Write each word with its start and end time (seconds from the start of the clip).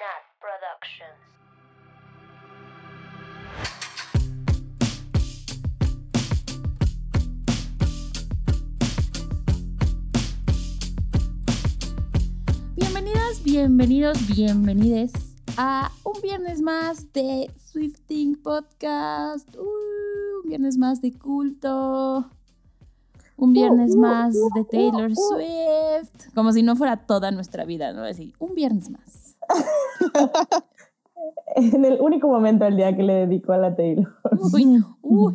Nat 0.00 0.24
Productions. 0.40 1.12
Bienvenidas, 12.76 13.42
bienvenidos, 13.44 14.26
bienvenides 14.34 15.12
a 15.58 15.90
un 16.04 16.22
viernes 16.22 16.62
más 16.62 17.12
de 17.12 17.50
Swifting 17.66 18.40
Podcast. 18.40 19.54
Uh, 19.54 20.40
un 20.42 20.48
viernes 20.48 20.78
más 20.78 21.02
de 21.02 21.12
culto. 21.12 22.30
Un 23.36 23.52
viernes 23.52 23.94
más 23.96 24.32
de 24.32 24.64
Taylor 24.64 25.14
Swift. 25.14 26.32
Como 26.34 26.54
si 26.54 26.62
no 26.62 26.74
fuera 26.74 26.96
toda 26.96 27.30
nuestra 27.30 27.66
vida, 27.66 27.92
¿no? 27.92 28.04
Así, 28.04 28.32
un 28.38 28.54
viernes 28.54 28.88
más. 28.88 29.29
en 31.56 31.84
el 31.84 32.00
único 32.00 32.28
momento 32.28 32.64
del 32.64 32.76
día 32.76 32.96
que 32.96 33.02
le 33.02 33.26
dedico 33.26 33.52
a 33.52 33.58
la 33.58 33.74
Taylor. 33.74 34.08
Uy, 34.52 34.82
uy. 35.02 35.34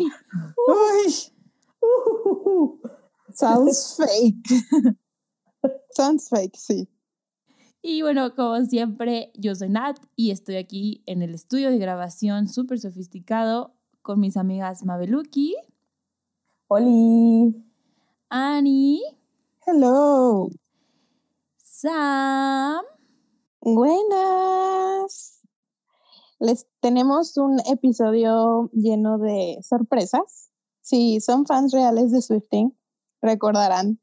Uy. 0.67 1.13
Sounds 3.34 3.98
fake. 3.98 4.66
Sounds 5.91 6.30
fake, 6.30 6.55
sí. 6.55 6.90
Y 7.81 8.02
bueno, 8.02 8.34
como 8.34 8.59
siempre, 8.66 9.31
yo 9.35 9.54
soy 9.54 9.70
Nat 9.70 9.98
y 10.16 10.32
estoy 10.32 10.55
aquí 10.55 11.04
en 11.05 11.21
el 11.21 11.35
estudio 11.35 11.70
de 11.70 11.77
grabación 11.77 12.48
súper 12.48 12.79
sofisticado 12.79 13.76
con 14.02 14.20
mis 14.20 14.38
amigas 14.38 14.84
Mabeluki. 14.85 15.55
Oli. 16.68 17.63
Annie. 18.29 19.02
Hello. 19.68 20.49
Sam. 21.57 22.84
Buenas. 23.66 25.42
Les 26.38 26.68
tenemos 26.82 27.36
un 27.36 27.60
episodio 27.62 28.70
lleno 28.74 29.18
de 29.18 29.57
sorpresas. 29.63 30.52
Si 30.82 31.20
son 31.20 31.48
fans 31.48 31.74
reales 31.74 32.12
de 32.12 32.22
Swifting, 32.22 32.77
recordarán 33.24 33.99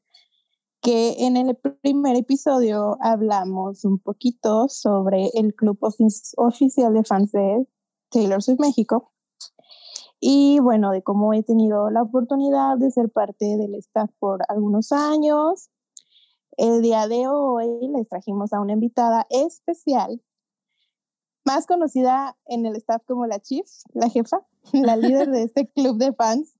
que 0.81 1.15
en 1.25 1.37
el 1.37 1.55
primer 1.81 2.17
episodio 2.17 2.97
hablamos 2.99 3.85
un 3.85 3.99
poquito 3.99 4.67
sobre 4.67 5.29
el 5.33 5.55
club 5.55 5.77
oficial 5.81 6.93
de 6.93 7.03
fans 7.05 7.31
de 7.31 7.65
Taylor 8.09 8.43
Swift 8.43 8.59
México 8.59 9.13
y 10.19 10.59
bueno, 10.59 10.91
de 10.91 11.03
cómo 11.03 11.33
he 11.33 11.41
tenido 11.41 11.89
la 11.89 12.01
oportunidad 12.01 12.77
de 12.77 12.91
ser 12.91 13.09
parte 13.09 13.55
del 13.55 13.75
staff 13.75 14.11
por 14.19 14.41
algunos 14.49 14.91
años. 14.91 15.69
El 16.57 16.83
día 16.83 17.07
de 17.07 17.27
hoy 17.27 17.67
les 17.95 18.07
trajimos 18.07 18.53
a 18.53 18.59
una 18.59 18.73
invitada 18.73 19.25
especial, 19.29 20.21
más 21.45 21.65
conocida 21.65 22.37
en 22.45 22.65
el 22.65 22.75
staff 22.75 23.01
como 23.07 23.25
la 23.25 23.39
Chief, 23.39 23.65
la 23.93 24.07
jefa, 24.09 24.45
la 24.73 24.95
líder 24.95 25.29
de 25.31 25.43
este 25.43 25.67
club 25.67 25.97
de 25.97 26.13
fans 26.13 26.55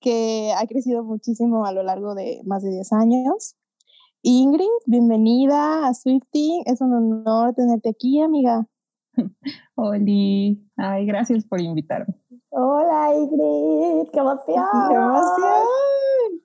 que 0.00 0.52
ha 0.56 0.66
crecido 0.66 1.04
muchísimo 1.04 1.64
a 1.64 1.72
lo 1.72 1.82
largo 1.82 2.14
de 2.14 2.42
más 2.44 2.62
de 2.62 2.70
10 2.70 2.92
años. 2.92 3.56
Ingrid, 4.20 4.66
bienvenida 4.86 5.86
a 5.86 5.94
Swifty. 5.94 6.62
Es 6.66 6.80
un 6.80 6.92
honor 6.92 7.54
tenerte 7.54 7.88
aquí, 7.88 8.20
amiga. 8.20 8.66
Hola, 9.74 10.04
ay, 10.76 11.06
gracias 11.06 11.44
por 11.44 11.60
invitarme. 11.60 12.14
Hola, 12.50 13.14
Ingrid, 13.14 14.10
qué 14.12 14.18
emoción. 14.18 14.64
¡Qué 14.88 14.94
emoción! 14.94 16.42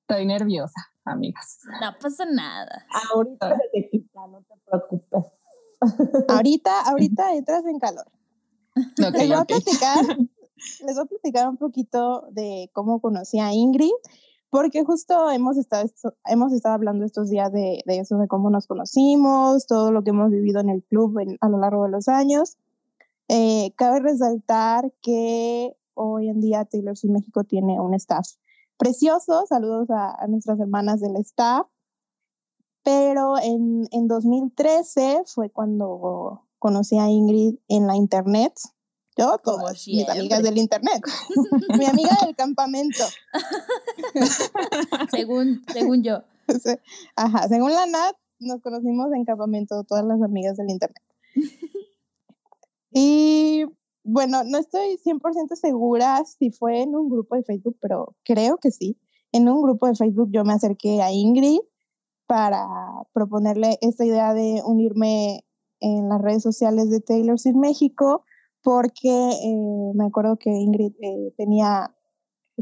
Estoy 0.00 0.26
nerviosa, 0.26 0.80
amigas. 1.04 1.60
No 1.80 1.92
pasa 2.00 2.24
nada. 2.26 2.86
Ahorita 3.12 3.56
se 3.56 3.62
te 3.72 3.90
quita, 3.90 4.26
no 4.26 4.42
te 4.42 4.54
preocupes. 4.64 5.24
Ahorita, 6.28 6.82
ahorita 6.88 7.34
entras 7.34 7.64
en 7.66 7.78
calor. 7.78 8.06
Ok, 8.76 9.14
Les 9.14 9.28
voy 9.28 9.32
a 9.32 9.42
ok. 9.42 9.46
platicar 9.48 10.16
les 10.86 10.96
voy 10.96 11.04
a 11.04 11.06
platicar 11.06 11.48
un 11.48 11.56
poquito 11.56 12.26
de 12.30 12.70
cómo 12.72 13.00
conocí 13.00 13.38
a 13.38 13.52
Ingrid, 13.52 13.92
porque 14.50 14.84
justo 14.84 15.30
hemos 15.30 15.56
estado, 15.56 15.90
hemos 16.26 16.52
estado 16.52 16.74
hablando 16.74 17.04
estos 17.04 17.28
días 17.28 17.52
de, 17.52 17.82
de, 17.84 17.98
eso, 17.98 18.16
de 18.18 18.28
cómo 18.28 18.50
nos 18.50 18.66
conocimos, 18.66 19.66
todo 19.66 19.92
lo 19.92 20.02
que 20.04 20.10
hemos 20.10 20.30
vivido 20.30 20.60
en 20.60 20.70
el 20.70 20.82
club 20.84 21.18
en, 21.18 21.36
a 21.40 21.48
lo 21.48 21.58
largo 21.58 21.84
de 21.84 21.90
los 21.90 22.08
años. 22.08 22.56
Eh, 23.28 23.72
cabe 23.76 24.00
resaltar 24.00 24.92
que 25.02 25.76
hoy 25.94 26.28
en 26.28 26.40
día 26.40 26.64
Taylor 26.64 26.96
Swift 26.96 27.12
México 27.12 27.44
tiene 27.44 27.80
un 27.80 27.94
staff 27.94 28.28
precioso, 28.76 29.44
saludos 29.48 29.90
a, 29.90 30.14
a 30.22 30.26
nuestras 30.26 30.58
hermanas 30.60 31.00
del 31.00 31.16
staff, 31.16 31.66
pero 32.82 33.38
en, 33.38 33.88
en 33.92 34.08
2013 34.08 35.22
fue 35.26 35.50
cuando 35.50 36.46
conocí 36.58 36.98
a 36.98 37.08
Ingrid 37.08 37.56
en 37.68 37.86
la 37.86 37.96
internet, 37.96 38.52
yo, 39.16 39.38
Como 39.44 39.58
todas 39.58 39.86
mis 39.86 40.08
amigas 40.08 40.42
del 40.42 40.58
internet. 40.58 41.00
Mi 41.78 41.86
amiga 41.86 42.16
del 42.24 42.34
campamento. 42.34 43.04
según, 45.10 45.62
según 45.72 46.02
yo. 46.02 46.22
Ajá, 47.14 47.48
según 47.48 47.72
la 47.72 47.86
Nat, 47.86 48.16
nos 48.40 48.60
conocimos 48.60 49.12
en 49.12 49.24
campamento 49.24 49.84
todas 49.84 50.04
las 50.04 50.20
amigas 50.20 50.56
del 50.56 50.70
internet. 50.70 51.02
Y 52.96 53.64
bueno, 54.04 54.44
no 54.44 54.58
estoy 54.58 54.98
100% 54.98 55.56
segura 55.56 56.22
si 56.24 56.50
fue 56.50 56.82
en 56.82 56.94
un 56.94 57.08
grupo 57.08 57.36
de 57.36 57.42
Facebook, 57.42 57.78
pero 57.80 58.14
creo 58.22 58.58
que 58.58 58.70
sí. 58.70 58.98
En 59.32 59.48
un 59.48 59.62
grupo 59.62 59.86
de 59.86 59.94
Facebook 59.94 60.28
yo 60.30 60.44
me 60.44 60.52
acerqué 60.52 61.02
a 61.02 61.10
Ingrid 61.10 61.60
para 62.26 62.66
proponerle 63.12 63.78
esta 63.80 64.04
idea 64.04 64.34
de 64.34 64.62
unirme 64.64 65.44
en 65.80 66.08
las 66.08 66.20
redes 66.20 66.42
sociales 66.42 66.90
de 66.90 67.00
Taylor 67.00 67.38
Swift 67.38 67.56
México 67.56 68.24
porque 68.62 69.08
eh, 69.08 69.92
me 69.94 70.06
acuerdo 70.06 70.38
que 70.38 70.50
Ingrid 70.50 70.92
eh, 71.02 71.34
tenía 71.36 71.94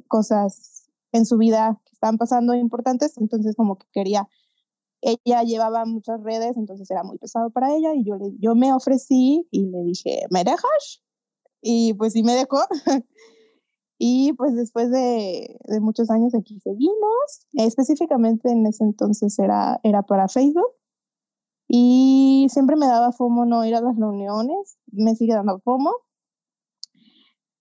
cosas 0.09 0.89
en 1.13 1.27
su 1.27 1.39
vida 1.39 1.81
que 1.85 1.93
estaban 1.93 2.19
pasando 2.19 2.55
importantes, 2.55 3.19
entonces 3.19 3.55
como 3.55 3.77
que 3.77 3.87
quería, 3.93 4.29
ella 5.01 5.43
llevaba 5.43 5.85
muchas 5.85 6.23
redes, 6.23 6.57
entonces 6.57 6.91
era 6.91 7.05
muy 7.05 7.19
pesado 7.19 7.51
para 7.51 7.75
ella 7.75 7.95
y 7.95 8.05
yo, 8.05 8.17
le, 8.17 8.33
yo 8.39 8.55
me 8.55 8.73
ofrecí 8.73 9.47
y 9.51 9.67
le 9.67 9.83
dije, 9.85 10.27
¿me 10.31 10.43
dejas? 10.45 11.03
Y 11.63 11.95
pues 11.95 12.13
sí 12.13 12.23
me 12.23 12.35
dejó. 12.35 12.59
y 13.99 14.33
pues 14.35 14.55
después 14.57 14.91
de, 14.91 15.57
muchos 15.81 16.11
años 16.11 16.35
aquí 16.35 16.61
seguimos, 16.61 17.47
específicamente 17.53 18.51
en 18.51 18.67
ese 18.67 18.85
entonces 18.85 19.39
era, 19.39 19.81
era 19.85 20.03
para 20.03 20.29
Facebook. 20.29 20.73
Y 21.69 22.49
siempre 22.51 22.77
me 22.77 22.87
daba 22.87 23.13
FOMO 23.13 23.47
no 23.47 23.65
ir 23.65 23.75
a 23.75 23.81
las 23.81 23.97
reuniones, 23.97 24.77
me 24.91 25.15
sigue 25.15 25.35
dando 25.35 25.61
FOMO. 25.61 25.93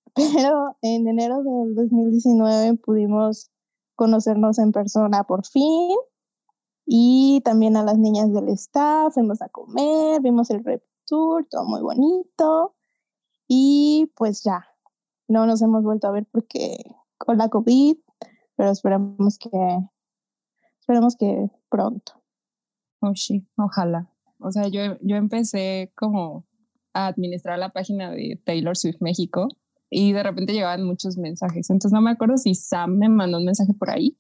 Pero 0.16 0.76
en 0.82 1.08
enero 1.08 1.44
del 1.44 1.76
2019 1.76 2.78
pudimos 2.78 3.50
conocernos 3.96 4.58
en 4.60 4.72
persona 4.72 5.24
por 5.24 5.46
fin. 5.46 5.96
Y 6.86 7.42
también 7.46 7.78
a 7.78 7.84
las 7.84 7.98
niñas 7.98 8.34
del 8.34 8.50
staff, 8.50 9.14
fuimos 9.14 9.42
a 9.42 9.48
comer, 9.50 10.22
vimos 10.22 10.50
el 10.50 10.64
rep 10.64 10.84
tour, 11.06 11.48
todo 11.50 11.66
muy 11.66 11.82
bonito. 11.82 12.76
Y 13.54 14.10
pues 14.16 14.44
ya, 14.46 14.66
no 15.28 15.46
nos 15.46 15.62
hemos 15.62 15.84
vuelto 15.84 16.08
a 16.08 16.12
ver 16.12 16.26
porque 16.32 16.78
con 17.18 17.38
la 17.38 17.50
COVID, 17.50 17.98
pero 18.56 18.72
esperamos 18.72 19.38
que, 19.38 19.50
esperemos 20.80 21.18
que 21.18 21.50
pronto. 21.70 22.14
Oh, 23.02 23.14
sí, 23.14 23.46
ojalá. 23.58 24.10
O 24.40 24.54
sea, 24.54 24.70
yo, 24.70 24.98
yo 25.02 25.18
empecé 25.18 25.92
como 25.96 26.46
a 26.94 27.08
administrar 27.08 27.60
la 27.60 27.74
página 27.74 28.10
de 28.12 28.42
Taylor 28.46 28.78
Swift 28.78 29.02
México 29.02 29.50
y 29.90 30.14
de 30.14 30.24
repente 30.24 30.54
llegaban 30.54 30.86
muchos 30.86 31.18
mensajes. 31.18 31.70
Entonces 31.70 31.92
no 31.92 32.00
me 32.00 32.12
acuerdo 32.12 32.38
si 32.38 32.56
Sam 32.56 33.00
me 33.00 33.10
mandó 33.10 33.38
un 33.40 33.44
mensaje 33.44 33.74
por 33.74 33.90
ahí 33.90 34.18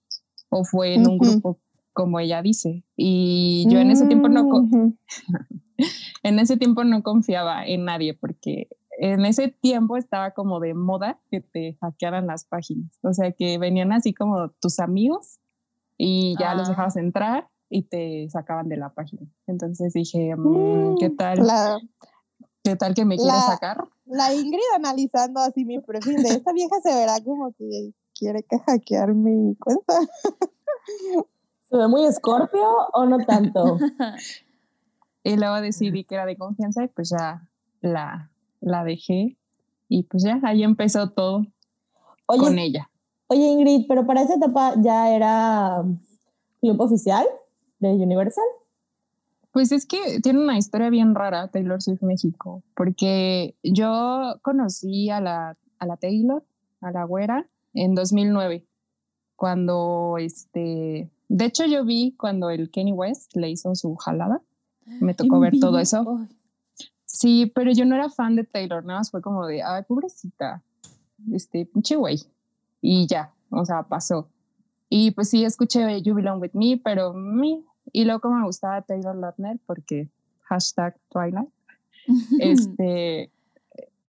o 0.50 0.66
fue 0.66 0.96
en 0.96 1.03
uh 1.03 1.06
-huh. 1.06 1.12
un 1.12 1.18
grupo 1.19 1.59
como 1.94 2.19
ella 2.19 2.42
dice. 2.42 2.84
Y 2.98 3.66
yo 3.69 3.80
en 3.80 3.92
ese 3.92 4.08
tiempo 4.08 4.28
no 4.28 4.44
uh 4.44 4.62
-huh. 4.68 4.98
en 6.24 6.39
ese 6.39 6.57
tiempo 6.57 6.84
no 6.84 7.01
confiaba 7.01 7.66
en 7.66 7.86
nadie 7.86 8.13
porque 8.13 8.68
en 8.97 9.25
ese 9.25 9.49
tiempo 9.49 9.97
estaba 9.97 10.31
como 10.31 10.59
de 10.59 10.73
moda 10.73 11.19
que 11.29 11.41
te 11.41 11.77
hackearan 11.81 12.27
las 12.27 12.45
páginas. 12.45 12.91
O 13.01 13.13
sea, 13.13 13.31
que 13.31 13.57
venían 13.57 13.91
así 13.91 14.13
como 14.13 14.49
tus 14.59 14.79
amigos 14.79 15.39
y 15.97 16.35
ya 16.39 16.51
ah. 16.51 16.55
los 16.55 16.67
dejabas 16.67 16.97
entrar 16.97 17.49
y 17.69 17.83
te 17.83 18.29
sacaban 18.29 18.67
de 18.67 18.77
la 18.77 18.93
página. 18.93 19.27
Entonces 19.47 19.93
dije, 19.93 20.35
mmm, 20.35 20.97
¿qué 20.99 21.09
tal? 21.09 21.45
La, 21.45 21.79
¿Qué 22.63 22.75
tal 22.75 22.93
que 22.93 23.05
me 23.05 23.15
quiere 23.15 23.31
la, 23.31 23.41
sacar? 23.41 23.88
La 24.05 24.33
Ingrid 24.33 24.59
analizando 24.75 25.39
así 25.39 25.65
mi 25.65 25.79
perfil 25.79 26.21
de 26.21 26.29
esta 26.29 26.53
vieja 26.53 26.75
se 26.83 26.93
verá 26.93 27.19
como 27.23 27.53
que 27.53 27.93
quiere 28.13 28.43
que 28.43 28.59
hackear 28.59 29.13
mi 29.15 29.55
cuenta. 29.55 29.93
¿Se 31.69 31.77
ve 31.77 31.88
muy 31.88 32.05
escorpio 32.05 32.67
o 32.93 33.05
no 33.05 33.25
tanto? 33.25 33.77
y 35.23 35.38
luego 35.38 35.61
decidí 35.61 36.03
que 36.03 36.15
era 36.15 36.25
de 36.25 36.38
confianza 36.38 36.83
y 36.83 36.88
pues 36.89 37.09
ya 37.09 37.47
la, 37.79 38.29
la 38.62 38.84
dejé 38.84 39.38
y 39.90 40.04
pues 40.04 40.24
ya 40.24 40.40
ahí 40.44 40.63
empezó 40.63 41.10
todo 41.10 41.46
oye, 42.28 42.40
con 42.40 42.60
ella. 42.60 42.90
Oye 43.28 43.46
Ingrid, 43.46 43.86
pero 43.88 44.06
para 44.06 44.22
esa 44.22 44.36
etapa 44.36 44.75
ya 44.81 45.13
era 45.13 45.84
club 46.62 46.80
oficial 46.80 47.25
de 47.80 47.90
Universal. 47.90 48.46
Pues 49.52 49.74
es 49.74 49.86
que 49.86 50.22
tiene 50.22 50.40
una 50.40 50.58
historia 50.58 50.90
bien 50.90 51.13
rara 51.13 51.50
Taylor 51.50 51.81
Swift 51.81 52.04
México, 52.04 52.63
porque 52.74 53.56
yo 53.63 54.40
conocí 54.42 55.10
a 55.10 55.19
la, 55.19 55.58
a 55.78 55.86
la 55.86 55.98
Taylor, 55.98 56.44
a 56.80 56.92
la 56.92 57.04
güera, 57.04 57.48
en 57.74 57.94
2009, 57.94 58.66
cuando 59.36 60.16
este, 60.19 61.10
de 61.28 61.46
hecho 61.46 61.66
yo 61.66 61.84
vi 61.84 62.16
cuando 62.18 62.50
el 62.50 62.69
Kenny 62.69 62.94
West 62.94 63.36
le 63.36 63.50
hizo 63.50 63.75
su 63.75 63.96
jalada, 63.96 64.42
me 64.86 65.13
tocó 65.13 65.40
ver 65.40 65.60
todo 65.60 65.80
eso. 65.80 66.28
Sí, 67.12 67.52
pero 67.54 67.72
yo 67.74 67.86
no 67.86 67.96
era 67.96 68.10
fan 68.10 68.36
de 68.38 68.46
Taylor, 68.46 68.86
nada 68.86 69.00
más 69.00 69.12
fue 69.12 69.22
como 69.22 69.46
de, 69.46 69.62
ay, 69.62 69.84
pobrecita, 69.84 70.63
este, 71.34 71.66
pinche 71.66 71.98
güey. 71.98 72.22
Y 72.81 73.06
ya, 73.06 73.34
o 73.50 73.66
sea, 73.66 73.84
pasó. 73.84 74.30
Y 74.88 75.12
pues 75.12 75.30
sí, 75.30 75.44
escuché 75.44 76.02
You 76.02 76.16
Belong 76.16 76.42
With 76.42 76.54
Me, 76.54 76.80
pero 76.81 77.13
me, 77.13 77.63
y 77.92 78.06
luego 78.06 78.22
como 78.22 78.38
me 78.38 78.46
gustaba 78.46 78.81
Taylor 78.81 79.16
Lautner 79.16 79.60
porque 79.66 80.10
hashtag 80.44 80.98
Twilight, 81.10 81.50
este, 82.40 83.30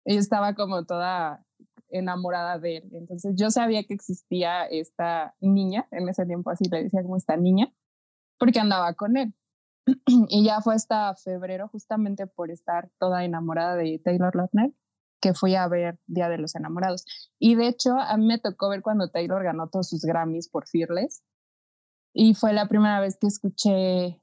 ella 0.04 0.20
estaba 0.20 0.54
como 0.54 0.84
toda 0.84 1.44
enamorada 1.90 2.58
de 2.58 2.78
él. 2.78 2.88
Entonces 2.92 3.36
yo 3.36 3.50
sabía 3.50 3.84
que 3.84 3.94
existía 3.94 4.66
esta 4.66 5.34
niña, 5.40 5.86
en 5.92 6.08
ese 6.08 6.26
tiempo 6.26 6.50
así 6.50 6.64
le 6.68 6.82
decía 6.82 7.02
como 7.02 7.16
esta 7.16 7.36
niña, 7.36 7.72
porque 8.38 8.58
andaba 8.58 8.92
con 8.94 9.16
él. 9.16 9.32
y 10.28 10.44
ya 10.44 10.60
fue 10.60 10.74
hasta 10.74 11.14
febrero, 11.14 11.68
justamente 11.68 12.26
por 12.26 12.50
estar 12.50 12.90
toda 12.98 13.24
enamorada 13.24 13.76
de 13.76 13.98
Taylor 13.98 14.34
Lautner, 14.34 14.72
que 15.20 15.34
fui 15.34 15.54
a 15.54 15.66
ver 15.68 15.98
Día 16.06 16.28
de 16.28 16.38
los 16.38 16.54
Enamorados. 16.54 17.04
Y 17.38 17.54
de 17.54 17.68
hecho, 17.68 17.98
a 17.98 18.16
mí 18.16 18.26
me 18.26 18.38
tocó 18.38 18.68
ver 18.68 18.82
cuando 18.82 19.10
Taylor 19.10 19.42
ganó 19.42 19.68
todos 19.68 19.88
sus 19.88 20.02
Grammys 20.02 20.48
por 20.48 20.66
Fearless. 20.68 21.22
Y 22.12 22.34
fue 22.34 22.52
la 22.52 22.68
primera 22.68 23.00
vez 23.00 23.18
que 23.20 23.26
escuché 23.26 24.22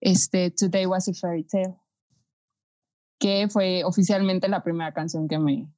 este 0.00 0.50
Today 0.50 0.86
Was 0.86 1.08
a 1.08 1.14
Fairy 1.14 1.44
Tale, 1.44 1.76
que 3.18 3.48
fue 3.48 3.84
oficialmente 3.84 4.48
la 4.48 4.62
primera 4.62 4.92
canción 4.92 5.28
que 5.28 5.38
me, 5.38 5.72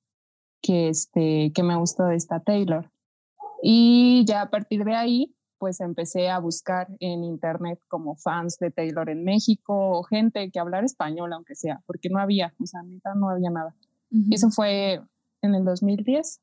que 0.62 0.88
este, 0.88 1.52
que 1.54 1.62
me 1.62 1.76
gustó 1.76 2.04
de 2.04 2.16
esta 2.16 2.40
Taylor. 2.40 2.90
Y 3.62 4.24
ya 4.26 4.42
a 4.42 4.50
partir 4.50 4.84
de 4.84 4.94
ahí, 4.94 5.35
pues 5.58 5.80
empecé 5.80 6.28
a 6.28 6.38
buscar 6.38 6.88
en 7.00 7.24
internet 7.24 7.80
como 7.88 8.16
fans 8.16 8.58
de 8.58 8.70
Taylor 8.70 9.08
en 9.08 9.24
México 9.24 9.98
o 9.98 10.02
gente 10.02 10.50
que 10.50 10.58
hablara 10.58 10.86
español, 10.86 11.32
aunque 11.32 11.54
sea, 11.54 11.82
porque 11.86 12.08
no 12.08 12.18
había, 12.18 12.54
o 12.60 12.66
sea, 12.66 12.82
no 13.14 13.30
había 13.30 13.50
nada. 13.50 13.74
Eso 14.30 14.50
fue 14.50 15.02
en 15.42 15.54
el 15.54 15.64
2010. 15.64 16.40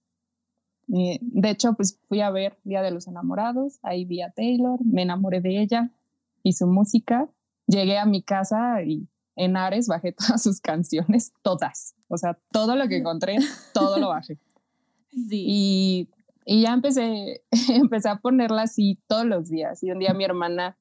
de 0.87 1.49
hecho, 1.49 1.73
pues 1.73 1.99
fui 2.07 2.21
a 2.21 2.29
ver 2.29 2.57
Día 2.63 2.81
de 2.81 2.91
los 2.91 3.07
Enamorados, 3.07 3.79
ahí 3.83 4.05
vi 4.05 4.21
a 4.21 4.31
Taylor, 4.31 4.79
me 4.83 5.03
enamoré 5.03 5.41
de 5.41 5.61
ella 5.61 5.91
y 6.43 6.53
su 6.53 6.67
música. 6.67 7.29
Llegué 7.67 7.97
a 7.97 8.05
mi 8.05 8.21
casa 8.21 8.83
y 8.83 9.07
en 9.35 9.57
Ares 9.57 9.87
bajé 9.87 10.11
todas 10.17 10.43
sus 10.43 10.59
canciones, 10.59 11.33
todas. 11.41 11.95
O 12.07 12.17
sea, 12.17 12.37
todo 12.51 12.75
lo 12.75 12.87
que 12.87 12.97
encontré, 12.97 13.37
todo 13.73 13.97
lo 13.99 14.09
bajé. 14.09 14.37
Sí. 15.29 15.45
Y, 15.47 16.09
y 16.45 16.63
ya 16.63 16.73
empecé, 16.73 17.43
empecé 17.69 18.09
a 18.09 18.17
ponerla 18.17 18.63
así 18.63 18.99
todos 19.07 19.25
los 19.25 19.49
días. 19.49 19.83
Y 19.83 19.91
un 19.91 19.99
día 19.99 20.13
mi 20.13 20.23
hermana 20.23 20.77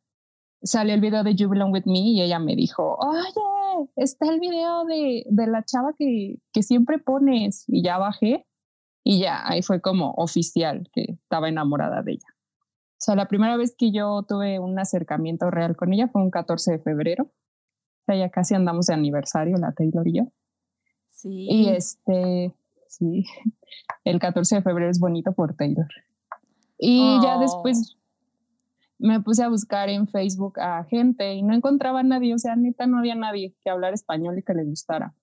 salió 0.63 0.95
el 0.95 1.01
video 1.01 1.25
de 1.25 1.35
You 1.35 1.49
Belong 1.49 1.73
With 1.73 1.87
Me 1.87 1.99
y 1.99 2.23
ella 2.23 2.39
me 2.39 2.57
dijo, 2.57 2.97
oye, 2.97 3.91
está 3.97 4.29
el 4.29 4.41
video 4.41 4.85
de, 4.85 5.25
de 5.29 5.47
la 5.47 5.65
chava 5.65 5.95
que, 5.99 6.37
que 6.53 6.63
siempre 6.63 6.99
pones. 6.99 7.65
Y 7.69 7.83
ya 7.83 7.99
bajé 7.99 8.47
y 9.05 9.21
ya 9.21 9.47
ahí 9.49 9.63
fue 9.63 9.81
como 9.81 10.13
oficial 10.17 10.89
que 10.93 11.19
estaba 11.23 11.49
enamorada 11.49 12.03
de 12.03 12.13
ella. 12.13 12.29
O 13.03 13.05
sea, 13.05 13.17
la 13.17 13.27
primera 13.27 13.57
vez 13.57 13.75
que 13.77 13.91
yo 13.91 14.25
tuve 14.29 14.61
un 14.61 14.79
acercamiento 14.79 15.51
real 15.51 15.77
con 15.77 15.93
ella 15.93 16.09
fue 16.09 16.23
un 16.23 16.31
14 16.31 16.73
de 16.73 16.79
febrero. 16.79 17.25
O 17.25 18.05
sea, 18.07 18.17
ya 18.17 18.31
casi 18.31 18.55
andamos 18.55 18.87
de 18.87 18.95
aniversario, 18.95 19.57
la 19.57 19.73
Taylor 19.73 20.07
y 20.07 20.19
yo. 20.19 20.25
Sí. 21.11 21.49
Y 21.51 21.69
este, 21.69 22.55
sí, 22.93 23.25
el 24.05 24.19
14 24.19 24.57
de 24.57 24.63
febrero 24.63 24.91
es 24.91 25.01
bonito 25.01 25.33
por 25.33 25.55
Taylor. 25.55 25.89
Y 26.79 27.21
ya 27.23 27.39
después 27.39 27.97
me 28.99 29.21
puse 29.21 29.43
a 29.43 29.49
buscar 29.49 29.89
en 29.89 30.09
Facebook 30.09 30.59
a 30.61 30.85
gente 30.85 31.35
y 31.35 31.43
no 31.43 31.55
encontraba 31.55 32.01
a 32.01 32.05
nadie, 32.05 32.35
o 32.35 32.39
sea, 32.39 32.57
neta 32.57 32.87
no 32.87 32.99
había 32.99 33.15
nadie 33.15 33.57
que 33.63 33.71
hablara 33.71 33.95
español 33.95 34.39
y 34.39 34.43
que 34.43 34.55
le 34.55 34.65
gustara. 34.65 35.15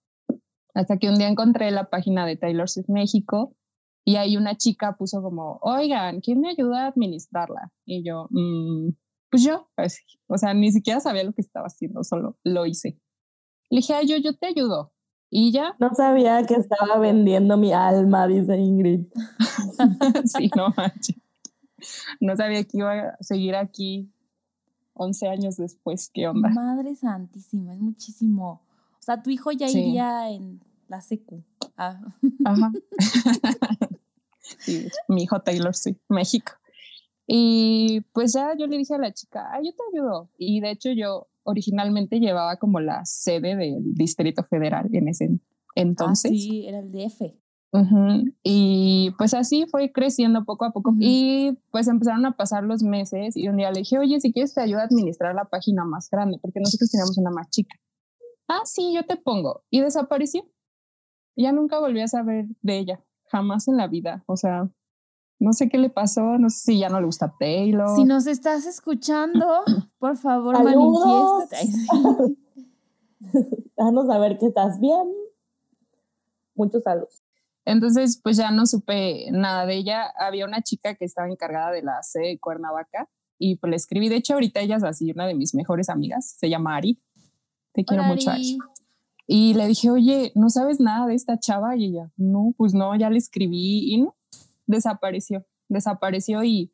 Hasta 0.74 0.98
que 0.98 1.10
un 1.10 1.16
día 1.16 1.28
encontré 1.28 1.72
la 1.72 1.90
página 1.90 2.26
de 2.26 2.38
Taylor 2.38 2.70
Swift 2.70 2.90
México 2.90 3.56
y 4.06 4.16
ahí 4.16 4.38
una 4.38 4.56
chica 4.58 4.96
puso 4.98 5.22
como, 5.22 5.60
oigan, 5.62 6.20
¿quién 6.22 6.42
me 6.42 6.50
ayuda 6.50 6.86
a 6.86 6.88
administrarla? 6.88 7.72
Y 7.86 8.04
yo, 8.04 8.28
mm, 8.32 8.90
pues 9.30 9.44
yo, 9.44 9.70
o 10.28 10.38
sea, 10.38 10.54
ni 10.54 10.72
siquiera 10.72 11.00
sabía 11.00 11.24
lo 11.24 11.34
que 11.34 11.42
estaba 11.42 11.68
haciendo, 11.68 12.04
solo 12.04 12.38
lo 12.44 12.66
hice. 12.66 13.00
Le 13.70 13.78
dije, 13.78 13.94
Ay, 13.94 14.08
yo, 14.08 14.18
yo 14.18 14.36
te 14.36 14.48
ayudo. 14.48 14.94
Y 15.30 15.52
ya. 15.52 15.76
No 15.80 15.94
sabía 15.94 16.44
que 16.46 16.56
estaba 16.56 16.98
vendiendo 16.98 17.58
mi 17.58 17.72
alma, 17.72 18.28
dice 18.28 18.58
Ingrid. 18.58 19.06
sí, 20.26 20.50
no 20.56 20.74
manches 20.76 21.18
no 22.20 22.36
sabía 22.36 22.64
que 22.64 22.78
iba 22.78 23.10
a 23.10 23.24
seguir 23.24 23.56
aquí 23.56 24.12
11 24.94 25.28
años 25.28 25.58
después. 25.58 26.10
¿Qué 26.14 26.28
onda? 26.28 26.50
Madre 26.50 26.96
santísima, 26.96 27.74
es 27.74 27.80
muchísimo. 27.80 28.62
O 28.94 29.02
sea, 29.02 29.22
tu 29.22 29.30
hijo 29.30 29.52
ya 29.52 29.70
iría 29.70 30.30
en 30.30 30.62
la 30.88 31.02
secu. 31.02 31.44
Ah. 31.78 32.00
Ajá. 32.46 32.72
sí, 34.60 34.88
mi 35.08 35.24
hijo 35.24 35.42
Taylor, 35.42 35.76
sí, 35.76 35.98
México. 36.08 36.54
Y 37.26 38.02
pues 38.12 38.34
ya 38.34 38.56
yo 38.58 38.66
le 38.66 38.78
dije 38.78 38.96
a 38.96 38.98
la 38.98 39.14
chica, 39.14 39.48
yo 39.64 39.72
te 39.72 39.84
ayudo. 39.94 40.30
Y 40.38 40.62
de 40.62 40.72
hecho 40.72 40.92
yo 40.92 41.28
originalmente 41.50 42.20
llevaba 42.20 42.58
como 42.58 42.80
la 42.80 43.06
sede 43.06 43.56
del 43.56 43.94
Distrito 43.94 44.44
Federal 44.44 44.90
en 44.94 45.08
ese 45.08 45.30
ah, 45.32 45.72
entonces. 45.76 46.32
sí, 46.32 46.66
era 46.68 46.80
el 46.80 46.92
DF. 46.92 47.22
Y 48.44 49.12
pues 49.18 49.34
así 49.34 49.66
fue 49.70 49.92
creciendo 49.92 50.44
poco 50.46 50.66
a 50.66 50.72
poco. 50.72 50.94
Y 51.00 51.58
pues 51.72 51.88
empezaron 51.88 52.26
a 52.26 52.36
pasar 52.36 52.64
los 52.64 52.82
meses 52.82 53.38
y 53.38 53.48
un 53.48 53.58
día 53.58 53.72
le 53.72 53.80
dije, 53.80 54.00
oye, 54.00 54.20
si 54.20 54.32
quieres 54.34 54.54
te 54.54 54.62
ayuda 54.62 54.82
a 54.82 54.86
administrar 54.86 55.36
la 55.36 55.46
página 55.46 55.86
más 55.86 56.10
grande, 56.10 56.40
porque 56.42 56.60
nosotros 56.60 56.90
teníamos 56.90 57.18
una 57.18 57.32
más 57.32 57.50
chica. 57.50 57.76
Ah, 58.48 58.62
sí, 58.66 58.94
yo 58.96 59.06
te 59.06 59.16
pongo. 59.18 59.64
Y 59.70 59.82
desapareció. 59.82 60.44
Ya 61.36 61.52
nunca 61.52 61.80
volví 61.80 62.02
a 62.02 62.08
saber 62.08 62.48
de 62.62 62.80
ella, 62.80 63.04
jamás 63.26 63.68
en 63.68 63.78
la 63.78 63.88
vida. 63.88 64.24
O 64.26 64.36
sea, 64.36 64.70
no 65.40 65.54
sé 65.54 65.70
qué 65.70 65.78
le 65.78 65.90
pasó, 65.90 66.38
no 66.38 66.50
sé 66.50 66.60
si 66.60 66.80
ya 66.80 66.90
no 66.90 67.00
le 67.00 67.06
gusta 67.06 67.34
Taylor. 67.40 67.96
Si 67.96 68.04
nos 68.04 68.28
estás 68.28 68.66
escuchando, 68.66 69.46
por 69.98 70.18
favor, 70.18 70.62
manifiéstate. 70.62 72.38
Danos 73.78 74.08
saber 74.08 74.38
que 74.38 74.48
estás 74.48 74.80
bien. 74.80 75.12
Muchos 76.56 76.84
saludos. 76.84 77.24
Entonces, 77.66 78.20
pues 78.22 78.38
ya 78.38 78.52
no 78.52 78.66
supe 78.66 79.32
nada 79.32 79.66
de 79.66 79.76
ella. 79.76 80.12
Había 80.18 80.46
una 80.46 80.62
chica 80.62 80.96
que 80.96 81.06
estaba 81.06 81.30
encargada 81.30 81.72
de 81.72 81.84
la 81.84 82.02
sede 82.04 82.28
de 82.28 82.40
Cuernavaca 82.40 83.08
y 83.38 83.56
pues 83.56 83.70
le 83.70 83.76
escribí. 83.78 84.10
De 84.10 84.16
hecho, 84.16 84.34
ahorita 84.34 84.60
ella 84.60 84.78
es 84.78 84.84
así, 84.84 85.12
una 85.12 85.28
de 85.28 85.36
mis 85.36 85.56
mejores 85.56 85.90
amigas. 85.90 86.36
Se 86.38 86.50
llama 86.50 86.76
Ari. 86.76 87.00
Te 87.74 87.86
quiero 87.86 88.04
mucho, 88.04 88.32
Ari. 88.32 88.58
Y 89.28 89.54
le 89.54 89.68
dije, 89.68 89.92
oye, 89.92 90.32
¿no 90.34 90.50
sabes 90.50 90.80
nada 90.80 91.06
de 91.06 91.14
esta 91.14 91.40
chava? 91.40 91.78
Y 91.78 91.86
ella, 91.86 92.12
no, 92.18 92.54
pues 92.58 92.74
no, 92.74 92.96
ya 92.96 93.12
le 93.12 93.20
escribí 93.20 93.94
y 93.94 94.02
no, 94.02 94.16
desapareció. 94.70 95.46
Desapareció 95.68 96.44
y 96.44 96.74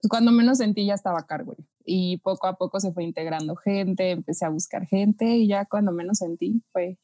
pues 0.00 0.08
cuando 0.10 0.32
menos 0.32 0.58
sentí 0.58 0.86
ya 0.86 0.94
estaba 0.94 1.20
a 1.20 1.26
cargo. 1.26 1.56
Y 1.84 2.18
poco 2.18 2.46
a 2.46 2.56
poco 2.56 2.80
se 2.80 2.92
fue 2.92 3.04
integrando 3.04 3.56
gente, 3.56 4.10
empecé 4.10 4.44
a 4.44 4.50
buscar 4.50 4.86
gente 4.86 5.24
y 5.36 5.48
ya 5.48 5.64
cuando 5.66 5.92
menos 5.92 6.18
sentí 6.18 6.62
fue 6.72 6.98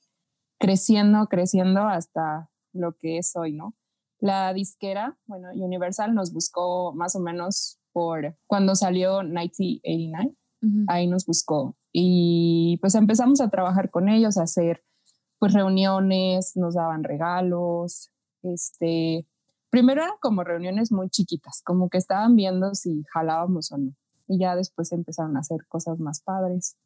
creciendo, 0.58 1.26
creciendo 1.28 1.82
hasta 1.82 2.50
lo 2.72 2.96
que 2.96 3.18
es 3.18 3.34
hoy, 3.36 3.52
¿no? 3.52 3.74
La 4.18 4.52
disquera, 4.52 5.18
bueno, 5.26 5.48
Universal 5.54 6.14
nos 6.14 6.32
buscó 6.32 6.92
más 6.94 7.16
o 7.16 7.20
menos 7.20 7.78
por 7.92 8.36
cuando 8.46 8.74
salió 8.74 9.22
1989, 9.22 10.36
ahí 10.88 11.06
nos 11.08 11.26
buscó 11.26 11.74
y 11.92 12.78
pues 12.80 12.94
empezamos 12.94 13.40
a 13.40 13.50
trabajar 13.50 13.90
con 13.90 14.08
ellos, 14.08 14.38
a 14.38 14.44
hacer 14.44 14.84
pues 15.38 15.52
reuniones, 15.52 16.56
nos 16.56 16.74
daban 16.74 17.02
regalos, 17.02 18.12
este, 18.42 19.26
primero 19.72 20.02
eran 20.02 20.16
como 20.20 20.44
reuniones 20.44 20.92
muy 20.92 21.08
chiquitas, 21.08 21.62
como 21.64 21.88
que 21.88 21.96
estaban 21.96 22.36
viendo 22.36 22.74
si 22.74 23.04
jalábamos 23.10 23.72
o 23.72 23.78
no, 23.78 23.96
y 24.28 24.38
ya 24.38 24.54
después 24.54 24.92
empezaron 24.92 25.34
a 25.36 25.40
hacer 25.40 25.66
cosas 25.66 25.98
más 25.98 26.20
padres. 26.20 26.76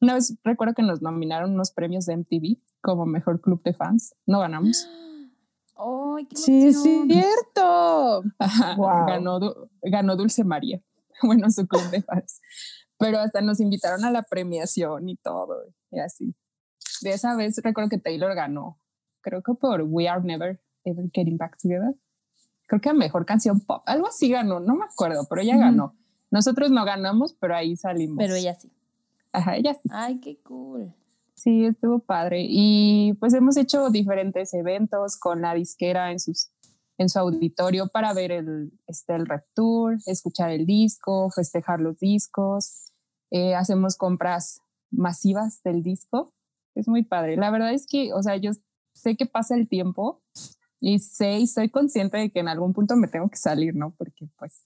Una 0.00 0.14
vez 0.14 0.36
recuerdo 0.42 0.74
que 0.74 0.82
nos 0.82 1.00
nominaron 1.00 1.52
unos 1.52 1.70
premios 1.70 2.04
de 2.04 2.16
MTV 2.16 2.58
como 2.82 3.06
mejor 3.06 3.40
club 3.40 3.62
de 3.62 3.72
fans, 3.74 4.16
no 4.26 4.40
ganamos. 4.40 4.88
¡Ay, 5.76 6.26
qué 6.26 6.36
Sí, 6.36 6.66
es 6.66 6.82
cierto. 6.82 8.24
ganó, 9.06 9.38
ganó 9.80 10.16
Dulce 10.16 10.44
María. 10.44 10.82
Bueno, 11.24 11.48
su 11.50 11.68
club 11.68 11.88
de 11.90 12.02
fans. 12.02 12.40
Pero 12.98 13.20
hasta 13.20 13.40
nos 13.40 13.60
invitaron 13.60 14.04
a 14.04 14.10
la 14.10 14.22
premiación 14.24 15.08
y 15.08 15.16
todo, 15.16 15.54
y 15.92 16.00
así. 16.00 16.34
De 17.02 17.10
esa 17.10 17.36
vez 17.36 17.60
recuerdo 17.62 17.88
que 17.88 17.98
Taylor 17.98 18.34
ganó, 18.34 18.80
creo 19.20 19.40
que 19.40 19.54
por 19.54 19.82
We 19.82 20.08
Are 20.08 20.24
Never 20.24 20.60
Ever 20.84 21.08
Getting 21.12 21.36
Back 21.36 21.58
Together. 21.62 21.94
Creo 22.72 22.80
que 22.80 22.88
a 22.88 22.94
mejor 22.94 23.26
canción 23.26 23.60
pop, 23.60 23.82
algo 23.84 24.06
así 24.06 24.30
ganó, 24.30 24.58
no 24.58 24.74
me 24.74 24.86
acuerdo, 24.86 25.26
pero 25.28 25.42
ella 25.42 25.58
ganó. 25.58 25.94
Nosotros 26.30 26.70
no 26.70 26.86
ganamos, 26.86 27.34
pero 27.34 27.54
ahí 27.54 27.76
salimos. 27.76 28.16
Pero 28.16 28.34
ella 28.34 28.54
sí. 28.54 28.72
Ajá, 29.30 29.56
ella 29.56 29.74
sí. 29.74 29.90
Ay, 29.92 30.20
qué 30.20 30.40
cool. 30.42 30.94
Sí, 31.34 31.66
estuvo 31.66 31.98
padre. 31.98 32.46
Y 32.48 33.12
pues 33.20 33.34
hemos 33.34 33.58
hecho 33.58 33.90
diferentes 33.90 34.54
eventos 34.54 35.18
con 35.18 35.42
la 35.42 35.52
disquera 35.52 36.12
en, 36.12 36.18
sus, 36.18 36.48
en 36.96 37.10
su 37.10 37.18
auditorio 37.18 37.88
para 37.88 38.14
ver 38.14 38.32
el, 38.32 38.72
este, 38.86 39.16
el 39.16 39.26
Rep 39.26 39.44
Tour, 39.54 39.98
escuchar 40.06 40.50
el 40.50 40.64
disco, 40.64 41.28
festejar 41.28 41.78
los 41.78 41.98
discos. 41.98 42.90
Eh, 43.30 43.54
hacemos 43.54 43.98
compras 43.98 44.62
masivas 44.90 45.62
del 45.62 45.82
disco. 45.82 46.32
Es 46.74 46.88
muy 46.88 47.04
padre. 47.04 47.36
La 47.36 47.50
verdad 47.50 47.74
es 47.74 47.86
que, 47.86 48.14
o 48.14 48.22
sea, 48.22 48.36
yo 48.36 48.52
sé 48.94 49.14
que 49.14 49.26
pasa 49.26 49.56
el 49.56 49.68
tiempo 49.68 50.22
y 50.82 50.98
sé 50.98 51.38
y 51.38 51.46
soy 51.46 51.70
consciente 51.70 52.18
de 52.18 52.30
que 52.30 52.40
en 52.40 52.48
algún 52.48 52.72
punto 52.72 52.96
me 52.96 53.06
tengo 53.06 53.30
que 53.30 53.36
salir, 53.36 53.74
¿no? 53.76 53.94
Porque 53.96 54.28
pues 54.36 54.62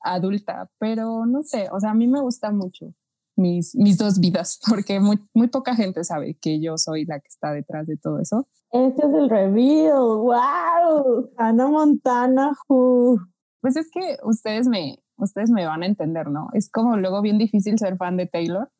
adulta, 0.00 0.70
pero 0.78 1.26
no 1.26 1.42
sé, 1.42 1.68
o 1.72 1.80
sea, 1.80 1.90
a 1.90 1.94
mí 1.94 2.06
me 2.06 2.20
gusta 2.20 2.52
mucho 2.52 2.94
mis, 3.34 3.74
mis 3.74 3.98
dos 3.98 4.20
vidas, 4.20 4.60
porque 4.68 5.00
muy, 5.00 5.18
muy 5.34 5.48
poca 5.48 5.74
gente 5.74 6.04
sabe 6.04 6.34
que 6.40 6.60
yo 6.60 6.78
soy 6.78 7.04
la 7.04 7.18
que 7.18 7.26
está 7.28 7.52
detrás 7.52 7.88
de 7.88 7.96
todo 7.96 8.20
eso. 8.20 8.46
Este 8.70 9.06
es 9.06 9.14
el 9.14 9.28
reveal, 9.28 9.98
wow, 9.98 11.30
Ana 11.36 11.66
Montana, 11.66 12.52
who. 12.68 13.18
Pues 13.60 13.76
es 13.76 13.90
que 13.90 14.18
ustedes 14.22 14.68
me, 14.68 15.02
ustedes 15.16 15.50
me 15.50 15.66
van 15.66 15.82
a 15.82 15.86
entender, 15.86 16.30
¿no? 16.30 16.48
Es 16.52 16.70
como 16.70 16.96
luego 16.96 17.22
bien 17.22 17.38
difícil 17.38 17.76
ser 17.76 17.96
fan 17.96 18.16
de 18.16 18.26
Taylor, 18.26 18.70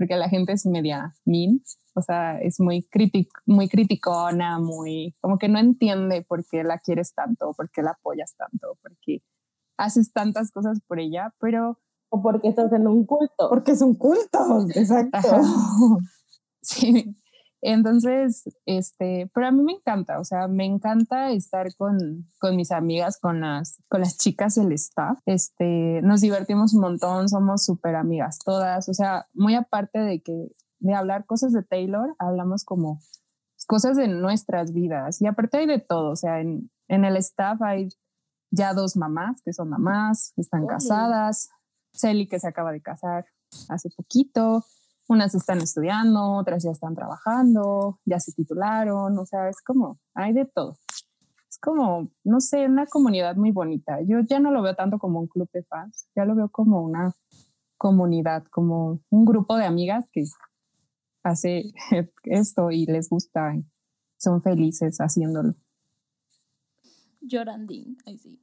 porque 0.00 0.16
la 0.16 0.30
gente 0.30 0.54
es 0.54 0.64
media 0.64 1.14
mean, 1.26 1.60
o 1.94 2.00
sea, 2.00 2.40
es 2.40 2.58
muy, 2.58 2.84
critic, 2.84 3.28
muy 3.44 3.68
criticona, 3.68 4.58
muy, 4.58 5.14
como 5.20 5.36
que 5.36 5.46
no 5.50 5.58
entiende 5.58 6.24
por 6.26 6.42
qué 6.46 6.64
la 6.64 6.78
quieres 6.78 7.12
tanto, 7.12 7.52
por 7.52 7.70
qué 7.70 7.82
la 7.82 7.90
apoyas 7.90 8.34
tanto, 8.34 8.78
por 8.80 8.96
qué 9.02 9.22
haces 9.76 10.10
tantas 10.10 10.52
cosas 10.52 10.80
por 10.86 11.00
ella, 11.00 11.34
pero... 11.38 11.78
O 12.08 12.22
porque 12.22 12.48
estás 12.48 12.72
en 12.72 12.86
un 12.86 13.04
culto. 13.04 13.50
Porque 13.50 13.72
es 13.72 13.82
un 13.82 13.94
culto, 13.94 14.66
exacto. 14.74 15.18
Sí, 16.62 17.16
entonces, 17.62 18.44
este, 18.64 19.30
pero 19.34 19.46
a 19.46 19.50
mí 19.50 19.62
me 19.62 19.72
encanta, 19.72 20.18
o 20.18 20.24
sea, 20.24 20.48
me 20.48 20.64
encanta 20.64 21.30
estar 21.30 21.74
con, 21.76 22.26
con 22.38 22.56
mis 22.56 22.72
amigas, 22.72 23.18
con 23.18 23.40
las, 23.40 23.82
con 23.88 24.00
las 24.00 24.16
chicas 24.16 24.54
del 24.54 24.72
staff. 24.72 25.18
Este, 25.26 26.00
nos 26.02 26.22
divertimos 26.22 26.72
un 26.74 26.80
montón, 26.80 27.28
somos 27.28 27.64
súper 27.64 27.96
amigas 27.96 28.38
todas, 28.44 28.88
o 28.88 28.94
sea, 28.94 29.26
muy 29.34 29.54
aparte 29.54 29.98
de 29.98 30.22
que, 30.22 30.48
de 30.78 30.94
hablar 30.94 31.26
cosas 31.26 31.52
de 31.52 31.62
Taylor, 31.62 32.14
hablamos 32.18 32.64
como 32.64 33.00
cosas 33.66 33.96
de 33.96 34.08
nuestras 34.08 34.72
vidas 34.72 35.20
y 35.20 35.26
aparte 35.26 35.58
hay 35.58 35.66
de 35.66 35.78
todo, 35.78 36.10
o 36.12 36.16
sea, 36.16 36.40
en, 36.40 36.70
en 36.88 37.04
el 37.04 37.16
staff 37.18 37.60
hay 37.62 37.88
ya 38.50 38.74
dos 38.74 38.96
mamás 38.96 39.42
que 39.42 39.52
son 39.52 39.68
mamás, 39.68 40.32
están 40.36 40.66
casadas, 40.66 41.50
Celi 41.92 42.26
que 42.26 42.40
se 42.40 42.48
acaba 42.48 42.72
de 42.72 42.80
casar 42.80 43.26
hace 43.68 43.90
poquito, 43.90 44.64
unas 45.10 45.34
están 45.34 45.60
estudiando, 45.60 46.34
otras 46.34 46.62
ya 46.62 46.70
están 46.70 46.94
trabajando, 46.94 47.98
ya 48.04 48.20
se 48.20 48.32
titularon, 48.32 49.18
o 49.18 49.26
sea, 49.26 49.48
es 49.48 49.60
como, 49.60 49.98
hay 50.14 50.32
de 50.32 50.46
todo. 50.46 50.76
Es 51.48 51.58
como, 51.58 52.08
no 52.22 52.40
sé, 52.40 52.66
una 52.66 52.86
comunidad 52.86 53.34
muy 53.34 53.50
bonita. 53.50 53.98
Yo 54.02 54.20
ya 54.20 54.38
no 54.38 54.52
lo 54.52 54.62
veo 54.62 54.76
tanto 54.76 55.00
como 55.00 55.18
un 55.18 55.26
club 55.26 55.50
de 55.52 55.64
fans, 55.64 56.06
ya 56.14 56.24
lo 56.24 56.36
veo 56.36 56.48
como 56.48 56.80
una 56.82 57.12
comunidad, 57.76 58.44
como 58.52 59.00
un 59.10 59.24
grupo 59.24 59.56
de 59.56 59.64
amigas 59.64 60.08
que 60.12 60.24
hace 61.24 61.72
esto 62.24 62.70
y 62.70 62.86
les 62.86 63.08
gusta, 63.08 63.56
y 63.56 63.64
son 64.16 64.40
felices 64.42 64.98
haciéndolo. 64.98 65.56
Llorandín, 67.20 67.98
ahí 68.06 68.16
sí. 68.16 68.40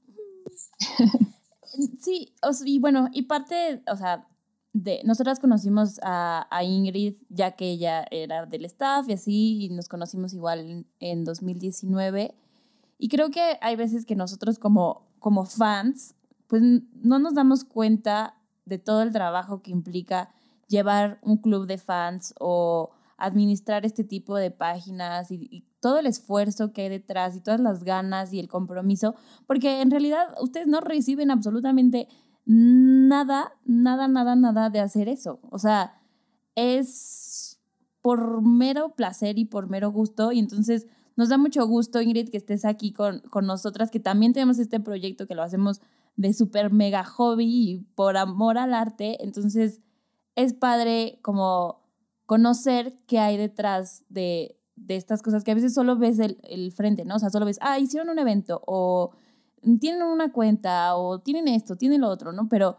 sí, 2.00 2.36
y 2.66 2.80
bueno, 2.80 3.08
y 3.14 3.24
parte, 3.24 3.84
o 3.90 3.96
sea, 3.96 4.28
de, 4.84 5.02
nosotras 5.04 5.40
conocimos 5.40 6.00
a, 6.04 6.48
Ingrid 6.64 7.16
ya 7.30 7.52
que 7.52 7.72
ella 7.72 8.06
era 8.12 8.46
del 8.46 8.66
staff 8.66 9.10
y 9.10 9.14
así, 9.14 9.66
y 9.66 9.70
nos 9.70 9.88
conocimos 9.88 10.34
igual 10.34 10.86
en, 11.00 11.24
2019. 11.24 12.36
Y 13.00 13.10
creo 13.10 13.30
que 13.30 13.58
hay 13.62 13.76
veces 13.76 14.06
que 14.06 14.16
nosotros 14.16 14.60
como, 14.60 15.08
como 15.20 15.46
fans, 15.46 16.16
pues 16.48 16.62
no 16.62 17.20
nos 17.20 17.34
damos 17.34 17.64
cuenta 17.64 18.36
de 18.66 18.78
todo 18.78 19.02
el 19.02 19.12
trabajo 19.12 19.62
que 19.62 19.72
implica 19.72 20.30
llevar 20.68 21.20
un 21.24 21.38
club 21.38 21.66
de 21.66 21.78
fans 21.78 22.34
o 22.40 22.92
administrar 23.18 23.86
este 23.86 24.04
tipo 24.04 24.36
de 24.36 24.52
páginas 24.52 25.32
y, 25.32 25.64
todo 25.80 26.00
el 26.00 26.08
esfuerzo 26.08 26.74
que 26.74 26.82
hay 26.82 26.90
detrás 26.90 27.36
y 27.36 27.40
todas 27.40 27.60
las 27.60 27.84
ganas 27.84 28.34
y 28.34 28.40
el 28.40 28.48
compromiso, 28.48 29.14
porque 29.46 29.80
en 29.82 29.92
realidad 29.92 30.36
ustedes 30.42 30.66
no 30.66 30.82
reciben 30.82 31.30
absolutamente 31.30 32.08
nada, 32.48 33.52
nada, 33.66 34.08
nada, 34.08 34.36
nada 34.36 34.70
de 34.70 34.80
hacer 34.80 35.10
eso. 35.10 35.40
O 35.52 35.60
sea, 35.60 36.02
es 36.56 37.60
por 38.02 38.42
mero 38.42 38.96
placer 38.96 39.38
y 39.38 39.46
por 39.46 39.70
mero 39.70 39.92
gusto. 39.92 40.32
Y 40.32 40.40
entonces 40.40 40.88
nos 41.18 41.30
da 41.30 41.38
mucho 41.38 41.68
gusto, 41.68 42.02
Ingrid, 42.02 42.30
que 42.30 42.38
estés 42.38 42.64
aquí 42.64 42.94
con, 42.94 43.20
con 43.30 43.46
nosotras, 43.46 43.92
que 43.92 44.00
también 44.00 44.34
tenemos 44.34 44.60
este 44.60 44.80
proyecto 44.80 45.28
que 45.28 45.36
lo 45.36 45.44
hacemos 45.44 45.82
de 46.16 46.34
súper 46.34 46.72
mega 46.72 47.04
hobby 47.04 47.46
y 47.46 47.78
por 47.96 48.16
amor 48.16 48.58
al 48.58 48.74
arte. 48.74 49.24
Entonces 49.24 49.82
es 50.36 50.54
padre 50.54 51.20
como 51.22 51.84
conocer 52.26 52.98
qué 53.08 53.20
hay 53.20 53.36
detrás 53.36 54.06
de, 54.08 54.58
de 54.76 54.96
estas 54.96 55.22
cosas 55.22 55.44
que 55.44 55.52
a 55.52 55.56
veces 55.56 55.74
solo 55.74 55.98
ves 55.98 56.20
el, 56.20 56.40
el, 56.44 56.72
frente, 56.72 57.04
¿no? 57.04 57.16
O 57.16 57.20
sea, 57.20 57.30
solo 57.30 57.46
ves, 57.46 57.60
ah, 57.62 57.78
hicieron 57.80 58.10
un 58.10 58.20
evento 58.20 58.62
o 58.66 59.12
tienen 59.80 60.04
una 60.04 60.32
cuenta 60.32 60.96
o 60.96 61.20
tienen 61.20 61.48
esto, 61.48 61.76
tienen 61.76 62.02
lo 62.02 62.10
otro, 62.10 62.32
¿no? 62.32 62.48
Pero 62.50 62.78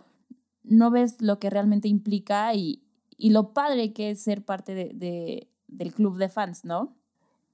no 0.62 0.90
ves 0.90 1.20
lo 1.20 1.38
que 1.38 1.50
realmente 1.50 1.88
implica 1.88 2.54
y, 2.54 2.82
y 3.16 3.30
lo 3.30 3.52
padre 3.52 3.92
que 3.92 4.10
es 4.10 4.22
ser 4.22 4.44
parte 4.44 4.74
de, 4.74 4.90
de, 4.94 5.48
del 5.66 5.92
club 5.92 6.16
de 6.16 6.28
fans, 6.28 6.64
¿no? 6.64 6.96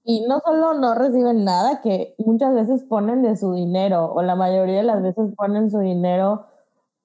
Y 0.04 0.26
no 0.26 0.40
solo 0.44 0.74
no 0.74 0.94
reciben 0.94 1.44
nada, 1.44 1.80
que 1.80 2.14
muchas 2.18 2.54
veces 2.54 2.84
ponen 2.84 3.22
de 3.22 3.36
su 3.36 3.52
dinero, 3.52 4.12
o 4.12 4.22
la 4.22 4.36
mayoría 4.36 4.78
de 4.78 4.82
las 4.82 5.02
veces 5.02 5.32
ponen 5.34 5.70
su 5.70 5.78
dinero 5.78 6.46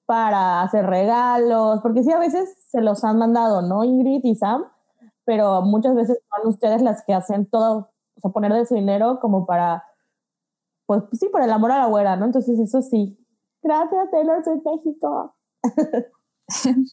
para 0.04 0.62
hacer 0.62 0.86
regalos, 0.86 1.80
porque 1.80 2.02
sí, 2.02 2.12
a 2.12 2.18
veces 2.18 2.54
se 2.70 2.82
los 2.82 3.02
han 3.04 3.18
mandado, 3.18 3.62
¿no, 3.62 3.84
Ingrid 3.84 4.24
y 4.24 4.34
Sam? 4.34 4.64
pero 5.30 5.62
muchas 5.62 5.94
veces 5.94 6.18
son 6.28 6.48
ustedes 6.48 6.82
las 6.82 7.04
que 7.04 7.14
hacen 7.14 7.46
todo, 7.46 7.92
o 8.16 8.20
sea, 8.20 8.32
poner 8.32 8.52
de 8.52 8.66
su 8.66 8.74
dinero 8.74 9.20
como 9.20 9.46
para, 9.46 9.84
pues 10.90 11.20
sí, 11.20 11.28
por 11.28 11.40
el 11.40 11.52
amor 11.52 11.70
a 11.70 11.78
la 11.78 11.86
güera, 11.86 12.16
¿no? 12.16 12.26
Entonces 12.26 12.58
eso 12.58 12.82
sí. 12.82 13.16
Gracias, 13.62 14.10
Taylor 14.10 14.42
soy 14.42 14.60
México. 14.64 15.36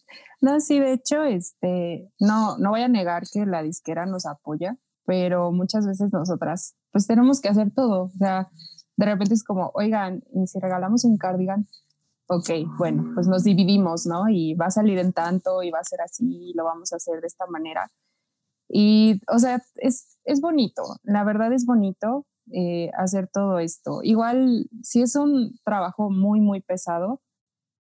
no, 0.42 0.60
sí, 0.60 0.80
de 0.80 0.94
hecho, 0.94 1.24
este, 1.24 2.14
no, 2.20 2.60
no 2.60 2.70
voy 2.70 2.82
a 2.82 2.90
negar 2.90 3.24
que 3.34 3.48
la 3.48 3.64
disquera 3.64 4.06
nos 4.06 4.28
apoya, 4.28 4.78
pero 5.08 5.52
muchas 5.52 5.88
veces 5.88 6.14
nosotras, 6.14 6.76
pues 6.92 7.08
tenemos 7.08 7.42
que 7.42 7.50
hacer 7.50 7.72
todo. 7.74 8.04
O 8.04 8.18
sea, 8.20 8.52
de 8.98 9.06
repente 9.08 9.34
es 9.34 9.44
como, 9.44 9.72
oigan, 9.74 10.22
¿y 10.32 10.46
si 10.46 10.60
regalamos 10.60 11.04
un 11.04 11.18
cardigan? 11.18 11.68
ok, 12.28 12.50
bueno, 12.78 13.14
pues 13.16 13.26
nos 13.26 13.46
dividimos, 13.46 14.06
¿no? 14.06 14.30
Y 14.30 14.54
va 14.54 14.68
a 14.68 14.72
salir 14.72 15.00
en 15.00 15.12
tanto 15.12 15.64
y 15.64 15.72
va 15.72 15.80
a 15.80 15.84
ser 15.84 16.02
así, 16.02 16.52
y 16.52 16.54
lo 16.54 16.66
vamos 16.66 16.94
a 16.94 16.98
hacer 16.98 17.20
de 17.20 17.28
esta 17.28 17.48
manera. 17.48 17.92
Y, 18.70 19.22
o 19.28 19.40
sea, 19.40 19.64
es, 19.78 20.20
es 20.24 20.40
bonito, 20.40 20.84
la 21.02 21.24
verdad 21.24 21.52
es 21.52 21.66
bonito 21.66 22.28
eh, 22.52 22.92
hacer 22.98 23.28
todo 23.28 23.60
esto. 23.60 24.00
Igual, 24.04 24.70
si 24.82 25.02
es 25.02 25.16
un 25.16 25.60
trabajo 25.64 26.10
muy, 26.10 26.40
muy 26.40 26.62
pesado, 26.62 27.22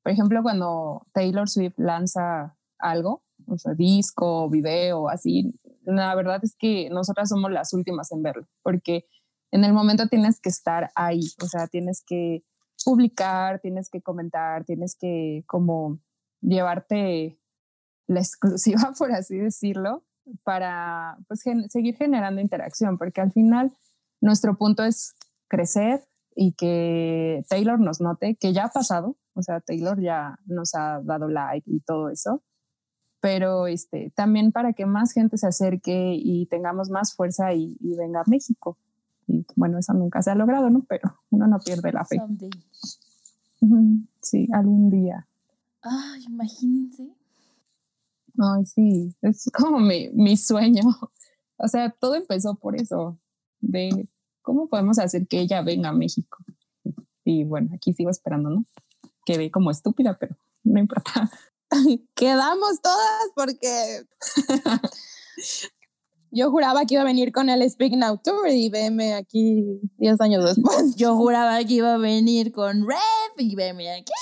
por 0.03 0.13
ejemplo, 0.13 0.43
cuando 0.43 1.07
Taylor 1.13 1.49
Swift 1.49 1.79
lanza 1.79 2.57
algo, 2.79 3.23
o 3.47 3.59
sea, 3.59 3.75
disco, 3.75 4.49
video, 4.49 5.09
así, 5.09 5.55
la 5.85 6.15
verdad 6.15 6.41
es 6.43 6.57
que 6.57 6.89
nosotras 6.91 7.29
somos 7.29 7.51
las 7.51 7.73
últimas 7.73 8.11
en 8.13 8.23
verlo, 8.23 8.47
porque 8.63 9.07
en 9.51 9.65
el 9.65 9.73
momento 9.73 10.09
tienes 10.09 10.41
que 10.41 10.49
estar 10.49 10.91
ahí, 10.95 11.23
o 11.43 11.47
sea, 11.47 11.67
tienes 11.67 12.03
que 12.07 12.45
publicar, 12.85 13.61
tienes 13.61 13.91
que 13.91 14.01
comentar, 14.01 14.65
tienes 14.65 14.97
que 14.99 15.45
como 15.47 16.01
llevarte 16.41 17.39
la 18.07 18.21
exclusiva, 18.21 18.93
por 18.99 19.13
así 19.13 19.37
decirlo, 19.37 20.05
para 20.45 21.19
pues, 21.29 21.43
seguir 21.69 21.97
generando 21.97 22.41
interacción, 22.41 22.99
porque 22.99 23.21
al 23.21 23.33
final 23.33 23.73
nuestro 24.21 24.57
punto 24.57 24.85
es 24.85 25.15
crecer 25.49 26.07
y 26.35 26.53
que 26.53 27.45
Taylor 27.49 27.79
nos 27.81 28.01
note, 28.01 28.37
que 28.37 28.53
ya 28.53 28.67
ha 28.67 28.69
pasado, 28.71 29.17
o 29.35 29.43
sea, 29.43 29.61
Taylor 29.61 30.01
ya 30.01 30.39
nos 30.47 30.75
ha 30.75 31.01
dado 31.03 31.29
like 31.29 31.71
y 31.71 31.81
todo 31.81 32.09
eso, 32.09 32.43
pero 33.21 33.67
este, 33.67 34.13
también 34.15 34.53
para 34.53 34.73
que 34.73 34.87
más 34.87 35.13
gente 35.13 35.37
se 35.37 35.47
acerque 35.47 36.15
y 36.17 36.47
tengamos 36.47 36.89
más 36.91 37.15
fuerza 37.15 37.53
y, 37.53 37.77
venga 37.81 38.21
a 38.21 38.25
México. 38.27 38.79
Y 39.27 39.45
bueno, 39.57 39.79
eso 39.79 39.93
nunca 39.93 40.23
se 40.23 40.31
ha 40.31 40.35
logrado, 40.35 40.71
¿no? 40.71 40.85
Pero 40.89 41.21
uno 41.31 41.47
no 41.47 41.59
pierde 41.59 41.93
la 41.93 42.05
fe. 42.05 42.19
Sí, 44.23 44.49
algún 44.53 44.91
día. 44.91 45.27
Ay, 45.83 46.25
imagínense 46.27 47.15
Ay, 48.39 48.65
sí, 48.65 49.15
es 49.23 49.51
como 49.53 49.79
mi, 49.81 50.09
mi 50.11 50.37
sueño. 50.37 50.83
O 51.63 51.69
sea, 51.69 51.91
todo 51.91 52.15
empezó 52.15 52.55
por 52.55 52.75
eso, 52.75 53.19
de 53.61 54.09
cómo 54.43 54.69
podemos 54.69 54.99
hacer 54.99 55.27
que 55.27 55.41
ella 55.41 55.63
venga 55.63 55.91
a 55.91 55.93
México. 55.93 56.39
Y 57.25 57.45
bueno, 57.45 57.71
aquí 57.75 57.93
sigo 57.93 58.11
esperando, 58.11 58.51
¿no? 58.51 58.65
Quedé 59.25 59.51
como 59.51 59.71
estúpida, 59.71 60.17
pero 60.19 60.37
no 60.65 60.81
importa. 60.81 61.31
quedamos 62.15 62.81
todas 62.83 63.31
porque 63.35 64.05
yo 66.31 66.51
juraba 66.51 66.85
que 66.85 66.95
iba 66.95 67.03
a 67.03 67.07
venir 67.07 67.33
con 67.33 67.49
el 67.49 67.69
Speak 67.69 67.93
Now 67.95 68.19
Tour 68.23 68.49
y 68.49 68.71
veme 68.71 69.15
aquí 69.15 69.81
10 69.99 70.21
años 70.21 70.45
después. 70.45 70.95
Yo 70.97 71.17
juraba 71.17 71.59
que 71.65 71.75
iba 71.75 71.95
a 71.95 71.99
venir 71.99 72.53
con 72.53 72.87
Red 72.87 73.39
y 73.39 73.55
veme 73.57 73.91
aquí. 73.93 74.13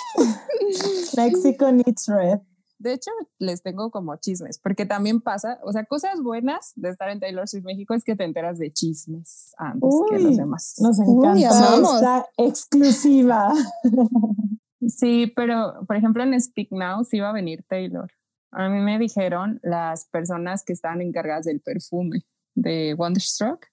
Mexico 1.17 1.71
needs 1.71 2.07
Red. 2.07 2.41
De 2.79 2.93
hecho, 2.93 3.11
les 3.39 3.63
tengo 3.63 3.91
como 3.91 4.17
chismes, 4.17 4.59
porque 4.59 4.87
también 4.87 5.21
pasa, 5.21 5.59
o 5.65 5.73
sea, 5.73 5.85
cosas 5.85 6.21
buenas 6.23 6.73
de 6.77 6.91
estar 6.91 7.11
en 7.11 7.19
Taylor 7.19 7.49
Swift 7.49 7.65
México 7.65 7.95
es 7.95 8.05
que 8.05 8.15
te 8.15 8.25
enteras 8.25 8.59
de 8.59 8.73
chismes 8.73 9.53
antes 9.59 9.91
que 10.09 10.19
los 10.19 10.37
demás. 10.37 10.77
Nos 10.79 10.99
Uy, 11.01 11.45
encanta 11.45 11.67
amamos. 11.69 11.95
esta 11.95 12.27
exclusiva. 12.37 13.53
Sí, 14.87 15.33
pero 15.35 15.85
por 15.87 15.97
ejemplo 15.97 16.23
en 16.23 16.41
Speak 16.41 16.69
Now 16.71 17.05
sí 17.05 17.19
iba 17.19 17.31
a 17.31 17.33
venir 17.33 17.65
Taylor. 17.69 18.11
A 18.53 18.69
mí 18.69 18.81
me 18.81 18.99
dijeron 18.99 19.61
las 19.63 20.07
personas 20.07 20.65
que 20.65 20.73
estaban 20.73 21.03
encargadas 21.03 21.45
del 21.45 21.61
perfume 21.61 22.25
de 22.55 22.95
Wonderstruck, 22.95 23.67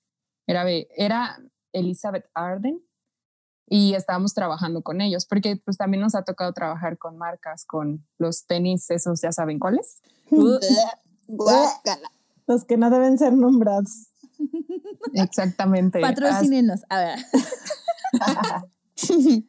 era, 0.48 0.66
era 0.70 1.40
Elizabeth 1.74 2.26
Arden 2.34 2.82
y 3.68 3.94
estábamos 3.94 4.34
trabajando 4.34 4.82
con 4.82 5.02
ellos, 5.02 5.26
porque 5.26 5.58
pues 5.64 5.78
también 5.78 6.02
nos 6.02 6.16
ha 6.16 6.24
tocado 6.24 6.54
trabajar 6.54 6.98
con 6.98 7.18
marcas, 7.18 7.66
con 7.66 8.06
los 8.18 8.46
tenis, 8.46 8.90
esos 8.90 9.22
ya 9.22 9.32
saben 9.32 9.60
cuáles. 9.60 10.02
Uh. 11.28 11.40
Los 12.46 12.66
que 12.66 12.78
no 12.78 12.92
deben 12.92 13.18
ser 13.18 13.34
nombrados. 13.34 14.10
Exactamente. 15.14 16.02
patrocínenos. 16.02 16.82
A 16.90 17.00
ver. 17.00 17.20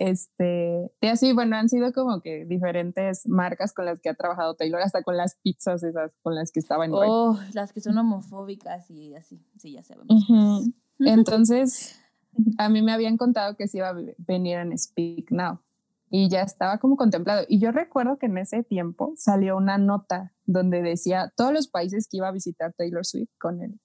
Este, 0.00 0.90
y 1.02 1.08
así, 1.08 1.34
bueno, 1.34 1.56
han 1.56 1.68
sido 1.68 1.92
como 1.92 2.22
que 2.22 2.46
diferentes 2.46 3.28
marcas 3.28 3.74
con 3.74 3.84
las 3.84 4.00
que 4.00 4.08
ha 4.08 4.14
trabajado 4.14 4.54
Taylor, 4.54 4.80
hasta 4.80 5.02
con 5.02 5.18
las 5.18 5.36
pizzas 5.42 5.82
esas 5.82 6.10
con 6.22 6.34
las 6.34 6.52
que 6.52 6.60
estaba 6.60 6.86
en. 6.86 6.92
Oh, 6.94 7.38
las 7.52 7.74
que 7.74 7.82
son 7.82 7.98
homofóbicas 7.98 8.90
y 8.90 9.14
así. 9.14 9.44
Sí, 9.58 9.72
ya 9.72 9.82
sabemos. 9.82 10.08
Ujú. 10.08 10.72
Entonces, 11.00 12.00
a 12.58 12.68
mí 12.68 12.82
me 12.82 12.92
habían 12.92 13.16
contado 13.16 13.56
que 13.56 13.68
se 13.68 13.78
iba 13.78 13.88
a 13.88 13.92
ve- 13.92 14.14
venir 14.18 14.58
en 14.58 14.76
Speak 14.76 15.30
Now 15.30 15.60
y 16.10 16.28
ya 16.28 16.42
estaba 16.42 16.78
como 16.78 16.96
contemplado. 16.96 17.44
Y 17.48 17.60
yo 17.60 17.70
recuerdo 17.70 18.18
que 18.18 18.26
en 18.26 18.38
ese 18.38 18.62
tiempo 18.62 19.14
salió 19.16 19.56
una 19.56 19.78
nota 19.78 20.32
donde 20.44 20.82
decía 20.82 21.32
todos 21.36 21.52
los 21.52 21.68
países 21.68 22.08
que 22.08 22.16
iba 22.16 22.28
a 22.28 22.32
visitar 22.32 22.72
Taylor 22.72 23.06
Swift 23.06 23.30
con, 23.38 23.62
el, 23.62 23.80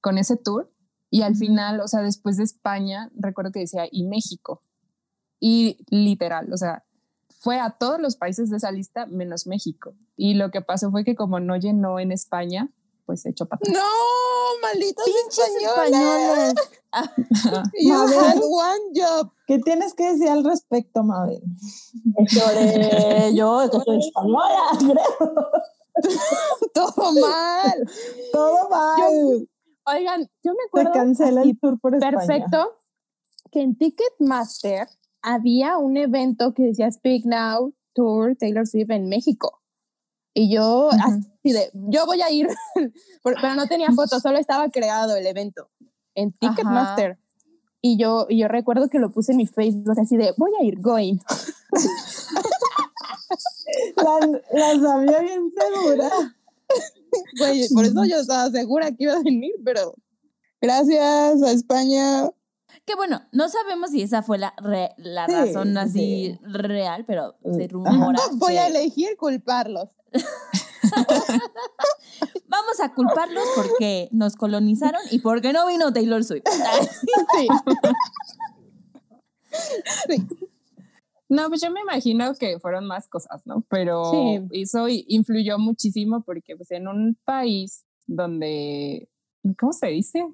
con 0.00 0.18
ese 0.18 0.36
tour. 0.36 0.72
Y 1.10 1.22
al 1.22 1.36
final, 1.36 1.80
o 1.80 1.88
sea, 1.88 2.02
después 2.02 2.36
de 2.36 2.44
España, 2.44 3.10
recuerdo 3.14 3.52
que 3.52 3.60
decía 3.60 3.84
y 3.90 4.06
México. 4.06 4.62
Y 5.40 5.78
literal, 5.90 6.52
o 6.52 6.56
sea, 6.56 6.84
fue 7.40 7.58
a 7.58 7.70
todos 7.70 8.00
los 8.00 8.16
países 8.16 8.50
de 8.50 8.58
esa 8.58 8.70
lista 8.70 9.06
menos 9.06 9.46
México. 9.46 9.94
Y 10.16 10.34
lo 10.34 10.50
que 10.50 10.60
pasó 10.60 10.90
fue 10.90 11.04
que 11.04 11.14
como 11.14 11.40
no 11.40 11.56
llenó 11.56 11.98
en 11.98 12.12
España, 12.12 12.68
pues 13.10 13.22
se 13.22 13.30
echó 13.30 13.44
para 13.46 13.58
atrás. 13.58 13.74
No, 13.74 14.60
malditos 14.62 15.04
Pinches 15.04 15.56
españoles. 15.60 16.54
españoles. 16.92 17.72
You 17.82 17.94
had 17.94 18.36
one 18.38 18.92
job. 18.94 19.32
¿Qué 19.48 19.58
tienes 19.58 19.94
que 19.94 20.12
decir 20.12 20.28
al 20.28 20.44
respecto, 20.44 21.02
Mabel? 21.02 21.42
Lloré 22.30 23.34
yo, 23.34 23.68
que 23.68 23.78
soy 23.80 23.98
española, 23.98 24.70
creo. 24.78 25.48
Todo 26.72 27.12
mal. 27.20 27.90
Todo 28.32 28.68
mal. 28.70 29.48
Oigan, 29.86 30.30
yo 30.44 30.52
me 30.52 30.58
Se 30.62 30.66
acuerdo 30.68 30.92
cancela 30.92 31.40
así 31.40 31.50
el 31.50 31.58
tour 31.58 31.80
por 31.80 31.96
España. 31.96 32.16
perfecto 32.16 32.76
que 33.50 33.62
en 33.62 33.76
Ticketmaster 33.76 34.86
había 35.20 35.78
un 35.78 35.96
evento 35.96 36.54
que 36.54 36.62
decía 36.62 36.88
Speak 36.92 37.24
Now 37.24 37.74
Tour 37.92 38.36
Taylor 38.38 38.68
Swift 38.68 38.90
en 38.90 39.08
México. 39.08 39.60
Y 40.34 40.52
yo 40.54 40.90
así 40.92 41.52
de, 41.52 41.70
yo 41.74 42.06
voy 42.06 42.22
a 42.22 42.30
ir, 42.30 42.46
pero 43.24 43.54
no 43.54 43.66
tenía 43.66 43.90
fotos, 43.92 44.22
solo 44.22 44.38
estaba 44.38 44.68
creado 44.70 45.16
el 45.16 45.26
evento 45.26 45.68
en 46.14 46.32
Ticketmaster. 46.32 47.18
Y 47.82 47.96
yo, 47.98 48.26
y 48.28 48.38
yo 48.38 48.48
recuerdo 48.48 48.88
que 48.88 48.98
lo 48.98 49.10
puse 49.10 49.32
en 49.32 49.38
mi 49.38 49.46
Facebook 49.46 49.98
así 49.98 50.16
de, 50.16 50.34
voy 50.36 50.50
a 50.60 50.64
ir, 50.64 50.80
going. 50.80 51.18
La, 53.96 54.40
la 54.52 54.80
sabía 54.80 55.20
bien 55.20 55.50
segura. 55.56 56.10
Güey, 57.38 57.68
por 57.74 57.84
eso 57.84 58.04
yo 58.04 58.18
estaba 58.20 58.48
segura 58.50 58.92
que 58.92 59.02
iba 59.04 59.14
a 59.14 59.22
venir, 59.22 59.52
pero 59.64 59.94
gracias 60.60 61.42
a 61.42 61.50
España. 61.50 62.30
Que 62.84 62.94
bueno, 62.94 63.22
no 63.32 63.48
sabemos 63.48 63.90
si 63.90 64.02
esa 64.02 64.22
fue 64.22 64.38
la, 64.38 64.54
re- 64.58 64.94
la 64.96 65.26
Sí, 65.26 65.32
razón 65.32 65.76
así 65.76 66.38
sí. 66.38 66.38
real, 66.44 67.04
pero 67.06 67.34
se 67.52 67.66
rumora. 67.66 68.20
Voy 68.34 68.56
a 68.58 68.68
elegir 68.68 69.16
culparlos. 69.18 69.88
Vamos 72.48 72.80
a 72.82 72.92
culparlos 72.94 73.44
porque 73.54 74.08
nos 74.12 74.34
colonizaron 74.36 75.00
y 75.10 75.20
porque 75.20 75.52
no 75.52 75.66
vino 75.66 75.92
Taylor 75.92 76.24
Swift. 76.24 76.44
Sí. 77.36 77.48
Sí. 80.08 80.26
No, 81.28 81.48
pues 81.48 81.60
yo 81.60 81.70
me 81.70 81.80
imagino 81.80 82.34
que 82.34 82.58
fueron 82.58 82.86
más 82.86 83.08
cosas, 83.08 83.42
¿no? 83.46 83.64
Pero 83.68 84.10
Sí. 84.10 84.40
eso 84.52 84.86
influyó 84.88 85.58
muchísimo 85.58 86.22
porque 86.22 86.56
pues 86.56 86.70
en 86.72 86.88
un 86.88 87.16
país 87.24 87.84
donde, 88.06 89.08
¿cómo 89.58 89.72
se 89.72 89.86
dice? 89.88 90.26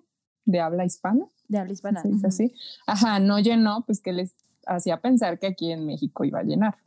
De 0.47 0.61
habla 0.61 0.85
hispana, 0.87 1.27
De 1.49 1.59
habla 1.59 1.73
hispana. 1.75 2.01
se 2.03 2.09
dice 2.09 2.27
así. 2.29 2.55
Ajá, 2.87 3.19
no 3.21 3.39
llenó, 3.41 3.85
pues 3.85 4.01
que 4.01 4.13
les 4.13 4.35
hacía 4.67 5.01
pensar 5.01 5.39
que 5.39 5.49
aquí 5.49 5.71
en 5.71 5.85
México 5.85 6.25
iba 6.25 6.39
a 6.39 6.45
llenar. 6.45 6.79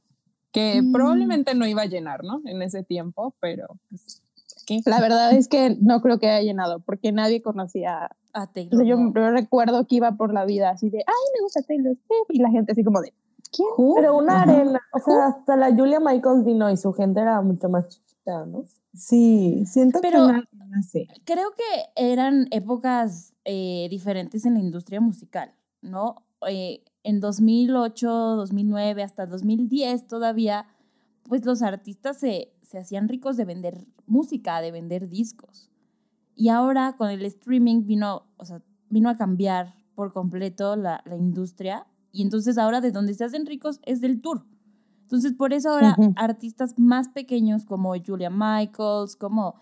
Que 0.52 0.82
Mm. 0.82 0.92
probablemente 0.92 1.54
no 1.56 1.68
iba 1.68 1.84
a 1.84 1.86
llenar, 1.86 2.24
¿no? 2.24 2.42
En 2.46 2.62
ese 2.62 2.84
tiempo, 2.84 3.36
pero 3.40 3.68
pues, 3.90 4.22
¿qué? 4.66 4.80
La 4.86 5.00
verdad 5.00 5.32
es 5.34 5.48
que 5.48 5.78
no 5.80 6.02
creo 6.02 6.20
que 6.20 6.30
haya 6.30 6.44
llenado, 6.44 6.80
porque 6.80 7.12
nadie 7.12 7.42
conocía. 7.42 8.10
A 8.34 8.44
O 8.44 8.48
Taylor. 8.48 8.76
sea, 8.78 8.86
yo, 8.86 8.98
yo 9.16 9.32
recuerdo 9.32 9.88
que 9.88 9.96
iba 9.96 10.12
por 10.12 10.34
la 10.34 10.46
vida 10.46 10.70
así 10.70 10.90
de, 10.92 11.00
ay, 11.00 11.24
me 11.36 11.42
gusta 11.44 11.62
Taylor 11.64 11.96
Swift. 11.96 12.30
Y 12.30 12.40
la 12.40 12.50
gente 12.52 12.72
así 12.74 12.84
como 12.84 13.02
de, 13.02 13.12
¿quién? 13.52 13.68
Pero 13.96 14.16
una 14.18 14.42
Ajá. 14.44 14.52
arena, 14.52 14.80
o 14.94 15.00
sea, 15.00 15.28
hasta 15.30 15.56
la 15.56 15.74
Julia 15.76 16.00
Michaels 16.00 16.46
vino 16.46 16.70
y 16.70 16.78
su 16.78 16.94
gente 16.94 17.20
era 17.22 17.42
mucho 17.42 17.70
más 17.70 17.88
chiquita, 17.90 18.46
¿no? 18.46 18.66
Sí, 18.94 19.64
siento 19.66 20.00
Pero- 20.02 20.18
que 20.20 20.24
una 20.26 20.38
arena 20.40 20.82
sí. 20.84 21.08
Creo 21.26 21.52
que 21.52 21.86
eran 21.96 22.48
épocas 22.52 23.34
eh, 23.46 23.88
diferentes 23.90 24.46
en 24.46 24.54
la 24.56 24.60
industria 24.60 25.02
musical, 25.02 25.52
¿no? 25.82 26.24
Eh, 26.48 26.84
en 27.04 27.20
2008, 27.20 28.10
2009, 28.10 29.04
hasta 29.04 29.26
2010 29.26 30.08
todavía, 30.08 30.68
pues 31.24 31.46
los 31.46 31.62
artistas 31.62 32.18
se, 32.18 32.54
se 32.62 32.78
hacían 32.80 33.08
ricos 33.08 33.38
de 33.38 33.46
vender 33.46 33.86
música, 34.06 34.62
de 34.62 34.72
vender 34.72 35.10
discos. 35.10 35.70
Y 36.36 36.50
ahora 36.50 36.96
con 36.98 37.10
el 37.10 37.26
streaming 37.26 37.86
vino, 37.86 38.28
o 38.38 38.46
sea, 38.46 38.62
vino 38.90 39.10
a 39.10 39.18
cambiar 39.18 39.76
por 39.96 40.14
completo 40.14 40.76
la, 40.76 41.02
la 41.06 41.18
industria. 41.18 41.86
Y 42.12 42.22
entonces 42.22 42.58
ahora 42.58 42.82
de 42.82 42.92
donde 42.92 43.14
se 43.14 43.26
hacen 43.26 43.46
ricos 43.46 43.80
es 43.84 44.02
del 44.02 44.22
tour. 44.22 44.46
Entonces 45.02 45.34
por 45.34 45.54
eso 45.54 45.70
ahora 45.72 45.96
Ujú. 45.98 46.14
artistas 46.16 46.78
más 46.78 47.10
pequeños 47.10 47.66
como 47.66 47.94
Julia 48.06 48.30
Michaels, 48.30 49.16
como 49.16 49.56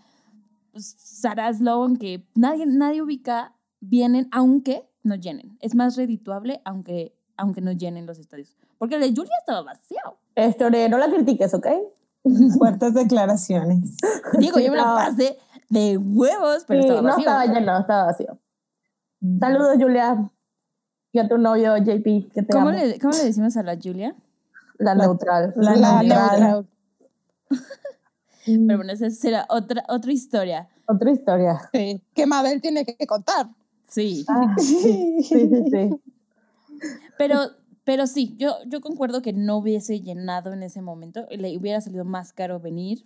pues, 0.72 0.96
Sarah 1.00 1.52
Sloan, 1.54 1.98
que 1.98 2.30
nadie, 2.36 2.66
nadie 2.68 3.02
ubica, 3.02 3.56
vienen 3.80 4.28
aunque 4.32 4.88
no 5.04 5.16
llenen. 5.16 5.58
Es 5.62 5.74
más 5.74 5.96
redituable 5.96 6.62
aunque, 6.66 7.17
aunque 7.38 7.62
no 7.62 7.72
llenen 7.72 8.06
los 8.06 8.20
estadios. 8.20 8.56
Porque 8.78 8.96
el 8.96 9.02
de 9.02 9.10
Julia 9.16 9.34
estaba 9.40 9.62
vacío. 9.62 9.98
Este, 10.36 10.90
no 10.90 10.98
la 10.98 11.10
critiques, 11.10 11.54
¿ok? 11.54 11.68
Fuertes 12.58 12.94
declaraciones. 12.94 13.96
Digo, 14.40 14.60
yo 14.60 14.72
me 14.72 14.78
la 14.78 14.86
No. 14.86 14.96
pasé 14.96 15.38
de 15.70 15.98
huevos, 15.98 16.64
pero 16.68 16.82
Sí, 16.82 16.88
estaba 16.90 17.02
no 17.02 17.08
vacío. 17.10 17.20
estaba 17.28 17.46
lleno, 17.46 17.80
estaba 17.80 18.04
vacío. 18.06 18.38
Saludos, 19.40 19.78
Julia. 19.80 20.32
Y 21.14 21.20
a 21.20 21.28
tu 21.28 21.38
novio, 21.38 21.76
JP, 21.78 22.30
que 22.34 22.44
te 22.44 22.48
¿Cómo 22.54 22.70
amo. 22.70 22.78
le, 22.78 23.00
¿Cómo 23.00 23.14
le 23.16 23.24
decimos 23.24 23.56
a 23.58 23.64
la 23.64 23.78
Julia? 23.82 24.16
La, 24.78 24.94
neutral. 24.94 25.54
la 25.56 25.76
La 25.76 26.02
neutral. 26.04 26.40
neutral. 26.42 26.68
Mm, 28.50 28.66
Pero 28.68 28.78
bueno, 28.80 28.94
esa 28.94 29.10
será 29.10 29.46
otra, 29.50 29.84
otra 29.90 30.10
historia. 30.14 30.70
Otra 30.88 31.12
historia. 31.12 31.60
Sí, 31.74 32.02
que 32.14 32.26
Mabel 32.26 32.62
tiene 32.62 32.86
que 32.86 33.06
contar. 33.06 33.48
Sí. 33.90 34.26
Ah, 34.30 34.56
sí, 34.58 35.22
sí, 35.22 35.50
sí, 35.50 35.64
sí. 35.70 35.90
Pero, 37.18 37.40
pero 37.84 38.08
sí, 38.08 38.36
yo, 38.38 38.56
yo 38.68 38.82
concuerdo 38.82 39.22
que 39.22 39.34
no 39.34 39.58
hubiese 39.58 40.02
llenado 40.02 40.54
en 40.54 40.64
ese 40.64 40.82
momento. 40.82 41.26
Le 41.30 41.58
hubiera 41.58 41.82
salido 41.82 42.06
más 42.06 42.34
caro 42.34 42.60
venir 42.60 43.06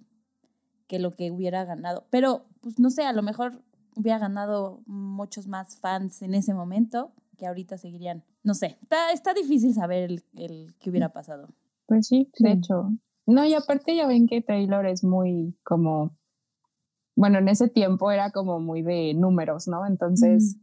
que 0.88 1.00
lo 1.00 1.16
que 1.16 1.32
hubiera 1.32 1.64
ganado. 1.66 2.06
Pero, 2.10 2.46
pues 2.62 2.80
no 2.80 2.90
sé, 2.90 3.04
a 3.04 3.14
lo 3.14 3.22
mejor 3.24 3.62
hubiera 3.96 4.20
ganado 4.20 4.82
muchos 4.86 5.48
más 5.48 5.78
fans 5.80 6.22
en 6.22 6.34
ese 6.34 6.54
momento 6.54 7.14
que 7.38 7.48
ahorita 7.48 7.78
seguirían. 7.78 8.24
No 8.44 8.54
sé, 8.54 8.78
está, 8.82 9.12
está 9.12 9.34
difícil 9.34 9.74
saber 9.74 10.04
el, 10.12 10.24
el 10.36 10.76
que 10.80 10.90
hubiera 10.90 11.14
pasado. 11.14 11.50
Pues 11.86 12.08
sí, 12.08 12.30
de 12.40 12.52
Sí. 12.52 12.58
hecho. 12.58 12.92
No, 13.26 13.46
y 13.46 13.54
aparte 13.54 13.96
ya 13.96 14.08
ven 14.08 14.28
que 14.28 14.42
Taylor 14.42 14.86
es 14.86 15.04
muy 15.04 15.56
como, 15.64 16.18
bueno, 17.16 17.38
en 17.40 17.48
ese 17.50 17.68
tiempo 17.70 18.12
era 18.12 18.32
como 18.32 18.60
muy 18.60 18.82
de 18.82 19.14
números, 19.14 19.68
¿no? 19.68 19.86
Entonces, 19.86 20.58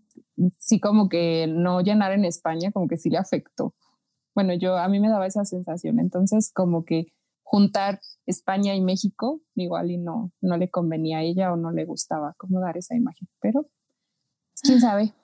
sí 0.58 0.80
como 0.80 1.08
que 1.08 1.46
no 1.48 1.80
llenar 1.80 2.12
en 2.12 2.24
España 2.24 2.70
como 2.72 2.88
que 2.88 2.96
sí 2.96 3.10
le 3.10 3.18
afectó. 3.18 3.74
Bueno, 4.34 4.54
yo 4.54 4.76
a 4.76 4.88
mí 4.88 5.00
me 5.00 5.08
daba 5.08 5.26
esa 5.26 5.44
sensación, 5.44 5.98
entonces 5.98 6.52
como 6.52 6.84
que 6.84 7.06
juntar 7.42 8.00
España 8.26 8.74
y 8.74 8.80
México, 8.80 9.40
igual 9.54 9.90
y 9.90 9.98
no, 9.98 10.32
no 10.40 10.56
le 10.56 10.70
convenía 10.70 11.18
a 11.18 11.22
ella 11.22 11.52
o 11.52 11.56
no 11.56 11.70
le 11.70 11.84
gustaba 11.84 12.34
cómo 12.36 12.60
dar 12.60 12.76
esa 12.76 12.94
imagen, 12.94 13.28
pero 13.40 13.66
quién 14.62 14.80
sabe, 14.80 15.14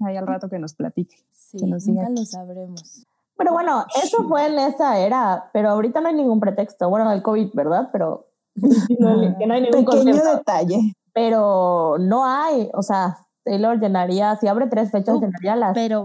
ahí 0.00 0.16
al 0.16 0.26
rato 0.26 0.48
que 0.48 0.58
nos 0.58 0.74
platique. 0.74 1.16
Sí, 1.30 1.58
que 1.58 1.66
nos 1.66 1.86
nunca 1.86 2.08
diga. 2.08 2.20
lo 2.20 2.24
sabremos. 2.24 3.06
Pero 3.36 3.52
bueno, 3.52 3.84
eso 4.02 4.26
fue 4.28 4.46
en 4.46 4.58
esa 4.58 4.98
era, 4.98 5.50
pero 5.52 5.70
ahorita 5.70 6.00
no 6.00 6.08
hay 6.08 6.14
ningún 6.14 6.40
pretexto. 6.40 6.88
Bueno, 6.88 7.10
el 7.10 7.22
COVID, 7.22 7.50
¿verdad? 7.52 7.90
Pero 7.92 8.28
no, 8.98 9.38
que 9.38 9.46
no 9.46 9.54
hay 9.54 9.62
ningún 9.62 9.84
Pequeño 9.84 10.14
detalle. 10.14 10.96
Pero 11.12 11.96
no 11.98 12.24
hay, 12.24 12.70
o 12.74 12.82
sea, 12.82 13.18
Taylor 13.44 13.78
llenaría, 13.80 14.36
si 14.36 14.46
abre 14.48 14.66
tres 14.66 14.90
fechas, 14.90 15.16
Uh, 15.16 15.20
llenaría 15.20 15.56
las 15.56 15.74
Pero, 15.74 16.04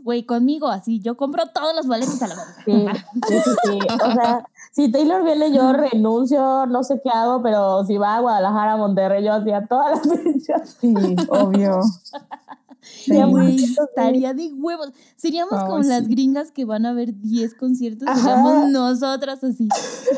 güey, 0.00 0.24
conmigo 0.24 0.68
así, 0.68 1.00
yo 1.00 1.16
compro 1.16 1.46
todos 1.54 1.74
los 1.74 1.86
boletos 1.86 2.20
a 2.22 2.26
la 2.28 2.34
verga. 2.34 2.54
Sí, 2.64 2.86
sí, 3.28 3.34
sí, 3.44 3.50
sí. 3.64 3.78
O 4.04 4.12
sea, 4.12 4.44
si 4.72 4.90
Taylor 4.90 5.22
viene, 5.24 5.52
yo 5.52 5.72
renuncio, 5.72 6.66
no 6.66 6.82
sé 6.82 7.00
qué 7.02 7.10
hago, 7.10 7.42
pero 7.42 7.84
si 7.84 7.98
va 7.98 8.16
a 8.16 8.20
Guadalajara, 8.20 8.76
Monterrey, 8.76 9.24
yo 9.24 9.32
hacía 9.34 9.66
todas 9.66 10.04
las 10.06 10.18
fechas. 10.22 10.76
Sí, 10.80 10.94
obvio. 11.28 11.80
Sí. 12.84 13.22
Güey, 13.22 13.62
estaría 13.62 14.34
de 14.34 14.52
huevos. 14.54 14.90
Seríamos 15.14 15.62
como 15.64 15.78
las 15.84 16.08
gringas 16.08 16.50
que 16.50 16.64
van 16.64 16.84
a 16.84 16.92
ver 16.92 17.14
10 17.14 17.54
conciertos. 17.54 18.08
Ajá. 18.08 18.18
Seríamos 18.18 18.70
nosotras 18.70 19.44
así. 19.44 19.68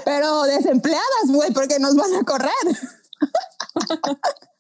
Pero 0.07 0.45
desempleadas, 0.45 1.27
güey, 1.29 1.53
porque 1.53 1.79
nos 1.79 1.95
van 1.95 2.15
a 2.15 2.25
correr. 2.25 2.51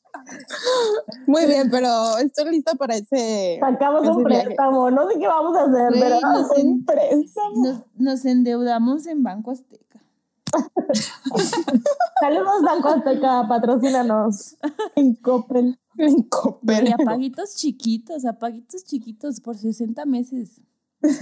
Muy 1.26 1.46
bien, 1.46 1.70
pero 1.70 2.18
estoy 2.18 2.50
lista 2.50 2.74
para 2.74 2.96
ese. 2.96 3.58
Sacamos 3.60 4.02
ese 4.02 4.10
un 4.12 4.24
viaje. 4.24 4.46
préstamo, 4.46 4.90
no 4.90 5.08
sé 5.08 5.18
qué 5.18 5.26
vamos 5.26 5.56
a 5.56 5.64
hacer, 5.64 5.92
pero 5.92 6.20
no 6.20 6.48
sé. 6.48 6.62
Un 6.62 6.84
préstamo. 6.84 7.64
Nos, 7.64 7.82
nos 7.96 8.24
endeudamos 8.24 9.06
en 9.06 9.22
Banco 9.22 9.50
Azteca. 9.50 9.84
saludos 12.20 12.62
Banco 12.62 12.88
Azteca, 12.88 13.46
patrocínanos. 13.48 14.56
En 14.96 15.14
Coppel. 15.16 15.78
En 15.98 16.22
Coppel. 16.24 16.92
a 16.92 16.96
paguitos 16.96 17.56
chiquitos, 17.56 18.24
a 18.24 18.38
paguitos 18.38 18.84
chiquitos 18.84 19.40
por 19.40 19.56
60 19.56 20.04
meses. 20.06 20.60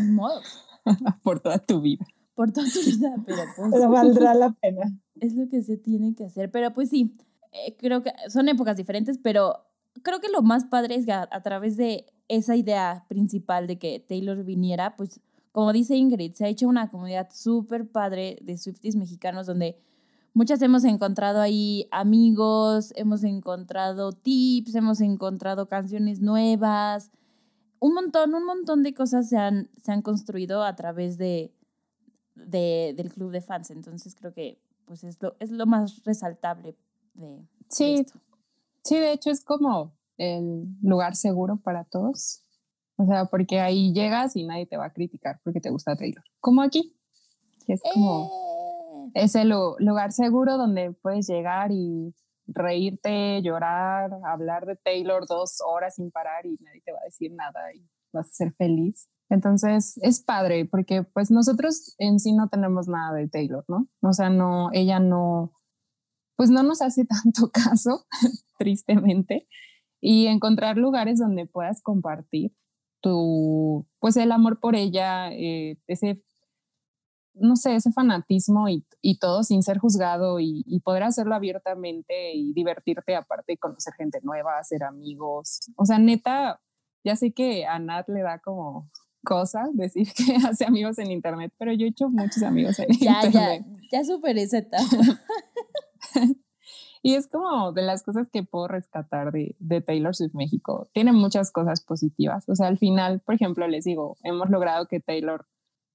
Modo, 0.01 0.41
por 1.23 1.41
toda 1.41 1.59
tu 1.59 1.81
vida. 1.81 2.07
por 2.35 2.53
toda 2.53 2.67
tu 2.69 2.81
vida, 2.81 3.15
pero 3.27 3.43
pues 3.57 3.71
Pero 3.73 3.91
valdrá 3.91 4.35
la 4.35 4.53
pena. 4.53 4.83
es 5.21 5.35
lo 5.35 5.49
que 5.49 5.62
se 5.62 5.77
tiene 5.77 6.15
que 6.15 6.25
hacer. 6.25 6.51
Pero 6.51 6.73
pues 6.73 6.88
sí, 6.91 7.17
eh, 7.53 7.77
creo 7.77 8.03
que 8.03 8.12
son 8.29 8.49
épocas 8.49 8.77
diferentes, 8.77 9.19
pero 9.19 9.67
creo 10.03 10.21
que 10.21 10.29
lo 10.31 10.43
más 10.43 10.65
padre 10.65 10.95
es 10.95 11.05
que 11.05 11.12
a, 11.12 11.43
través 11.43 11.77
de 11.77 12.07
esa 12.29 12.57
idea 12.57 13.05
principal 13.09 13.67
de 13.67 13.79
que 13.79 14.01
Taylor 14.01 14.43
viniera, 14.45 14.97
pues 14.97 15.21
como 15.53 15.73
dice 15.73 15.97
Ingrid, 15.97 16.33
se 16.33 16.47
ha 16.47 16.49
hecho 16.49 16.67
una 16.67 16.91
comunidad 16.91 17.29
súper 17.33 17.87
padre 17.87 18.38
de 18.43 18.57
Swifties 18.57 18.97
mexicanos 18.97 19.47
donde 19.47 19.77
muchas 20.33 20.62
hemos 20.62 20.85
encontrado 20.85 21.43
ahí 21.43 21.88
amigos, 21.91 22.93
hemos 22.97 23.23
encontrado 23.23 24.12
tips, 24.12 24.75
hemos 24.75 25.03
encontrado 25.03 25.69
canciones 25.69 26.21
nuevas, 26.23 27.11
un 27.81 27.95
montón, 27.95 28.35
un 28.35 28.47
montón 28.47 28.83
de 28.83 28.95
cosas 28.95 29.29
se 29.29 29.37
han, 29.37 29.69
se 29.83 29.93
han 29.93 30.01
construido 30.01 30.62
a 30.62 30.75
través 30.75 31.19
de, 31.19 31.53
de- 32.35 32.95
del 32.97 33.12
club 33.12 33.31
de 33.31 33.43
fans. 33.43 33.71
Entonces 33.71 34.15
creo 34.15 34.33
que 34.33 34.59
pues 34.87 35.05
es 35.05 35.21
lo, 35.21 35.37
es 35.38 35.51
lo 35.51 35.67
más 35.67 36.03
resaltable 36.05 36.77
de, 37.14 37.27
de 37.27 37.46
Sí, 37.68 37.94
esto. 38.01 38.18
Sí, 38.85 38.98
de 38.98 39.12
hecho 39.12 39.31
es 39.31 39.44
como 39.44 39.96
el 40.18 40.66
lugar 40.83 41.14
seguro 41.16 41.59
para 41.62 41.85
todos. 41.85 42.42
O 42.96 43.07
sea, 43.07 43.25
porque 43.27 43.61
ahí 43.61 43.92
llegas 43.92 44.37
y 44.37 44.44
nadie 44.44 44.66
te 44.66 44.77
va 44.77 44.87
a 44.87 44.92
criticar 44.92 45.40
porque 45.44 45.61
te 45.61 45.70
gusta 45.70 45.96
Taylor. 45.96 46.22
Como 46.40 46.62
aquí, 46.62 46.94
que 47.66 47.75
es 47.75 47.83
como 47.94 48.31
¡Eh! 49.14 49.22
ese 49.25 49.44
lu- 49.44 49.77
lugar 49.79 50.12
seguro 50.12 50.57
donde 50.59 50.92
puedes 50.92 51.27
llegar 51.27 51.70
y 51.72 52.14
reírte, 52.46 53.40
llorar, 53.42 54.11
hablar 54.25 54.66
de 54.66 54.77
Taylor 54.77 55.27
dos 55.27 55.59
horas 55.66 55.94
sin 55.94 56.11
parar 56.11 56.44
y 56.44 56.57
nadie 56.61 56.83
te 56.85 56.92
va 56.92 56.98
a 57.01 57.05
decir 57.05 57.33
nada 57.33 57.72
y 57.75 57.88
vas 58.12 58.29
a 58.29 58.33
ser 58.33 58.53
feliz. 58.55 59.09
Entonces 59.31 59.98
es 60.03 60.22
padre 60.22 60.66
porque 60.66 61.03
pues 61.03 61.31
nosotros 61.31 61.94
en 61.98 62.18
sí 62.20 62.33
no 62.35 62.48
tenemos 62.48 62.88
nada 62.88 63.14
de 63.16 63.29
Taylor, 63.29 63.64
¿no? 63.68 63.88
O 64.03 64.12
sea, 64.12 64.29
no, 64.29 64.68
ella 64.72 64.98
no, 65.01 65.53
pues 66.37 66.51
no 66.51 66.62
nos 66.62 66.83
hace 66.83 67.05
tanto 67.25 67.51
caso, 67.51 68.07
tristemente, 68.59 69.47
y 70.01 70.27
encontrar 70.27 70.77
lugares 70.77 71.18
donde 71.18 71.47
puedas 71.47 71.83
compartir 71.83 72.53
tu, 73.01 73.87
pues 73.99 74.16
el 74.16 74.31
amor 74.33 74.61
por 74.61 74.77
ella, 74.77 75.33
eh, 75.33 75.77
ese, 75.88 76.23
no 77.35 77.57
sé, 77.57 77.75
ese 77.75 77.90
fanatismo 77.92 78.68
y, 78.68 78.85
y 79.01 79.18
todo 79.18 79.42
sin 79.42 79.62
ser 79.62 79.79
juzgado 79.79 80.38
y, 80.38 80.62
y 80.66 80.81
poder 80.81 81.03
hacerlo 81.03 81.35
abiertamente 81.35 82.33
y 82.35 82.53
divertirte 82.53 83.16
aparte 83.16 83.55
y 83.55 83.57
conocer 83.57 83.95
gente 83.95 84.21
nueva, 84.23 84.59
hacer 84.59 84.85
amigos. 84.85 85.61
O 85.77 85.85
sea, 85.85 85.99
neta, 85.99 86.61
ya 87.05 87.16
sé 87.16 87.33
que 87.33 87.66
a 87.66 87.79
Nat 87.81 88.09
le 88.09 88.23
da 88.23 88.38
como 88.38 88.88
cosa 89.25 89.68
decir 89.73 90.09
que 90.16 90.37
hace 90.47 90.64
amigos 90.64 90.99
en 90.99 91.11
internet, 91.11 91.53
pero 91.59 91.73
yo 91.73 91.87
he 91.87 91.90
hecho 91.90 92.09
muchos 92.09 92.42
amigos 92.42 92.79
en 92.79 92.88
Ya, 93.01 93.23
ya, 93.23 93.55
internet. 93.55 93.66
ya 93.90 94.05
superé 94.05 94.42
esa 94.42 94.59
etapa. 94.59 94.85
Y 97.05 97.16
es 97.16 97.27
como 97.27 97.72
de 97.72 97.83
las 97.83 98.05
cosas 98.05 98.31
que 98.31 98.44
puedo 98.44 98.68
rescatar 98.68 99.33
de, 99.33 99.57
de 99.59 99.81
Taylor 99.81 100.14
Swift 100.14 100.35
México. 100.35 100.88
Tiene 100.94 101.11
muchas 101.11 101.51
cosas 101.51 101.83
positivas. 101.83 102.48
O 102.48 102.55
sea, 102.55 102.68
al 102.68 102.79
final, 102.79 103.20
por 103.27 103.35
ejemplo, 103.35 103.66
les 103.66 103.85
digo, 103.85 104.16
hemos 104.22 104.51
logrado 104.51 104.87
que 104.87 105.01
Taylor 105.01 105.44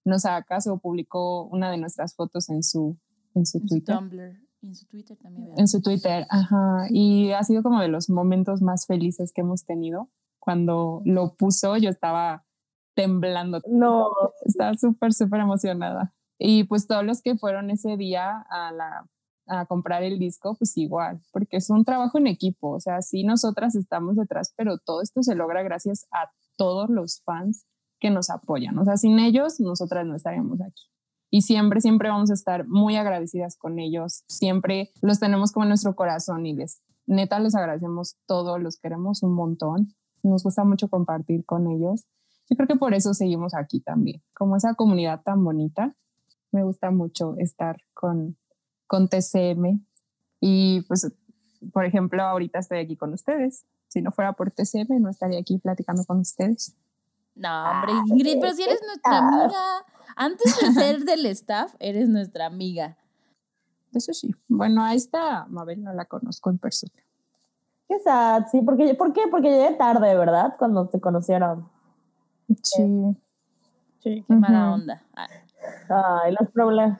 nos 0.03 0.25
haga 0.25 0.43
caso 0.43 0.79
publicó 0.79 1.45
una 1.45 1.71
de 1.71 1.77
nuestras 1.77 2.15
fotos 2.15 2.49
en 2.49 2.61
su, 2.61 2.97
en 3.35 3.45
su 3.45 3.59
En 3.59 3.61
su 3.61 3.67
Twitter. 3.67 3.95
Tumblr, 3.95 4.41
en 4.61 4.75
su 4.75 4.85
Twitter 4.87 5.17
también. 5.17 5.45
¿verdad? 5.45 5.59
En 5.59 5.67
su 5.67 5.81
Twitter, 5.81 6.25
ajá. 6.29 6.87
Y 6.89 7.31
ha 7.31 7.43
sido 7.43 7.63
como 7.63 7.79
de 7.81 7.87
los 7.87 8.09
momentos 8.09 8.61
más 8.61 8.85
felices 8.85 9.31
que 9.33 9.41
hemos 9.41 9.65
tenido. 9.65 10.09
Cuando 10.39 11.01
lo 11.05 11.35
puso, 11.35 11.77
yo 11.77 11.89
estaba 11.89 12.45
temblando. 12.95 13.61
No, 13.69 14.09
Estaba 14.43 14.73
súper, 14.75 15.13
súper 15.13 15.41
emocionada. 15.41 16.13
Y 16.39 16.65
pues 16.65 16.87
todos 16.87 17.05
los 17.05 17.21
que 17.21 17.37
fueron 17.37 17.69
ese 17.69 17.97
día 17.97 18.45
a, 18.49 18.71
la, 18.71 19.09
a 19.47 19.65
comprar 19.65 20.03
el 20.03 20.19
disco, 20.19 20.55
pues 20.55 20.75
igual, 20.77 21.21
porque 21.31 21.57
es 21.57 21.69
un 21.69 21.85
trabajo 21.85 22.17
en 22.17 22.27
equipo. 22.27 22.71
O 22.71 22.79
sea, 22.79 23.01
sí, 23.01 23.23
nosotras 23.23 23.75
estamos 23.75 24.15
detrás, 24.15 24.53
pero 24.55 24.77
todo 24.77 25.01
esto 25.01 25.23
se 25.23 25.35
logra 25.35 25.63
gracias 25.63 26.07
a 26.11 26.31
todos 26.57 26.89
los 26.89 27.21
fans 27.21 27.65
que 27.99 28.09
nos 28.09 28.29
apoyan. 28.29 28.77
O 28.77 28.85
sea, 28.85 28.97
sin 28.97 29.19
ellos, 29.19 29.59
nosotras 29.59 30.05
no 30.05 30.15
estaríamos 30.15 30.61
aquí. 30.61 30.83
Y 31.29 31.41
siempre, 31.41 31.81
siempre 31.81 32.09
vamos 32.09 32.31
a 32.31 32.33
estar 32.33 32.67
muy 32.67 32.95
agradecidas 32.95 33.57
con 33.57 33.79
ellos. 33.79 34.23
Siempre 34.27 34.91
los 35.01 35.19
tenemos 35.19 35.51
como 35.51 35.65
en 35.65 35.69
nuestro 35.69 35.95
corazón 35.95 36.45
y 36.45 36.53
les, 36.53 36.81
neta, 37.05 37.39
les 37.39 37.55
agradecemos 37.55 38.17
todo, 38.25 38.59
los 38.59 38.77
queremos 38.79 39.23
un 39.23 39.33
montón. 39.33 39.93
Nos 40.23 40.43
gusta 40.43 40.63
mucho 40.63 40.89
compartir 40.89 41.45
con 41.45 41.67
ellos. 41.67 42.05
Yo 42.49 42.55
creo 42.55 42.67
que 42.67 42.75
por 42.77 42.93
eso 42.93 43.13
seguimos 43.13 43.53
aquí 43.53 43.81
también, 43.81 44.21
como 44.33 44.55
esa 44.55 44.75
comunidad 44.75 45.21
tan 45.21 45.43
bonita. 45.43 45.95
Me 46.51 46.63
gusta 46.63 46.91
mucho 46.91 47.35
estar 47.37 47.77
con, 47.93 48.37
con 48.87 49.07
TCM 49.09 49.79
y 50.39 50.81
pues, 50.87 51.11
por 51.73 51.85
ejemplo, 51.85 52.23
ahorita 52.23 52.59
estoy 52.59 52.79
aquí 52.79 52.95
con 52.95 53.13
ustedes. 53.13 53.65
Si 53.87 54.01
no 54.01 54.11
fuera 54.11 54.33
por 54.33 54.51
TCM, 54.51 54.99
no 54.99 55.09
estaría 55.09 55.39
aquí 55.39 55.57
platicando 55.59 56.03
con 56.05 56.19
ustedes. 56.19 56.75
No, 57.35 57.69
hombre, 57.71 57.93
Ingrid, 58.07 58.39
pero 58.41 58.53
si 58.53 58.63
eres 58.63 58.81
nuestra 58.85 59.17
amiga. 59.19 59.85
Antes 60.15 60.57
de 60.59 60.71
ser 60.73 60.99
del 61.05 61.25
staff, 61.27 61.75
eres 61.79 62.09
nuestra 62.09 62.47
amiga. 62.47 62.97
Eso 63.93 64.13
sí. 64.13 64.35
Bueno, 64.47 64.83
a 64.83 64.93
esta 64.93 65.45
Mabel 65.47 65.83
no 65.83 65.93
la 65.93 66.05
conozco 66.05 66.49
en 66.49 66.57
persona. 66.57 66.91
qué 67.87 67.99
sad, 67.99 68.45
sí, 68.51 68.61
porque, 68.61 68.93
¿por 68.95 69.13
qué? 69.13 69.21
Porque 69.29 69.49
llegué 69.49 69.75
tarde, 69.75 70.15
¿verdad? 70.17 70.55
Cuando 70.57 70.87
te 70.87 70.99
conocieron. 70.99 71.69
Sí. 72.63 73.15
Sí. 74.03 74.25
Qué 74.27 74.33
mala 74.35 74.73
onda. 74.73 75.03
Ah, 75.15 75.27
Ay, 76.23 76.33
los, 76.39 76.49
proble- 76.53 76.99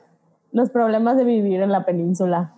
los 0.52 0.70
problemas 0.70 1.16
de 1.16 1.24
vivir 1.24 1.60
en 1.60 1.70
la 1.70 1.84
península. 1.84 2.54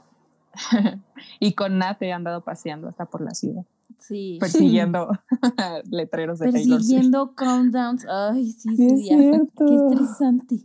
y 1.41 1.53
con 1.55 1.79
Nat 1.79 2.03
he 2.03 2.13
andado 2.13 2.43
paseando 2.43 2.89
hasta 2.89 3.07
por 3.07 3.21
la 3.21 3.31
ciudad, 3.35 3.65
sí. 3.99 4.37
persiguiendo 4.41 5.11
letreros 5.91 6.39
de 6.41 6.47
Taylor 6.51 6.63
Swift. 6.65 6.77
Persiguiendo 6.79 7.35
countdowns. 7.37 8.07
Ay, 8.09 8.51
sí, 8.53 8.77
Sí, 8.77 8.89
sí, 8.99 9.09
es. 9.11 9.43
Qué 9.57 9.75
estresante. 9.77 10.57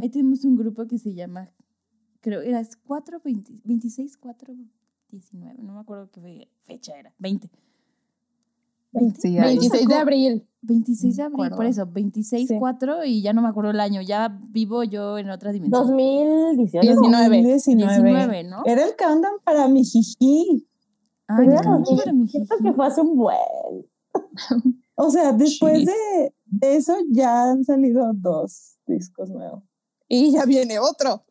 Ahí 0.00 0.08
tenemos 0.10 0.44
un 0.44 0.56
grupo 0.56 0.86
que 0.86 0.98
se 0.98 1.14
llama, 1.14 1.50
creo, 2.20 2.42
era 2.42 2.62
4, 2.86 3.20
20, 3.24 3.54
26, 3.64 4.16
4, 4.18 4.54
19. 5.10 5.56
No 5.62 5.74
me 5.74 5.80
acuerdo 5.80 6.08
qué 6.12 6.20
fe- 6.20 6.48
fecha 6.64 6.96
era. 6.96 7.12
20. 7.18 7.50
20. 8.94 9.20
Sí, 9.20 9.38
ahí. 9.38 9.58
26 9.58 9.88
de 9.88 9.94
abril. 9.94 10.48
26 10.62 11.16
de 11.16 11.22
abril, 11.24 11.50
por 11.54 11.66
eso, 11.66 11.86
26, 11.86 12.48
Sí. 12.48 12.56
4 12.58 13.04
y 13.04 13.20
ya 13.20 13.34
no 13.34 13.42
me 13.42 13.48
acuerdo 13.48 13.70
el 13.70 13.80
año. 13.80 14.00
Ya 14.00 14.38
vivo 14.48 14.82
yo 14.82 15.18
en 15.18 15.28
otra 15.30 15.52
dimensión. 15.52 15.86
2018. 15.88 16.80
19. 16.86 17.42
19, 17.42 18.44
¿no? 18.44 18.62
Era 18.64 18.84
el 18.84 18.96
countdown 18.96 19.34
para 19.44 19.68
mi 19.68 19.84
jiji. 19.84 20.66
Pero 21.26 21.40
qué 21.42 21.48
era 21.54 21.62
para 21.62 22.12
mi 22.12 22.26
jiji. 22.26 22.46
que 22.62 22.72
fue 22.72 22.86
hace 22.86 23.00
un 23.02 23.16
buen. 23.16 23.38
O 24.96 25.10
sea, 25.10 25.32
después 25.32 25.80
Sí. 25.80 25.86
de, 25.86 26.34
de 26.46 26.76
eso 26.76 26.94
ya 27.10 27.50
han 27.50 27.64
salido 27.64 28.12
dos 28.14 28.76
discos 28.86 29.28
nuevos. 29.28 29.64
Y 30.08 30.30
ya 30.32 30.44
viene 30.44 30.78
otro. 30.78 31.24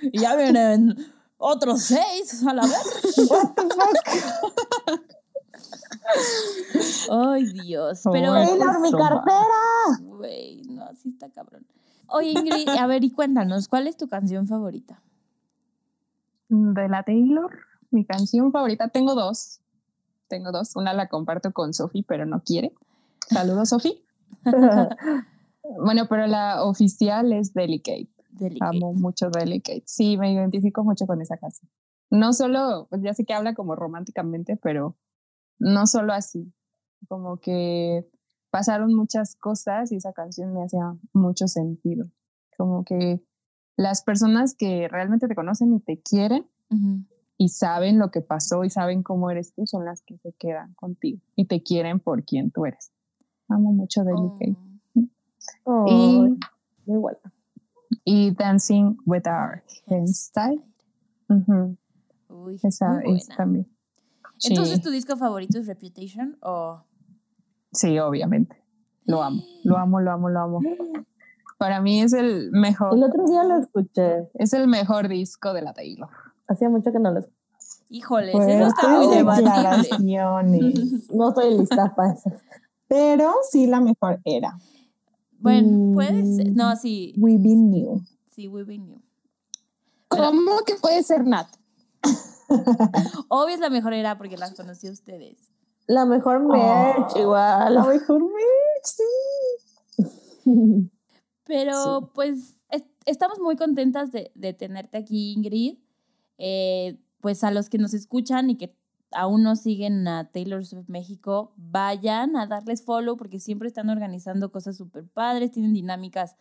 Y 0.00 0.20
ya 0.20 0.36
vienen 0.36 0.94
otros 1.36 1.82
seis 1.82 2.44
a 2.46 2.54
la 2.54 2.62
vez. 2.62 3.16
Ay, 7.10 7.44
Dios. 7.52 8.02
Pero, 8.10 8.32
Taylor, 8.32 8.80
mi 8.80 8.92
cartera. 8.92 10.00
güey, 10.02 10.62
no, 10.68 10.84
así 10.84 11.10
está 11.10 11.30
cabrón. 11.30 11.66
Oye, 12.08 12.30
Ingrid, 12.30 12.68
a 12.68 12.86
ver, 12.86 13.04
y 13.04 13.10
cuéntanos, 13.10 13.68
¿cuál 13.68 13.86
es 13.86 13.96
tu 13.96 14.08
canción 14.08 14.46
favorita? 14.46 15.02
De 16.48 16.88
la 16.88 17.02
Taylor, 17.02 17.50
mi 17.90 18.04
canción 18.04 18.52
favorita, 18.52 18.88
tengo 18.88 19.14
dos. 19.14 19.60
Tengo 20.28 20.52
dos. 20.52 20.76
Una 20.76 20.92
la 20.92 21.08
comparto 21.08 21.52
con 21.52 21.74
Sofi, 21.74 22.02
pero 22.02 22.26
no 22.26 22.42
quiere. 22.42 22.72
Saludos, 23.28 23.70
Sofi. 23.70 24.02
Bueno, 25.78 26.06
pero 26.08 26.26
la 26.26 26.62
oficial 26.62 27.32
es 27.32 27.54
Delicate. 27.54 28.08
Delicate. 28.32 28.76
Amo 28.76 28.92
mucho 28.92 29.30
Delicate. 29.30 29.82
Sí, 29.86 30.18
me 30.18 30.30
identifico 30.32 30.84
mucho 30.84 31.06
con 31.06 31.22
esa 31.22 31.38
canción. 31.38 31.70
No 32.10 32.32
solo, 32.32 32.86
pues 32.90 33.02
ya 33.02 33.14
sé 33.14 33.24
que 33.24 33.32
habla 33.32 33.54
como 33.54 33.74
románticamente, 33.74 34.56
pero 34.56 34.94
no 35.58 35.86
solo 35.86 36.12
así. 36.12 36.52
Como 37.08 37.38
que 37.38 38.08
pasaron 38.50 38.94
muchas 38.94 39.36
cosas 39.36 39.92
y 39.92 39.96
esa 39.96 40.12
canción 40.12 40.52
me 40.54 40.62
hacía 40.62 40.94
mucho 41.12 41.48
sentido. 41.48 42.06
Como 42.56 42.84
que 42.84 43.20
las 43.76 44.02
personas 44.02 44.54
que 44.54 44.88
realmente 44.88 45.26
te 45.28 45.34
conocen 45.34 45.74
y 45.74 45.80
te 45.80 46.00
quieren 46.00 46.46
y 47.36 47.48
saben 47.48 47.98
lo 47.98 48.10
que 48.10 48.20
pasó 48.20 48.64
y 48.64 48.70
saben 48.70 49.02
cómo 49.02 49.30
eres 49.30 49.54
tú 49.54 49.66
son 49.66 49.84
las 49.84 50.02
que 50.02 50.18
se 50.18 50.32
quedan 50.32 50.74
contigo 50.74 51.20
y 51.36 51.46
te 51.46 51.62
quieren 51.62 52.00
por 52.00 52.24
quien 52.24 52.50
tú 52.50 52.66
eres. 52.66 52.92
Amo 53.48 53.72
mucho 53.72 54.04
Delicate. 54.04 54.56
Oh. 55.64 56.24
Ay, 56.24 56.38
muy 56.86 56.98
buena. 56.98 57.18
Y 58.04 58.32
Dancing 58.32 58.96
with 59.04 59.26
Our 59.26 59.62
Hairstyle. 59.86 60.62
Ujú, 61.28 61.76
Uy, 62.28 62.60
Esa 62.62 63.00
es 63.02 63.28
buena. 63.28 63.66
Entonces, 64.50 64.80
¿tu 64.80 64.90
disco 64.90 65.16
favorito 65.16 65.58
es 65.58 65.66
Reputation 65.66 66.36
o...? 66.42 66.82
sí, 67.72 67.98
obviamente. 67.98 68.56
Lo 69.06 69.22
amo, 69.22 69.42
lo 69.64 69.76
amo, 69.76 70.00
lo 70.00 70.10
amo, 70.10 70.28
lo 70.30 70.40
amo. 70.40 70.60
Para 71.58 71.80
mí 71.80 72.00
es 72.00 72.12
el 72.12 72.50
mejor, 72.52 72.94
El 72.96 73.04
otro 73.04 73.26
día 73.26 73.44
lo 73.44 73.58
escuché. 73.58 74.28
es 74.34 74.52
el 74.52 74.66
mejor 74.68 75.08
disco 75.08 75.52
de 75.52 75.62
la 75.62 75.72
Taylor. 75.74 76.08
Hacía 76.48 76.68
mucho 76.68 76.90
que 76.92 76.98
no 76.98 77.10
lo 77.10 77.18
escuché. 77.20 77.36
Híjoles, 77.90 78.34
eso 78.34 78.66
está 78.68 78.88
muy 78.88 79.14
debatible. 79.14 81.00
No 81.14 81.28
estoy 81.28 81.58
lista 81.58 81.94
para 81.94 82.12
eso. 82.14 82.32
Pero 82.88 83.34
sí, 83.50 83.66
la 83.66 83.80
mejor 83.80 84.20
era. 84.24 84.58
Bueno, 85.38 85.94
puede 85.94 86.24
ser. 86.36 86.50
Mm. 86.50 86.54
No, 86.56 86.76
sí, 86.76 87.14
We 87.18 87.36
Been 87.38 87.70
New. 87.70 88.02
sí, 88.30 88.48
we 88.48 88.64
be 88.64 88.78
new. 88.78 89.00
¿Cómo 90.08 90.58
que 90.66 90.74
puede 90.76 91.02
ser 91.02 91.26
Nat? 91.26 91.46
Obvio 93.28 93.54
es 93.54 93.60
la 93.60 93.70
mejor 93.70 93.92
era 93.94 94.18
porque 94.18 94.36
las 94.36 94.54
conocí 94.54 94.88
a 94.88 94.92
ustedes. 94.92 95.38
La 95.86 96.04
mejor 96.06 96.40
merch, 96.40 97.16
igual. 97.16 97.74
La 97.74 97.84
mejor 97.84 98.22
merch, 98.22 98.84
sí. 98.84 99.02
Pero 101.44 102.10
pues 102.14 102.56
es- 102.70 102.84
estamos 103.06 103.38
muy 103.38 103.56
contentas 103.56 104.10
de, 104.12 104.32
de 104.34 104.52
tenerte 104.54 104.98
aquí, 104.98 105.32
Ingrid. 105.32 105.78
Eh, 106.38 106.98
pues 107.20 107.44
a 107.44 107.50
los 107.50 107.68
que 107.68 107.78
nos 107.78 107.94
escuchan 107.94 108.50
y 108.50 108.56
que 108.56 108.76
aún 109.12 109.42
no 109.42 109.56
siguen 109.56 110.06
a 110.08 110.30
Taylor 110.30 110.64
Swift 110.66 110.88
México, 110.88 111.52
vayan 111.56 112.36
a 112.36 112.46
darles 112.46 112.84
follow 112.84 113.16
porque 113.16 113.38
siempre 113.38 113.68
están 113.68 113.88
organizando 113.88 114.50
cosas 114.50 114.76
súper 114.76 115.06
padres, 115.08 115.52
tienen 115.52 115.72
dinámicas 115.72 116.36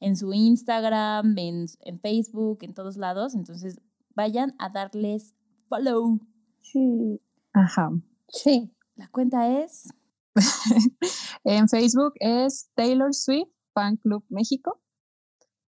en 0.00 0.16
su 0.16 0.32
Instagram, 0.34 1.38
en, 1.38 1.66
en 1.82 2.00
Facebook, 2.00 2.58
en 2.62 2.74
todos 2.74 2.96
lados. 2.96 3.34
Entonces 3.34 3.80
vayan 4.14 4.54
a 4.58 4.70
darles 4.70 5.34
follow. 5.68 6.18
Sí. 6.62 7.20
Ajá. 7.52 7.90
Sí. 8.28 8.70
La 8.96 9.08
cuenta 9.08 9.62
es... 9.62 9.88
En 11.44 11.68
Facebook 11.68 12.12
es 12.20 12.68
Taylor 12.74 13.14
Swift 13.14 13.48
Fan 13.72 13.96
Club 13.98 14.24
México. 14.28 14.80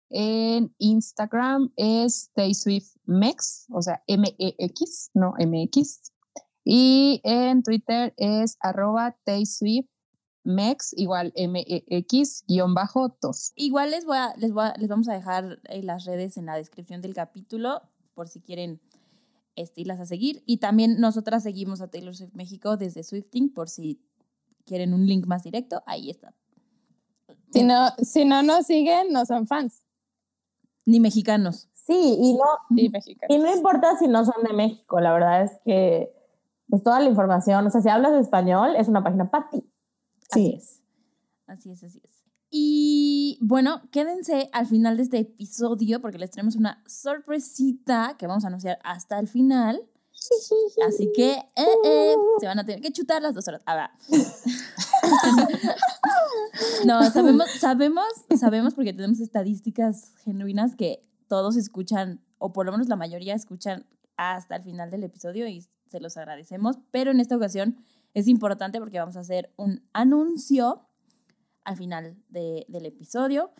En 0.09 0.73
Instagram 0.77 1.71
es 1.75 2.31
Tay 2.33 2.53
Swift 2.53 2.95
Mex, 3.05 3.65
o 3.71 3.81
sea, 3.81 4.01
M-E-X, 4.07 5.11
no 5.13 5.33
M-X. 5.37 6.13
Y 6.63 7.19
en 7.23 7.61
Twitter 7.63 8.13
es 8.17 8.57
arroba 8.61 9.17
Tay 9.25 9.45
Swift 9.45 9.87
Mex, 10.43 10.93
igual 10.95 11.33
M-E-X, 11.35 12.45
guion 12.47 12.73
bajo 12.73 13.09
tos. 13.09 13.51
Igual 13.55 13.91
les, 13.91 14.05
voy 14.05 14.17
a, 14.17 14.33
les, 14.37 14.53
voy 14.53 14.65
a- 14.65 14.75
les 14.77 14.87
vamos 14.87 15.09
a 15.09 15.13
dejar 15.13 15.59
eh, 15.65 15.83
las 15.83 16.05
redes 16.05 16.37
en 16.37 16.45
la 16.45 16.55
descripción 16.55 17.01
del 17.01 17.13
capítulo 17.13 17.81
por 18.13 18.29
si 18.29 18.39
quieren 18.41 18.79
irlas 19.75 19.99
a 19.99 20.05
seguir. 20.05 20.43
Y 20.45 20.57
también 20.57 20.99
nosotras 20.99 21.43
seguimos 21.43 21.81
a 21.81 21.87
Taylor 21.89 22.15
Swift 22.15 22.33
México 22.33 22.77
desde 22.77 23.03
Swifting 23.03 23.53
por 23.53 23.69
si 23.69 24.01
quieren 24.65 24.93
un 24.93 25.05
link 25.05 25.25
más 25.25 25.43
directo. 25.43 25.81
Ahí 25.85 26.09
está. 26.09 26.33
Si 27.51 27.63
no, 27.63 27.89
si 28.01 28.25
no 28.25 28.43
nos 28.43 28.65
siguen, 28.65 29.11
no 29.11 29.25
son 29.25 29.47
fans. 29.47 29.83
Ni 30.85 30.99
mexicanos. 30.99 31.69
Sí, 31.73 32.17
y 32.19 32.33
no, 32.33 32.43
Sí, 32.75 32.91
y 33.29 33.37
no 33.37 33.55
importa 33.55 33.97
si 33.97 34.07
no 34.07 34.25
son 34.25 34.43
de 34.43 34.53
México, 34.53 34.99
la 34.99 35.13
verdad 35.13 35.43
es 35.43 35.51
que 35.63 36.11
pues 36.67 36.81
toda 36.81 36.99
la 36.99 37.07
información, 37.09 37.65
o 37.67 37.69
sea, 37.69 37.79
si 37.81 37.89
hablas 37.89 38.13
español, 38.13 38.75
es 38.75 38.87
una 38.87 39.03
página 39.03 39.29
para 39.29 39.49
ti. 39.51 39.63
Así 40.31 40.45
Sí. 40.47 40.53
es. 40.57 40.81
Así 41.45 41.69
es, 41.71 41.83
así 41.83 42.01
es. 42.03 42.14
Y 42.49 43.37
bueno, 43.41 43.81
quédense 43.91 44.49
al 44.53 44.67
final 44.67 44.97
de 44.97 45.03
este 45.03 45.19
episodio 45.19 46.01
porque 46.01 46.17
les 46.17 46.31
tenemos 46.31 46.55
una 46.55 46.83
sorpresita 46.87 48.15
que 48.17 48.27
vamos 48.27 48.43
a 48.43 48.47
anunciar 48.47 48.79
hasta 48.83 49.19
el 49.19 49.27
final. 49.27 49.81
Así 50.87 51.11
que 51.13 51.33
eh, 51.33 51.67
eh, 51.85 52.15
se 52.39 52.47
van 52.47 52.59
a 52.59 52.65
tener 52.65 52.81
que 52.81 52.91
chutar 52.91 53.21
las 53.21 53.33
dos 53.33 53.47
horas. 53.47 53.61
Ahora. 53.65 53.91
no, 56.85 57.03
sabemos, 57.11 57.49
sabemos, 57.59 58.05
sabemos 58.39 58.73
porque 58.73 58.93
tenemos 58.93 59.19
estadísticas 59.19 60.13
genuinas 60.23 60.75
que 60.75 61.05
todos 61.27 61.57
escuchan, 61.57 62.21
o 62.37 62.53
por 62.53 62.65
lo 62.65 62.71
menos 62.71 62.87
la 62.87 62.95
mayoría 62.95 63.35
escuchan 63.35 63.85
hasta 64.17 64.55
el 64.55 64.63
final 64.63 64.91
del 64.91 65.03
episodio 65.03 65.47
y 65.47 65.65
se 65.89 65.99
los 65.99 66.17
agradecemos. 66.17 66.77
Pero 66.91 67.11
en 67.11 67.19
esta 67.19 67.35
ocasión 67.35 67.77
es 68.13 68.27
importante 68.27 68.79
porque 68.79 68.99
vamos 68.99 69.17
a 69.17 69.21
hacer 69.21 69.53
un 69.57 69.83
anuncio 69.93 70.87
al 71.65 71.75
final 71.77 72.15
de- 72.29 72.65
del 72.69 72.85
episodio. 72.85 73.51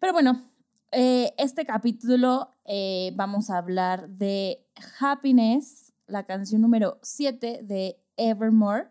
Pero 0.00 0.12
bueno, 0.12 0.44
eh, 0.92 1.34
este 1.36 1.66
capítulo 1.66 2.54
eh, 2.64 3.12
vamos 3.14 3.50
a 3.50 3.58
hablar 3.58 4.08
de 4.08 4.66
Happiness, 5.00 5.92
la 6.06 6.24
canción 6.24 6.62
número 6.62 6.98
7 7.02 7.60
de 7.62 8.00
Evermore. 8.16 8.88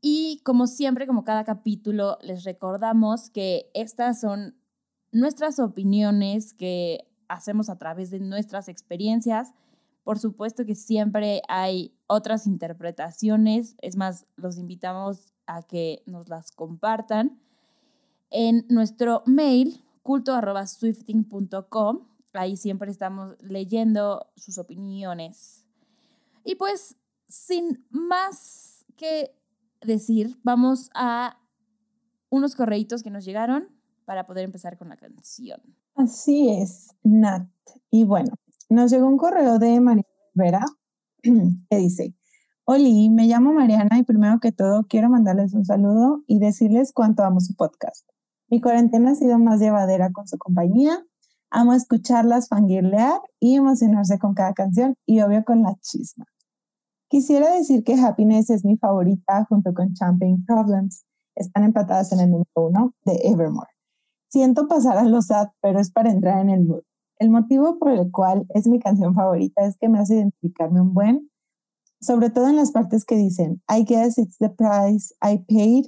Y 0.00 0.40
como 0.44 0.66
siempre, 0.66 1.06
como 1.06 1.24
cada 1.24 1.44
capítulo, 1.44 2.18
les 2.22 2.44
recordamos 2.44 3.30
que 3.30 3.70
estas 3.74 4.20
son 4.20 4.56
nuestras 5.12 5.58
opiniones 5.58 6.54
que 6.54 7.08
hacemos 7.28 7.68
a 7.68 7.78
través 7.78 8.10
de 8.10 8.20
nuestras 8.20 8.68
experiencias. 8.68 9.52
Por 10.04 10.18
supuesto 10.18 10.64
que 10.64 10.74
siempre 10.74 11.42
hay 11.48 11.94
otras 12.06 12.46
interpretaciones, 12.46 13.76
es 13.82 13.96
más, 13.96 14.26
los 14.36 14.56
invitamos 14.56 15.34
a 15.46 15.62
que 15.62 16.02
nos 16.06 16.28
las 16.28 16.52
compartan 16.52 17.38
en 18.30 18.64
nuestro 18.68 19.22
mail 19.26 19.84
culto.swifting.com. 20.02 22.06
Ahí 22.32 22.56
siempre 22.56 22.90
estamos 22.90 23.36
leyendo 23.40 24.30
sus 24.36 24.58
opiniones. 24.58 25.66
Y 26.44 26.54
pues, 26.54 26.96
sin 27.28 27.84
más 27.90 28.84
que 28.96 29.34
decir, 29.80 30.38
vamos 30.42 30.90
a 30.94 31.38
unos 32.30 32.54
correitos 32.54 33.02
que 33.02 33.10
nos 33.10 33.24
llegaron 33.24 33.68
para 34.04 34.26
poder 34.26 34.44
empezar 34.44 34.78
con 34.78 34.88
la 34.88 34.96
canción. 34.96 35.60
Así 35.94 36.50
es, 36.50 36.94
Nat. 37.02 37.48
Y 37.90 38.04
bueno, 38.04 38.32
nos 38.70 38.90
llegó 38.90 39.06
un 39.06 39.18
correo 39.18 39.58
de 39.58 39.80
María 39.80 40.04
Vera 40.34 40.64
que 41.22 41.76
dice, 41.76 42.14
Oli, 42.64 43.10
me 43.10 43.26
llamo 43.26 43.52
Mariana 43.52 43.98
y 43.98 44.04
primero 44.04 44.40
que 44.40 44.52
todo 44.52 44.86
quiero 44.88 45.08
mandarles 45.08 45.54
un 45.54 45.64
saludo 45.64 46.22
y 46.26 46.38
decirles 46.38 46.92
cuánto 46.92 47.24
amo 47.24 47.40
su 47.40 47.54
podcast. 47.54 48.07
Mi 48.50 48.60
cuarentena 48.60 49.10
ha 49.10 49.14
sido 49.14 49.38
más 49.38 49.60
llevadera 49.60 50.10
con 50.10 50.26
su 50.26 50.38
compañía. 50.38 51.04
Amo 51.50 51.74
escucharlas 51.74 52.48
fangirlear 52.48 53.20
y 53.40 53.56
emocionarse 53.56 54.18
con 54.18 54.34
cada 54.34 54.54
canción 54.54 54.94
y 55.06 55.20
obvio 55.20 55.44
con 55.44 55.62
la 55.62 55.74
chisma. 55.80 56.24
Quisiera 57.08 57.54
decir 57.54 57.84
que 57.84 57.94
Happiness 57.94 58.50
es 58.50 58.64
mi 58.64 58.76
favorita 58.76 59.46
junto 59.48 59.72
con 59.72 59.94
Champagne 59.94 60.44
Problems. 60.46 61.04
Están 61.34 61.64
empatadas 61.64 62.12
en 62.12 62.20
el 62.20 62.30
número 62.30 62.50
uno 62.54 62.94
de 63.04 63.20
Evermore. 63.24 63.70
Siento 64.28 64.68
pasar 64.68 64.98
a 64.98 65.04
los 65.04 65.26
sad, 65.26 65.48
pero 65.62 65.80
es 65.80 65.90
para 65.90 66.10
entrar 66.10 66.40
en 66.40 66.50
el 66.50 66.66
mood. 66.66 66.82
El 67.18 67.30
motivo 67.30 67.78
por 67.78 67.92
el 67.92 68.10
cual 68.10 68.46
es 68.50 68.66
mi 68.66 68.78
canción 68.78 69.14
favorita 69.14 69.64
es 69.64 69.76
que 69.78 69.88
me 69.88 69.98
hace 69.98 70.16
identificarme 70.16 70.80
un 70.80 70.94
buen, 70.94 71.30
sobre 72.00 72.30
todo 72.30 72.48
en 72.48 72.56
las 72.56 72.72
partes 72.72 73.04
que 73.04 73.16
dicen, 73.16 73.62
I 73.68 73.84
guess 73.84 74.18
it's 74.18 74.38
the 74.38 74.50
price 74.50 75.14
I 75.22 75.38
paid 75.48 75.86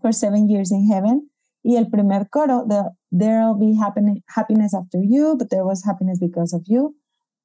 for 0.00 0.12
seven 0.12 0.48
years 0.48 0.70
in 0.70 0.86
heaven, 0.86 1.30
Y 1.64 1.76
el 1.76 1.88
primer 1.88 2.28
coro, 2.28 2.66
the, 2.68 2.90
there'll 3.10 3.58
be 3.58 3.74
happiness 3.74 4.74
after 4.74 5.00
you, 5.02 5.34
but 5.36 5.48
there 5.48 5.64
was 5.64 5.82
happiness 5.82 6.20
because 6.20 6.54
of 6.54 6.62
you. 6.66 6.94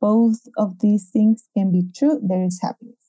Both 0.01 0.41
of 0.58 0.77
these 0.79 1.10
things 1.10 1.47
can 1.55 1.71
be 1.71 1.89
true, 1.93 2.19
there 2.21 2.45
is 2.45 2.60
happiness. 2.62 2.99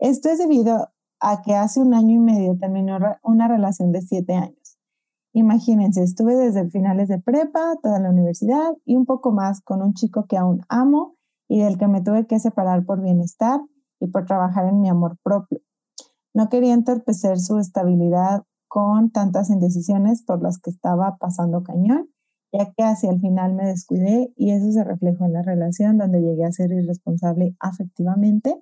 Esto 0.00 0.28
es 0.28 0.38
debido 0.38 0.88
a 1.20 1.40
que 1.42 1.54
hace 1.54 1.80
un 1.80 1.94
año 1.94 2.16
y 2.16 2.18
medio 2.18 2.58
terminó 2.58 2.98
una 3.22 3.48
relación 3.48 3.92
de 3.92 4.02
siete 4.02 4.34
años. 4.34 4.76
Imagínense, 5.32 6.02
estuve 6.02 6.34
desde 6.34 6.68
finales 6.70 7.08
de 7.08 7.18
prepa, 7.18 7.76
toda 7.82 8.00
la 8.00 8.10
universidad 8.10 8.74
y 8.84 8.96
un 8.96 9.06
poco 9.06 9.32
más 9.32 9.60
con 9.60 9.82
un 9.82 9.94
chico 9.94 10.26
que 10.26 10.36
aún 10.36 10.62
amo 10.68 11.14
y 11.48 11.60
del 11.60 11.78
que 11.78 11.86
me 11.86 12.02
tuve 12.02 12.26
que 12.26 12.40
separar 12.40 12.84
por 12.84 13.02
bienestar 13.02 13.60
y 14.00 14.08
por 14.08 14.26
trabajar 14.26 14.66
en 14.66 14.80
mi 14.80 14.88
amor 14.88 15.16
propio. 15.22 15.60
No 16.34 16.48
quería 16.48 16.74
entorpecer 16.74 17.38
su 17.38 17.58
estabilidad 17.58 18.44
con 18.76 19.10
tantas 19.10 19.48
indecisiones 19.48 20.22
por 20.22 20.42
las 20.42 20.58
que 20.58 20.68
estaba 20.68 21.16
pasando 21.16 21.62
cañón, 21.62 22.10
ya 22.52 22.74
que 22.76 22.82
hacia 22.82 23.08
el 23.08 23.22
final 23.22 23.54
me 23.54 23.64
descuidé 23.64 24.34
y 24.36 24.50
eso 24.50 24.70
se 24.70 24.84
reflejó 24.84 25.24
en 25.24 25.32
la 25.32 25.40
relación 25.40 25.96
donde 25.96 26.20
llegué 26.20 26.44
a 26.44 26.52
ser 26.52 26.72
irresponsable 26.72 27.56
afectivamente. 27.58 28.54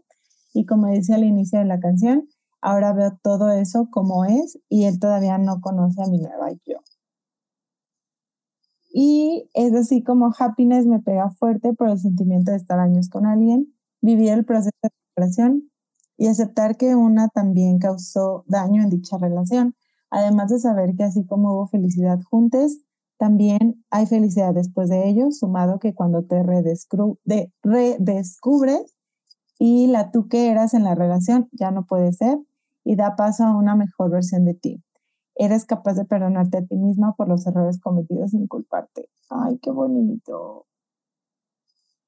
Y 0.53 0.67
como 0.67 0.87
dice 0.87 1.15
al 1.15 1.25
inicio 1.25 1.59
de 1.59 1.65
la 1.65 1.81
canción, 1.81 2.29
ahora 2.61 2.93
veo 2.93 3.19
todo 3.25 3.51
eso 3.51 3.89
como 3.91 4.25
es 4.25 4.57
y 4.69 4.85
él 4.85 5.01
todavía 5.01 5.37
no 5.39 5.61
conoce 5.61 6.01
a 6.01 6.07
mi 6.07 6.19
nueva 6.19 6.53
yo. 6.65 6.79
Y 8.93 9.51
es 9.53 9.75
así 9.75 10.05
como 10.05 10.33
happiness 10.39 10.87
me 10.87 11.01
pega 11.01 11.29
fuerte 11.31 11.73
por 11.73 11.91
el 11.91 11.99
sentimiento 11.99 12.53
de 12.53 12.59
estar 12.59 12.79
años 12.79 13.09
con 13.09 13.27
alguien, 13.27 13.75
vivir 14.01 14.29
el 14.29 14.45
proceso 14.45 14.79
de 14.81 14.91
relación 15.17 15.73
y 16.17 16.29
aceptar 16.29 16.77
que 16.77 16.95
una 16.95 17.27
también 17.31 17.81
causó 17.81 18.45
daño 18.47 18.81
en 18.81 18.91
dicha 18.91 19.19
relación, 19.19 19.75
además 20.15 20.51
de 20.51 20.59
saber 20.59 20.95
que 20.97 21.05
así 21.05 21.25
como 21.27 21.53
hubo 21.55 21.67
felicidad 21.67 22.19
juntos, 22.31 22.79
también 23.19 23.85
hay 23.91 24.07
felicidad 24.07 24.55
después 24.55 24.89
de 24.89 25.09
ello, 25.09 25.31
sumado 25.31 25.79
que 25.79 25.95
cuando 25.95 26.25
te 26.25 26.43
redescubres 27.63 28.97
y 29.59 29.87
la 29.87 30.11
tú 30.11 30.29
que 30.29 30.51
eras 30.51 30.75
en 30.75 30.85
la 30.85 30.95
relación 30.95 31.49
ya 31.53 31.71
no 31.71 31.87
puede 31.87 32.13
ser 32.13 32.39
y 32.85 32.97
da 32.97 33.17
paso 33.17 33.45
a 33.45 33.57
una 33.57 33.77
mejor 33.77 34.11
versión 34.11 34.45
de 34.45 34.55
ti 34.55 34.83
eres 35.37 35.65
capaz 35.65 35.95
de 35.95 36.05
perdonarte 36.05 36.59
a 36.59 36.67
ti 36.67 36.77
misma 36.77 37.15
por 37.17 37.29
los 37.29 37.47
errores 37.47 37.81
cometidos 37.81 38.31
sin 38.31 38.47
culparte. 38.47 39.09
Ay, 39.31 39.59
qué 39.59 39.71
bonito. 39.71 40.67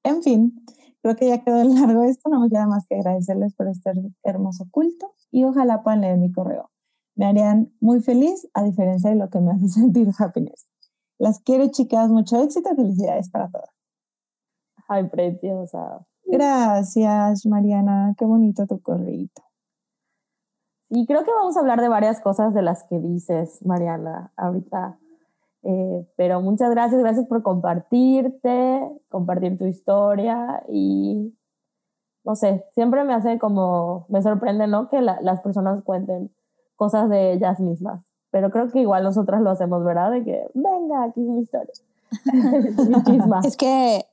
En 0.03 0.23
fin, 0.23 0.65
creo 1.01 1.15
que 1.15 1.27
ya 1.27 1.43
quedó 1.43 1.63
largo 1.63 2.03
esto, 2.03 2.29
no 2.29 2.39
me 2.39 2.49
queda 2.49 2.67
más 2.67 2.85
que 2.87 2.95
agradecerles 2.95 3.53
por 3.55 3.67
este 3.67 3.91
hermoso 4.23 4.65
culto 4.71 5.13
y 5.31 5.43
ojalá 5.43 5.83
puedan 5.83 6.01
leer 6.01 6.17
mi 6.17 6.31
correo. 6.31 6.69
Me 7.17 7.25
harían 7.25 7.73
muy 7.81 7.99
feliz, 7.99 8.47
a 8.53 8.63
diferencia 8.63 9.09
de 9.09 9.17
lo 9.17 9.29
que 9.29 9.39
me 9.39 9.51
hace 9.51 9.67
sentir 9.67 10.09
happiness. 10.17 10.67
Las 11.17 11.39
quiero, 11.41 11.67
chicas, 11.67 12.09
mucho 12.09 12.41
éxito 12.41 12.69
y 12.71 12.75
felicidades 12.75 13.29
para 13.29 13.49
todas. 13.49 13.69
Ay, 14.87 15.09
preciosa. 15.09 16.05
Gracias, 16.25 17.45
Mariana. 17.45 18.13
Qué 18.17 18.25
bonito 18.25 18.65
tu 18.67 18.79
correo. 18.81 19.27
Y 20.89 21.05
creo 21.05 21.23
que 21.25 21.31
vamos 21.31 21.57
a 21.57 21.59
hablar 21.59 21.81
de 21.81 21.89
varias 21.89 22.21
cosas 22.21 22.53
de 22.53 22.61
las 22.61 22.83
que 22.83 22.99
dices, 22.99 23.65
Mariana, 23.65 24.31
ahorita. 24.37 24.99
Eh, 25.63 26.07
pero 26.15 26.39
muchas 26.41 26.69
gracias, 26.69 27.01
gracias 27.01 27.25
por 27.25 27.43
compartirte, 27.43 28.89
compartir 29.09 29.57
tu 29.57 29.65
historia 29.65 30.63
y 30.69 31.35
no 32.23 32.35
sé, 32.35 32.65
siempre 32.73 33.03
me 33.03 33.13
hace 33.13 33.39
como, 33.39 34.05
me 34.09 34.21
sorprende, 34.21 34.67
¿no? 34.67 34.89
Que 34.89 35.01
las 35.01 35.41
personas 35.41 35.81
cuenten 35.83 36.29
cosas 36.77 37.09
de 37.09 37.33
ellas 37.33 37.59
mismas. 37.59 38.01
Pero 38.31 38.49
creo 38.51 38.69
que 38.71 38.79
igual 38.79 39.03
nosotras 39.03 39.41
lo 39.41 39.49
hacemos, 39.49 39.83
¿verdad? 39.83 40.11
De 40.11 40.23
que, 40.23 40.47
venga, 40.53 41.03
aquí 41.03 41.21
es 41.21 41.27
mi 41.27 41.41
historia. 41.41 41.73
Es 43.43 43.57
que 43.57 44.05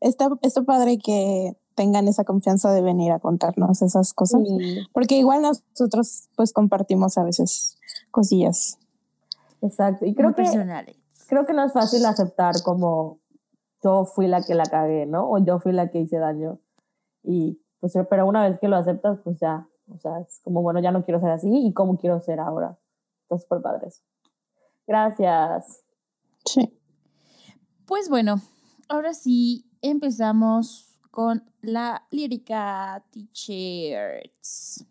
está, 0.00 0.28
está 0.42 0.62
padre 0.62 0.98
que 0.98 1.56
tengan 1.76 2.08
esa 2.08 2.24
confianza 2.24 2.72
de 2.72 2.82
venir 2.82 3.12
a 3.12 3.20
contarnos 3.20 3.82
esas 3.82 4.12
cosas. 4.12 4.42
Porque 4.92 5.16
igual 5.16 5.42
nosotros 5.42 6.28
pues 6.36 6.52
compartimos 6.52 7.16
a 7.18 7.22
veces 7.22 7.78
cosillas. 8.10 8.78
Exacto. 9.62 10.06
Y 10.06 10.14
creo 10.14 10.34
que, 10.34 10.44
creo 11.28 11.46
que 11.46 11.52
no 11.52 11.64
es 11.64 11.72
fácil 11.72 12.04
aceptar 12.06 12.62
como 12.62 13.18
yo 13.82 14.04
fui 14.04 14.26
la 14.26 14.42
que 14.42 14.54
la 14.54 14.64
cagué, 14.64 15.06
¿no? 15.06 15.30
O 15.30 15.38
yo 15.38 15.58
fui 15.58 15.72
la 15.72 15.88
que 15.90 16.00
hice 16.00 16.18
daño. 16.18 16.58
Y 17.22 17.60
pues, 17.80 17.94
pero 18.08 18.26
una 18.26 18.46
vez 18.46 18.58
que 18.58 18.68
lo 18.68 18.76
aceptas, 18.76 19.18
pues 19.24 19.38
ya, 19.38 19.66
o 19.92 19.98
sea, 19.98 20.20
es 20.20 20.40
como, 20.42 20.62
bueno, 20.62 20.80
ya 20.80 20.92
no 20.92 21.04
quiero 21.04 21.20
ser 21.20 21.30
así 21.30 21.48
y 21.50 21.72
cómo 21.72 21.96
quiero 21.98 22.20
ser 22.20 22.40
ahora. 22.40 22.78
Entonces, 23.22 23.46
por 23.48 23.62
padres. 23.62 24.02
Gracias. 24.86 25.84
Sí. 26.44 26.76
Pues 27.86 28.08
bueno, 28.08 28.40
ahora 28.88 29.14
sí 29.14 29.64
empezamos 29.82 30.98
con 31.10 31.44
la 31.62 32.06
lírica 32.10 33.04
Teachers. 33.10 34.84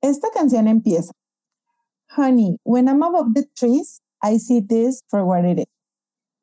Esta 0.00 0.30
canción 0.30 0.68
empieza. 0.68 1.12
Honey, 2.16 2.58
when 2.64 2.88
I'm 2.88 3.02
above 3.02 3.34
the 3.34 3.44
trees, 3.56 4.00
I 4.22 4.38
see 4.38 4.60
this 4.60 5.02
for 5.08 5.24
what 5.24 5.44
it 5.44 5.58
is. 5.58 5.66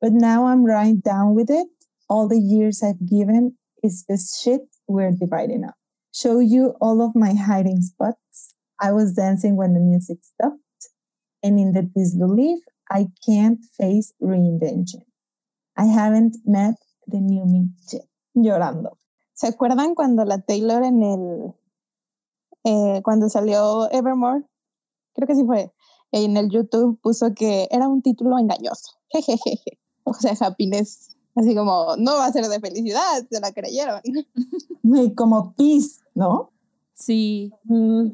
But 0.00 0.12
now 0.12 0.46
I'm 0.46 0.64
right 0.64 1.00
down 1.02 1.34
with 1.34 1.48
it. 1.48 1.68
All 2.08 2.28
the 2.28 2.38
years 2.38 2.82
I've 2.82 3.06
given 3.06 3.56
is 3.82 4.04
this 4.08 4.38
shit 4.38 4.62
we're 4.86 5.12
dividing 5.12 5.64
up. 5.64 5.74
Show 6.12 6.40
you 6.40 6.74
all 6.80 7.00
of 7.00 7.14
my 7.14 7.32
hiding 7.34 7.80
spots. 7.80 8.54
I 8.78 8.92
was 8.92 9.14
dancing 9.14 9.56
when 9.56 9.72
the 9.72 9.80
music 9.80 10.18
stopped. 10.22 10.58
And 11.42 11.58
in 11.58 11.72
the 11.72 11.82
disbelief, 11.82 12.58
I 12.90 13.08
can't 13.24 13.58
face 13.78 14.12
reinvention. 14.22 15.02
I 15.76 15.86
haven't 15.86 16.36
met 16.44 16.74
the 17.06 17.18
new 17.18 17.46
me 17.46 17.68
yet. 17.90 18.02
Llorando. 18.36 18.98
¿Se 19.32 19.48
acuerdan 19.48 19.94
cuando 19.94 20.24
la 20.24 20.38
Taylor 20.38 20.84
en 20.84 21.02
el, 21.02 21.54
eh, 22.64 23.00
cuando 23.02 23.28
salió 23.28 23.90
Evermore? 23.90 24.44
Creo 25.14 25.26
que 25.26 25.34
sí 25.34 25.44
fue. 25.44 25.72
En 26.12 26.36
el 26.36 26.50
YouTube 26.50 27.00
puso 27.00 27.34
que 27.34 27.68
era 27.70 27.88
un 27.88 28.02
título 28.02 28.38
engañoso. 28.38 28.92
Jejeje. 29.10 29.78
O 30.04 30.12
sea, 30.12 30.34
happiness. 30.40 31.16
Así 31.34 31.54
como, 31.54 31.96
no 31.96 32.16
va 32.16 32.26
a 32.26 32.32
ser 32.32 32.46
de 32.46 32.60
felicidad, 32.60 33.26
se 33.30 33.40
la 33.40 33.52
creyeron. 33.52 34.00
como 35.16 35.54
peace, 35.54 36.00
¿no? 36.14 36.50
Sí. 36.94 37.52
Mm. 37.64 38.10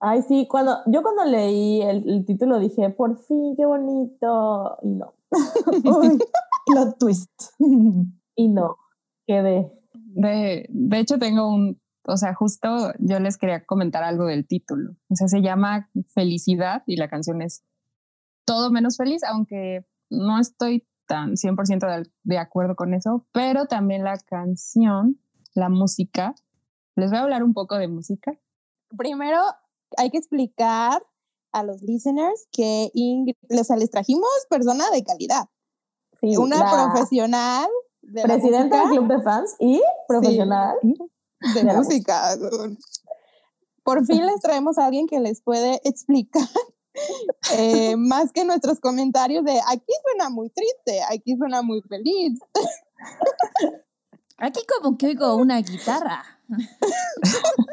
Ay, 0.00 0.22
sí, 0.22 0.46
cuando, 0.48 0.78
yo 0.86 1.02
cuando 1.02 1.24
leí 1.24 1.82
el, 1.82 2.24
título 2.24 2.60
dije, 2.60 2.88
por 2.90 3.18
fin, 3.18 3.54
qué 3.56 3.66
bonito. 3.66 4.78
Y 4.82 4.88
no. 4.88 5.12
Uy, 5.84 6.18
plot 6.66 6.98
twist. 6.98 7.30
y 8.36 8.48
no, 8.48 8.76
quedé. 9.26 9.72
De, 10.14 10.66
de 10.70 10.98
hecho, 10.98 11.18
tengo 11.18 11.48
un, 11.48 11.80
o 12.10 12.16
sea, 12.16 12.32
justo 12.32 12.92
yo 13.00 13.20
les 13.20 13.36
quería 13.36 13.66
comentar 13.66 14.02
algo 14.02 14.24
del 14.24 14.46
título. 14.46 14.92
O 15.10 15.14
sea, 15.14 15.28
se 15.28 15.42
llama 15.42 15.90
Felicidad 16.14 16.82
y 16.86 16.96
la 16.96 17.08
canción 17.08 17.42
es 17.42 17.64
Todo 18.46 18.70
menos 18.70 18.96
feliz, 18.96 19.22
aunque 19.24 19.84
no 20.08 20.40
estoy 20.40 20.87
tan 21.08 21.32
100% 21.32 22.04
de, 22.04 22.10
de 22.22 22.38
acuerdo 22.38 22.76
con 22.76 22.94
eso, 22.94 23.26
pero 23.32 23.66
también 23.66 24.04
la 24.04 24.18
canción, 24.18 25.20
la 25.54 25.68
música. 25.68 26.34
Les 26.94 27.10
voy 27.10 27.18
a 27.18 27.22
hablar 27.22 27.42
un 27.42 27.54
poco 27.54 27.76
de 27.76 27.88
música. 27.88 28.38
Primero, 28.96 29.40
hay 29.96 30.10
que 30.10 30.18
explicar 30.18 31.02
a 31.52 31.62
los 31.64 31.82
listeners 31.82 32.46
que 32.52 32.90
Ingrid, 32.94 33.34
les 33.48 33.90
trajimos 33.90 34.28
persona 34.48 34.90
de 34.90 35.02
calidad. 35.02 35.48
una 36.20 36.70
profesional 36.70 37.68
Presidente 38.22 38.76
del 38.76 38.88
club 38.88 39.08
de 39.08 39.22
fans 39.22 39.56
y 39.58 39.82
profesional 40.06 40.76
de, 40.82 41.64
música. 41.74 42.36
Por 43.82 44.06
fin 44.06 44.24
les 44.24 44.40
traemos 44.40 44.78
a 44.78 44.86
alguien 44.86 45.06
que 45.06 45.20
les 45.20 45.42
puede 45.42 45.80
explicar 45.84 46.48
eh, 47.56 47.96
más 47.96 48.32
que 48.32 48.44
nuestros 48.44 48.80
comentarios 48.80 49.44
de 49.44 49.58
aquí 49.68 49.92
suena 50.02 50.30
muy 50.30 50.50
triste, 50.50 51.00
aquí 51.10 51.36
suena 51.36 51.62
muy 51.62 51.82
feliz. 51.82 52.38
Aquí 54.38 54.60
como 54.66 54.96
que 54.96 55.08
oigo 55.08 55.34
una 55.34 55.60
guitarra. 55.60 56.24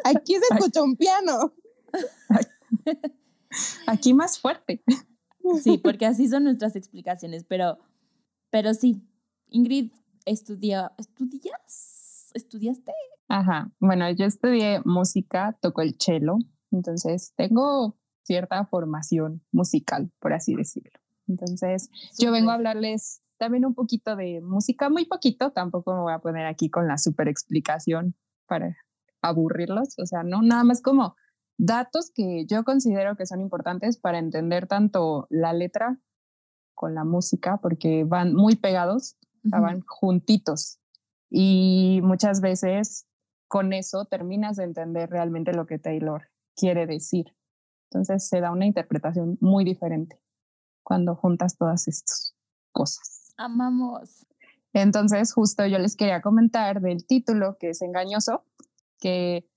Aquí 0.04 0.34
se 0.36 0.56
escucha 0.56 0.82
un 0.82 0.96
piano. 0.96 1.54
Aquí 3.88 4.14
más 4.14 4.40
fuerte. 4.40 4.84
Sí, 5.62 5.78
porque 5.78 6.08
así 6.08 6.28
son 6.28 6.44
nuestras 6.46 6.76
explicaciones, 6.76 7.46
pero, 7.48 7.78
pero 8.50 8.74
sí, 8.74 9.08
Ingrid 9.50 9.92
estudia, 10.26 10.92
¿estudias? 10.98 12.32
¿Estudiaste? 12.34 12.92
Ajá, 13.28 13.72
bueno, 13.80 14.10
yo 14.12 14.26
estudié 14.26 14.82
música, 14.86 15.58
toco 15.62 15.82
el 15.82 15.96
cello, 16.00 16.38
entonces 16.72 17.34
tengo 17.36 17.96
cierta 18.26 18.66
formación 18.66 19.42
musical, 19.52 20.12
por 20.20 20.34
así 20.34 20.56
decirlo. 20.56 21.00
Entonces, 21.28 21.90
yo 22.20 22.32
vengo 22.32 22.52
a 22.52 22.56
hablarles 22.56 23.22
también 23.38 23.66
un 23.66 23.74
poquito 23.74 24.16
de 24.16 24.42
música, 24.42 24.90
muy 24.90 25.06
poquito, 25.06 25.52
tampoco 25.52 25.94
me 25.96 26.02
voy 26.02 26.14
a 26.14 26.20
poner 26.20 26.46
aquí 26.46 26.70
con 26.70 26.88
la 26.88 26.98
super 26.98 27.28
explicación 27.28 28.16
para 28.48 28.78
aburrirlos, 29.22 29.98
o 30.00 30.06
sea, 30.06 30.24
no, 30.24 30.42
nada 30.42 30.64
más 30.64 30.82
como 30.82 31.16
datos 31.58 32.12
que 32.14 32.46
yo 32.46 32.64
considero 32.64 33.16
que 33.16 33.26
son 33.26 33.42
importantes 33.42 33.98
para 33.98 34.20
entender 34.20 34.68
tanto 34.68 35.28
la 35.30 35.54
letra 35.54 36.00
con 36.74 36.94
la 36.94 37.04
música 37.04 37.58
porque 37.58 38.04
van 38.04 38.34
muy 38.34 38.56
pegados, 38.56 39.18
van 39.44 39.82
juntitos. 39.82 40.80
Y 41.30 42.02
muchas 42.04 42.42
veces 42.42 43.08
con 43.48 43.74
eso 43.74 44.06
terminas 44.06 44.58
de 44.58 44.66
entender 44.66 45.10
realmente 45.10 45.54
lo 45.54 45.66
que 45.66 45.80
Taylor 45.80 46.30
quiere 46.56 46.86
decir. 46.86 47.34
Entonces 47.90 48.28
se 48.28 48.42
da 48.42 48.52
una 48.52 48.66
interpretación 48.66 49.38
muy 49.42 49.64
diferente 49.64 50.20
cuando 50.84 51.16
juntas 51.16 51.58
todas 51.58 51.88
estas 51.88 52.36
cosas. 52.72 53.34
Amamos. 53.38 54.26
Entonces, 54.74 55.34
justo 55.34 55.66
yo 55.66 55.80
les 55.80 55.96
quería 55.96 56.22
comentar 56.22 56.82
del 56.82 57.06
título 57.06 57.58
que 57.58 57.70
es 57.70 57.82
engañoso, 57.82 58.44
que 59.00 59.50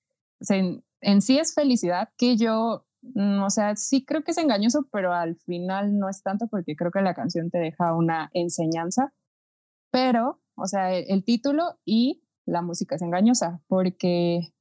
en, 0.48 1.22
sí 1.22 1.38
es 1.38 1.54
felicidad, 1.54 2.10
que 2.16 2.36
yo, 2.36 2.86
mm, 3.02 3.42
o 3.42 3.50
sea, 3.50 3.74
sí 3.74 4.04
creo 4.04 4.22
que 4.22 4.30
es 4.30 4.38
engañoso, 4.38 4.86
pero 4.92 5.12
al 5.12 5.36
final 5.36 5.98
no 5.98 6.08
es 6.08 6.22
tanto 6.22 6.46
porque 6.46 6.76
creo 6.76 6.92
que 6.92 7.00
la 7.02 7.14
canción 7.14 7.50
te 7.50 7.58
deja 7.58 7.94
una 7.94 8.30
enseñanza, 8.32 9.12
pero, 9.90 10.40
o 10.54 10.66
sea, 10.66 10.94
el 10.94 11.24
título 11.24 11.78
y 11.84 12.22
la 12.46 12.62
música 12.62 12.94
es 12.94 13.02
engañosa, 13.02 13.60
porque 13.66 14.52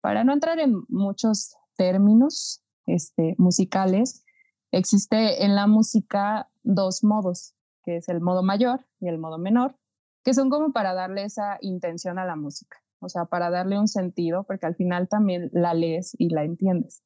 para 0.00 0.22
no 0.22 0.32
entrar 0.32 0.60
en 0.60 0.84
muchos 0.88 1.56
términos 1.76 2.62
este, 2.86 3.34
musicales, 3.38 4.24
existe 4.72 5.44
en 5.44 5.54
la 5.54 5.66
música 5.66 6.48
dos 6.62 7.04
modos, 7.04 7.54
que 7.84 7.96
es 7.96 8.08
el 8.08 8.20
modo 8.20 8.42
mayor 8.42 8.86
y 9.00 9.08
el 9.08 9.18
modo 9.18 9.38
menor, 9.38 9.76
que 10.24 10.34
son 10.34 10.50
como 10.50 10.72
para 10.72 10.94
darle 10.94 11.24
esa 11.24 11.58
intención 11.60 12.18
a 12.18 12.24
la 12.24 12.36
música, 12.36 12.78
o 13.00 13.08
sea, 13.08 13.26
para 13.26 13.50
darle 13.50 13.78
un 13.78 13.88
sentido, 13.88 14.44
porque 14.44 14.66
al 14.66 14.74
final 14.74 15.08
también 15.08 15.50
la 15.52 15.74
lees 15.74 16.14
y 16.18 16.30
la 16.30 16.44
entiendes. 16.44 17.02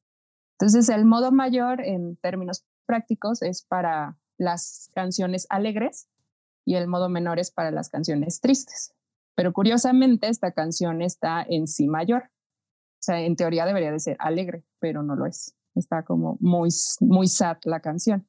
Entonces, 0.53 0.89
el 0.89 1.05
modo 1.05 1.31
mayor 1.31 1.81
en 1.81 2.17
términos 2.17 2.65
prácticos 2.85 3.41
es 3.41 3.63
para 3.63 4.17
las 4.37 4.89
canciones 4.93 5.45
alegres 5.49 6.07
y 6.65 6.75
el 6.75 6.87
modo 6.87 7.09
menor 7.09 7.39
es 7.39 7.51
para 7.51 7.71
las 7.71 7.89
canciones 7.89 8.41
tristes. 8.41 8.93
Pero 9.35 9.53
curiosamente 9.53 10.27
esta 10.27 10.51
canción 10.51 11.01
está 11.01 11.45
en 11.47 11.67
si 11.67 11.87
mayor. 11.87 12.23
O 12.25 13.03
sea, 13.03 13.21
en 13.21 13.35
teoría 13.35 13.65
debería 13.65 13.91
de 13.91 13.99
ser 13.99 14.17
alegre, 14.19 14.63
pero 14.79 15.03
no 15.03 15.15
lo 15.15 15.25
es. 15.25 15.55
Está 15.75 16.03
como 16.03 16.37
muy, 16.39 16.69
muy 16.99 17.27
sad 17.27 17.57
la 17.63 17.79
canción. 17.79 18.27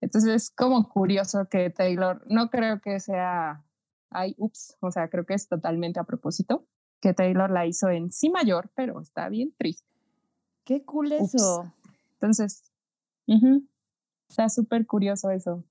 Entonces 0.00 0.30
es 0.34 0.50
como 0.50 0.88
curioso 0.88 1.48
que 1.50 1.70
Taylor, 1.70 2.24
no 2.28 2.50
creo 2.50 2.80
que 2.80 3.00
sea, 3.00 3.64
ay, 4.10 4.34
ups, 4.38 4.76
o 4.80 4.90
sea, 4.90 5.08
creo 5.08 5.26
que 5.26 5.34
es 5.34 5.48
totalmente 5.48 6.00
a 6.00 6.04
propósito, 6.04 6.66
que 7.00 7.14
Taylor 7.14 7.50
la 7.50 7.66
hizo 7.66 7.88
en 7.90 8.10
si 8.10 8.30
mayor, 8.30 8.70
pero 8.74 9.00
está 9.00 9.28
bien 9.28 9.54
triste. 9.56 9.86
Qué 10.64 10.84
cool 10.84 11.12
eso. 11.12 11.72
Entonces, 12.14 12.62
está 14.28 14.48
súper 14.48 14.86
curioso 14.86 15.30
eso. 15.30 15.64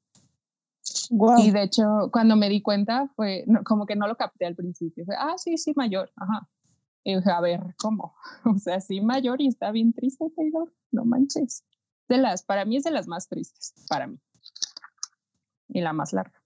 Y 1.38 1.52
de 1.52 1.64
hecho, 1.64 2.10
cuando 2.12 2.36
me 2.36 2.50
di 2.50 2.62
cuenta, 2.62 3.08
fue 3.16 3.46
como 3.66 3.86
que 3.86 3.96
no 3.96 4.08
lo 4.08 4.16
capté 4.16 4.46
al 4.46 4.56
principio. 4.56 5.06
Fue, 5.06 5.16
ah, 5.18 5.36
sí, 5.38 5.58
sí, 5.58 5.74
mayor. 5.76 6.12
Ajá. 6.16 6.48
Dije, 7.16 7.32
a 7.32 7.40
ver, 7.40 7.74
¿cómo? 7.78 8.16
O 8.46 8.58
sea, 8.58 8.82
sí, 8.82 9.00
mayor 9.00 9.42
y 9.42 9.48
está 9.48 9.72
bien 9.72 9.94
triste, 9.94 10.26
Taylor. 10.36 10.74
No 10.92 11.06
manches. 11.06 11.64
De 12.10 12.18
las, 12.18 12.44
para 12.44 12.66
mí 12.66 12.76
es 12.76 12.84
de 12.84 12.92
las 12.92 13.08
más 13.08 13.30
tristes, 13.30 13.74
para 13.90 14.08
mí. 14.08 14.20
Y 15.70 15.82
la 15.82 15.94
más 15.94 16.12
larga. 16.12 16.42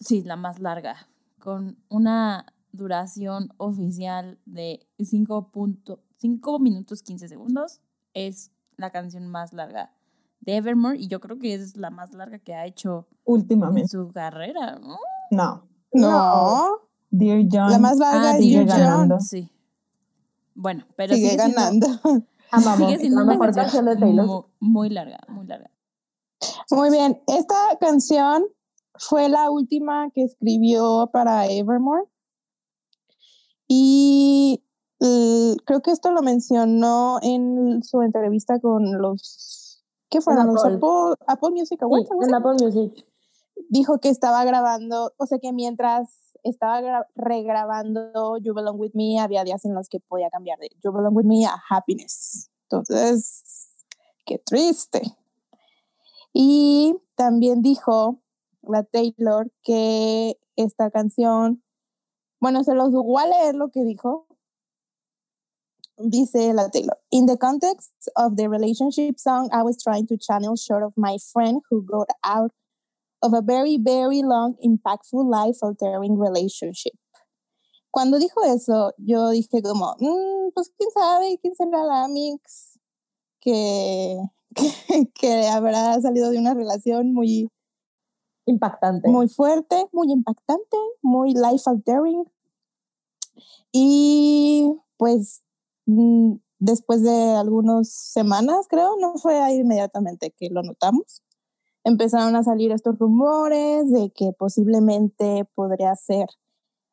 Sí, 0.00 0.22
la 0.22 0.36
más 0.36 0.58
larga. 0.58 1.08
Con 1.38 1.78
una 1.88 2.46
duración 2.72 3.54
oficial 3.56 4.38
de 4.44 4.86
5.5 4.98 6.60
minutos 6.60 7.02
15 7.02 7.28
segundos. 7.28 7.80
Es 8.12 8.50
la 8.76 8.90
canción 8.90 9.28
más 9.28 9.54
larga 9.54 9.94
de 10.40 10.56
Evermore 10.56 10.98
y 10.98 11.08
yo 11.08 11.20
creo 11.20 11.38
que 11.38 11.54
es 11.54 11.76
la 11.76 11.90
más 11.90 12.12
larga 12.12 12.38
que 12.38 12.54
ha 12.54 12.66
hecho 12.66 13.06
últimamente 13.24 13.82
en 13.82 13.88
su 13.88 14.12
carrera, 14.12 14.78
¿no? 14.78 14.98
No. 15.30 15.68
No. 15.92 16.80
Dear 17.10 17.44
John. 17.50 17.70
La 17.70 17.78
más 17.78 17.96
larga 17.98 18.32
ah, 18.32 18.38
es 18.38 18.44
Dear 18.44 18.66
John. 18.68 19.20
Sí. 19.20 19.50
Bueno, 20.54 20.84
pero 20.96 21.14
sigue, 21.14 21.36
ganando. 21.36 21.86
sigue 22.76 22.98
siendo 22.98 23.22
una 23.22 23.38
canción 23.38 23.86
de 23.86 23.96
Taylor. 23.96 24.26
Muy, 24.26 24.42
muy 24.60 24.90
larga, 24.90 25.20
muy 25.28 25.46
larga. 25.46 25.70
Muy 26.70 26.90
bien, 26.90 27.22
esta 27.26 27.78
canción 27.80 28.44
fue 28.94 29.28
la 29.28 29.50
última 29.50 30.10
que 30.10 30.22
escribió 30.24 31.10
para 31.12 31.46
Evermore. 31.46 32.04
Y 33.68 34.62
creo 34.98 35.80
que 35.82 35.90
esto 35.90 36.12
lo 36.12 36.22
mencionó 36.22 37.18
en 37.22 37.82
su 37.82 38.02
entrevista 38.02 38.60
con 38.60 39.00
los 39.00 39.62
¿Qué 40.12 40.20
fueron? 40.20 40.50
Apple. 40.50 40.78
Apple, 41.26 41.50
Music 41.52 41.82
Awards? 41.82 42.10
en 42.10 42.34
Apple 42.34 42.52
Music. 42.60 43.06
Dijo 43.70 43.98
que 43.98 44.10
estaba 44.10 44.44
grabando, 44.44 45.14
o 45.16 45.26
sea 45.26 45.38
que 45.38 45.54
mientras 45.54 46.21
estaba 46.42 47.06
regrabando 47.14 48.36
You 48.38 48.54
Belong 48.54 48.78
With 48.78 48.92
Me, 48.94 49.20
había 49.20 49.44
días 49.44 49.64
en 49.64 49.74
los 49.74 49.88
que 49.88 50.00
podía 50.00 50.30
cambiar 50.30 50.58
de 50.58 50.68
You 50.82 50.92
Belong 50.92 51.16
With 51.16 51.26
Me 51.26 51.46
a 51.46 51.56
Happiness. 51.70 52.50
Entonces, 52.64 53.72
qué 54.24 54.38
triste. 54.38 55.02
Y 56.32 56.96
también 57.14 57.62
dijo 57.62 58.22
la 58.62 58.84
Taylor 58.84 59.52
que 59.62 60.38
esta 60.56 60.90
canción, 60.90 61.62
bueno, 62.40 62.64
se 62.64 62.74
los 62.74 62.90
voy 62.92 63.22
a 63.22 63.26
leer 63.26 63.54
lo 63.54 63.70
que 63.70 63.84
dijo, 63.84 64.26
dice 65.98 66.52
la 66.54 66.70
Taylor. 66.70 66.98
In 67.10 67.26
the 67.26 67.36
context 67.36 67.92
of 68.16 68.36
the 68.36 68.48
relationship 68.48 69.18
song, 69.18 69.48
I 69.52 69.62
was 69.62 69.76
trying 69.82 70.06
to 70.06 70.16
channel 70.16 70.56
short 70.56 70.82
of 70.82 70.92
my 70.96 71.18
friend 71.32 71.62
who 71.70 71.84
got 71.84 72.08
out 72.24 72.52
of 73.22 73.34
a 73.34 73.42
very, 73.42 73.78
very 73.78 74.22
long, 74.22 74.56
impactful, 74.60 75.24
life-altering 75.24 76.18
relationship. 76.18 76.92
Cuando 77.90 78.18
dijo 78.18 78.42
eso, 78.44 78.92
yo 78.98 79.30
dije 79.30 79.62
como, 79.62 79.94
mm, 79.98 80.52
pues 80.54 80.72
quién 80.76 80.90
sabe, 80.90 81.38
quién 81.40 81.54
será 81.54 81.84
la 81.84 82.08
mix 82.08 82.78
que, 83.40 84.18
que, 84.54 84.64
que 85.14 85.48
habrá 85.48 86.00
salido 86.00 86.30
de 86.30 86.38
una 86.38 86.54
relación 86.54 87.12
muy 87.12 87.50
impactante, 88.46 89.08
muy 89.08 89.28
fuerte, 89.28 89.86
muy 89.92 90.10
impactante, 90.10 90.76
muy 91.02 91.34
life-altering. 91.34 92.24
Y 93.72 94.74
pues 94.96 95.42
Mm, 95.86 96.36
después 96.58 97.02
de 97.02 97.34
algunas 97.34 97.90
semanas, 97.90 98.66
creo, 98.68 98.96
no 99.00 99.14
fue 99.18 99.40
ahí 99.40 99.56
inmediatamente 99.56 100.32
que 100.36 100.48
lo 100.50 100.62
notamos. 100.62 101.22
Empezaron 101.84 102.36
a 102.36 102.44
salir 102.44 102.72
estos 102.72 102.98
rumores 102.98 103.90
de 103.90 104.10
que 104.10 104.32
posiblemente 104.32 105.48
podría 105.54 105.94
ser 105.96 106.28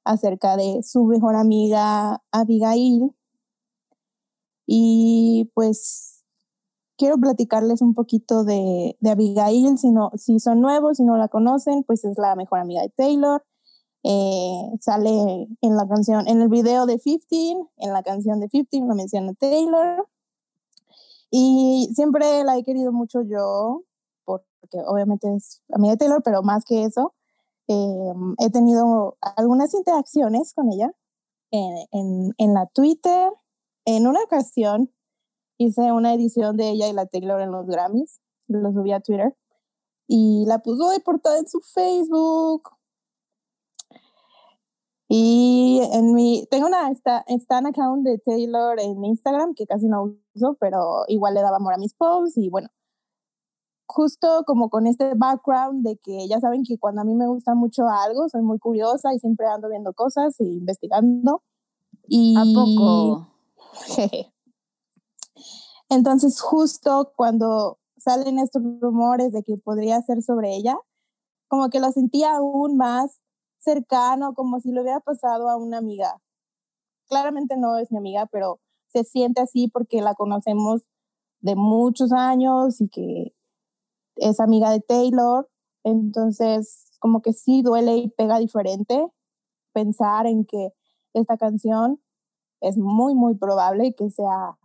acerca 0.04 0.58
de 0.58 0.82
su 0.84 1.06
mejor 1.06 1.36
amiga 1.36 2.24
Abigail. 2.32 3.12
Y 4.66 5.52
pues 5.54 6.24
quiero 6.98 7.18
platicarles 7.18 7.82
un 7.82 7.94
poquito 7.94 8.44
de, 8.44 8.98
de 9.00 9.10
Abigail, 9.10 9.78
si, 9.78 9.92
no, 9.92 10.12
si 10.16 10.40
son 10.40 10.62
nuevos, 10.62 10.98
si 10.98 11.04
no 11.04 11.18
la 11.18 11.28
conocen, 11.28 11.84
pues 11.84 12.04
es 12.04 12.18
la 12.18 12.36
mejor 12.36 12.60
amiga 12.60 12.82
de 12.82 12.90
Taylor. 12.90 13.44
Eh, 14.04 14.72
sale 14.80 15.48
en 15.62 15.76
la 15.76 15.88
canción, 15.88 16.28
en 16.28 16.42
el 16.42 16.50
video 16.50 16.86
de 16.86 17.00
15, 17.00 17.56
en 17.78 17.94
la 17.94 18.02
canción 18.02 18.40
de 18.40 18.48
15 18.48 18.80
lo 18.82 18.96
menciona 18.96 19.34
Taylor. 19.34 20.08
Y 21.32 21.90
siempre 21.94 22.44
la 22.44 22.58
he 22.58 22.64
querido 22.64 22.92
mucho 22.92 23.22
yo, 23.22 23.84
porque 24.60 24.80
obviamente 24.86 25.34
es 25.36 25.62
amiga 25.74 25.94
de 25.94 25.98
Taylor, 25.98 26.22
pero 26.24 26.44
más 26.44 26.66
que 26.66 26.84
eso, 26.84 27.14
eh, 27.68 28.14
he 28.40 28.50
tenido 28.50 29.18
algunas 29.22 29.74
interacciones 29.74 30.54
con 30.54 30.72
ella 30.72 30.92
en, 31.52 31.88
en, 31.92 32.34
en, 32.38 32.54
la 32.54 32.68
Twitter. 32.68 33.32
En 33.86 34.08
una 34.08 34.22
ocasión 34.22 34.92
hice 35.58 35.92
una 35.92 36.14
edición 36.14 36.58
de 36.58 36.70
ella 36.70 36.88
y 36.88 36.94
la 36.94 37.06
Taylor 37.06 37.42
en 37.42 37.52
los 37.52 37.68
Grammys, 37.68 38.20
lo 38.48 38.72
subí 38.72 38.92
a 38.92 39.00
Twitter 39.00 39.36
y 40.08 40.46
la 40.48 40.60
puso 40.60 40.90
de 40.90 41.00
portada 41.00 41.38
en 41.38 41.48
su 41.48 41.60
Facebook 41.60 42.70
y 45.12 45.82
en 45.92 46.14
mi, 46.14 46.46
tengo 46.52 46.68
una 46.68 46.92
Stan 46.92 47.66
account 47.66 48.06
de 48.06 48.20
Taylor 48.20 48.80
en 48.80 49.04
Instagram 49.04 49.56
que 49.56 49.66
casi 49.66 49.88
no 49.88 50.16
uso, 50.36 50.56
pero 50.60 51.04
igual 51.08 51.34
le 51.34 51.42
daba 51.42 51.58
amor 51.58 51.74
a 51.74 51.80
mis 51.80 51.96
posts 51.96 52.38
y 52.38 52.50
bueno, 52.50 52.70
justo 53.92 54.44
como 54.46 54.70
con 54.70 54.86
este 54.86 55.16
background 55.16 55.84
de 55.84 55.98
que 55.98 56.28
ya 56.28 56.40
saben 56.40 56.64
que 56.64 56.78
cuando 56.78 57.02
a 57.02 57.04
mí 57.04 57.16
me 57.16 57.26
gusta 57.26 57.56
mucho 57.56 57.88
algo, 57.88 58.30
soy 58.30 58.44
muy 58.44 58.60
curiosa 58.60 59.16
y 59.16 59.20
siempre 59.20 59.48
ando 59.48 59.68
viendo 59.68 59.94
cosas 59.94 60.40
e 60.40 60.46
investigando. 60.46 61.42
Y... 62.08 62.36
¿A 62.38 62.44
poco? 62.54 63.34
Entonces 65.90 66.40
justo 66.40 67.14
cuando 67.16 67.80
salen 67.98 68.38
estos 68.38 68.62
rumores 68.80 69.34
de 69.34 69.42
que 69.42 69.58
podría 69.58 70.00
ser 70.04 70.22
sobre 70.22 70.56
ella, 70.56 70.78
como 71.48 71.70
que 71.70 71.80
lo 71.80 71.92
sentía 71.92 72.36
aún 72.36 72.78
más 72.78 73.20
cercano, 73.58 74.36
como 74.36 74.60
si 74.60 74.72
lo 74.72 74.84
hubiera 74.84 75.00
pasado 75.00 75.50
a 75.50 75.58
una 75.58 75.80
amiga. 75.80 76.22
Claramente 77.08 77.58
no 77.58 77.76
es 77.78 77.92
mi 77.92 77.98
amiga, 77.98 78.28
pero 78.28 78.60
se 78.90 79.04
siente 79.04 79.42
así 79.42 79.68
porque 79.68 80.04
la 80.04 80.14
conocemos 80.14 80.84
de 81.40 81.56
muchos 81.56 82.12
años 82.12 82.80
y 82.82 82.88
que 82.88 83.34
es 84.22 84.40
amiga 84.40 84.72
de 84.72 84.82
Taylor 84.82 85.50
Entonces, 85.84 86.92
como 87.00 87.22
que 87.22 87.34
sí 87.34 87.62
duele 87.62 87.98
y 87.98 88.10
pega 88.10 88.40
diferente 88.40 89.08
pensar 89.74 90.26
en 90.28 90.46
que 90.46 90.74
esta 91.14 91.38
canción 91.38 92.00
es 92.62 92.78
muy, 92.78 93.16
muy 93.16 93.36
probable 93.36 93.94
que 93.94 94.10
sea 94.10 94.58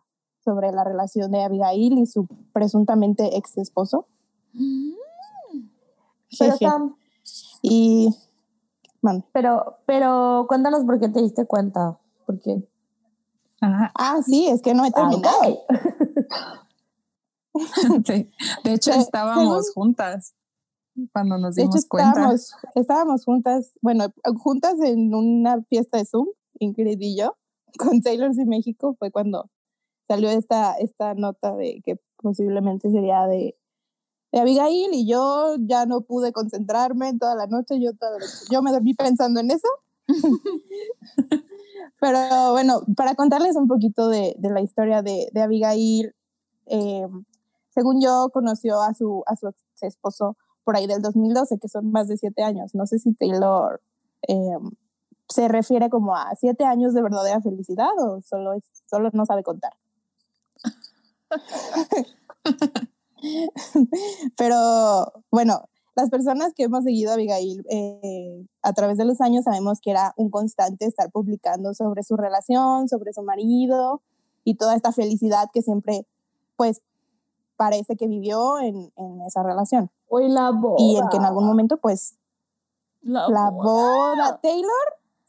sobre 0.44 0.72
la 0.72 0.84
relación 0.84 1.30
de 1.30 1.42
Abigail 1.42 1.98
y 1.98 2.06
su 2.06 2.26
presuntamente 2.52 3.36
ex 3.36 3.56
esposo. 3.56 4.06
Mm. 4.52 4.92
Pero, 6.38 6.96
Y, 7.62 8.14
pero, 9.32 9.78
pero 9.86 10.46
cuéntanos 10.48 10.84
por 10.84 10.98
qué 10.98 11.08
te 11.08 11.22
diste 11.22 11.46
cuenta. 11.46 11.98
Porque. 12.26 12.68
Ajá, 13.60 13.92
ah, 13.94 14.20
sí, 14.22 14.48
es 14.48 14.60
que 14.60 14.74
no 14.74 14.84
he 14.84 14.90
terminado. 14.90 15.62
sí. 18.06 18.30
De 18.64 18.72
hecho, 18.74 18.92
Se- 18.92 18.98
estábamos 18.98 19.70
juntas 19.72 20.34
cuando 21.12 21.38
nos 21.38 21.54
De 21.56 21.62
hecho, 21.62 21.70
dimos 21.72 21.86
cuenta. 21.86 22.10
estábamos, 22.12 22.54
estábamos 22.74 23.24
juntas, 23.24 23.72
bueno, 23.82 24.06
juntas 24.36 24.74
en 24.80 25.14
una 25.14 25.62
fiesta 25.64 25.98
de 25.98 26.04
Zoom, 26.04 26.28
Ingrid 26.58 26.98
y 27.00 27.16
yo, 27.16 27.36
con 27.78 28.00
Taylor 28.00 28.30
y 28.36 28.44
México, 28.44 28.94
fue 28.98 29.10
cuando 29.10 29.50
salió 30.08 30.28
esta, 30.30 30.74
esta 30.74 31.14
nota 31.14 31.54
de 31.56 31.80
que 31.84 31.98
posiblemente 32.16 32.90
sería 32.90 33.26
de, 33.26 33.56
de 34.32 34.38
Abigail 34.40 34.90
y 34.92 35.06
yo 35.08 35.56
ya 35.60 35.86
no 35.86 36.02
pude 36.02 36.32
concentrarme 36.32 37.16
toda 37.18 37.34
la 37.34 37.46
noche, 37.46 37.80
yo, 37.80 37.92
toda 37.94 38.12
la 38.12 38.18
noche- 38.18 38.46
yo 38.50 38.62
me 38.62 38.70
dormí 38.70 38.94
pensando 38.94 39.40
en 39.40 39.50
eso. 39.50 39.68
Pero 42.00 42.52
bueno, 42.52 42.82
para 42.96 43.14
contarles 43.14 43.56
un 43.56 43.66
poquito 43.68 44.08
de, 44.08 44.34
de 44.38 44.50
la 44.50 44.60
historia 44.60 45.02
de, 45.02 45.28
de 45.32 45.40
Abigail, 45.42 46.14
eh, 46.66 47.06
según 47.74 48.00
yo, 48.00 48.30
conoció 48.32 48.80
a 48.80 48.94
su, 48.94 49.24
a 49.26 49.36
su 49.36 49.52
esposo 49.82 50.36
por 50.62 50.76
ahí 50.76 50.86
del 50.86 51.02
2012, 51.02 51.58
que 51.58 51.68
son 51.68 51.90
más 51.90 52.08
de 52.08 52.16
siete 52.16 52.42
años. 52.42 52.74
No 52.74 52.86
sé 52.86 52.98
si 52.98 53.12
Taylor 53.14 53.82
eh, 54.28 54.58
se 55.28 55.48
refiere 55.48 55.90
como 55.90 56.16
a 56.16 56.34
siete 56.36 56.64
años 56.64 56.94
de 56.94 57.02
verdadera 57.02 57.40
felicidad 57.40 57.90
o 57.98 58.20
solo, 58.20 58.52
solo 58.88 59.10
no 59.12 59.26
sabe 59.26 59.42
contar. 59.42 59.72
Pero 64.36 65.12
bueno, 65.30 65.68
las 65.96 66.10
personas 66.10 66.52
que 66.54 66.64
hemos 66.64 66.84
seguido 66.84 67.10
a 67.10 67.14
Abigail 67.14 67.64
eh, 67.70 68.46
a 68.62 68.72
través 68.72 68.98
de 68.98 69.04
los 69.04 69.20
años 69.20 69.44
sabemos 69.44 69.80
que 69.80 69.90
era 69.90 70.12
un 70.16 70.30
constante 70.30 70.86
estar 70.86 71.10
publicando 71.10 71.74
sobre 71.74 72.02
su 72.02 72.16
relación, 72.16 72.88
sobre 72.88 73.12
su 73.12 73.22
marido 73.22 74.02
y 74.44 74.56
toda 74.56 74.74
esta 74.76 74.92
felicidad 74.92 75.48
que 75.52 75.62
siempre, 75.62 76.06
pues, 76.56 76.82
parece 77.56 77.96
que 77.96 78.06
vivió 78.06 78.58
en, 78.58 78.92
en 78.96 79.20
esa 79.22 79.42
relación. 79.42 79.90
Hoy 80.08 80.28
la 80.28 80.50
boda. 80.50 80.76
Y 80.78 80.96
en 80.96 81.08
que 81.08 81.16
en 81.16 81.24
algún 81.24 81.46
momento, 81.46 81.78
pues, 81.78 82.16
La, 83.02 83.28
la 83.28 83.50
boda. 83.50 84.14
boda. 84.14 84.40
Taylor 84.42 84.70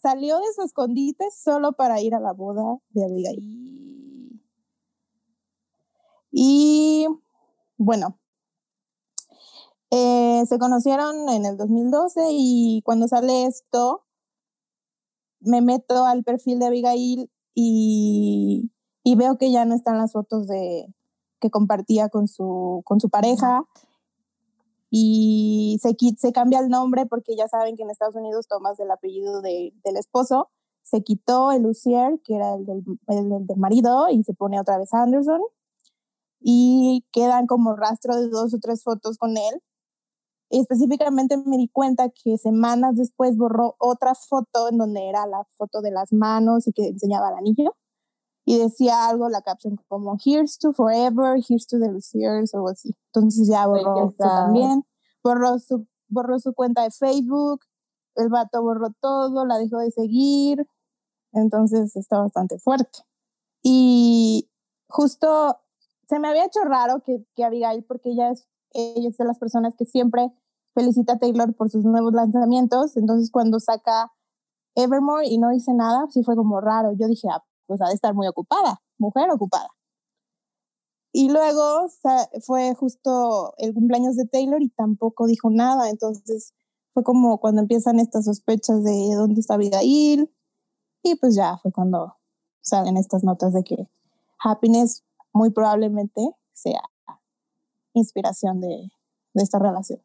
salió 0.02 0.38
de 0.40 0.54
su 0.56 0.62
escondite 0.64 1.26
solo 1.32 1.74
para 1.74 2.00
ir 2.02 2.14
a 2.16 2.20
la 2.20 2.34
boda 2.34 2.78
de 2.90 3.06
Abigail. 3.06 4.42
Y 6.32 7.08
bueno, 7.78 8.20
eh, 9.92 10.44
se 10.48 10.60
conocieron 10.60 11.30
en 11.30 11.46
el 11.46 11.58
2012 11.58 12.28
y 12.32 12.82
cuando 12.84 13.08
sale 13.08 13.46
esto, 13.46 14.04
me 15.40 15.62
meto 15.62 16.06
al 16.06 16.24
perfil 16.24 16.60
de 16.60 16.66
Abigail 16.66 17.32
y, 17.54 18.72
y 19.04 19.16
veo 19.16 19.38
que 19.38 19.52
ya 19.52 19.64
no 19.66 19.76
están 19.76 19.98
las 19.98 20.12
fotos 20.12 20.48
de 20.48 20.94
que 21.46 21.52
compartía 21.52 22.10
con 22.10 22.28
su, 22.28 22.82
con 22.86 23.00
su 23.00 23.10
pareja 23.10 23.64
y 24.90 25.78
se, 25.82 25.96
se 26.18 26.32
cambia 26.32 26.60
el 26.60 26.70
nombre 26.70 27.06
porque 27.06 27.36
ya 27.36 27.48
saben 27.48 27.76
que 27.76 27.84
en 27.84 27.90
Estados 27.92 28.16
Unidos 28.16 28.48
tomas 28.48 28.80
el 28.80 28.90
apellido 28.90 29.42
de- 29.42 29.74
del 29.84 29.98
esposo. 29.98 30.50
Se 30.84 31.04
quitó 31.04 31.52
el 31.52 31.64
Lucier, 31.64 32.20
que 32.24 32.36
era 32.36 32.56
el 32.56 32.66
del, 32.66 32.84
el 33.08 33.30
del- 33.30 33.46
del 33.48 33.58
marido, 33.58 34.08
y 34.10 34.24
se 34.24 34.34
pone 34.34 34.60
otra 34.60 34.78
vez 34.78 34.94
Anderson 34.94 35.42
y 36.40 37.04
quedan 37.12 37.48
como 37.48 37.76
rastro 37.76 38.16
de 38.16 38.30
dos 38.30 38.54
o 38.54 38.60
tres 38.60 38.84
fotos 38.84 39.18
con 39.18 39.32
él. 39.38 39.62
Y 40.50 40.60
específicamente 40.60 41.38
me 41.38 41.58
di 41.58 41.68
cuenta 41.68 42.10
que 42.10 42.38
semanas 42.38 42.96
después 42.96 43.36
borró 43.36 43.76
otra 43.80 44.14
foto 44.16 44.70
en 44.70 44.78
donde 44.78 45.10
era 45.10 45.26
la 45.28 45.44
foto 45.58 45.82
de 45.82 45.92
las 45.92 46.14
manos 46.14 46.68
y 46.68 46.72
que 46.72 46.88
enseñaba 46.88 47.30
el 47.30 47.36
anillo. 47.36 47.76
Y 48.46 48.60
decía 48.60 49.08
algo, 49.08 49.28
la 49.28 49.42
caption 49.42 49.78
como 49.88 50.18
Here's 50.24 50.60
to 50.60 50.72
Forever, 50.72 51.38
Here's 51.38 51.66
to 51.68 51.80
the 51.80 51.90
Luciers 51.90 52.54
o 52.54 52.58
algo 52.58 52.70
así. 52.70 52.96
Entonces 53.14 53.48
ya 53.48 53.66
borró 53.66 54.14
sad. 54.18 54.28
también. 54.28 54.86
Borró 55.24 55.58
su, 55.58 55.88
borró 56.08 56.40
su 56.40 56.54
cuenta 56.54 56.84
de 56.84 56.92
Facebook. 56.92 57.62
El 58.16 58.30
vato 58.30 58.62
borró 58.62 58.90
todo, 59.02 59.46
la 59.46 59.58
dejó 59.58 59.80
de 59.80 59.92
seguir. 59.92 60.68
Entonces 61.34 61.96
está 61.96 62.20
bastante 62.20 62.60
fuerte. 62.60 63.00
Y 63.64 64.48
justo 64.88 65.58
se 66.08 66.20
me 66.20 66.28
había 66.28 66.46
hecho 66.46 66.62
raro 66.64 67.02
que, 67.02 67.26
que 67.36 67.44
Abigail, 67.44 67.84
porque 67.84 68.12
ella 68.12 68.30
es, 68.30 68.48
ella 68.72 69.10
es 69.10 69.18
de 69.18 69.26
las 69.26 69.40
personas 69.40 69.76
que 69.76 69.86
siempre 69.86 70.32
felicita 70.76 71.14
a 71.14 71.18
Taylor 71.18 71.54
por 71.56 71.70
sus 71.70 71.84
nuevos 71.84 72.14
lanzamientos. 72.14 72.96
Entonces, 72.98 73.32
cuando 73.32 73.60
saca 73.60 74.12
Evermore 74.76 75.28
y 75.28 75.38
no 75.38 75.50
dice 75.50 75.74
nada, 75.74 76.06
sí 76.12 76.24
fue 76.24 76.36
como 76.36 76.62
raro. 76.62 76.92
Yo 76.94 77.08
dije, 77.08 77.28
ah, 77.32 77.44
pues 77.68 77.82
ha 77.82 77.88
de 77.88 77.94
estar 77.94 78.14
muy 78.14 78.28
ocupada, 78.28 78.82
mujer 78.98 79.30
ocupada. 79.32 79.70
Y 81.12 81.30
luego 81.30 81.88
sa- 81.90 82.30
fue 82.46 82.74
justo 82.76 83.54
el 83.58 83.74
cumpleaños 83.74 84.16
de 84.18 84.26
Taylor 84.26 84.62
y 84.62 84.70
tampoco 84.70 85.28
dijo 85.28 85.50
nada. 85.50 85.90
Entonces, 85.90 86.54
fue 86.94 87.04
como 87.04 87.40
cuando 87.40 87.62
empiezan 87.62 88.00
estas 88.00 88.26
sospechas 88.26 88.84
de 88.84 89.14
dónde 89.16 89.40
está 89.40 89.54
Abigail. 89.54 90.30
Y 91.04 91.16
pues 91.16 91.36
ya 91.36 91.58
fue 91.58 91.72
cuando 91.72 92.18
salen 92.62 92.98
estas 92.98 93.24
notas 93.24 93.54
de 93.54 93.64
que 93.64 93.88
Happiness 94.44 95.04
muy 95.32 95.52
probablemente 95.52 96.22
sea 96.52 96.82
inspiración 97.94 98.60
de, 98.60 98.92
de 99.34 99.44
esta 99.44 99.60
relación. 99.60 100.02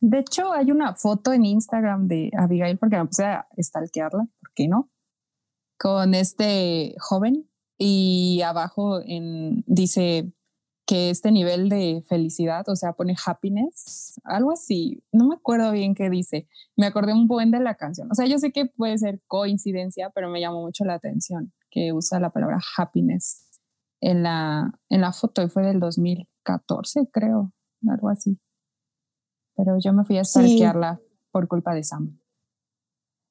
De 0.00 0.18
hecho, 0.18 0.52
hay 0.52 0.70
una 0.70 0.94
foto 0.94 1.32
en 1.32 1.44
Instagram 1.44 2.06
de 2.08 2.30
Abigail, 2.36 2.78
porque 2.78 2.96
me 2.96 3.06
puse 3.06 3.24
a 3.24 3.46
stalkearla, 3.60 4.26
¿por 4.40 4.52
qué 4.54 4.68
no? 4.68 4.88
Con 5.78 6.14
este 6.14 6.94
joven 6.98 7.48
y 7.78 8.40
abajo 8.42 9.00
en, 9.04 9.62
dice 9.66 10.32
que 10.86 11.10
este 11.10 11.30
nivel 11.30 11.68
de 11.68 12.02
felicidad, 12.08 12.68
o 12.68 12.74
sea, 12.74 12.94
pone 12.94 13.14
happiness, 13.26 14.18
algo 14.24 14.52
así, 14.52 15.02
no 15.12 15.28
me 15.28 15.34
acuerdo 15.34 15.70
bien 15.70 15.94
qué 15.94 16.08
dice. 16.10 16.48
Me 16.76 16.86
acordé 16.86 17.12
un 17.12 17.28
buen 17.28 17.50
de 17.50 17.60
la 17.60 17.74
canción. 17.74 18.10
O 18.10 18.14
sea, 18.14 18.26
yo 18.26 18.38
sé 18.38 18.52
que 18.52 18.66
puede 18.66 18.96
ser 18.98 19.20
coincidencia, 19.26 20.10
pero 20.14 20.30
me 20.30 20.40
llamó 20.40 20.62
mucho 20.62 20.84
la 20.84 20.94
atención 20.94 21.52
que 21.70 21.92
usa 21.92 22.18
la 22.20 22.30
palabra 22.30 22.58
happiness 22.76 23.46
en 24.00 24.22
la, 24.22 24.72
en 24.88 25.02
la 25.02 25.12
foto 25.12 25.42
y 25.42 25.48
fue 25.48 25.66
del 25.66 25.78
2014, 25.80 27.08
creo, 27.12 27.52
algo 27.86 28.08
así 28.08 28.38
pero 29.58 29.76
yo 29.80 29.92
me 29.92 30.04
fui 30.04 30.16
a 30.18 30.24
Sí. 30.24 30.30
stalkearla 30.30 31.00
por 31.32 31.48
culpa 31.48 31.74
de 31.74 31.82
Sam. 31.82 32.20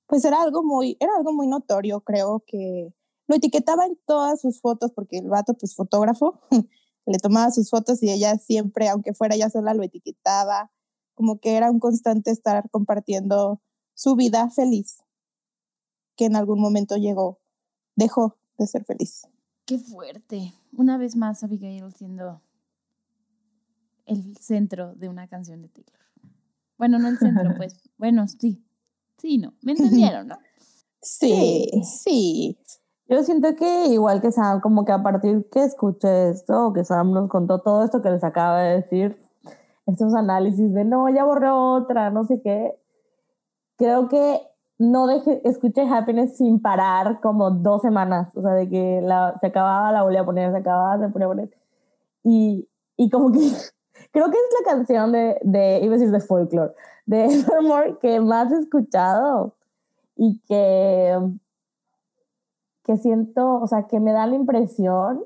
Pues 0.08 0.26
era 0.26 0.42
algo 0.42 0.64
muy, 0.64 0.98
era 1.00 1.12
algo 1.18 1.34
muy 1.34 1.48
notorio, 1.48 2.02
creo 2.02 2.44
que 2.48 2.94
lo 3.28 3.36
etiquetaba 3.36 3.86
en 3.86 3.98
todas 4.06 4.42
sus 4.42 4.62
fotos 4.62 4.92
porque 4.94 5.18
el 5.18 5.30
vato, 5.30 5.54
pues 5.54 5.76
fotógrafo, 5.76 6.40
le 7.06 7.20
tomaba 7.20 7.52
sus 7.52 7.70
fotos 7.70 8.02
y 8.02 8.12
ella 8.12 8.38
siempre, 8.38 8.90
aunque 8.90 9.14
fuera 9.14 9.36
ella 9.36 9.50
sola, 9.50 9.74
lo 9.74 9.84
etiquetaba, 9.84 10.72
como 11.14 11.40
que 11.40 11.56
era 11.56 11.72
un 11.72 11.80
constante 11.80 12.32
estar 12.32 12.70
compartiendo 12.70 13.62
su 13.94 14.16
vida 14.16 14.50
feliz, 14.50 15.04
que 16.16 16.26
en 16.26 16.36
algún 16.36 16.62
momento 16.62 16.96
llegó, 16.96 17.40
dejó 17.96 18.38
de 18.58 18.68
ser 18.68 18.86
feliz. 18.86 19.28
Qué 19.66 19.78
fuerte. 19.78 20.54
Una 20.72 20.98
vez 20.98 21.16
más, 21.16 21.44
Abigail 21.44 21.94
siendo 21.94 22.42
el 24.06 24.38
centro 24.38 24.96
de 24.96 25.10
una 25.10 25.28
canción 25.28 25.62
de 25.62 25.70
Taylor. 25.70 26.00
Bueno, 26.78 27.00
no 27.00 27.10
el 27.10 27.18
centro, 27.18 27.54
pues. 27.58 27.76
Bueno, 27.98 28.28
sí. 28.28 28.64
Sí, 29.18 29.38
no. 29.38 29.54
¿Me 29.62 29.72
entendieron, 29.74 30.28
no? 30.28 30.38
Sí, 31.02 31.70
sí. 31.84 32.58
Yo 33.10 33.24
siento 33.24 33.56
que 33.56 33.88
igual 33.88 34.22
que 34.22 34.32
Sam, 34.32 34.60
como 34.60 34.84
que 34.84 34.92
a 34.92 35.02
partir 35.02 35.48
que 35.50 35.64
escuché 35.64 36.30
esto, 36.30 36.74
que 36.74 36.84
Sam 36.84 37.14
nos 37.14 37.30
contó 37.30 37.60
todo 37.60 37.84
esto 37.84 38.02
que 38.02 38.10
les 38.10 38.24
acaba 38.24 38.62
de 38.62 38.76
decir, 38.82 39.18
estos 39.86 40.14
análisis 40.14 40.74
de 40.74 40.84
no, 40.84 41.08
ya 41.10 41.24
borré 41.24 41.50
otra, 41.50 42.10
no 42.10 42.26
sé 42.26 42.42
qué, 42.42 42.78
creo 43.78 44.10
que 44.10 44.42
no 44.78 45.08
dejé, 45.08 45.42
escuché 45.48 45.88
Happiness 45.90 46.38
sin 46.38 46.62
parar 46.62 47.22
como 47.22 47.52
dos 47.52 47.82
semanas, 47.82 48.36
o 48.36 48.42
sea, 48.42 48.52
de 48.52 48.70
que 48.70 49.02
la, 49.02 49.38
se 49.40 49.48
acababa, 49.48 49.92
la 49.92 50.04
volvía 50.04 50.22
a 50.22 50.26
poner, 50.26 50.52
se 50.52 50.58
acababa, 50.58 51.00
se 51.00 51.12
ponía 51.12 51.28
a 51.28 51.30
poner. 51.30 51.50
Y, 52.24 52.68
y 52.98 53.10
como 53.10 53.32
que 53.32 53.40
creo 54.12 54.30
que 54.32 54.38
es 54.38 54.66
la 54.66 54.72
canción 54.72 55.12
de, 55.12 55.38
de 55.44 55.80
iba 55.84 55.96
a 55.96 55.98
decir 55.98 56.12
de 56.12 56.20
folklore, 56.20 56.74
de 57.06 57.26
Evermore 57.34 57.98
que 58.00 58.20
más 58.20 58.52
he 58.52 58.60
escuchado 58.60 59.54
y 60.16 60.40
que, 60.48 61.18
que 62.84 62.98
siento, 62.98 63.62
o 63.62 63.68
sea, 63.68 63.84
que 63.84 64.00
me 64.00 64.12
da 64.12 64.28
la 64.28 64.36
impresión 64.36 65.24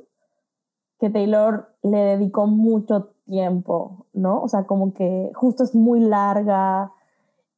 que 0.99 1.09
Taylor 1.09 1.73
le 1.81 1.97
dedicó 1.97 2.45
mucho 2.45 3.09
tiempo, 3.25 4.05
¿no? 4.13 4.41
O 4.41 4.47
sea, 4.47 4.65
como 4.65 4.93
que 4.93 5.31
justo 5.33 5.63
es 5.63 5.73
muy 5.73 5.99
larga 5.99 6.91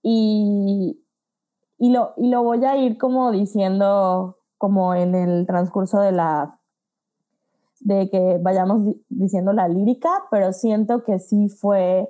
y, 0.02 1.02
y, 1.78 1.92
lo, 1.92 2.14
y 2.16 2.30
lo 2.30 2.44
voy 2.44 2.64
a 2.64 2.78
ir 2.78 2.98
como 2.98 3.32
diciendo 3.32 4.38
como 4.58 4.96
en 4.96 5.14
el 5.14 5.46
transcurso 5.46 6.00
de 6.00 6.14
la 6.14 6.58
de 7.84 8.10
que 8.10 8.40
vayamos 8.42 8.96
diciendo 9.10 9.52
la 9.52 9.68
lírica, 9.68 10.10
pero 10.32 10.54
siento 10.54 11.04
que 11.04 11.20
sí 11.20 11.50
fue 11.50 12.10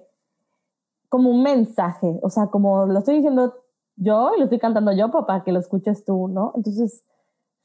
como 1.09 1.29
un 1.29 1.43
mensaje, 1.43 2.19
o 2.21 2.29
sea, 2.29 2.47
como 2.47 2.85
lo 2.85 2.99
estoy 2.99 3.15
diciendo 3.15 3.55
yo 3.95 4.31
y 4.35 4.39
lo 4.39 4.45
estoy 4.45 4.59
cantando 4.59 4.91
yo 4.91 5.11
para 5.11 5.43
que 5.43 5.51
lo 5.51 5.59
escuches 5.59 6.05
tú, 6.05 6.27
¿no? 6.27 6.53
Entonces, 6.55 7.03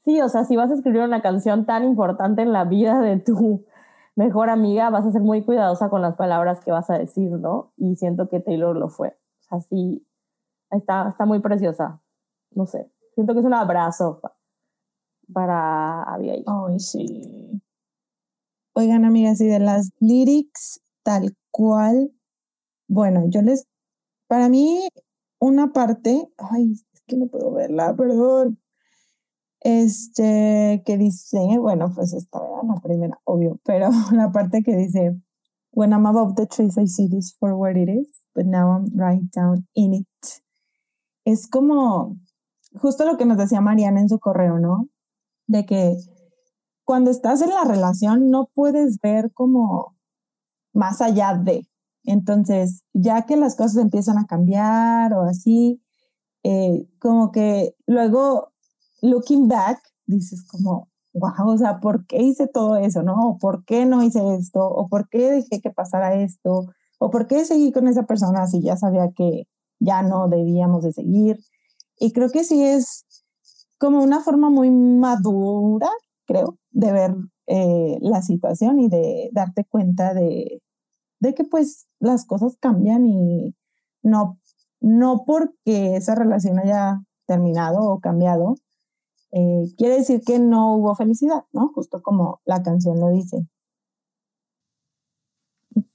sí, 0.05 0.21
o 0.21 0.29
sea, 0.29 0.43
si 0.43 0.55
vas 0.55 0.71
a 0.71 0.75
escribir 0.75 1.01
una 1.01 1.21
canción 1.21 1.65
tan 1.65 1.83
importante 1.83 2.41
en 2.41 2.51
la 2.51 2.65
vida 2.65 2.99
de 2.99 3.17
tu 3.17 3.65
mejor 4.15 4.49
amiga, 4.49 4.89
vas 4.89 5.05
a 5.05 5.11
ser 5.11 5.21
muy 5.21 5.43
cuidadosa 5.43 5.89
con 5.89 6.01
las 6.01 6.15
palabras 6.15 6.61
que 6.61 6.71
vas 6.71 6.89
a 6.89 6.97
decir, 6.97 7.31
¿no? 7.31 7.71
Y 7.77 7.95
siento 7.95 8.27
que 8.27 8.39
Taylor 8.39 8.75
lo 8.75 8.89
fue. 8.89 9.09
O 9.09 9.43
sea, 9.43 9.61
sí, 9.61 10.05
está, 10.71 11.09
está 11.09 11.25
muy 11.25 11.39
preciosa. 11.39 12.01
No 12.51 12.65
sé, 12.65 12.91
siento 13.13 13.33
que 13.33 13.39
es 13.39 13.45
un 13.45 13.53
abrazo 13.53 14.19
para 15.31 16.03
Abigail. 16.03 16.43
Ay, 16.47 16.79
sí. 16.79 17.61
Oigan, 18.79 19.03
amigas, 19.03 19.41
y 19.41 19.47
de 19.47 19.59
las 19.59 19.91
lyrics 19.99 20.79
tal 21.03 21.35
cual, 21.51 22.13
bueno, 22.87 23.25
yo 23.27 23.41
les, 23.41 23.67
para 24.27 24.47
mí, 24.47 24.87
una 25.37 25.73
parte, 25.73 26.29
ay, 26.37 26.71
es 26.71 27.01
que 27.05 27.17
no 27.17 27.27
puedo 27.27 27.51
verla, 27.51 27.93
perdón, 27.97 28.57
este, 29.59 30.81
que 30.85 30.97
dice, 30.97 31.39
bueno, 31.59 31.91
pues 31.93 32.13
esta 32.13 32.39
era 32.39 32.63
la 32.73 32.79
primera, 32.79 33.19
obvio, 33.25 33.59
pero 33.65 33.89
la 34.13 34.31
parte 34.31 34.63
que 34.63 34.77
dice, 34.77 35.13
when 35.73 35.91
I'm 35.91 36.05
above 36.05 36.35
the 36.35 36.47
trees, 36.47 36.77
I 36.77 36.87
see 36.87 37.09
this 37.09 37.35
for 37.37 37.55
what 37.55 37.75
it 37.75 37.89
is, 37.89 38.23
but 38.33 38.45
now 38.45 38.71
I'm 38.71 38.85
right 38.95 39.29
down 39.35 39.67
in 39.73 39.93
it. 39.93 40.07
Es 41.25 41.49
como 41.49 42.15
justo 42.75 43.03
lo 43.03 43.17
que 43.17 43.25
nos 43.25 43.37
decía 43.37 43.59
Mariana 43.59 43.99
en 43.99 44.07
su 44.07 44.19
correo, 44.19 44.57
¿no? 44.57 44.87
De 45.47 45.65
que 45.65 45.97
cuando 46.89 47.11
estás 47.11 47.43
en 47.43 47.51
la 47.51 47.65
relación 47.65 48.31
no 48.31 48.49
puedes 48.51 48.99
ver 48.99 49.31
como 49.31 49.95
más 50.73 51.01
allá 51.01 51.35
de. 51.35 51.67
Entonces, 52.03 52.81
ya 52.93 53.27
que 53.27 53.37
las 53.37 53.55
cosas 53.55 53.75
empiezan 53.75 54.17
a 54.17 54.25
cambiar 54.25 55.13
o 55.13 55.21
así, 55.21 55.83
eh, 56.41 56.87
como 56.97 57.31
que 57.31 57.75
luego, 57.85 58.53
looking 59.03 59.47
back, 59.47 59.79
dices 60.07 60.43
como, 60.47 60.89
wow, 61.13 61.49
o 61.49 61.57
sea, 61.59 61.79
¿por 61.79 62.07
qué 62.07 62.23
hice 62.23 62.47
todo 62.47 62.75
eso, 62.77 63.03
no? 63.03 63.33
¿O 63.33 63.37
por 63.37 63.65
qué 63.65 63.85
no 63.85 64.01
hice 64.01 64.21
esto? 64.33 64.67
¿O 64.67 64.87
por 64.87 65.09
qué 65.09 65.29
dejé 65.29 65.61
que 65.61 65.69
pasara 65.69 66.15
esto? 66.15 66.73
¿O 66.97 67.11
por 67.11 67.27
qué 67.27 67.45
seguí 67.45 67.71
con 67.71 67.87
esa 67.87 68.07
persona 68.07 68.47
si 68.47 68.63
ya 68.63 68.77
sabía 68.77 69.11
que 69.15 69.47
ya 69.77 70.01
no 70.01 70.27
debíamos 70.27 70.83
de 70.83 70.93
seguir? 70.93 71.39
Y 71.99 72.13
creo 72.13 72.31
que 72.31 72.43
sí 72.43 72.63
es 72.63 73.05
como 73.77 74.01
una 74.01 74.21
forma 74.21 74.49
muy 74.49 74.71
madura 74.71 75.91
creo, 76.29 76.58
de 76.71 76.91
ver 76.91 77.15
eh, 77.47 77.97
la 78.01 78.21
situación 78.21 78.79
y 78.79 78.89
de 78.89 79.29
darte 79.31 79.65
cuenta 79.65 80.13
de, 80.13 80.61
de, 81.19 81.33
que 81.33 81.43
pues 81.43 81.87
las 81.99 82.25
cosas 82.25 82.57
cambian 82.59 83.05
y 83.05 83.55
no, 84.03 84.39
no 84.79 85.23
porque 85.25 85.95
esa 85.95 86.15
relación 86.15 86.59
haya 86.59 87.01
terminado 87.25 87.81
o 87.81 87.99
cambiado, 87.99 88.55
eh, 89.31 89.65
quiere 89.77 89.97
decir 89.97 90.21
que 90.25 90.39
no 90.39 90.75
hubo 90.75 90.95
felicidad, 90.95 91.45
¿no? 91.51 91.71
Justo 91.73 92.01
como 92.01 92.41
la 92.45 92.63
canción 92.63 92.99
lo 92.99 93.09
dice. 93.09 93.47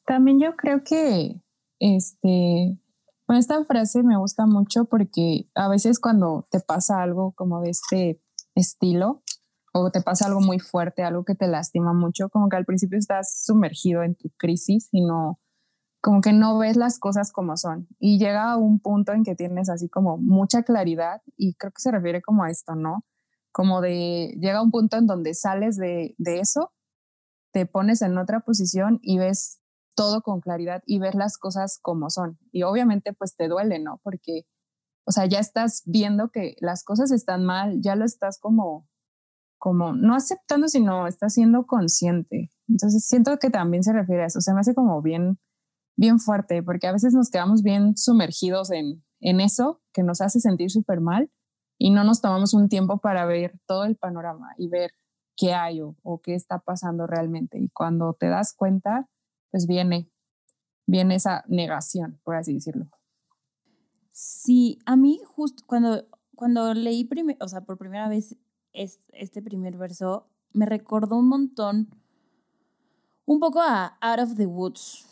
También 0.06 0.38
yo 0.38 0.54
creo 0.56 0.84
que 0.84 1.40
este, 1.80 2.78
bueno, 3.26 3.40
esta 3.40 3.64
frase 3.64 4.02
me 4.02 4.16
gusta 4.16 4.46
mucho 4.46 4.84
porque 4.84 5.48
a 5.54 5.68
veces 5.68 5.98
cuando 5.98 6.46
te 6.50 6.60
pasa 6.60 7.02
algo 7.02 7.32
como 7.32 7.60
de 7.60 7.70
este 7.70 8.20
estilo, 8.54 9.22
o 9.76 9.90
te 9.90 10.00
pasa 10.00 10.26
algo 10.26 10.40
muy 10.40 10.60
fuerte, 10.60 11.02
algo 11.02 11.24
que 11.24 11.34
te 11.34 11.48
lastima 11.48 11.92
mucho, 11.92 12.28
como 12.28 12.48
que 12.48 12.56
al 12.56 12.64
principio 12.64 12.96
estás 12.96 13.42
sumergido 13.44 14.04
en 14.04 14.14
tu 14.14 14.30
crisis 14.38 14.88
y 14.92 15.04
no, 15.04 15.40
como 16.00 16.20
que 16.20 16.32
no 16.32 16.56
ves 16.58 16.76
las 16.76 17.00
cosas 17.00 17.32
como 17.32 17.56
son. 17.56 17.88
Y 17.98 18.20
llega 18.20 18.56
un 18.56 18.78
punto 18.78 19.12
en 19.12 19.24
que 19.24 19.34
tienes 19.34 19.68
así 19.68 19.88
como 19.88 20.16
mucha 20.16 20.62
claridad 20.62 21.22
y 21.36 21.54
creo 21.54 21.72
que 21.72 21.82
se 21.82 21.90
refiere 21.90 22.22
como 22.22 22.44
a 22.44 22.50
esto, 22.50 22.76
¿no? 22.76 23.04
Como 23.50 23.80
de, 23.80 24.36
llega 24.40 24.62
un 24.62 24.70
punto 24.70 24.96
en 24.96 25.08
donde 25.08 25.34
sales 25.34 25.76
de, 25.76 26.14
de 26.18 26.38
eso, 26.38 26.72
te 27.52 27.66
pones 27.66 28.00
en 28.02 28.16
otra 28.16 28.40
posición 28.40 29.00
y 29.02 29.18
ves 29.18 29.60
todo 29.96 30.22
con 30.22 30.40
claridad 30.40 30.84
y 30.86 31.00
ves 31.00 31.16
las 31.16 31.36
cosas 31.36 31.80
como 31.82 32.10
son. 32.10 32.38
Y 32.52 32.62
obviamente 32.62 33.12
pues 33.12 33.34
te 33.34 33.48
duele, 33.48 33.80
¿no? 33.80 34.00
Porque, 34.04 34.46
o 35.04 35.10
sea, 35.10 35.26
ya 35.26 35.40
estás 35.40 35.82
viendo 35.84 36.30
que 36.30 36.54
las 36.60 36.84
cosas 36.84 37.10
están 37.10 37.44
mal, 37.44 37.80
ya 37.82 37.96
lo 37.96 38.04
estás 38.04 38.38
como 38.38 38.86
como 39.64 39.94
no 39.94 40.14
aceptando, 40.14 40.68
sino 40.68 41.06
está 41.06 41.30
siendo 41.30 41.64
consciente. 41.64 42.50
Entonces 42.68 43.06
siento 43.06 43.38
que 43.38 43.48
también 43.48 43.82
se 43.82 43.94
refiere 43.94 44.22
a 44.24 44.26
eso, 44.26 44.42
se 44.42 44.52
me 44.52 44.60
hace 44.60 44.74
como 44.74 45.00
bien, 45.00 45.38
bien 45.96 46.18
fuerte, 46.20 46.62
porque 46.62 46.86
a 46.86 46.92
veces 46.92 47.14
nos 47.14 47.30
quedamos 47.30 47.62
bien 47.62 47.96
sumergidos 47.96 48.70
en, 48.70 49.02
en 49.20 49.40
eso 49.40 49.80
que 49.94 50.02
nos 50.02 50.20
hace 50.20 50.38
sentir 50.40 50.70
súper 50.70 51.00
mal 51.00 51.30
y 51.78 51.92
no 51.92 52.04
nos 52.04 52.20
tomamos 52.20 52.52
un 52.52 52.68
tiempo 52.68 52.98
para 52.98 53.24
ver 53.24 53.58
todo 53.64 53.84
el 53.84 53.96
panorama 53.96 54.54
y 54.58 54.68
ver 54.68 54.90
qué 55.34 55.54
hay 55.54 55.80
o, 55.80 56.20
qué 56.22 56.34
está 56.34 56.58
pasando 56.58 57.06
realmente. 57.06 57.58
Y 57.58 57.70
cuando 57.70 58.12
te 58.12 58.28
das 58.28 58.52
cuenta, 58.52 59.08
pues 59.50 59.66
viene, 59.66 60.10
viene 60.86 61.14
esa 61.14 61.42
negación, 61.48 62.20
por 62.22 62.36
así 62.36 62.52
decirlo. 62.52 62.90
Sí, 64.10 64.78
a 64.84 64.94
mí 64.94 65.22
justo 65.24 65.64
cuando, 65.66 66.06
cuando 66.34 66.74
leí, 66.74 67.08
o 67.40 67.48
sea, 67.48 67.62
por 67.62 67.78
primera 67.78 68.10
vez 68.10 68.36
este 68.74 69.42
primer 69.42 69.76
verso 69.76 70.26
me 70.52 70.66
recordó 70.66 71.16
un 71.16 71.28
montón, 71.28 71.88
un 73.24 73.40
poco 73.40 73.60
a 73.60 73.96
Out 74.00 74.20
of 74.20 74.36
the 74.36 74.46
Woods, 74.46 75.06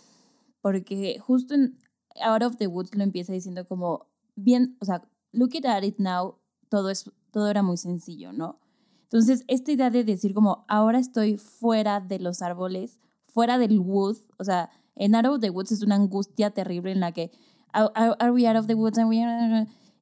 porque 0.61 1.19
justo 1.19 1.55
en 1.55 1.79
Out 2.21 2.43
of 2.43 2.57
the 2.57 2.67
Woods 2.67 2.95
lo 2.95 3.03
empieza 3.03 3.33
diciendo 3.33 3.67
como, 3.67 4.07
bien, 4.37 4.77
o 4.81 4.85
sea, 4.85 5.03
looking 5.33 5.67
at 5.67 5.83
it 5.83 5.99
now, 5.99 6.37
todo, 6.69 6.91
es, 6.91 7.11
todo 7.31 7.49
era 7.49 7.63
muy 7.63 7.77
sencillo, 7.77 8.33
¿no? 8.33 8.61
Entonces, 9.05 9.45
esta 9.47 9.73
idea 9.73 9.91
de 9.91 10.05
decir 10.05 10.35
como, 10.35 10.65
ahora 10.69 10.99
estoy 10.99 11.39
fuera 11.39 12.01
de 12.01 12.19
los 12.19 12.43
árboles, 12.43 12.99
fuera 13.27 13.59
del 13.59 13.79
wood, 13.79 14.19
o 14.39 14.45
sea, 14.45 14.71
en 14.95 15.15
Out 15.15 15.27
of 15.27 15.41
the 15.41 15.51
Woods 15.51 15.73
es 15.73 15.83
una 15.83 15.97
angustia 15.97 16.51
terrible 16.51 16.93
en 16.93 17.01
la 17.01 17.13
que, 17.13 17.31
are, 17.73 18.31
we 18.31 18.47
out 18.47 18.57
of 18.57 18.67
the 18.67 18.75
woods? 18.75 18.99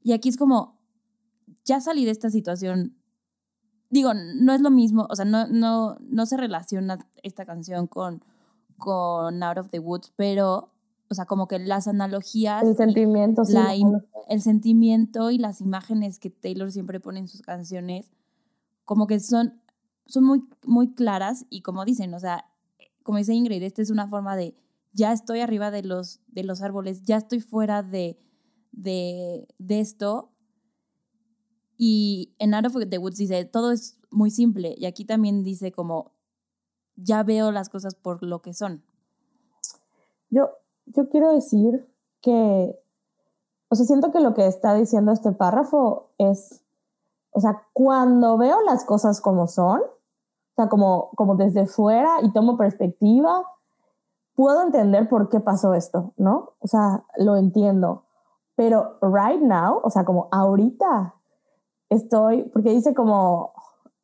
Y 0.02 0.12
aquí 0.12 0.28
es 0.28 0.36
como, 0.36 0.78
ya 1.64 1.80
salí 1.80 2.04
de 2.04 2.10
esta 2.10 2.30
situación, 2.30 2.99
digo, 3.90 4.14
no 4.14 4.52
es 4.52 4.60
lo 4.60 4.70
mismo, 4.70 5.06
o 5.10 5.16
sea, 5.16 5.24
no, 5.24 5.46
no, 5.48 5.98
no 6.00 6.26
se 6.26 6.36
relaciona 6.36 7.06
esta 7.22 7.44
canción 7.44 7.86
con, 7.86 8.24
con 8.78 9.42
Out 9.42 9.58
of 9.58 9.70
the 9.70 9.80
Woods, 9.80 10.12
pero, 10.16 10.70
o 11.08 11.14
sea, 11.14 11.26
como 11.26 11.48
que 11.48 11.58
las 11.58 11.88
analogías. 11.88 12.62
El 12.62 12.76
sentimiento, 12.76 13.44
sí. 13.44 13.56
el 14.28 14.40
sentimiento 14.40 15.30
y 15.30 15.38
las 15.38 15.60
imágenes 15.60 16.18
que 16.18 16.30
Taylor 16.30 16.70
siempre 16.70 17.00
pone 17.00 17.18
en 17.18 17.28
sus 17.28 17.42
canciones, 17.42 18.10
como 18.84 19.06
que 19.06 19.18
son, 19.18 19.60
son 20.06 20.24
muy, 20.24 20.44
muy 20.64 20.94
claras 20.94 21.46
y 21.50 21.62
como 21.62 21.84
dicen, 21.84 22.14
o 22.14 22.20
sea, 22.20 22.46
como 23.02 23.18
dice 23.18 23.34
Ingrid, 23.34 23.62
esta 23.62 23.82
es 23.82 23.90
una 23.90 24.06
forma 24.06 24.36
de 24.36 24.54
ya 24.92 25.12
estoy 25.12 25.40
arriba 25.40 25.70
de 25.70 25.82
los, 25.82 26.20
de 26.28 26.44
los 26.44 26.62
árboles, 26.62 27.02
ya 27.02 27.16
estoy 27.16 27.40
fuera 27.40 27.82
de, 27.82 28.18
de, 28.72 29.48
de 29.58 29.80
esto 29.80 30.29
y 31.82 32.34
en 32.38 32.52
Out 32.52 32.66
of 32.66 32.74
the 32.90 32.98
Woods 32.98 33.16
dice, 33.16 33.42
todo 33.46 33.72
es 33.72 33.98
muy 34.10 34.30
simple. 34.30 34.74
Y 34.76 34.84
aquí 34.84 35.06
también 35.06 35.42
dice 35.42 35.72
como, 35.72 36.12
ya 36.94 37.22
veo 37.22 37.52
las 37.52 37.70
cosas 37.70 37.94
por 37.94 38.22
lo 38.22 38.42
que 38.42 38.52
son. 38.52 38.84
Yo, 40.28 40.50
yo 40.84 41.08
quiero 41.08 41.32
decir 41.32 41.88
que, 42.20 42.78
o 43.70 43.74
sea, 43.74 43.86
siento 43.86 44.12
que 44.12 44.20
lo 44.20 44.34
que 44.34 44.46
está 44.46 44.74
diciendo 44.74 45.10
este 45.10 45.32
párrafo 45.32 46.10
es, 46.18 46.60
o 47.30 47.40
sea, 47.40 47.66
cuando 47.72 48.36
veo 48.36 48.60
las 48.60 48.84
cosas 48.84 49.22
como 49.22 49.46
son, 49.46 49.80
o 49.80 50.54
sea, 50.56 50.68
como, 50.68 51.08
como 51.16 51.36
desde 51.36 51.64
fuera 51.64 52.18
y 52.20 52.30
tomo 52.34 52.58
perspectiva, 52.58 53.42
puedo 54.34 54.60
entender 54.64 55.08
por 55.08 55.30
qué 55.30 55.40
pasó 55.40 55.72
esto, 55.72 56.12
¿no? 56.18 56.52
O 56.58 56.66
sea, 56.66 57.06
lo 57.16 57.36
entiendo. 57.36 58.04
Pero 58.54 58.98
right 59.00 59.40
now, 59.40 59.80
o 59.82 59.88
sea, 59.88 60.04
como 60.04 60.28
ahorita, 60.30 61.14
estoy, 61.90 62.44
porque 62.44 62.70
dice 62.70 62.94
como, 62.94 63.52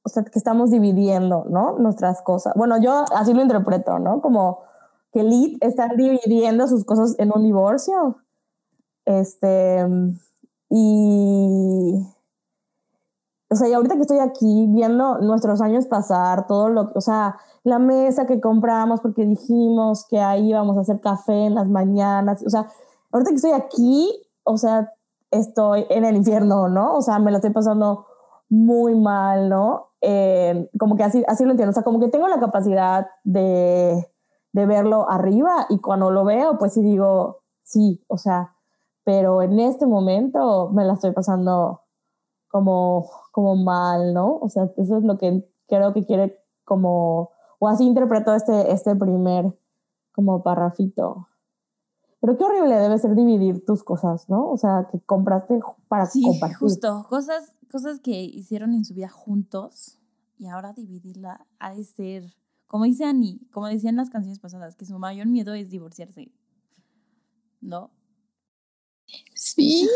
o 0.03 0.09
sea, 0.09 0.25
que 0.25 0.39
estamos 0.39 0.71
dividiendo, 0.71 1.47
¿no? 1.49 1.79
Nuestras 1.79 2.23
cosas. 2.23 2.53
Bueno, 2.57 2.79
yo 2.81 3.05
así 3.15 3.33
lo 3.33 3.43
interpreto, 3.43 3.99
¿no? 3.99 4.21
Como 4.21 4.61
que 5.13 5.23
Lid 5.23 5.57
está 5.61 5.89
dividiendo 5.97 6.69
sus 6.69 6.85
cosas 6.85 7.15
en 7.19 7.33
un 7.35 7.43
divorcio. 7.43 8.19
Este, 9.05 9.87
y, 10.69 12.07
o 13.49 13.55
sea, 13.55 13.69
y 13.69 13.73
ahorita 13.73 13.95
que 13.95 14.03
estoy 14.03 14.19
aquí 14.19 14.67
viendo 14.69 15.19
nuestros 15.19 15.61
años 15.61 15.87
pasar, 15.87 16.47
todo 16.47 16.69
lo 16.69 16.93
que, 16.93 16.99
o 16.99 17.01
sea, 17.01 17.37
la 17.63 17.79
mesa 17.79 18.27
que 18.27 18.41
compramos 18.41 19.01
porque 19.01 19.25
dijimos 19.25 20.07
que 20.09 20.21
ahí 20.21 20.51
íbamos 20.51 20.77
a 20.77 20.81
hacer 20.81 21.01
café 21.01 21.47
en 21.47 21.55
las 21.55 21.69
mañanas, 21.69 22.45
o 22.45 22.51
sea, 22.51 22.69
ahorita 23.11 23.31
que 23.31 23.37
estoy 23.37 23.53
aquí, 23.53 24.23
o 24.45 24.57
sea, 24.57 24.93
estoy 25.37 25.87
en 25.91 26.05
el 26.05 26.17
infierno, 26.17 26.69
¿no? 26.69 26.95
O 26.95 27.03
sea, 27.03 27.19
me 27.19 27.31
lo 27.31 27.39
estoy 27.39 27.51
pasando 27.51 28.07
muy 28.49 28.95
mal, 28.95 29.49
¿no? 29.49 29.89
Eh, 30.01 30.71
como 30.79 30.97
que 30.97 31.05
así, 31.05 31.25
así 31.27 31.45
lo 31.45 31.51
entiendo, 31.51 31.71
o 31.71 31.75
sea, 31.75 31.83
como 31.83 32.01
que 32.01 32.09
tengo 32.09 32.29
la 32.29 32.39
capacidad 32.39 33.09
de, 33.25 34.07
de 34.53 34.67
verlo 34.67 35.11
arriba 35.11 35.67
y 35.69 35.79
cuando 35.81 36.11
lo 36.11 36.25
veo, 36.25 36.59
pues 36.59 36.75
sí 36.75 36.83
digo, 36.83 37.41
sí, 37.63 38.05
o 38.09 38.19
sea, 38.19 38.55
pero 39.05 39.43
en 39.43 39.59
este 39.61 39.87
momento 39.87 40.71
me 40.73 40.85
la 40.85 40.95
estoy 40.95 41.13
pasando 41.13 41.83
como, 42.49 43.09
como 43.33 43.57
mal, 43.57 44.15
¿no? 44.15 44.39
O 44.39 44.49
sea, 44.49 44.71
eso 44.77 44.99
es 44.99 45.05
lo 45.05 45.19
que 45.19 45.49
creo 45.69 45.93
que 45.93 46.05
quiere 46.05 46.39
como, 46.65 47.31
o 47.59 47.69
así 47.69 47.85
interpretó 47.85 48.35
este, 48.35 48.73
este 48.73 48.97
primer 48.97 49.57
como 50.13 50.43
parrafito. 50.43 51.29
Pero 52.21 52.37
qué 52.39 52.45
horrible 52.45 52.75
debe 52.77 52.99
ser 52.99 53.15
dividir 53.15 53.65
tus 53.65 53.85
cosas, 53.85 54.29
¿no? 54.29 54.51
O 54.51 54.57
sea, 54.57 54.89
que 54.91 54.99
compraste 55.01 55.61
para 55.89 56.07
Sí, 56.07 56.23
compartir. 56.23 56.57
justo. 56.59 57.07
Cosas, 57.09 57.55
cosas 57.71 58.01
que 58.01 58.23
hicieron 58.23 58.75
en 58.75 58.85
su 58.85 58.95
vida 58.95 59.09
juntos 59.09 59.99
y 60.39 60.47
ahora 60.47 60.73
dividirla 60.73 61.47
ha 61.59 61.75
de 61.75 61.85
ser, 61.85 62.35
como 62.67 62.85
dice 62.85 63.05
Annie, 63.05 63.41
como 63.53 63.67
decían 63.67 63.97
las 63.97 64.11
canciones 64.11 64.39
pasadas, 64.39 64.77
que 64.77 64.87
su 64.87 64.99
mayor 64.99 65.27
miedo 65.27 65.55
es 65.55 65.71
divorciarse. 65.71 66.33
¿No? 67.61 67.91
Sí, 69.35 69.89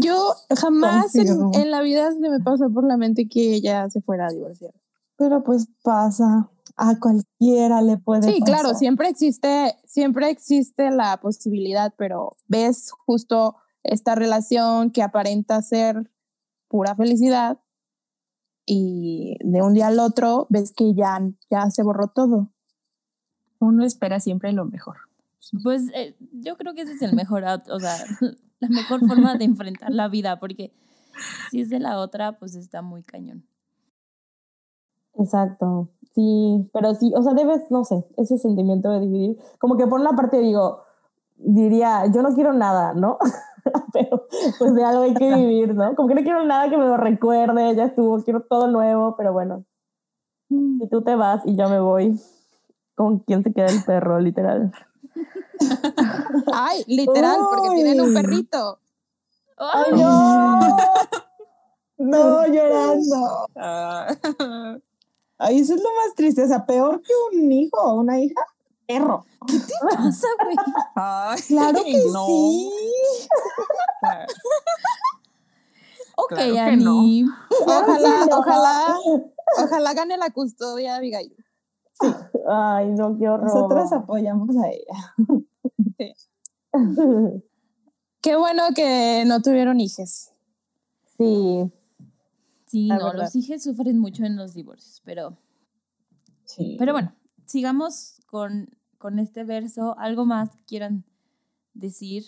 yo 0.00 0.32
jamás 0.56 1.14
en, 1.16 1.28
en 1.54 1.70
la 1.70 1.82
vida 1.82 2.10
se 2.12 2.18
me 2.20 2.40
pasó 2.40 2.70
por 2.70 2.84
la 2.84 2.96
mente 2.96 3.28
que 3.28 3.54
ella 3.54 3.90
se 3.90 4.00
fuera 4.00 4.26
a 4.26 4.30
divorciar. 4.30 4.72
Pero 5.16 5.42
pues 5.42 5.68
pasa, 5.82 6.48
a 6.78 6.98
cualquiera 6.98 7.82
le 7.82 7.98
puede 7.98 8.32
Sí, 8.32 8.40
claro, 8.40 8.74
siempre 8.74 9.08
existe, 9.08 9.76
siempre 9.84 10.30
existe 10.30 10.90
la 10.90 11.18
posibilidad, 11.20 11.92
pero 11.98 12.36
ves 12.46 12.92
justo 13.06 13.56
esta 13.82 14.14
relación 14.14 14.90
que 14.90 15.02
aparenta 15.02 15.60
ser 15.60 16.10
pura 16.68 16.94
felicidad 16.94 17.58
y 18.64 19.36
de 19.40 19.62
un 19.62 19.74
día 19.74 19.88
al 19.88 19.98
otro 19.98 20.46
ves 20.50 20.72
que 20.72 20.94
ya, 20.94 21.18
ya 21.50 21.70
se 21.70 21.82
borró 21.82 22.08
todo. 22.08 22.52
Uno 23.58 23.84
espera 23.84 24.20
siempre 24.20 24.52
lo 24.52 24.64
mejor. 24.64 24.98
Pues 25.62 25.84
eh, 25.94 26.16
yo 26.32 26.56
creo 26.56 26.74
que 26.74 26.82
ese 26.82 26.92
es 26.92 27.02
el 27.02 27.12
mejor, 27.16 27.44
o 27.44 27.80
sea, 27.80 27.96
la 28.60 28.68
mejor 28.68 29.06
forma 29.06 29.36
de 29.36 29.44
enfrentar 29.44 29.90
la 29.90 30.08
vida, 30.08 30.38
porque 30.38 30.72
si 31.50 31.60
es 31.60 31.70
de 31.70 31.80
la 31.80 31.98
otra, 31.98 32.38
pues 32.38 32.54
está 32.54 32.82
muy 32.82 33.02
cañón. 33.02 33.46
Exacto, 35.14 35.90
sí, 36.18 36.68
pero 36.72 36.94
sí, 36.96 37.12
o 37.14 37.22
sea, 37.22 37.32
debes, 37.34 37.70
no 37.70 37.84
sé, 37.84 38.04
ese 38.16 38.38
sentimiento 38.38 38.90
de 38.90 39.00
dividir, 39.00 39.38
como 39.58 39.76
que 39.76 39.86
por 39.86 40.00
una 40.00 40.16
parte 40.16 40.40
digo, 40.40 40.82
diría, 41.36 42.06
yo 42.12 42.22
no 42.22 42.34
quiero 42.34 42.52
nada, 42.52 42.92
¿no? 42.92 43.18
pero 43.92 44.26
pues 44.58 44.74
de 44.74 44.82
algo 44.84 45.02
hay 45.02 45.14
que 45.14 45.32
vivir, 45.32 45.76
¿no? 45.76 45.94
Como 45.94 46.08
que 46.08 46.16
no 46.16 46.22
quiero 46.22 46.44
nada 46.44 46.68
que 46.68 46.76
me 46.76 46.86
lo 46.86 46.96
recuerde, 46.96 47.76
ya 47.76 47.84
estuvo, 47.84 48.20
quiero 48.24 48.40
todo 48.42 48.66
nuevo, 48.66 49.14
pero 49.16 49.32
bueno, 49.32 49.64
si 50.48 50.88
tú 50.90 51.02
te 51.02 51.14
vas 51.14 51.42
y 51.44 51.54
yo 51.54 51.68
me 51.68 51.78
voy, 51.78 52.20
¿con 52.96 53.20
quién 53.20 53.44
se 53.44 53.52
queda 53.52 53.66
el 53.66 53.84
perro, 53.84 54.18
literal? 54.18 54.72
Ay, 56.52 56.82
literal, 56.88 57.38
porque 57.48 57.76
tienen 57.76 58.00
un 58.00 58.12
perrito. 58.12 58.80
¡Ay! 59.56 59.92
no! 59.92 60.58
No, 62.00 62.46
llorando. 62.46 63.48
Ay, 65.38 65.60
eso 65.60 65.74
es 65.74 65.82
lo 65.82 65.88
más 65.90 66.14
triste. 66.16 66.42
O 66.42 66.48
sea, 66.48 66.66
peor 66.66 67.00
que 67.02 67.12
un 67.32 67.50
hijo 67.52 67.80
o 67.80 67.94
una 68.00 68.18
hija, 68.20 68.40
perro. 68.86 69.24
pasa, 69.90 70.26
güey? 70.44 70.56
Ay, 70.96 71.40
Claro 71.48 71.84
que 71.84 72.04
no. 72.12 72.26
sí. 72.26 72.70
Claro. 74.00 74.26
Ok, 76.20 76.30
Claro 76.34 76.58
Ani. 76.58 77.24
Ojalá, 77.64 78.26
no. 78.28 78.38
ojalá, 78.38 78.96
ojalá 79.62 79.94
gane 79.94 80.16
la 80.16 80.30
custodia 80.30 80.96
Abigail. 80.96 81.32
Ay, 82.50 82.88
no, 82.90 83.16
qué 83.16 83.28
horror. 83.28 83.44
Nosotras 83.46 83.92
apoyamos 83.92 84.48
a 84.56 84.68
ella. 84.68 85.14
Qué 88.20 88.36
bueno 88.36 88.64
que 88.74 89.22
no 89.26 89.40
tuvieron 89.42 89.78
hijos. 89.80 90.30
Sí, 91.16 91.70
Sí, 92.68 92.86
La 92.86 92.98
no, 92.98 93.06
verdad. 93.06 93.22
los 93.24 93.34
hijos 93.36 93.62
sufren 93.62 93.98
mucho 93.98 94.24
en 94.24 94.36
los 94.36 94.54
divorcios, 94.54 95.00
pero, 95.04 95.36
Sí. 96.44 96.76
pero 96.78 96.92
bueno, 96.92 97.14
sigamos 97.46 98.20
con, 98.26 98.70
con 98.98 99.18
este 99.18 99.44
verso. 99.44 99.98
¿Algo 99.98 100.24
más 100.26 100.50
que 100.50 100.64
quieran 100.64 101.04
decir? 101.74 102.24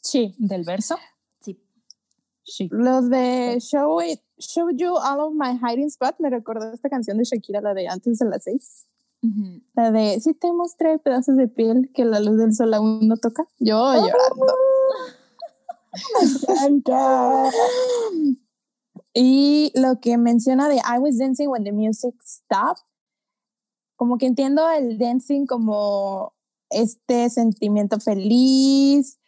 Sí. 0.00 0.34
¿Del 0.38 0.64
verso? 0.64 0.96
Sí. 1.40 1.60
Sí. 2.44 2.68
Los 2.72 3.10
de 3.10 3.58
Show 3.60 4.00
It, 4.02 4.20
Show 4.38 4.70
You 4.70 4.94
All 4.94 5.20
of 5.20 5.34
My 5.34 5.58
Hiding 5.58 5.88
Spot 5.88 6.16
me 6.18 6.30
recordó 6.30 6.72
esta 6.72 6.88
canción 6.88 7.18
de 7.18 7.24
Shakira, 7.24 7.60
la 7.60 7.74
de 7.74 7.88
antes 7.88 8.18
de 8.18 8.24
las 8.26 8.44
seis. 8.44 8.86
La 9.74 9.90
de 9.90 10.20
Si 10.20 10.32
te 10.32 10.52
mostré 10.52 10.98
pedazos 11.00 11.36
de 11.36 11.48
piel 11.48 11.90
que 11.92 12.04
la 12.04 12.20
luz 12.20 12.38
del 12.38 12.54
sol 12.54 12.72
aún 12.72 13.08
no 13.08 13.16
toca. 13.16 13.44
Yo 13.58 13.92
llorando. 13.94 14.46
encanta. 16.68 17.50
Y 19.14 19.72
lo 19.74 20.00
que 20.00 20.16
menciona 20.18 20.68
de 20.68 20.76
I 20.76 20.98
was 20.98 21.18
dancing 21.18 21.48
when 21.48 21.64
the 21.64 21.72
music 21.72 22.14
stopped, 22.22 22.82
como 23.96 24.18
que 24.18 24.26
entiendo 24.26 24.68
el 24.70 24.98
dancing 24.98 25.46
como 25.46 26.34
este 26.70 27.30
sentimiento 27.30 27.98
feliz 27.98 29.18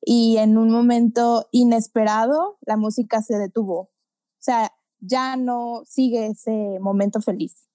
y 0.00 0.36
en 0.38 0.58
un 0.58 0.70
momento 0.70 1.46
inesperado 1.52 2.58
la 2.62 2.76
música 2.76 3.22
se 3.22 3.38
detuvo. 3.38 3.78
O 3.80 4.40
sea, 4.40 4.72
ya 5.00 5.36
no 5.36 5.82
sigue 5.86 6.26
ese 6.26 6.78
momento 6.80 7.20
feliz. 7.20 7.68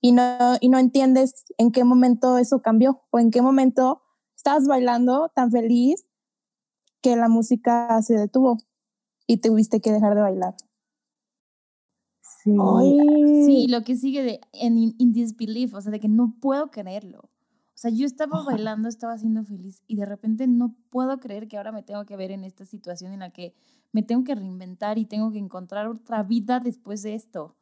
Y 0.00 0.12
no, 0.12 0.56
y 0.60 0.68
no 0.68 0.78
entiendes 0.78 1.44
en 1.56 1.72
qué 1.72 1.82
momento 1.84 2.38
eso 2.38 2.62
cambió 2.62 3.02
o 3.10 3.18
en 3.18 3.30
qué 3.30 3.42
momento 3.42 4.02
estabas 4.36 4.66
bailando 4.66 5.30
tan 5.34 5.50
feliz 5.50 6.06
que 7.00 7.16
la 7.16 7.28
música 7.28 8.00
se 8.02 8.14
detuvo 8.14 8.58
y 9.26 9.38
tuviste 9.38 9.80
que 9.80 9.92
dejar 9.92 10.14
de 10.14 10.22
bailar. 10.22 10.54
Sí. 12.42 12.56
Sí, 13.44 13.66
lo 13.68 13.82
que 13.82 13.96
sigue 13.96 14.22
de 14.22 14.40
en 14.52 14.78
in, 14.78 14.94
in 14.98 15.12
disbelief, 15.12 15.74
o 15.74 15.80
sea, 15.80 15.92
de 15.92 16.00
que 16.00 16.08
no 16.08 16.34
puedo 16.40 16.70
creerlo. 16.70 17.20
O 17.78 17.80
sea, 17.80 17.92
yo 17.92 18.06
estaba 18.06 18.42
bailando, 18.42 18.88
estaba 18.88 19.16
siendo 19.18 19.44
feliz 19.44 19.84
y 19.86 19.94
de 19.94 20.04
repente 20.04 20.48
no 20.48 20.74
puedo 20.90 21.20
creer 21.20 21.46
que 21.46 21.56
ahora 21.56 21.70
me 21.70 21.84
tengo 21.84 22.04
que 22.06 22.16
ver 22.16 22.32
en 22.32 22.42
esta 22.42 22.64
situación 22.64 23.12
en 23.12 23.20
la 23.20 23.30
que 23.30 23.54
me 23.92 24.02
tengo 24.02 24.24
que 24.24 24.34
reinventar 24.34 24.98
y 24.98 25.06
tengo 25.06 25.30
que 25.30 25.38
encontrar 25.38 25.86
otra 25.86 26.24
vida 26.24 26.58
después 26.58 27.02
de 27.02 27.14
esto. 27.14 27.54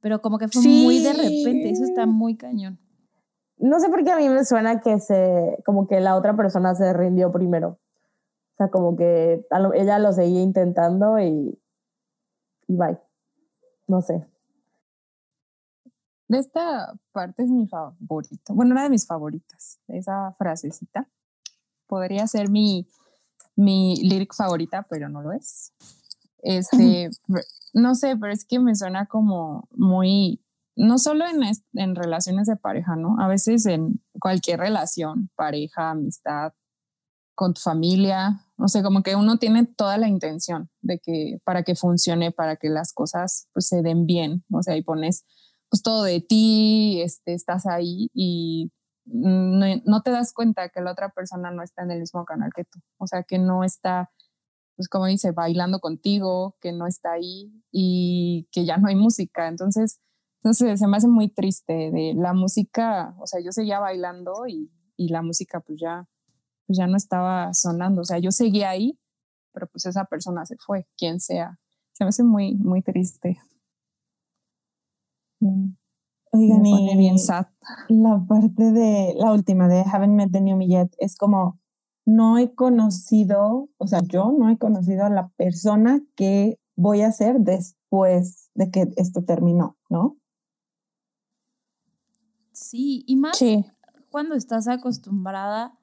Pero 0.00 0.22
como 0.22 0.38
que 0.38 0.48
fue 0.48 0.62
muy 0.62 0.98
de 0.98 1.12
repente, 1.12 1.70
eso 1.70 1.84
está 1.84 2.06
muy 2.06 2.36
cañón. 2.36 2.80
No 3.58 3.78
sé 3.78 3.90
por 3.90 4.02
qué 4.02 4.10
a 4.10 4.16
mí 4.16 4.28
me 4.28 4.44
suena 4.44 4.80
que 4.80 4.98
se, 4.98 5.58
como 5.64 5.86
que 5.86 6.00
la 6.00 6.16
otra 6.16 6.34
persona 6.34 6.74
se 6.74 6.92
rindió 6.92 7.30
primero. 7.30 7.78
O 8.54 8.56
sea, 8.56 8.70
como 8.70 8.96
que 8.96 9.46
ella 9.74 9.98
lo 9.98 10.12
seguía 10.12 10.42
intentando 10.42 11.18
y, 11.20 11.58
y 12.66 12.76
bye. 12.76 12.98
No 13.90 14.00
sé. 14.02 14.24
De 16.28 16.38
esta 16.38 16.96
parte 17.10 17.42
es 17.42 17.50
mi 17.50 17.66
favorita. 17.66 18.52
Bueno, 18.54 18.70
una 18.70 18.84
de 18.84 18.90
mis 18.90 19.04
favoritas. 19.04 19.80
Esa 19.88 20.32
frasecita. 20.38 21.08
Podría 21.88 22.28
ser 22.28 22.50
mi, 22.50 22.86
mi 23.56 23.96
lyric 23.96 24.32
favorita, 24.32 24.86
pero 24.88 25.08
no 25.08 25.22
lo 25.22 25.32
es. 25.32 25.72
Este, 26.38 27.10
no 27.74 27.96
sé, 27.96 28.16
pero 28.16 28.32
es 28.32 28.44
que 28.44 28.60
me 28.60 28.76
suena 28.76 29.06
como 29.06 29.68
muy, 29.72 30.40
no 30.76 30.98
solo 30.98 31.24
en, 31.26 31.40
en 31.72 31.96
relaciones 31.96 32.46
de 32.46 32.54
pareja, 32.54 32.94
¿no? 32.94 33.16
A 33.18 33.26
veces 33.26 33.66
en 33.66 34.00
cualquier 34.20 34.60
relación, 34.60 35.30
pareja, 35.34 35.90
amistad, 35.90 36.52
con 37.34 37.54
tu 37.54 37.60
familia, 37.60 38.46
no 38.60 38.68
sé, 38.68 38.82
como 38.82 39.02
que 39.02 39.16
uno 39.16 39.38
tiene 39.38 39.64
toda 39.64 39.96
la 39.96 40.06
intención 40.06 40.68
de 40.82 40.98
que 40.98 41.38
para 41.44 41.62
que 41.62 41.74
funcione, 41.74 42.30
para 42.30 42.56
que 42.56 42.68
las 42.68 42.92
cosas 42.92 43.48
pues 43.54 43.66
se 43.66 43.80
den 43.80 44.04
bien, 44.04 44.44
o 44.52 44.62
sea, 44.62 44.76
y 44.76 44.82
pones 44.82 45.24
pues 45.70 45.82
todo 45.82 46.02
de 46.02 46.20
ti, 46.20 47.00
este, 47.00 47.32
estás 47.32 47.66
ahí 47.66 48.10
y 48.12 48.70
no, 49.06 49.64
no 49.86 50.02
te 50.02 50.10
das 50.10 50.34
cuenta 50.34 50.68
que 50.68 50.82
la 50.82 50.92
otra 50.92 51.08
persona 51.08 51.50
no 51.50 51.62
está 51.62 51.84
en 51.84 51.92
el 51.92 52.00
mismo 52.00 52.26
canal 52.26 52.50
que 52.54 52.64
tú, 52.64 52.80
o 52.98 53.06
sea, 53.06 53.22
que 53.22 53.38
no 53.38 53.64
está, 53.64 54.10
pues 54.76 54.88
como 54.90 55.06
dice, 55.06 55.30
bailando 55.30 55.80
contigo, 55.80 56.58
que 56.60 56.72
no 56.72 56.86
está 56.86 57.12
ahí 57.12 57.50
y 57.72 58.46
que 58.52 58.66
ya 58.66 58.76
no 58.76 58.88
hay 58.88 58.94
música, 58.94 59.48
entonces, 59.48 60.00
entonces 60.42 60.78
se 60.78 60.86
me 60.86 60.98
hace 60.98 61.08
muy 61.08 61.32
triste 61.32 61.90
de 61.90 62.12
la 62.14 62.34
música, 62.34 63.14
o 63.18 63.26
sea, 63.26 63.40
yo 63.40 63.52
seguía 63.52 63.78
bailando 63.78 64.46
y, 64.46 64.70
y 64.98 65.08
la 65.08 65.22
música 65.22 65.60
pues 65.60 65.78
ya, 65.80 66.06
pues 66.70 66.78
ya 66.78 66.86
no 66.86 66.96
estaba 66.96 67.52
sonando, 67.52 68.02
o 68.02 68.04
sea, 68.04 68.18
yo 68.20 68.30
seguía 68.30 68.70
ahí, 68.70 68.96
pero 69.52 69.66
pues 69.66 69.86
esa 69.86 70.04
persona 70.04 70.46
se 70.46 70.54
fue, 70.56 70.86
quien 70.96 71.18
sea, 71.18 71.58
se 71.90 72.04
me 72.04 72.10
hace 72.10 72.22
muy, 72.22 72.54
muy 72.58 72.80
triste. 72.80 73.40
Mm, 75.40 75.70
Oigan, 76.30 76.62
Me 76.62 76.70
pone 76.70 76.92
y 76.92 76.96
bien 76.96 77.18
sad. 77.18 77.46
la 77.88 78.24
parte 78.24 78.70
de 78.70 79.14
la 79.16 79.32
última 79.32 79.66
de 79.66 79.80
Haven't 79.80 80.14
Met 80.14 80.30
the 80.30 80.40
New 80.40 80.56
Me 80.56 80.68
Yet 80.68 80.94
es 80.98 81.16
como 81.16 81.58
no 82.06 82.38
he 82.38 82.54
conocido, 82.54 83.68
o 83.76 83.86
sea, 83.88 83.98
yo 84.06 84.30
no 84.30 84.48
he 84.48 84.56
conocido 84.56 85.04
a 85.06 85.10
la 85.10 85.26
persona 85.30 86.00
que 86.14 86.60
voy 86.76 87.00
a 87.02 87.10
ser 87.10 87.40
después 87.40 88.48
de 88.54 88.70
que 88.70 88.86
esto 88.94 89.24
terminó, 89.24 89.76
¿no? 89.88 90.16
Sí, 92.52 93.02
y 93.08 93.16
más 93.16 93.36
Sí. 93.38 93.64
cuando 94.08 94.36
estás 94.36 94.68
acostumbrada 94.68 95.76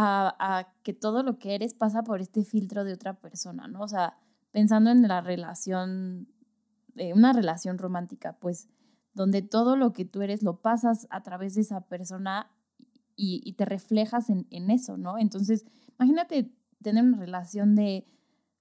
a, 0.00 0.36
a 0.38 0.72
que 0.84 0.92
todo 0.92 1.24
lo 1.24 1.40
que 1.40 1.56
eres 1.56 1.74
pasa 1.74 2.04
por 2.04 2.20
este 2.20 2.44
filtro 2.44 2.84
de 2.84 2.92
otra 2.92 3.14
persona, 3.14 3.66
¿no? 3.66 3.80
O 3.80 3.88
sea, 3.88 4.16
pensando 4.52 4.90
en 4.90 5.02
la 5.02 5.20
relación, 5.20 6.28
eh, 6.94 7.12
una 7.14 7.32
relación 7.32 7.78
romántica, 7.78 8.38
pues, 8.38 8.68
donde 9.12 9.42
todo 9.42 9.74
lo 9.74 9.92
que 9.92 10.04
tú 10.04 10.22
eres 10.22 10.44
lo 10.44 10.60
pasas 10.60 11.08
a 11.10 11.24
través 11.24 11.56
de 11.56 11.62
esa 11.62 11.80
persona 11.80 12.48
y, 13.16 13.42
y 13.44 13.54
te 13.54 13.64
reflejas 13.64 14.30
en, 14.30 14.46
en 14.50 14.70
eso, 14.70 14.96
¿no? 14.96 15.18
Entonces, 15.18 15.66
imagínate 15.98 16.54
tener 16.80 17.02
una 17.02 17.18
relación 17.18 17.74
de, 17.74 18.06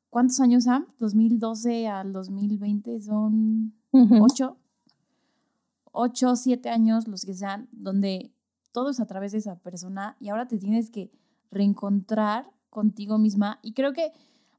¿cuántos 0.10 0.40
años, 0.40 0.64
Sam? 0.64 0.88
2012 0.98 1.88
al 1.88 2.14
2020 2.14 3.00
son 3.00 3.76
Ujú. 3.92 4.24
ocho, 4.24 4.58
ocho, 5.92 6.36
siete 6.36 6.70
años, 6.70 7.08
los 7.08 7.24
que 7.26 7.36
sean, 7.36 7.70
donde 7.72 8.34
todo 8.72 8.90
es 8.90 9.00
a 9.00 9.06
través 9.06 9.34
de 9.34 9.38
esa 9.38 9.60
persona 9.60 10.18
y 10.20 10.30
ahora 10.30 10.48
te 10.48 10.58
tienes 10.58 10.90
que 10.90 11.12
reencontrar 11.52 12.52
contigo 12.70 13.18
misma. 13.18 13.60
Y 13.62 13.74
creo 13.74 13.94
que 13.94 14.12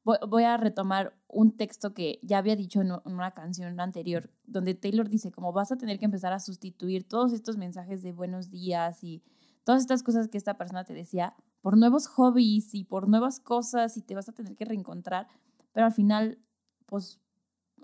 voy, 0.05 0.45
a 0.45 0.57
retomar 0.57 1.15
un 1.29 1.57
texto 1.57 1.93
que 1.93 2.19
ya 2.23 2.39
había 2.39 2.57
dicho 2.57 2.81
en 2.81 2.93
una 3.05 3.33
canción 3.33 3.79
anterior, 3.79 4.31
donde 4.47 4.75
Taylor 4.75 5.09
dice, 5.09 5.31
como 5.31 5.53
vas 5.53 5.71
a 5.71 5.77
tener 5.77 5.99
que 5.99 6.07
empezar 6.07 6.33
a 6.33 6.41
sustituir 6.41 7.07
todos 7.07 7.33
estos 7.33 7.57
mensajes 7.57 8.03
de 8.03 8.13
buenos 8.13 8.51
días 8.51 9.05
y 9.05 9.23
todas 9.65 9.83
estas 9.83 10.03
cosas 10.03 10.29
que 10.29 10.39
esta 10.39 10.57
persona 10.57 10.85
te 10.85 10.95
decía 10.95 11.35
por 11.61 11.77
nuevos 11.77 12.07
hobbies 12.07 12.75
y 12.75 12.85
por 12.85 13.09
nuevas 13.09 13.41
cosas 13.41 13.97
y 13.97 14.03
te 14.03 14.15
vas 14.15 14.29
a 14.29 14.33
tener 14.33 14.57
que 14.57 14.65
reencontrar, 14.65 15.29
pero 15.73 15.87
al 15.87 15.93
final, 15.93 16.39
pues, 16.87 17.21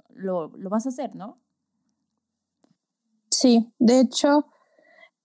lo, 0.08 0.48
lo 0.56 0.70
vas 0.70 0.86
a 0.86 0.90
hacer, 0.90 1.14
¿no? 1.14 1.38
Sí, 3.30 3.72
de 3.78 4.00
hecho, 4.00 4.46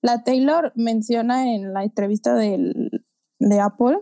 la 0.01 0.23
Taylor 0.23 0.73
menciona 0.75 1.53
en 1.53 1.73
la 1.73 1.83
entrevista 1.83 2.33
del, 2.33 2.98
de 3.39 3.59
Apple 3.59 3.97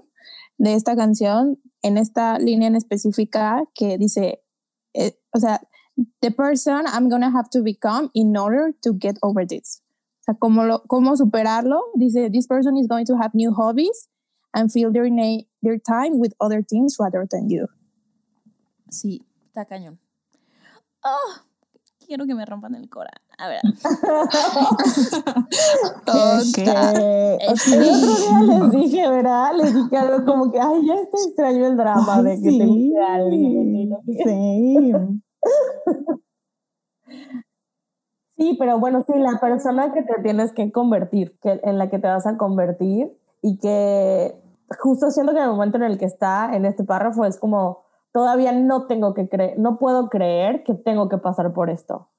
de 0.57 0.73
esta 0.73 0.95
canción, 0.95 1.59
en 1.81 1.97
esta 1.97 2.39
línea 2.39 2.67
en 2.67 2.75
específica, 2.75 3.63
que 3.75 3.97
dice, 3.97 4.43
eh, 4.93 5.19
o 5.33 5.39
sea, 5.39 5.61
the 6.21 6.31
person 6.31 6.85
I'm 6.87 7.09
gonna 7.09 7.29
have 7.29 7.49
to 7.51 7.61
become 7.61 8.09
in 8.13 8.35
order 8.35 8.73
to 8.81 8.93
get 8.99 9.17
over 9.21 9.45
this. 9.45 9.81
O 10.21 10.23
sea, 10.23 10.35
¿cómo, 10.35 10.63
lo, 10.63 10.83
cómo 10.87 11.15
superarlo? 11.15 11.81
Dice, 11.95 12.29
this 12.31 12.47
person 12.47 12.75
is 12.77 12.87
going 12.87 13.05
to 13.05 13.15
have 13.15 13.31
new 13.33 13.53
hobbies 13.53 14.09
and 14.53 14.71
fill 14.71 14.91
their, 14.91 15.07
their 15.61 15.77
time 15.77 16.19
with 16.19 16.33
other 16.41 16.63
things 16.63 16.95
rather 16.99 17.25
than 17.29 17.49
you. 17.49 17.67
Sí, 18.89 19.21
está 19.47 19.65
cañón. 19.65 19.99
Oh, 21.03 21.41
quiero 22.05 22.25
que 22.25 22.33
me 22.33 22.45
rompan 22.45 22.75
el 22.75 22.89
cora. 22.89 23.11
A 23.39 23.47
ver. 23.49 23.59
Este, 26.41 26.63
Eh, 26.67 27.37
ok. 27.49 27.67
El 27.67 27.83
otro 27.83 28.15
día 28.15 28.39
les 28.59 28.71
dije, 28.71 29.09
¿verdad? 29.09 29.51
Les 29.55 29.73
dije 29.73 29.97
algo 29.97 30.25
como 30.25 30.51
que, 30.51 30.59
ay, 30.59 30.85
ya 30.87 30.95
está 30.95 31.17
extraño 31.17 31.67
el 31.67 31.77
drama 31.77 32.15
Ay, 32.15 32.23
de 32.23 32.41
que 32.41 32.57
te 32.57 32.65
guste 32.65 33.03
alguien. 33.03 33.75
y 33.75 33.85
no 33.85 33.99
sí. 34.05 34.93
Sí, 38.37 38.55
pero 38.59 38.79
bueno, 38.79 39.03
sí, 39.07 39.13
la 39.17 39.39
persona 39.39 39.91
que 39.93 40.03
te 40.03 40.21
tienes 40.21 40.53
que 40.53 40.71
convertir, 40.71 41.37
que, 41.41 41.59
en 41.63 41.77
la 41.77 41.89
que 41.89 41.99
te 41.99 42.07
vas 42.07 42.27
a 42.27 42.37
convertir 42.37 43.11
y 43.41 43.57
que 43.57 44.35
justo 44.79 45.09
siento 45.11 45.33
que 45.33 45.39
en 45.39 45.45
el 45.45 45.51
momento 45.51 45.77
en 45.77 45.83
el 45.83 45.97
que 45.97 46.05
está 46.05 46.55
en 46.55 46.65
este 46.65 46.83
párrafo 46.83 47.25
es 47.25 47.39
como, 47.39 47.83
todavía 48.11 48.51
no 48.51 48.85
tengo 48.85 49.13
que 49.13 49.27
creer, 49.27 49.57
no 49.57 49.77
puedo 49.79 50.09
creer 50.09 50.63
que 50.63 50.73
tengo 50.75 51.09
que 51.09 51.17
pasar 51.17 51.51
por 51.53 51.69
esto, 51.69 52.09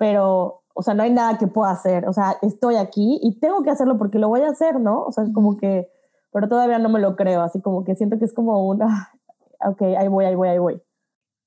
pero, 0.00 0.64
o 0.72 0.82
sea, 0.82 0.94
no 0.94 1.02
hay 1.02 1.12
nada 1.12 1.36
que 1.36 1.46
pueda 1.46 1.72
hacer, 1.72 2.08
o 2.08 2.12
sea, 2.14 2.38
estoy 2.40 2.76
aquí 2.76 3.20
y 3.22 3.38
tengo 3.38 3.62
que 3.62 3.68
hacerlo 3.68 3.98
porque 3.98 4.18
lo 4.18 4.30
voy 4.30 4.40
a 4.40 4.48
hacer, 4.48 4.80
¿no? 4.80 5.04
O 5.04 5.12
sea, 5.12 5.24
es 5.24 5.30
como 5.34 5.58
que, 5.58 5.90
pero 6.32 6.48
todavía 6.48 6.78
no 6.78 6.88
me 6.88 7.00
lo 7.00 7.16
creo, 7.16 7.42
así 7.42 7.60
como 7.60 7.84
que 7.84 7.94
siento 7.94 8.18
que 8.18 8.24
es 8.24 8.32
como 8.32 8.66
un, 8.66 8.82
ah, 8.82 9.12
ok, 9.68 9.82
ahí 9.98 10.08
voy, 10.08 10.24
ahí 10.24 10.34
voy, 10.34 10.48
ahí 10.48 10.58
voy. 10.58 10.82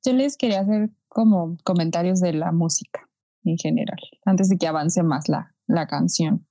Yo 0.06 0.14
les 0.14 0.38
quería 0.38 0.60
hacer 0.60 0.92
como 1.08 1.58
comentarios 1.64 2.20
de 2.20 2.34
la 2.34 2.52
música 2.52 3.10
en 3.44 3.58
general, 3.58 3.98
antes 4.24 4.50
de 4.50 4.58
que 4.60 4.68
avance 4.68 5.02
más 5.02 5.28
la, 5.28 5.56
la 5.66 5.88
canción. 5.88 6.46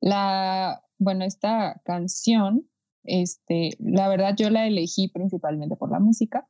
La, 0.00 0.82
bueno, 0.98 1.24
esta 1.24 1.80
canción, 1.84 2.68
este, 3.04 3.76
la 3.78 4.08
verdad 4.08 4.34
yo 4.36 4.50
la 4.50 4.66
elegí 4.66 5.06
principalmente 5.06 5.76
por 5.76 5.92
la 5.92 6.00
música, 6.00 6.48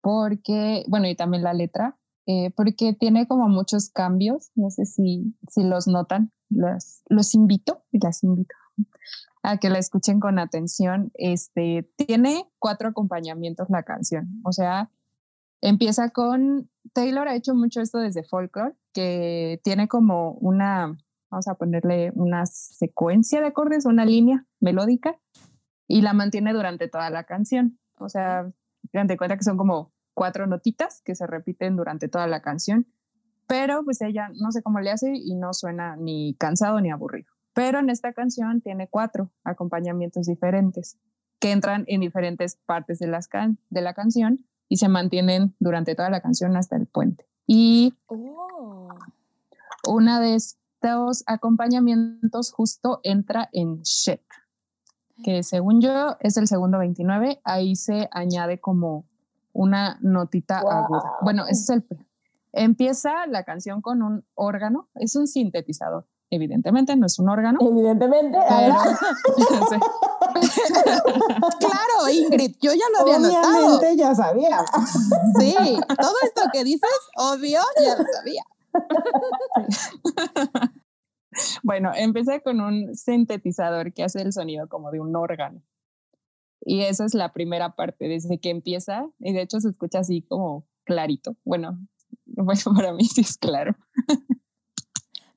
porque, 0.00 0.84
bueno, 0.88 1.06
y 1.06 1.14
también 1.14 1.42
la 1.42 1.52
letra, 1.52 1.98
eh, 2.26 2.50
porque 2.56 2.92
tiene 2.92 3.26
como 3.26 3.48
muchos 3.48 3.90
cambios, 3.90 4.50
no 4.54 4.70
sé 4.70 4.84
si, 4.84 5.34
si 5.48 5.62
los 5.62 5.86
notan, 5.86 6.32
los, 6.48 7.02
los 7.08 7.34
invito 7.34 7.84
y 7.92 7.98
las 7.98 8.22
invito 8.24 8.54
a 9.42 9.58
que 9.58 9.70
la 9.70 9.78
escuchen 9.78 10.18
con 10.18 10.38
atención. 10.38 11.12
Este, 11.14 11.88
tiene 11.96 12.50
cuatro 12.58 12.88
acompañamientos 12.88 13.70
la 13.70 13.84
canción, 13.84 14.40
o 14.44 14.52
sea, 14.52 14.90
empieza 15.60 16.10
con, 16.10 16.68
Taylor 16.92 17.28
ha 17.28 17.36
hecho 17.36 17.54
mucho 17.54 17.80
esto 17.80 17.98
desde 17.98 18.24
folklore, 18.24 18.74
que 18.92 19.60
tiene 19.62 19.88
como 19.88 20.32
una, 20.32 20.96
vamos 21.30 21.48
a 21.48 21.54
ponerle 21.54 22.12
una 22.14 22.46
secuencia 22.46 23.40
de 23.40 23.48
acordes, 23.48 23.86
una 23.86 24.04
línea 24.04 24.44
melódica, 24.60 25.16
y 25.88 26.02
la 26.02 26.12
mantiene 26.12 26.52
durante 26.52 26.88
toda 26.88 27.10
la 27.10 27.24
canción. 27.24 27.78
O 27.98 28.08
sea, 28.08 28.50
de 28.92 29.16
cuenta 29.16 29.36
que 29.36 29.44
son 29.44 29.56
como 29.56 29.92
cuatro 30.16 30.46
notitas 30.46 31.02
que 31.04 31.14
se 31.14 31.26
repiten 31.26 31.76
durante 31.76 32.08
toda 32.08 32.26
la 32.26 32.40
canción, 32.40 32.86
pero 33.46 33.84
pues 33.84 34.00
ella 34.00 34.30
no 34.34 34.50
sé 34.50 34.62
cómo 34.62 34.80
le 34.80 34.90
hace 34.90 35.12
y 35.14 35.34
no 35.36 35.52
suena 35.52 35.94
ni 35.94 36.34
cansado 36.34 36.80
ni 36.80 36.90
aburrido. 36.90 37.30
Pero 37.52 37.80
en 37.80 37.90
esta 37.90 38.14
canción 38.14 38.62
tiene 38.62 38.88
cuatro 38.88 39.30
acompañamientos 39.44 40.26
diferentes 40.26 40.98
que 41.38 41.52
entran 41.52 41.84
en 41.86 42.00
diferentes 42.00 42.56
partes 42.56 42.98
de, 42.98 43.08
las 43.08 43.28
can 43.28 43.58
de 43.68 43.82
la 43.82 43.92
canción 43.92 44.46
y 44.68 44.78
se 44.78 44.88
mantienen 44.88 45.54
durante 45.60 45.94
toda 45.94 46.08
la 46.08 46.22
canción 46.22 46.56
hasta 46.56 46.76
el 46.76 46.86
puente. 46.86 47.28
Y 47.46 47.94
Oh. 48.06 48.88
una 49.86 50.18
de 50.18 50.34
estos 50.34 51.24
acompañamientos 51.26 52.52
justo 52.52 53.00
entra 53.02 53.50
en 53.52 53.82
Shit, 53.82 54.22
que 55.22 55.42
según 55.42 55.82
yo 55.82 56.16
es 56.20 56.38
el 56.38 56.48
segundo 56.48 56.78
29, 56.78 57.38
ahí 57.44 57.76
se 57.76 58.08
añade 58.12 58.60
como 58.60 59.04
una 59.56 59.98
notita 60.02 60.60
Wow. 60.62 60.70
aguda. 60.72 61.12
Bueno, 61.22 61.44
ese 61.48 61.62
es 61.62 61.70
el... 61.70 61.86
Empieza 62.52 63.26
la 63.26 63.42
canción 63.44 63.82
con 63.82 64.02
un 64.02 64.24
órgano, 64.34 64.88
es 64.94 65.14
un 65.16 65.26
sintetizador, 65.26 66.06
evidentemente 66.30 66.96
no 66.96 67.04
es 67.06 67.18
un 67.18 67.28
órgano, 67.28 67.58
Evidentemente, 67.60 68.38
pero... 68.48 68.72
ahora- 68.74 68.98
Sí. 69.68 69.76
Claro, 71.60 72.08
Ingrid, 72.12 72.56
yo 72.60 72.72
ya 72.72 72.84
lo 72.92 73.00
había 73.00 73.18
notado. 73.18 73.56
Obviamente 73.56 73.96
ya 73.96 74.14
sabía. 74.14 74.64
Sí, 75.38 75.54
todo 76.00 76.14
esto 76.22 76.42
que 76.52 76.64
dices, 76.64 76.90
obvio, 77.16 77.60
ya 77.84 77.96
lo 77.96 78.04
sabía. 78.12 78.42
Bueno, 81.62 81.92
empecé 81.94 82.40
con 82.42 82.60
un 82.60 82.94
sintetizador 82.94 83.92
que 83.92 84.04
hace 84.04 84.22
el 84.22 84.32
sonido 84.32 84.68
como 84.68 84.90
de 84.90 85.00
un 85.00 85.14
órgano. 85.14 85.60
Y 86.68 86.82
esa 86.82 87.04
es 87.04 87.14
la 87.14 87.32
primera 87.32 87.76
parte, 87.76 88.08
desde 88.08 88.40
que 88.40 88.50
empieza, 88.50 89.08
y 89.20 89.32
de 89.32 89.42
hecho 89.42 89.60
se 89.60 89.68
escucha 89.68 90.00
así 90.00 90.22
como 90.22 90.66
clarito. 90.84 91.36
Bueno, 91.44 91.78
bueno 92.26 92.60
para 92.74 92.92
mí 92.92 93.04
sí 93.04 93.20
es 93.22 93.38
claro. 93.38 93.76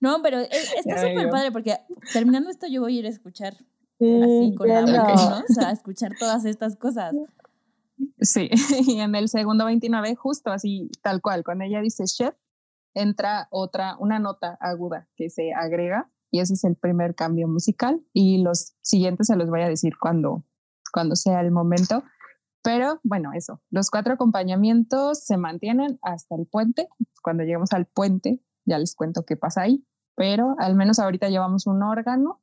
No, 0.02 0.22
pero 0.22 0.40
e- 0.40 0.50
está 0.78 0.96
súper 0.96 1.30
padre 1.30 1.52
porque 1.52 1.76
terminando 2.14 2.50
esto 2.50 2.68
yo 2.68 2.80
voy 2.80 2.96
a 2.96 3.00
ir 3.02 3.06
a 3.06 3.10
escuchar 3.10 3.58
Sí, 3.98 4.22
así 4.24 4.56
con 4.56 4.72
entiendo. 4.72 5.02
audífonos, 5.02 5.58
a 5.58 5.72
escuchar 5.72 6.18
todas 6.18 6.46
estas 6.46 6.78
cosas. 6.78 7.18
Sí, 8.22 8.50
y 8.88 9.02
en 9.02 9.14
el 9.16 9.28
segundo 9.28 9.66
29, 9.66 10.16
justo 10.16 10.52
así, 10.52 10.90
tal 11.02 11.22
cual, 11.22 11.44
cuando 11.44 11.66
ella 11.66 11.82
dice 11.82 12.06
chef, 12.06 12.34
entra 12.94 13.50
otra, 13.52 13.98
una 14.00 14.20
nota 14.20 14.58
aguda 14.62 15.10
que 15.18 15.30
se 15.30 15.52
agrega, 15.54 16.10
y 16.32 16.40
ese 16.40 16.54
es 16.54 16.64
el 16.64 16.78
primer 16.78 17.14
cambio 17.14 17.50
musical, 17.50 18.02
y 18.14 18.42
los 18.42 18.76
siguientes 18.82 19.28
se 19.28 19.36
los 19.36 19.50
voy 19.50 19.64
a 19.64 19.68
decir 19.68 19.98
cuando, 20.00 20.46
cuando 20.92 21.16
sea 21.16 21.42
el 21.42 21.52
momento. 21.52 22.04
Pero 22.62 23.00
bueno, 23.04 23.32
eso, 23.34 23.62
los 23.70 23.90
cuatro 23.90 24.14
acompañamientos 24.14 25.24
se 25.24 25.38
mantienen 25.38 25.98
hasta 26.02 26.36
el 26.36 26.46
puente. 26.46 26.90
Cuando 27.24 27.44
lleguemos 27.44 27.72
al 27.74 27.86
puente, 27.86 28.42
ya 28.66 28.78
les 28.78 28.96
cuento 28.96 29.26
qué 29.26 29.38
pasa 29.38 29.62
ahí, 29.62 29.86
pero 30.16 30.56
al 30.60 30.76
menos 30.76 31.00
ahorita 31.00 31.30
llevamos 31.30 31.68
un 31.68 31.82
órgano 31.84 32.42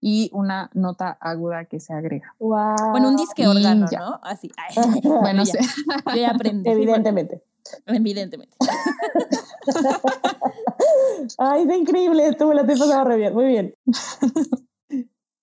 y 0.00 0.30
una 0.32 0.70
nota 0.74 1.16
aguda 1.20 1.66
que 1.66 1.80
se 1.80 1.94
agrega. 1.94 2.34
Wow. 2.38 2.90
Bueno, 2.90 3.08
un 3.08 3.16
disque 3.16 3.46
órgano, 3.46 3.86
ya. 3.90 4.00
¿no? 4.00 4.20
Así. 4.22 4.50
Ay, 4.56 4.74
Bueno, 5.02 5.44
ya, 5.44 5.62
sí. 5.62 5.84
yo 6.06 6.16
ya 6.16 6.30
aprendí. 6.30 6.68
Evidentemente. 6.68 7.42
Evidentemente. 7.86 8.56
Ay, 11.38 11.66
es 11.68 11.76
increíble, 11.76 12.28
esto 12.28 12.48
me 12.48 12.54
la 12.54 12.60
estoy 12.62 12.78
pasando 12.78 13.04
re 13.04 13.16
bien, 13.16 13.34
muy 13.34 13.46
bien. 13.46 13.74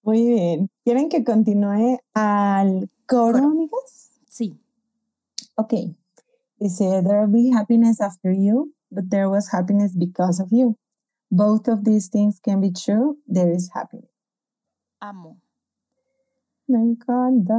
Muy 0.04 0.28
bien. 0.28 0.70
¿Quieren 0.84 1.08
que 1.10 1.24
continúe 1.24 2.00
al 2.14 2.90
coro, 3.08 3.34
Coro. 3.34 3.46
amigas? 3.52 4.20
Sí. 4.28 4.60
Ok. 5.56 5.74
Dice, 6.60 7.02
there 7.04 7.22
will 7.22 7.32
be 7.32 7.52
happiness 7.52 8.02
after 8.02 8.32
you, 8.32 8.74
but 8.92 9.10
there 9.10 9.28
was 9.28 9.48
happiness 9.52 9.96
because 9.96 10.42
of 10.42 10.50
you. 10.52 10.78
Both 11.32 11.68
of 11.68 11.84
these 11.84 12.10
things 12.10 12.40
can 12.40 12.60
be 12.62 12.72
true. 12.72 13.18
There 13.28 13.52
is 13.52 13.70
happiness. 13.74 14.10
Amo. 15.02 15.38
Me 16.68 16.80
encanta. 16.80 17.56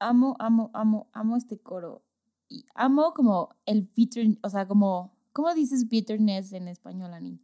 Amo, 0.00 0.36
amo, 0.38 0.70
amo, 0.72 1.08
amo 1.12 1.36
este 1.36 1.58
coro. 1.58 2.02
Y 2.48 2.64
amo 2.74 3.12
como 3.12 3.50
el 3.66 3.88
bitter, 3.94 4.38
o 4.42 4.50
sea, 4.50 4.66
como, 4.66 5.12
¿cómo 5.32 5.52
dices 5.54 5.88
bitterness 5.88 6.52
en 6.52 6.68
español, 6.68 7.12
Ani? 7.12 7.40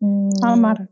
Mm, 0.00 0.30
Amar. 0.42 0.90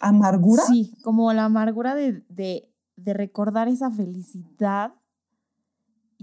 ¿Amargura? 0.00 0.62
Sí, 0.64 0.92
como 1.02 1.32
la 1.32 1.44
amargura 1.44 1.94
de, 1.94 2.24
de, 2.28 2.72
de 2.96 3.14
recordar 3.14 3.68
esa 3.68 3.90
felicidad 3.90 4.94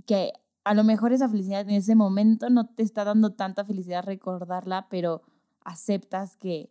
que 0.06 0.34
a 0.64 0.74
lo 0.74 0.84
mejor 0.84 1.14
esa 1.14 1.30
felicidad 1.30 1.62
en 1.62 1.72
ese 1.72 1.96
momento 1.96 2.50
no 2.50 2.68
te 2.68 2.84
está 2.84 3.04
dando 3.04 3.34
tanta 3.34 3.66
felicidad 3.66 4.04
recordarla, 4.04 4.88
pero 4.90 5.22
aceptas 5.64 6.38
que, 6.38 6.70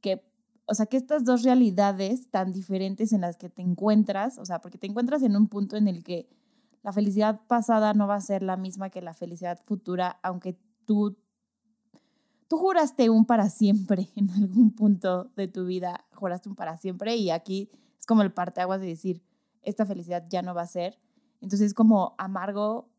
que, 0.00 0.24
o 0.66 0.74
sea, 0.74 0.86
que 0.86 0.96
estas 0.96 1.24
dos 1.24 1.42
realidades 1.42 2.30
tan 2.30 2.52
diferentes 2.52 3.12
en 3.12 3.22
las 3.22 3.36
que 3.36 3.48
te 3.48 3.62
encuentras, 3.62 4.38
o 4.38 4.44
sea, 4.44 4.60
porque 4.60 4.78
te 4.78 4.86
encuentras 4.86 5.22
en 5.22 5.36
un 5.36 5.48
punto 5.48 5.76
en 5.76 5.88
el 5.88 6.04
que 6.04 6.28
la 6.82 6.92
felicidad 6.92 7.40
pasada 7.46 7.94
no 7.94 8.06
va 8.06 8.14
a 8.14 8.20
ser 8.20 8.42
la 8.42 8.56
misma 8.56 8.90
que 8.90 9.02
la 9.02 9.14
felicidad 9.14 9.60
futura, 9.64 10.18
aunque 10.22 10.58
tú, 10.86 11.16
tú 12.50 12.58
juraste 12.58 13.10
un 13.10 13.26
para 13.26 13.48
siempre 13.48 14.08
en 14.16 14.28
algún 14.32 14.72
punto 14.74 15.30
de 15.36 15.46
tu 15.46 15.66
vida, 15.66 16.04
juraste 16.12 16.48
un 16.48 16.56
para 16.56 16.76
siempre 16.76 17.14
y 17.14 17.30
aquí 17.30 17.70
es 17.96 18.06
como 18.06 18.22
el 18.22 18.32
parteaguas 18.32 18.80
de 18.80 18.88
decir, 18.88 19.22
esta 19.62 19.86
felicidad 19.86 20.26
ya 20.28 20.42
no 20.42 20.52
va 20.52 20.62
a 20.62 20.66
ser. 20.66 20.98
Entonces 21.40 21.68
es 21.68 21.74
como 21.74 22.16
amargo, 22.18 22.90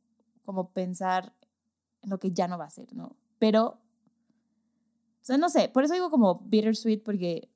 como 0.45 0.71
pensar 0.71 1.35
en 2.01 2.11
lo 2.11 2.17
que 2.17 2.31
ya 2.31 2.47
no 2.47 2.57
va 2.57 2.63
a 2.63 2.69
ser, 2.69 2.93
¿no? 2.95 3.17
Pero, 3.39 3.81
no 5.37 5.49
sé, 5.49 5.67
por 5.67 5.83
eso 5.83 5.95
digo 5.95 6.09
como 6.09 6.39
bittersweet, 6.45 7.03
porque 7.03 7.51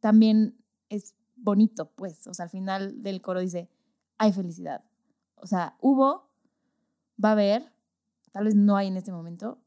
también 0.00 0.58
es 0.88 1.14
bonito, 1.36 1.92
pues, 1.92 2.26
o 2.26 2.34
sea, 2.34 2.46
al 2.46 2.50
final 2.50 3.04
del 3.04 3.22
coro 3.22 3.38
dice, 3.38 3.70
hay 4.18 4.32
felicidad. 4.32 4.82
O 5.36 5.46
sea, 5.46 5.76
hubo, 5.80 6.28
va 7.24 7.28
a 7.28 7.32
haber, 7.32 7.72
tal 8.32 8.46
vez 8.46 8.56
no 8.56 8.76
hay 8.76 8.88
en 8.88 8.96
este 8.96 9.12
momento, 9.12 9.63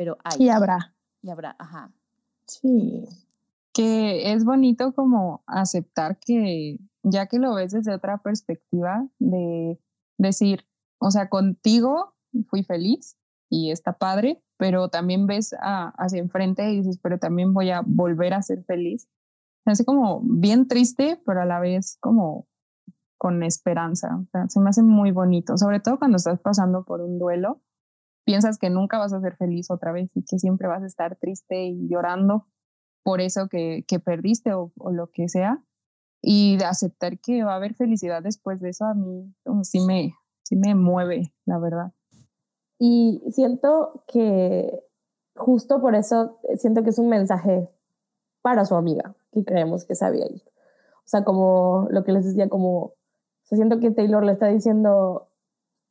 pero 0.00 0.16
hay. 0.24 0.44
Y 0.44 0.48
habrá. 0.48 0.94
Y 1.20 1.28
habrá, 1.28 1.54
ajá. 1.58 1.92
Sí. 2.46 3.04
que 3.74 4.32
es 4.32 4.44
bonito 4.46 4.94
como 4.94 5.42
aceptar 5.46 6.18
que 6.18 6.78
ya 7.02 7.26
que 7.26 7.38
lo 7.38 7.54
ves 7.54 7.72
desde 7.72 7.92
otra 7.94 8.16
perspectiva 8.18 9.06
de 9.18 9.78
decir, 10.18 10.64
o 10.98 11.10
sea, 11.10 11.28
contigo 11.28 12.14
fui 12.48 12.62
feliz 12.64 13.18
y 13.50 13.70
está 13.72 13.98
padre, 13.98 14.42
pero 14.56 14.88
también 14.88 15.26
ves 15.26 15.54
a- 15.60 15.90
hacia 15.98 16.18
enfrente 16.18 16.72
y 16.72 16.78
dices, 16.78 16.98
pero 17.02 17.18
también 17.18 17.52
voy 17.52 17.68
a 17.70 17.82
volver 17.84 18.32
a 18.32 18.40
ser 18.42 18.64
feliz. 18.64 19.06
Se 19.64 19.70
hace 19.72 19.84
como 19.84 20.22
bien 20.24 20.66
triste, 20.66 21.20
pero 21.26 21.42
a 21.42 21.44
la 21.44 21.60
vez 21.60 21.98
como 22.00 22.46
con 23.18 23.42
esperanza. 23.42 24.16
O 24.16 24.26
sea, 24.32 24.48
se 24.48 24.60
me 24.60 24.70
hace 24.70 24.82
muy 24.82 25.10
bonito, 25.10 25.58
sobre 25.58 25.78
todo 25.80 25.98
cuando 25.98 26.16
estás 26.16 26.40
pasando 26.40 26.84
por 26.84 27.02
un 27.02 27.18
duelo, 27.18 27.60
piensas 28.24 28.58
que 28.58 28.70
nunca 28.70 28.98
vas 28.98 29.12
a 29.12 29.20
ser 29.20 29.36
feliz 29.36 29.70
otra 29.70 29.92
vez 29.92 30.10
y 30.14 30.24
que 30.24 30.38
siempre 30.38 30.68
vas 30.68 30.82
a 30.82 30.86
estar 30.86 31.16
triste 31.16 31.64
y 31.64 31.88
llorando 31.88 32.46
por 33.02 33.20
eso 33.20 33.48
que, 33.48 33.84
que 33.88 33.98
perdiste 33.98 34.52
o, 34.52 34.72
o 34.78 34.90
lo 34.90 35.10
que 35.10 35.28
sea. 35.28 35.62
Y 36.22 36.58
de 36.58 36.66
aceptar 36.66 37.18
que 37.18 37.44
va 37.44 37.54
a 37.54 37.56
haber 37.56 37.74
felicidad 37.74 38.22
después 38.22 38.60
de 38.60 38.70
eso, 38.70 38.84
a 38.84 38.94
mí 38.94 39.34
como 39.42 39.64
sí 39.64 39.80
me, 39.80 40.14
sí 40.42 40.56
me 40.56 40.74
mueve, 40.74 41.32
la 41.46 41.58
verdad. 41.58 41.92
Y 42.78 43.22
siento 43.30 44.04
que 44.06 44.84
justo 45.36 45.80
por 45.80 45.94
eso 45.94 46.38
eh, 46.44 46.56
siento 46.56 46.82
que 46.82 46.90
es 46.90 46.98
un 46.98 47.08
mensaje 47.08 47.68
para 48.42 48.64
su 48.64 48.74
amiga, 48.74 49.14
que 49.32 49.44
creemos 49.44 49.84
que 49.84 49.94
sabía 49.94 50.26
ir. 50.26 50.42
O 50.98 51.08
sea, 51.10 51.24
como 51.24 51.88
lo 51.90 52.04
que 52.04 52.12
les 52.12 52.24
decía, 52.24 52.48
como, 52.48 52.78
o 52.78 52.94
sea, 53.44 53.56
siento 53.56 53.80
que 53.80 53.90
Taylor 53.90 54.24
le 54.24 54.32
está 54.32 54.46
diciendo, 54.46 55.28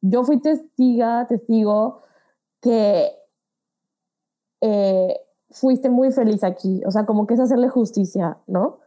yo 0.02 0.24
fui 0.24 0.40
testiga, 0.40 1.28
testigo, 1.28 2.02
que 2.62 3.12
eh, 4.62 5.16
fuiste 5.52 5.90
muy 5.90 6.12
feliz 6.12 6.44
aquí. 6.44 6.82
O 6.86 6.92
sea, 6.92 7.06
como 7.06 7.28
que 7.28 7.36
es 7.36 7.40
hacerle 7.40 7.70
justicia, 7.70 8.38
¿no? 8.48 8.80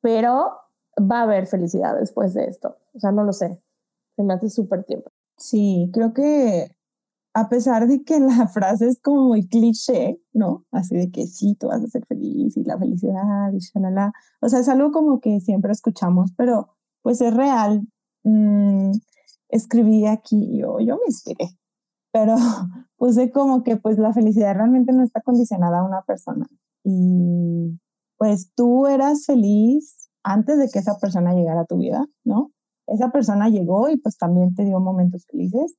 Pero 0.00 0.52
va 0.98 1.20
a 1.20 1.22
haber 1.22 1.46
felicidad 1.46 1.96
después 1.98 2.34
de 2.34 2.44
esto. 2.44 2.76
O 2.94 3.00
sea, 3.00 3.12
no 3.12 3.24
lo 3.24 3.32
sé. 3.32 3.60
Se 4.16 4.22
me 4.22 4.34
hace 4.34 4.50
súper 4.50 4.84
tiempo. 4.84 5.10
Sí, 5.36 5.90
creo 5.92 6.12
que 6.12 6.74
a 7.32 7.48
pesar 7.48 7.86
de 7.86 8.02
que 8.02 8.18
la 8.20 8.48
frase 8.52 8.88
es 8.88 9.00
como 9.00 9.28
muy 9.28 9.46
cliché, 9.46 10.20
¿no? 10.32 10.64
Así 10.70 10.96
de 10.96 11.10
que 11.10 11.26
sí, 11.26 11.54
tú 11.54 11.68
vas 11.68 11.82
a 11.82 11.86
ser 11.86 12.04
feliz 12.06 12.56
y 12.56 12.64
la 12.64 12.78
felicidad 12.78 13.52
y 13.52 13.58
shalala. 13.58 14.12
O 14.40 14.48
sea, 14.48 14.60
es 14.60 14.68
algo 14.68 14.90
como 14.90 15.20
que 15.20 15.40
siempre 15.40 15.72
escuchamos, 15.72 16.32
pero 16.36 16.76
pues 17.02 17.20
es 17.20 17.34
real. 17.34 17.86
Mm, 18.24 18.92
escribí 19.48 20.06
aquí, 20.06 20.58
yo, 20.58 20.80
yo 20.80 20.96
me 20.96 21.06
inspiré, 21.06 21.58
pero 22.12 22.34
puse 22.96 23.30
como 23.30 23.62
que 23.62 23.76
pues 23.76 23.98
la 23.98 24.12
felicidad 24.12 24.54
realmente 24.54 24.92
no 24.92 25.02
está 25.02 25.20
condicionada 25.20 25.80
a 25.80 25.84
una 25.84 26.02
persona. 26.02 26.46
Y 26.84 27.78
pues 28.16 28.52
tú 28.54 28.86
eras 28.86 29.26
feliz 29.26 30.10
antes 30.22 30.58
de 30.58 30.68
que 30.68 30.78
esa 30.78 30.98
persona 30.98 31.34
llegara 31.34 31.62
a 31.62 31.66
tu 31.66 31.78
vida, 31.78 32.06
¿no? 32.24 32.52
Esa 32.86 33.10
persona 33.10 33.48
llegó 33.48 33.88
y 33.88 33.96
pues 33.96 34.18
también 34.18 34.54
te 34.54 34.64
dio 34.64 34.80
momentos 34.80 35.24
felices. 35.26 35.76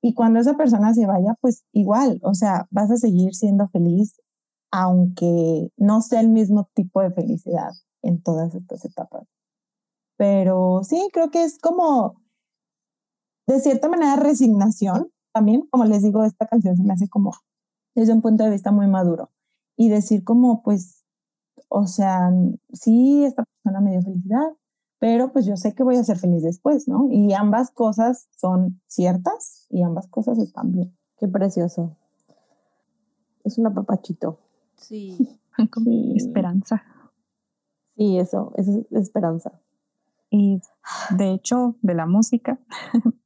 Y 0.00 0.14
cuando 0.14 0.40
esa 0.40 0.56
persona 0.56 0.94
se 0.94 1.06
vaya, 1.06 1.36
pues 1.40 1.64
igual, 1.72 2.20
o 2.22 2.34
sea, 2.34 2.66
vas 2.70 2.90
a 2.90 2.96
seguir 2.96 3.34
siendo 3.34 3.68
feliz, 3.68 4.20
aunque 4.70 5.70
no 5.76 6.00
sea 6.00 6.20
el 6.20 6.28
mismo 6.28 6.68
tipo 6.74 7.00
de 7.02 7.12
felicidad 7.12 7.70
en 8.02 8.22
todas 8.22 8.54
estas 8.54 8.84
etapas. 8.84 9.26
Pero 10.16 10.82
sí, 10.84 11.08
creo 11.12 11.30
que 11.30 11.44
es 11.44 11.58
como, 11.58 12.22
de 13.46 13.60
cierta 13.60 13.88
manera, 13.88 14.16
resignación 14.16 15.10
también. 15.32 15.66
Como 15.70 15.84
les 15.84 16.02
digo, 16.02 16.24
esta 16.24 16.46
canción 16.46 16.76
se 16.76 16.82
me 16.82 16.92
hace 16.92 17.08
como, 17.08 17.32
desde 17.94 18.12
un 18.12 18.22
punto 18.22 18.44
de 18.44 18.50
vista 18.50 18.72
muy 18.72 18.86
maduro. 18.86 19.30
Y 19.76 19.88
decir 19.88 20.24
como, 20.24 20.62
pues, 20.62 21.04
o 21.68 21.86
sea, 21.86 22.30
sí, 22.72 23.24
esta 23.24 23.44
persona 23.44 23.80
me 23.80 23.92
dio 23.92 24.02
felicidad, 24.02 24.52
pero 24.98 25.32
pues 25.32 25.46
yo 25.46 25.56
sé 25.56 25.74
que 25.74 25.82
voy 25.82 25.96
a 25.96 26.04
ser 26.04 26.18
feliz 26.18 26.42
después, 26.42 26.86
¿no? 26.86 27.08
Y 27.10 27.32
ambas 27.32 27.70
cosas 27.70 28.28
son 28.36 28.80
ciertas 28.86 29.66
y 29.70 29.82
ambas 29.82 30.06
cosas 30.08 30.38
están 30.38 30.72
bien. 30.72 30.96
Qué 31.18 31.26
precioso. 31.28 31.96
Es 33.44 33.58
un 33.58 33.66
apapachito. 33.66 34.38
Sí. 34.76 35.38
Como 35.72 35.84
Sí. 35.86 36.12
esperanza. 36.16 36.82
Sí, 37.96 38.18
eso, 38.18 38.52
eso 38.56 38.78
es 38.90 39.00
esperanza. 39.02 39.52
Y 40.30 40.60
de 41.16 41.32
hecho, 41.32 41.76
de 41.82 41.94
la 41.94 42.06
música, 42.06 42.58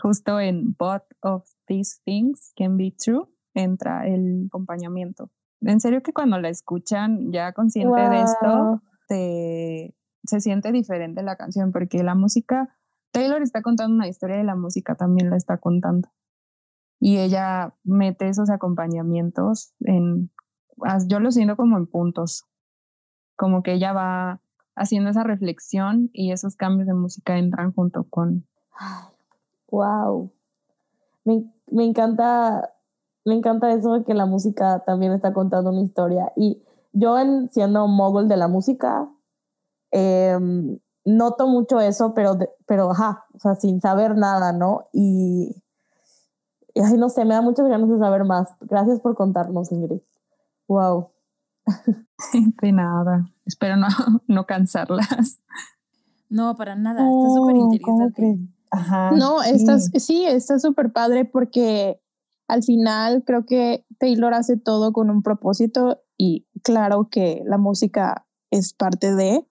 justo 0.00 0.40
en 0.40 0.74
Both 0.78 1.04
of 1.22 1.44
These 1.66 2.00
Things 2.04 2.52
Can 2.56 2.76
Be 2.76 2.94
True 2.96 3.26
entra 3.54 4.06
el 4.06 4.46
acompañamiento. 4.46 5.30
En 5.60 5.80
serio 5.80 6.02
que 6.02 6.12
cuando 6.12 6.40
la 6.40 6.48
escuchan 6.48 7.30
ya 7.32 7.52
consciente 7.52 8.00
de 8.08 8.22
esto, 8.22 8.48
Wow. 8.48 8.80
se, 9.08 9.94
siente 10.40 10.72
diferente 10.72 11.22
la 11.22 11.36
canción 11.36 11.70
porque 11.72 12.02
la 12.02 12.14
música, 12.14 12.74
Taylor 13.12 13.42
está 13.42 13.62
contando 13.62 13.94
una 13.94 14.08
historia 14.08 14.40
y 14.40 14.44
la 14.44 14.56
música 14.56 14.94
también 14.94 15.30
la 15.30 15.36
está 15.36 15.58
contando. 15.58 16.08
Y 16.98 17.18
ella 17.18 17.74
mete 17.84 18.28
esos 18.28 18.48
acompañamientos 18.50 19.74
en, 19.80 20.30
as- 20.84 21.06
yo 21.08 21.20
lo 21.20 21.30
siento 21.30 21.56
como 21.56 21.76
en 21.76 21.86
puntos, 21.86 22.44
como 23.36 23.62
que 23.62 23.74
ella 23.74 23.92
va 23.92 24.40
haciendo 24.74 25.10
esa 25.10 25.24
reflexión 25.24 26.08
y 26.12 26.32
esos 26.32 26.56
cambios 26.56 26.86
de 26.86 26.94
música 26.94 27.36
entran 27.38 27.72
junto 27.72 28.04
con... 28.08 28.46
Wow. 29.72 30.30
Me, 31.24 31.50
me 31.70 31.84
encanta, 31.84 32.74
me 33.24 33.34
encanta 33.34 33.72
eso 33.72 33.94
de 33.94 34.04
que 34.04 34.12
la 34.12 34.26
música 34.26 34.80
también 34.84 35.12
está 35.12 35.32
contando 35.32 35.70
una 35.70 35.80
historia. 35.80 36.30
Y 36.36 36.62
yo, 36.92 37.18
en, 37.18 37.48
siendo 37.48 37.88
mogul 37.88 38.28
de 38.28 38.36
la 38.36 38.48
música, 38.48 39.08
em, 39.90 40.78
noto 41.06 41.48
mucho 41.48 41.80
eso, 41.80 42.12
pero, 42.14 42.38
pero 42.66 42.90
ajá, 42.90 43.24
o 43.32 43.38
sea, 43.38 43.54
sin 43.54 43.80
saber 43.80 44.14
nada, 44.16 44.52
¿no? 44.52 44.88
Y, 44.92 45.62
y, 46.74 46.80
ay, 46.80 46.98
no 46.98 47.08
sé, 47.08 47.24
me 47.24 47.34
da 47.34 47.40
muchas 47.40 47.66
ganas 47.66 47.88
de 47.88 47.98
saber 47.98 48.24
más. 48.24 48.50
Gracias 48.60 49.00
por 49.00 49.14
contarnos, 49.14 49.72
Ingrid. 49.72 50.02
Wow. 50.68 51.08
De 52.60 52.72
nada, 52.72 53.30
espero 53.46 53.76
no, 53.76 53.88
no 54.26 54.44
cansarlas. 54.44 55.40
No, 56.28 56.56
para 56.56 56.76
nada. 56.76 57.00
Está 57.00 57.28
súper 57.30 57.56
Oh, 57.56 57.70
¿cómo 57.82 58.02
interesante. 58.02 58.38
Ajá. 58.72 59.12
No, 59.12 59.42
está, 59.42 59.78
sí. 59.78 60.00
sí, 60.00 60.24
está 60.24 60.58
súper 60.58 60.92
padre 60.92 61.24
porque 61.24 62.00
al 62.48 62.62
final 62.62 63.22
creo 63.24 63.46
que 63.46 63.86
Taylor 63.98 64.34
hace 64.34 64.56
todo 64.56 64.92
con 64.92 65.10
un 65.10 65.22
propósito 65.22 66.02
y 66.18 66.46
claro 66.62 67.08
que 67.10 67.42
la 67.46 67.58
música 67.58 68.26
es 68.50 68.74
parte 68.74 69.14
de, 69.14 69.46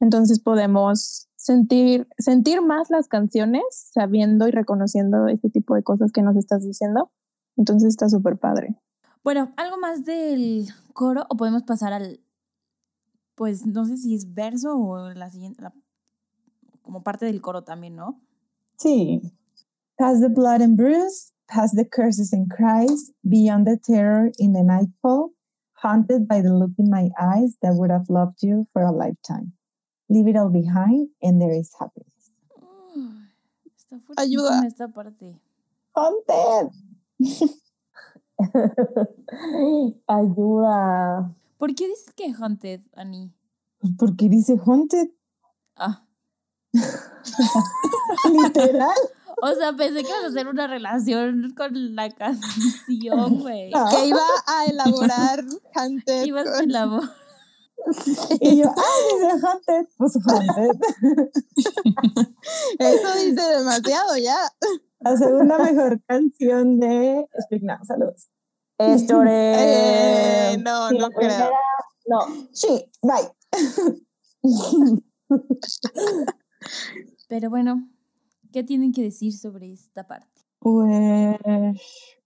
entonces 0.00 0.40
podemos 0.40 1.28
sentir, 1.36 2.08
sentir 2.18 2.62
más 2.62 2.90
las 2.90 3.08
canciones 3.08 3.62
sabiendo 3.70 4.48
y 4.48 4.50
reconociendo 4.50 5.26
este 5.28 5.50
tipo 5.50 5.74
de 5.74 5.82
cosas 5.82 6.12
que 6.12 6.22
nos 6.22 6.36
estás 6.36 6.64
diciendo. 6.64 7.10
Entonces 7.56 7.90
está 7.90 8.08
súper 8.08 8.38
padre. 8.38 8.76
Bueno, 9.22 9.52
algo 9.56 9.78
más 9.78 10.04
del 10.04 10.68
coro 10.92 11.26
o 11.28 11.36
podemos 11.36 11.62
pasar 11.62 11.92
al, 11.92 12.20
pues 13.34 13.66
no 13.66 13.84
sé 13.84 13.96
si 13.96 14.14
es 14.14 14.32
verso 14.34 14.76
o 14.78 15.10
la 15.10 15.30
siguiente, 15.30 15.62
como 16.82 17.02
parte 17.02 17.26
del 17.26 17.42
coro 17.42 17.62
también, 17.62 17.96
¿no? 17.96 18.20
Sí. 18.82 19.20
Past 19.98 20.20
the 20.22 20.28
blood 20.30 20.60
and 20.62 20.76
bruise, 20.76 21.32
past 21.48 21.76
the 21.76 21.84
curses 21.84 22.32
and 22.32 22.48
cries, 22.50 23.10
beyond 23.28 23.66
the 23.66 23.76
terror 23.76 24.30
in 24.38 24.52
the 24.54 24.62
nightfall, 24.62 25.30
haunted 25.74 26.26
by 26.26 26.40
the 26.40 26.52
look 26.54 26.70
in 26.78 26.88
my 26.88 27.10
eyes 27.20 27.56
that 27.62 27.74
would 27.74 27.90
have 27.90 28.08
loved 28.08 28.42
you 28.42 28.66
for 28.72 28.82
a 28.82 28.90
lifetime. 28.92 29.52
Leave 30.08 30.26
it 30.28 30.36
all 30.36 30.48
behind 30.48 31.08
and 31.22 31.40
there 31.40 31.52
is 31.52 31.70
happiness. 31.78 32.30
está 33.76 34.00
Ayuda. 34.16 34.64
esta 34.66 34.88
parte. 34.88 35.36
Haunted. 35.94 36.70
Ayuda. 40.08 41.34
¿Por 41.58 41.74
qué 41.74 41.88
dices 41.88 42.12
que 42.14 42.32
haunted, 42.32 42.80
Annie? 42.94 43.30
Pues 43.80 43.92
porque 43.98 44.28
dice 44.28 44.56
haunted, 44.64 45.08
Ah, 45.76 46.04
literal. 48.32 48.98
o 49.42 49.54
sea, 49.54 49.72
pensé 49.72 50.02
que 50.02 50.08
ibas 50.08 50.24
a 50.24 50.28
hacer 50.28 50.48
una 50.48 50.66
relación 50.66 51.54
con 51.56 51.94
la 51.96 52.10
canción, 52.10 53.40
güey. 53.40 53.70
Ah. 53.74 53.88
Que 53.90 54.06
iba 54.06 54.22
a 54.46 54.64
elaborar 54.66 55.44
Hunter. 55.74 56.26
Ibas 56.26 56.66
la 56.66 56.86
voz. 56.86 57.10
Y 58.40 58.58
yo, 58.58 58.68
ah, 58.68 58.82
dice 59.10 59.46
haunted, 59.46 59.88
pues 59.96 60.12
haunted. 60.26 60.78
Eso 62.78 63.14
dice 63.14 63.42
demasiado 63.56 64.16
ya. 64.18 64.38
La 65.00 65.16
segunda 65.16 65.58
mejor 65.58 66.00
canción 66.06 66.78
de 66.78 67.26
Speak 67.46 67.62
Now. 67.62 67.78
Saludos. 67.84 68.28
Es 68.78 69.06
Eh, 69.10 70.56
no, 70.62 70.90
no 70.90 71.10
primera, 71.10 71.48
creo. 71.48 71.50
no. 72.06 72.48
Sí, 72.52 72.90
bye. 73.02 73.30
Pero 77.28 77.50
bueno, 77.50 77.88
¿qué 78.52 78.64
tienen 78.64 78.92
que 78.92 79.02
decir 79.02 79.32
sobre 79.32 79.72
esta 79.72 80.06
parte? 80.06 80.26
Pues 80.58 81.38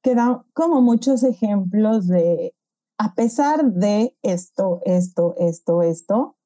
quedan 0.03 0.43
como 0.53 0.81
muchos 0.81 1.23
ejemplos 1.23 2.09
de, 2.09 2.55
a 2.99 3.15
pesar 3.15 3.73
de 3.73 4.17
esto, 4.23 4.81
esto, 4.85 5.35
esto, 5.39 5.83
esto, 5.83 6.37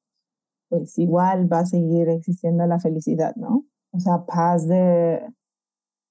pues 0.69 0.97
igual 0.99 1.51
va 1.51 1.59
a 1.59 1.65
seguir 1.65 2.09
existiendo 2.09 2.65
la 2.67 2.79
felicidad, 2.79 3.35
¿no? 3.35 3.65
O 3.91 3.99
sea, 3.99 4.25
paz 4.25 4.67
de, 4.67 5.25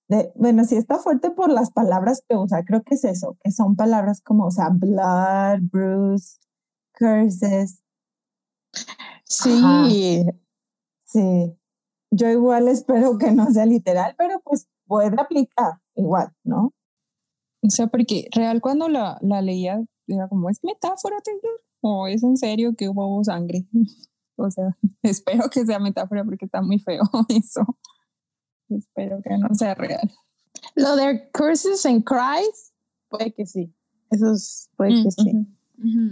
de, 0.09 0.33
bueno, 0.35 0.65
sí 0.65 0.77
está 0.77 0.99
fuerte 0.99 1.31
por 1.31 1.51
las 1.53 1.71
palabras 1.71 2.23
que 2.29 2.37
usa, 2.37 2.65
creo 2.65 2.83
que 2.83 2.97
es 2.97 3.05
eso, 3.05 3.37
que 3.45 3.53
son 3.53 3.77
palabras 3.77 4.21
como, 4.21 4.47
o 4.47 4.51
sea, 4.51 4.71
blood, 4.71 5.61
bruise, 5.71 6.41
curses, 6.99 7.83
Sí. 9.25 10.27
sí. 11.05 11.58
Yo 12.11 12.29
igual 12.31 12.69
espero 12.69 13.19
que 13.19 13.31
no 13.33 13.51
sea 13.51 13.67
literal, 13.67 14.15
pero 14.17 14.41
pues 14.41 14.69
puede 14.87 15.21
aplicar 15.21 15.75
igual, 15.95 16.33
¿no? 16.45 16.73
O 17.63 17.71
sea, 17.71 17.89
porque 17.89 18.29
real 18.35 18.61
cuando 18.61 18.89
la, 18.89 19.19
la 19.21 19.43
leía 19.43 19.83
era 20.07 20.29
como, 20.29 20.49
¿es 20.49 20.59
metáfora, 20.63 21.17
Taylor? 21.23 21.61
¿O 21.81 22.07
es 22.07 22.23
en 22.23 22.37
serio 22.37 22.75
que 22.77 22.89
hubo 22.89 23.23
sangre? 23.25 23.67
O 24.41 24.49
sea, 24.53 24.77
espero 25.03 25.51
que 25.51 25.67
sea 25.67 25.81
metáfora 25.81 26.23
porque 26.25 26.45
está 26.45 26.63
muy 26.63 26.79
feo 26.79 27.03
eso. 27.29 27.67
Espero 28.69 29.21
que 29.21 29.37
no 29.37 29.53
sea 29.55 29.75
real. 29.75 30.09
Lo 30.77 30.95
de 30.95 31.29
curses 31.33 31.85
and 31.87 32.05
cries, 32.05 32.73
puede 33.09 33.33
que 33.33 33.47
sí. 33.47 33.75
Eso 34.11 34.33
es- 34.35 34.71
puede 34.77 35.03
que 35.03 35.11
sí. 35.11 35.33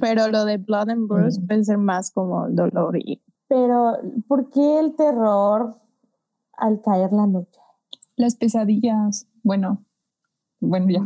Pero 0.01 0.27
lo 0.27 0.45
de 0.45 0.57
blood 0.57 0.91
and 0.91 1.07
bruise 1.09 1.39
Mm. 1.41 1.47
puede 1.47 1.65
ser 1.65 1.79
más 1.79 2.11
como 2.11 2.49
dolor 2.51 2.97
y 2.99 3.23
Pero, 3.49 3.97
¿por 4.27 4.51
qué 4.51 4.81
el 4.81 4.97
terror 4.97 5.77
al 6.57 6.81
caer 6.83 7.13
la 7.13 7.27
noche? 7.27 7.61
Las 8.17 8.35
pesadillas, 8.37 9.27
bueno, 9.43 9.85
bueno, 10.61 10.87
ya 10.89 11.05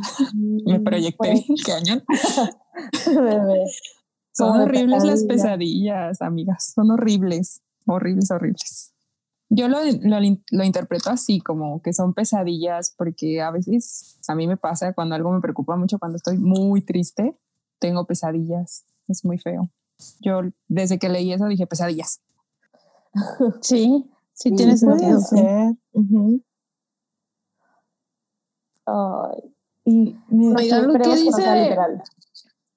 me 0.64 0.80
proyecté, 0.80 1.44
cañón. 1.66 2.04
Pues, 2.06 3.06
bebé. 3.06 3.64
Son 4.32 4.52
Como 4.52 4.62
horribles 4.64 5.04
las 5.04 5.24
pesadilla. 5.24 5.28
pesadillas, 5.28 6.22
amigas. 6.22 6.72
Son 6.74 6.90
horribles, 6.90 7.62
horribles, 7.86 8.30
horribles. 8.30 8.94
Yo 9.48 9.68
lo, 9.68 9.78
lo, 9.84 10.18
lo 10.52 10.64
interpreto 10.64 11.10
así, 11.10 11.40
como 11.40 11.82
que 11.82 11.92
son 11.92 12.14
pesadillas, 12.14 12.94
porque 12.96 13.42
a 13.42 13.50
veces 13.50 14.18
a 14.28 14.36
mí 14.36 14.46
me 14.46 14.56
pasa 14.56 14.92
cuando 14.92 15.16
algo 15.16 15.32
me 15.32 15.40
preocupa 15.40 15.76
mucho, 15.76 15.98
cuando 15.98 16.16
estoy 16.16 16.38
muy 16.38 16.82
triste, 16.82 17.36
tengo 17.80 18.06
pesadillas. 18.06 18.84
Es 19.08 19.24
muy 19.24 19.38
feo. 19.38 19.68
Yo 20.20 20.42
desde 20.68 21.00
que 21.00 21.08
leí 21.08 21.32
eso 21.32 21.46
dije 21.46 21.66
pesadillas. 21.66 22.20
sí, 23.60 24.08
sí 24.40 24.48
Sí, 24.48 24.54
tiene 24.56 24.74
Puede 24.78 25.20
ser. 25.20 25.76
ujú. 25.92 26.42
Ay, 28.86 29.54
Y 29.84 30.16
me- 30.28 30.54
Oigan, 30.56 30.86
lo 30.88 30.92
que 30.94 31.16
dice-. 31.16 32.02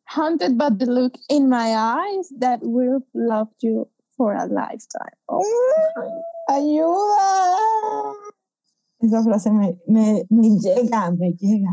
Haunted 0.05 0.57
by 0.57 0.69
the 0.77 0.85
look 0.85 1.13
in 1.29 1.47
my 1.49 1.73
eyes 1.75 2.29
that 2.39 2.61
have 2.61 3.03
loved 3.13 3.55
you 3.61 3.87
for 4.17 4.33
a 4.35 4.45
lifetime. 4.45 5.15
Oh, 5.27 5.41
¡Ayuda! 6.49 8.13
esa 8.99 9.23
frase 9.23 9.51
me, 9.51 9.77
me, 9.87 10.25
me 10.29 10.49
llega, 10.59 11.11
me 11.11 11.31
llega. 11.33 11.71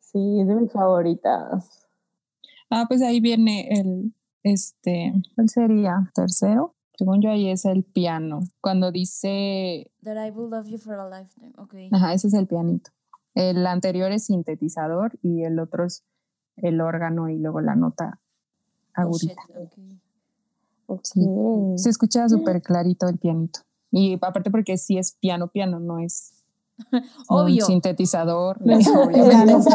Sí, 0.00 0.40
es 0.40 0.48
de 0.48 0.54
mis 0.54 0.72
favoritas. 0.72 1.86
Ah, 2.70 2.86
pues 2.88 3.02
ahí 3.02 3.20
viene 3.20 3.68
el, 3.70 4.14
este, 4.42 5.12
¿cuál 5.34 5.48
sería? 5.48 6.10
Tercero. 6.14 6.74
Según 6.96 7.20
yo 7.22 7.30
ahí 7.30 7.48
es 7.50 7.64
el 7.64 7.84
piano. 7.84 8.40
Cuando 8.60 8.90
dice, 8.90 9.90
That 10.02 10.16
I 10.26 10.30
will 10.30 10.50
love 10.50 10.66
you 10.68 10.78
for 10.78 10.94
a 10.94 11.08
lifetime. 11.08 11.52
Ok. 11.58 11.74
ajá, 11.92 12.12
ese 12.14 12.28
es 12.28 12.34
el 12.34 12.46
pianito. 12.46 12.90
El 13.34 13.66
anterior 13.66 14.10
es 14.12 14.24
sintetizador 14.26 15.18
y 15.22 15.42
el 15.44 15.58
otro 15.58 15.84
es 15.84 16.04
el 16.56 16.80
órgano 16.80 17.28
y 17.28 17.38
luego 17.38 17.60
la 17.60 17.74
nota 17.74 18.20
Oh, 18.98 19.02
agudita. 19.02 19.42
ok. 19.58 19.78
Ok. 20.86 21.00
Sí. 21.04 21.20
Se 21.76 21.90
escucha 21.90 22.28
súper 22.30 22.62
clarito 22.62 23.06
el 23.08 23.18
pianito. 23.18 23.60
Y 23.90 24.14
aparte 24.14 24.50
porque 24.50 24.78
sí 24.78 24.96
es 24.96 25.12
piano, 25.20 25.48
piano, 25.48 25.80
no 25.80 25.98
es 25.98 26.32
Obvio. 27.28 27.64
un 27.64 27.66
sintetizador. 27.72 28.64
No 28.64 28.78
es 28.78 28.88
obviamente. 28.96 29.68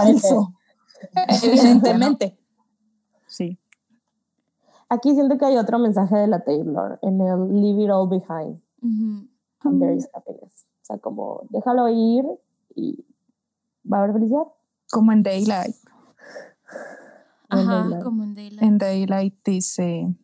Evidentemente. 1.43 2.38
Sí. 4.91 4.95
Aquí 4.95 5.13
siento 5.13 5.38
que 5.38 5.45
hay 5.45 5.57
otro 5.57 5.80
mensaje 5.80 6.15
de 6.15 6.27
la 6.27 6.43
Taylor 6.43 6.99
en 7.01 7.22
el 7.22 7.61
Leave 7.61 7.84
It 7.84 7.89
All 7.91 8.09
Behind. 8.09 8.61
And 8.84 9.80
There 9.80 9.95
is 9.95 10.09
happiness. 10.13 10.65
O 10.81 10.85
sea, 10.85 10.97
como 10.97 11.47
déjalo 11.49 11.88
ir 11.89 12.26
y 12.76 13.05
va 13.89 13.97
a 13.97 14.03
haber 14.03 14.13
felicidad. 14.13 14.47
Como 14.91 15.11
en 15.11 15.23
Daylight. 15.23 15.76
Ajá, 17.49 17.84
Daylight. 17.84 18.03
como 18.03 18.23
en 18.23 18.35
Daylight. 18.35 18.63
En 18.63 18.77
Daylight 18.77 19.35
dice 19.45 20.15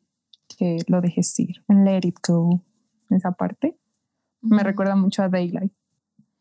que 0.58 0.80
lo 0.88 1.02
dejes 1.02 1.40
ir. 1.40 1.64
En 1.68 1.86
Let 1.86 2.02
It 2.04 2.18
Go. 2.28 2.62
Esa 3.10 3.32
parte 3.32 3.78
me 4.42 4.64
recuerda 4.64 4.96
mucho 4.96 5.24
a 5.24 5.30
Daylight. 5.30 5.72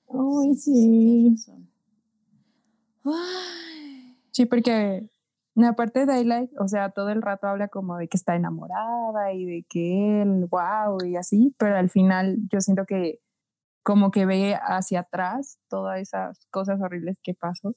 Ay, 0.09 0.55
sí. 0.55 1.31
razón. 1.31 1.69
Ay. 3.05 4.19
Sí, 4.33 4.47
porque 4.47 5.09
aparte 5.65 6.01
de 6.01 6.07
Daylight, 6.07 6.51
o 6.61 6.69
sea, 6.69 6.91
todo 6.91 7.09
el 7.09 7.23
rato 7.23 7.47
habla 7.47 7.69
como 7.69 7.97
de 7.97 8.09
que 8.09 8.17
está 8.17 8.37
enamorada 8.37 9.33
y 9.33 9.47
de 9.47 9.67
que 9.69 10.23
él, 10.23 10.47
wow, 10.51 11.03
y 11.07 11.17
así, 11.17 11.55
pero 11.59 11.77
al 11.77 11.89
final 11.89 12.37
yo 12.53 12.61
siento 12.61 12.85
que 12.85 13.21
como 13.83 14.11
que 14.11 14.27
ve 14.27 14.55
hacia 14.55 15.01
atrás 15.01 15.59
todas 15.69 16.01
esas 16.01 16.47
cosas 16.51 16.81
horribles 16.81 17.21
que 17.23 17.35
pasó 17.35 17.75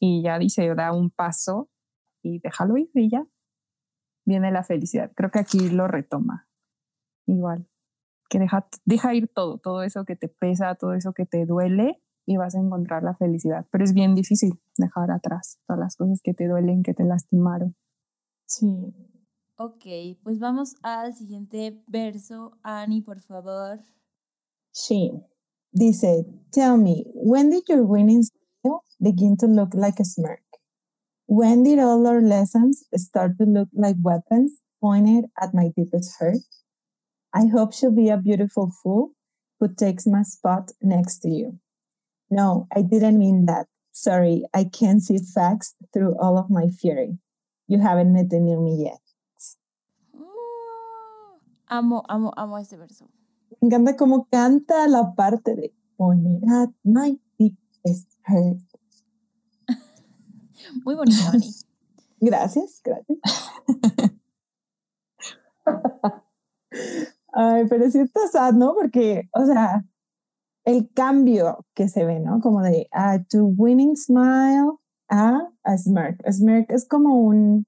y 0.00 0.22
ya 0.22 0.38
dice, 0.38 0.74
da 0.74 0.92
un 0.92 1.10
paso 1.10 1.68
y 2.22 2.38
déjalo 2.38 2.76
ir 2.78 2.90
y 2.94 3.10
ya 3.10 3.26
viene 4.24 4.52
la 4.52 4.62
felicidad. 4.62 5.10
Creo 5.14 5.30
que 5.30 5.40
aquí 5.40 5.70
lo 5.70 5.88
retoma 5.88 6.48
igual, 7.26 7.68
que 8.30 8.38
deja, 8.38 8.66
deja 8.84 9.14
ir 9.14 9.28
todo, 9.28 9.58
todo 9.58 9.82
eso 9.82 10.04
que 10.04 10.16
te 10.16 10.28
pesa, 10.28 10.74
todo 10.76 10.94
eso 10.94 11.12
que 11.12 11.26
te 11.26 11.44
duele 11.44 12.02
y 12.28 12.36
vas 12.36 12.54
a 12.54 12.60
encontrar 12.60 13.02
la 13.02 13.14
felicidad. 13.14 13.66
Pero 13.72 13.84
es 13.84 13.94
bien 13.94 14.14
difícil 14.14 14.60
dejar 14.76 15.10
atrás 15.10 15.58
todas 15.66 15.80
las 15.80 15.96
cosas 15.96 16.20
que 16.22 16.34
te 16.34 16.46
duelen, 16.46 16.82
que 16.82 16.92
te 16.92 17.04
lastimaron. 17.04 17.74
Sí. 18.46 18.94
Ok, 19.56 19.86
pues 20.22 20.38
vamos 20.38 20.76
al 20.82 21.14
siguiente 21.14 21.82
verso. 21.86 22.58
Annie, 22.62 23.00
por 23.00 23.22
favor. 23.22 23.80
Sí. 24.70 25.10
Dice, 25.72 26.26
tell 26.52 26.76
me, 26.76 27.04
when 27.14 27.48
did 27.48 27.62
your 27.66 27.82
winning 27.82 28.22
smile 28.22 28.82
begin 29.00 29.36
to 29.38 29.46
look 29.46 29.72
like 29.72 29.98
a 29.98 30.04
smirk? 30.04 30.42
When 31.26 31.62
did 31.62 31.78
all 31.78 32.06
our 32.06 32.20
lessons 32.20 32.84
start 32.94 33.38
to 33.38 33.44
look 33.44 33.68
like 33.72 33.96
weapons 34.02 34.52
pointed 34.82 35.30
at 35.40 35.54
my 35.54 35.70
deepest 35.74 36.12
hurt? 36.18 36.44
I 37.32 37.46
hope 37.46 37.72
she'll 37.72 37.90
be 37.90 38.10
a 38.10 38.18
beautiful 38.18 38.70
fool 38.82 39.12
who 39.60 39.68
takes 39.74 40.06
my 40.06 40.22
spot 40.22 40.72
next 40.82 41.20
to 41.20 41.30
you. 41.30 41.58
No, 42.30 42.66
I 42.74 42.82
didn't 42.82 43.18
mean 43.18 43.46
that. 43.46 43.66
Sorry, 43.92 44.44
I 44.54 44.64
can't 44.64 45.02
see 45.02 45.18
facts 45.18 45.74
through 45.92 46.16
all 46.20 46.38
of 46.38 46.50
my 46.50 46.68
fury. 46.68 47.18
You 47.66 47.80
haven't 47.80 48.12
met 48.12 48.30
the 48.30 48.38
new 48.38 48.60
me 48.60 48.84
yet. 48.84 49.00
Uh, 50.14 51.38
amo, 51.68 52.04
amo, 52.08 52.32
amo 52.36 52.56
este 52.56 52.76
verso. 52.78 53.08
Me 53.60 53.68
encanta 53.68 53.96
cómo 53.96 54.28
canta 54.30 54.88
la 54.88 55.14
parte 55.14 55.56
de 55.56 55.72
pointed 55.96 56.42
at 56.48 56.68
my 56.84 57.16
deepest 57.38 58.06
hurt. 58.24 58.58
Muy 60.84 60.94
bonito, 60.94 61.20
Ani. 61.32 61.50
Gracias, 62.20 62.80
gracias. 62.82 63.18
Ay, 67.32 67.64
pero 67.68 67.88
sí 67.90 68.00
está 68.00 68.26
sad, 68.28 68.54
¿no? 68.54 68.74
Porque, 68.74 69.28
o 69.32 69.46
sea, 69.46 69.84
el 70.68 70.90
cambio 70.92 71.64
que 71.74 71.88
se 71.88 72.04
ve, 72.04 72.20
¿no? 72.20 72.40
Como 72.40 72.60
de 72.62 72.88
a 72.92 73.22
to 73.24 73.44
winning 73.44 73.96
smile 73.96 74.72
a 75.08 75.48
a 75.64 75.78
smirk. 75.78 76.26
A 76.26 76.32
smirk 76.32 76.70
es 76.70 76.86
como 76.86 77.20
un, 77.20 77.64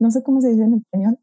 no 0.00 0.10
sé 0.10 0.22
cómo 0.22 0.40
se 0.40 0.48
dice 0.50 0.64
en 0.64 0.74
español. 0.74 1.18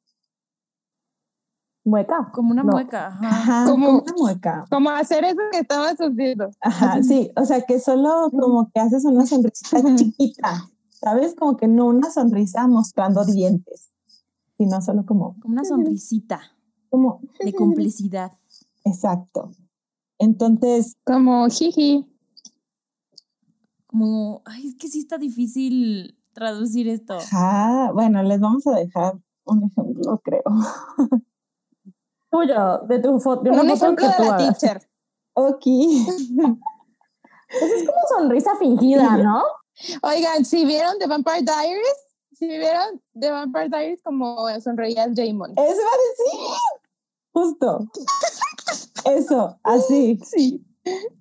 Mueca. 1.83 2.29
Como 2.33 2.51
una 2.51 2.63
No. 2.63 2.71
mueca. 2.73 3.07
Ajá. 3.07 3.27
Ajá, 3.29 3.65
Como- 3.69 3.87
como 3.87 3.99
una 4.03 4.13
mueca. 4.17 4.65
Como 4.69 4.89
hacer 4.91 5.23
eso 5.25 5.39
que 5.51 5.59
estabas 5.59 5.95
haciendo. 5.97 6.51
Ajá, 6.61 7.01
sí, 7.03 7.31
o 7.35 7.43
sea 7.45 7.61
que 7.65 7.79
solo 7.79 8.29
como 8.31 8.69
que 8.71 8.79
haces 8.79 9.03
una 9.03 9.25
sonrisa 9.25 9.77
chiquita, 9.95 10.69
¿sabes? 10.89 11.33
Como 11.35 11.57
que 11.57 11.67
no 11.67 11.87
una 11.87 12.11
sonrisa 12.11 12.67
mostrando 12.67 13.25
dientes, 13.25 13.91
sino 14.57 14.79
solo 14.81 15.05
como, 15.05 15.39
Como 15.41 15.53
una 15.53 15.65
sonrisita 15.65 16.39
como, 16.89 17.21
de 17.43 17.53
complicidad. 17.53 18.31
exacto. 18.85 19.51
Entonces, 20.21 20.95
Como 21.03 21.47
jiji. 21.49 22.05
Como, 23.87 24.41
ay, 24.45 24.67
es 24.67 24.75
que 24.75 24.87
sí 24.87 24.99
está 24.99 25.17
difícil 25.17 26.15
traducir 26.33 26.87
esto. 26.87 27.15
ajá, 27.17 27.91
bueno, 27.93 28.21
les 28.23 28.39
vamos 28.39 28.65
a 28.67 28.71
dejar 28.75 29.15
un 29.45 29.63
ejemplo, 29.63 30.21
creo. 30.23 30.43
Tuyo, 32.31 32.77
de 32.87 32.99
tu 32.99 33.19
foto, 33.19 33.41
de 33.43 33.49
una 33.49 33.63
Un 33.63 33.69
foto 33.69 33.83
ejemplo 33.83 34.05
que 34.05 34.11
de 34.11 34.17
tú 34.17 34.23
la 34.23 34.35
hagas. 34.35 34.59
teacher. 34.59 34.89
Ok. 35.33 35.65
Pues 37.59 37.69
es 37.69 37.85
como 37.85 37.99
sonrisa 38.17 38.55
fingida, 38.55 39.17
¿no? 39.17 39.43
Oigan, 40.03 40.45
si 40.45 40.63
vieron 40.63 40.97
The 40.99 41.07
Vampire 41.07 41.41
Diaries, 41.41 41.97
si 42.31 42.47
vieron 42.47 43.01
The 43.19 43.29
Vampire 43.29 43.67
Diaries 43.67 44.01
como 44.03 44.47
sonreía 44.61 45.03
el 45.03 45.13
Damon. 45.13 45.51
Eso 45.57 45.63
iba 45.81 45.89
a 45.89 45.99
decir. 46.07 46.57
Justo. 47.33 47.79
Eso, 49.05 49.59
así. 49.63 50.19
Sí. 50.25 50.65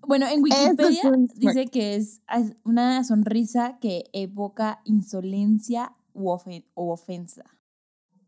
Bueno, 0.06 0.26
en 0.26 0.38
es 0.38 0.42
Wikipedia 0.42 1.02
dice 1.34 1.66
que 1.66 1.94
es 1.96 2.22
una 2.64 3.04
sonrisa 3.04 3.78
que 3.78 4.04
evoca 4.14 4.80
insolencia 4.84 5.94
u 6.14 6.30
ofen- 6.30 6.64
o 6.74 6.92
ofensa. 6.92 7.44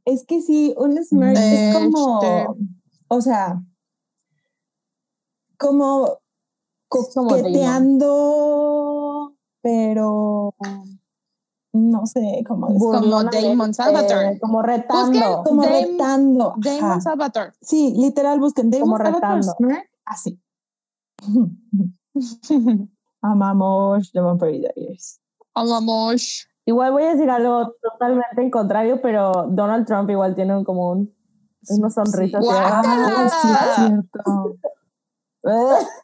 Es 0.04 0.26
que 0.26 0.42
sí, 0.42 0.74
un 0.76 1.02
smirk 1.02 1.38
es 1.38 1.72
como, 1.72 2.56
o 3.08 3.20
sea, 3.22 3.62
como 5.58 6.18
como 6.88 7.28
coqueteando, 7.28 9.34
pero 9.62 10.54
no 11.72 12.06
sé 12.06 12.44
cómo 12.46 12.68
decirlo. 12.68 13.00
Como 13.00 13.24
Damon 13.24 13.72
Salvatore. 13.74 14.38
Como 14.40 14.62
retando. 14.62 15.42
Como 15.44 15.62
retando. 15.62 16.54
Damon. 16.58 17.00
Salvatore. 17.02 17.52
Sí, 17.60 17.94
literal, 17.96 18.38
busquen 18.40 18.70
Damon 18.70 18.88
Como 18.90 18.98
retando. 18.98 19.54
así. 20.04 20.38
Amamos 23.22 24.10
The 24.12 24.20
Vampire 24.20 24.58
Diaries. 24.74 25.20
Amamos. 25.54 26.46
Igual 26.64 26.92
voy 26.92 27.02
a 27.04 27.12
decir 27.14 27.28
algo 27.30 27.74
totalmente 27.82 28.40
en 28.42 28.50
contrario, 28.50 29.00
pero 29.02 29.32
Donald 29.50 29.86
Trump 29.86 30.08
igual 30.10 30.34
tiene 30.34 30.56
un- 30.56 30.64
como 30.64 30.90
un, 30.92 31.14
una 31.68 31.90
sonrisa. 31.90 32.40
Sí. 32.40 32.48
así. 32.50 32.58
Ah, 32.62 33.26
es 33.26 33.86
cierto. 33.86 34.56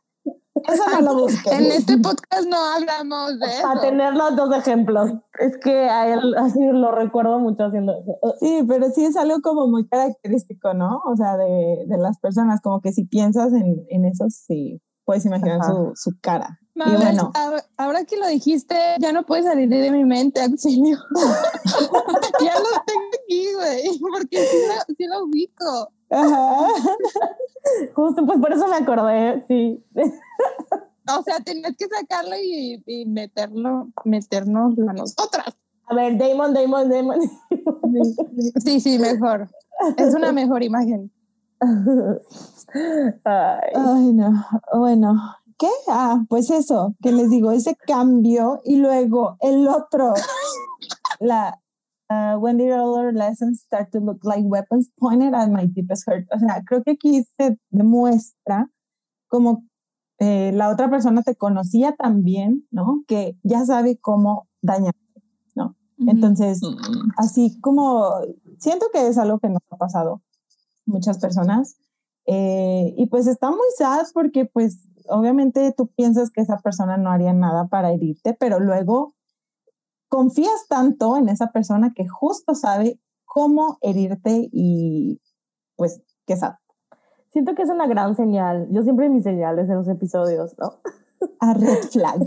Eso 0.68 0.82
no 0.92 1.00
lo 1.00 1.22
busquen. 1.22 1.54
En 1.64 1.72
este 1.72 1.96
podcast 1.98 2.46
no 2.48 2.56
hablamos 2.56 3.38
de 3.38 3.46
Para 3.62 3.74
eso. 3.74 3.80
tener 3.80 4.14
los 4.14 4.36
dos 4.36 4.54
ejemplos. 4.56 5.10
Es 5.38 5.56
que 5.58 5.88
a 5.88 6.12
él 6.12 6.34
así 6.36 6.60
lo 6.72 6.92
recuerdo 6.92 7.38
mucho 7.38 7.64
haciendo 7.64 7.92
eso. 7.92 8.18
Sí, 8.40 8.64
pero 8.68 8.90
sí 8.90 9.04
es 9.04 9.16
algo 9.16 9.40
como 9.40 9.66
muy 9.66 9.86
característico, 9.88 10.74
¿no? 10.74 11.00
O 11.06 11.16
sea, 11.16 11.36
de, 11.36 11.84
de 11.86 11.98
las 11.98 12.18
personas, 12.18 12.60
como 12.60 12.80
que 12.80 12.92
si 12.92 13.04
piensas 13.04 13.52
en, 13.52 13.84
en 13.88 14.04
eso, 14.04 14.26
sí, 14.28 14.80
puedes 15.08 15.24
imaginar 15.24 15.64
su, 15.64 15.92
su 15.94 16.20
cara. 16.20 16.60
Y 16.74 16.96
bueno, 16.96 17.32
ahora, 17.34 17.64
ahora 17.78 18.04
que 18.04 18.18
lo 18.18 18.26
dijiste, 18.26 18.76
ya 19.00 19.10
no 19.10 19.24
puede 19.24 19.42
salir 19.42 19.66
de 19.66 19.90
mi 19.90 20.04
mente, 20.04 20.42
auxilio. 20.42 20.98
ya 22.44 22.52
lo 22.58 22.68
tengo 22.84 23.08
aquí, 23.24 23.54
güey, 23.54 23.98
porque 23.98 24.44
sí 24.44 24.56
lo, 24.68 24.94
sí 24.94 25.06
lo 25.06 25.24
ubico. 25.24 25.90
ajá. 26.10 26.68
Justo, 27.94 28.26
pues 28.26 28.38
por 28.38 28.52
eso 28.52 28.68
me 28.68 28.76
acordé, 28.76 29.42
sí. 29.48 29.82
O 29.96 31.22
sea, 31.22 31.40
tenías 31.40 31.74
que 31.78 31.86
sacarlo 31.88 32.36
y, 32.36 32.82
y 32.84 33.06
meterlo, 33.06 33.88
meternos 34.04 34.78
a 34.78 34.92
nosotras. 34.92 35.56
A 35.86 35.94
ver, 35.94 36.18
Damon, 36.18 36.52
Damon, 36.52 36.90
Damon. 36.90 37.20
Sí, 38.62 38.78
sí, 38.78 38.98
mejor. 38.98 39.48
Es 39.96 40.14
una 40.14 40.32
mejor 40.32 40.62
imagen. 40.62 41.10
Ay. 43.24 43.70
Ay, 43.74 44.12
no. 44.12 44.44
Bueno, 44.74 45.36
¿qué? 45.58 45.68
Ah, 45.88 46.24
pues 46.28 46.50
eso, 46.50 46.94
que 47.02 47.12
les 47.12 47.30
digo, 47.30 47.52
ese 47.52 47.76
cambio 47.76 48.60
y 48.64 48.76
luego 48.76 49.36
el 49.40 49.66
otro, 49.68 50.14
la 51.20 51.60
uh, 52.10 52.38
when 52.38 52.56
did 52.56 52.72
all 52.72 52.94
our 52.96 53.12
lessons 53.12 53.60
start 53.60 53.90
to 53.92 54.00
look 54.00 54.24
like 54.24 54.44
weapons 54.44 54.90
pointed 54.98 55.34
at 55.34 55.50
my 55.50 55.66
deepest 55.66 56.06
hurt. 56.06 56.26
O 56.32 56.38
sea, 56.38 56.62
creo 56.64 56.82
que 56.82 56.92
aquí 56.92 57.24
se 57.38 57.58
demuestra 57.70 58.68
como 59.28 59.64
eh, 60.18 60.52
la 60.52 60.68
otra 60.70 60.90
persona 60.90 61.22
te 61.22 61.36
conocía 61.36 61.94
también, 61.96 62.66
¿no? 62.70 63.04
Que 63.06 63.36
ya 63.42 63.64
sabe 63.64 63.98
cómo 63.98 64.48
dañar. 64.62 64.94
Ujú. 66.00 66.10
Entonces, 66.10 66.60
así 67.16 67.58
como 67.60 68.08
siento 68.58 68.86
que 68.92 69.08
es 69.08 69.18
algo 69.18 69.40
que 69.40 69.48
nos 69.48 69.62
ha 69.70 69.76
pasado 69.76 70.22
muchas 70.88 71.18
personas 71.18 71.76
eh, 72.30 72.92
y 72.98 73.06
pues 73.06 73.26
está 73.26 73.50
muy 73.50 73.70
sad 73.78 74.06
porque 74.12 74.44
pues 74.44 74.86
obviamente 75.08 75.72
tú 75.74 75.86
piensas 75.86 76.30
que 76.30 76.42
esa 76.42 76.58
persona 76.58 76.98
no 76.98 77.10
haría 77.10 77.32
nada 77.32 77.68
para 77.68 77.90
herirte, 77.90 78.36
pero 78.38 78.60
luego 78.60 79.14
confías 80.08 80.66
tanto 80.68 81.16
en 81.16 81.30
esa 81.30 81.52
persona 81.52 81.94
que 81.96 82.06
justo 82.06 82.54
sabe 82.54 83.00
cómo 83.24 83.78
herirte 83.80 84.50
y 84.52 85.22
pues 85.76 86.02
que 86.26 86.36
sad. 86.36 86.56
Siento 87.30 87.54
que 87.54 87.62
es 87.62 87.70
una 87.70 87.86
gran 87.86 88.14
señal. 88.14 88.68
Yo 88.72 88.82
siempre 88.82 89.08
mis 89.08 89.24
señales 89.24 89.70
en 89.70 89.76
los 89.76 89.88
episodios, 89.88 90.54
¿no? 90.58 90.80
A 91.40 91.54
red 91.54 91.82
flag. 91.90 92.20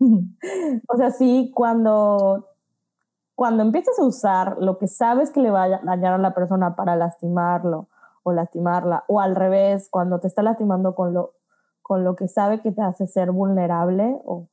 O 0.88 0.96
sea, 0.96 1.12
sí, 1.12 1.52
cuando, 1.54 2.48
cuando 3.36 3.62
empiezas 3.62 3.96
a 4.00 4.04
usar 4.04 4.56
lo 4.58 4.76
que 4.76 4.88
sabes 4.88 5.30
que 5.30 5.38
le 5.38 5.52
va 5.52 5.62
a 5.62 5.80
dañar 5.84 6.14
a 6.14 6.18
la 6.18 6.34
persona 6.34 6.74
para 6.74 6.96
lastimarlo 6.96 7.88
o 8.22 8.32
lastimarla, 8.32 9.04
o 9.08 9.20
al 9.20 9.34
revés, 9.34 9.88
cuando 9.90 10.20
te 10.20 10.28
está 10.28 10.42
lastimando 10.42 10.94
con 10.94 11.12
lo, 11.12 11.34
con 11.82 12.04
lo 12.04 12.16
que 12.16 12.28
sabe 12.28 12.60
que 12.60 12.72
te 12.72 12.82
hace 12.82 13.06
ser 13.06 13.32
vulnerable, 13.32 14.20
o 14.24 14.48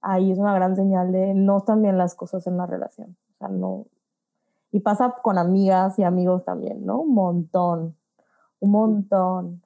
ahí 0.00 0.32
es 0.32 0.38
una 0.38 0.54
gran 0.54 0.76
señal 0.76 1.12
de 1.12 1.34
no 1.34 1.58
están 1.58 1.82
bien 1.82 1.98
las 1.98 2.14
cosas 2.14 2.46
en 2.46 2.56
la 2.56 2.66
relación. 2.66 3.16
O 3.34 3.38
sea, 3.38 3.48
no. 3.48 3.86
Y 4.72 4.80
pasa 4.80 5.14
con 5.22 5.38
amigas 5.38 5.98
y 5.98 6.04
amigos 6.04 6.44
también, 6.44 6.84
¿no? 6.84 7.00
Un 7.00 7.14
montón, 7.14 7.96
un 8.60 8.70
montón. 8.70 9.62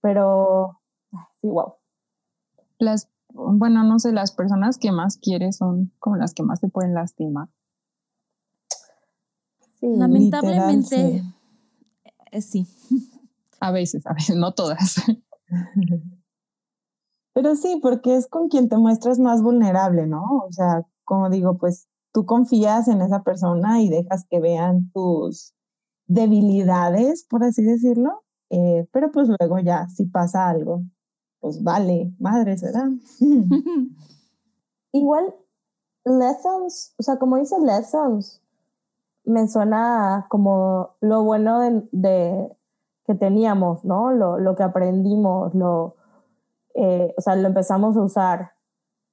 Pero, 0.00 0.80
sí, 1.40 1.48
wow. 1.48 1.74
Las, 2.78 3.08
bueno, 3.32 3.82
no 3.84 3.98
sé, 3.98 4.12
las 4.12 4.32
personas 4.32 4.78
que 4.78 4.92
más 4.92 5.18
quieres 5.18 5.56
son 5.56 5.92
como 5.98 6.16
las 6.16 6.34
que 6.34 6.42
más 6.42 6.60
te 6.60 6.68
pueden 6.68 6.94
lastimar. 6.94 7.48
Sí. 9.80 9.94
Lamentablemente, 9.96 10.96
Literal, 10.96 11.34
sí. 12.40 12.66
A 13.60 13.72
veces, 13.72 14.06
a 14.06 14.12
veces, 14.12 14.36
no 14.36 14.54
todas. 14.54 15.02
Pero 17.34 17.56
sí, 17.56 17.80
porque 17.82 18.14
es 18.14 18.28
con 18.28 18.48
quien 18.48 18.68
te 18.68 18.76
muestras 18.76 19.18
más 19.18 19.42
vulnerable, 19.42 20.06
¿no? 20.06 20.22
O 20.46 20.52
sea, 20.52 20.86
como 21.02 21.28
digo, 21.28 21.58
pues 21.58 21.88
tú 22.12 22.24
confías 22.24 22.86
en 22.86 23.02
esa 23.02 23.24
persona 23.24 23.82
y 23.82 23.88
dejas 23.88 24.26
que 24.30 24.38
vean 24.38 24.90
tus 24.92 25.54
debilidades, 26.06 27.26
por 27.28 27.42
así 27.44 27.62
decirlo, 27.62 28.22
eh, 28.50 28.86
pero 28.92 29.10
pues 29.10 29.28
luego 29.28 29.58
ya, 29.58 29.88
si 29.88 30.06
pasa 30.06 30.48
algo, 30.48 30.82
pues 31.40 31.62
vale, 31.62 32.12
madres, 32.18 32.62
¿verdad? 32.62 32.88
igual, 34.92 35.34
lessons, 36.04 36.94
o 36.96 37.02
sea, 37.02 37.18
como 37.18 37.36
dice 37.36 37.56
lessons, 37.60 38.42
me 39.28 39.46
como 40.28 40.90
lo 41.00 41.22
bueno 41.22 41.60
de, 41.92 42.56
que 43.04 43.14
teníamos, 43.14 43.84
¿no? 43.84 44.10
Lo, 44.10 44.38
lo 44.38 44.56
que 44.56 44.62
aprendimos, 44.62 45.54
lo, 45.54 45.96
eh, 46.74 47.14
o 47.16 47.20
sea, 47.20 47.36
lo 47.36 47.48
empezamos 47.48 47.96
a 47.96 48.02
usar. 48.02 48.52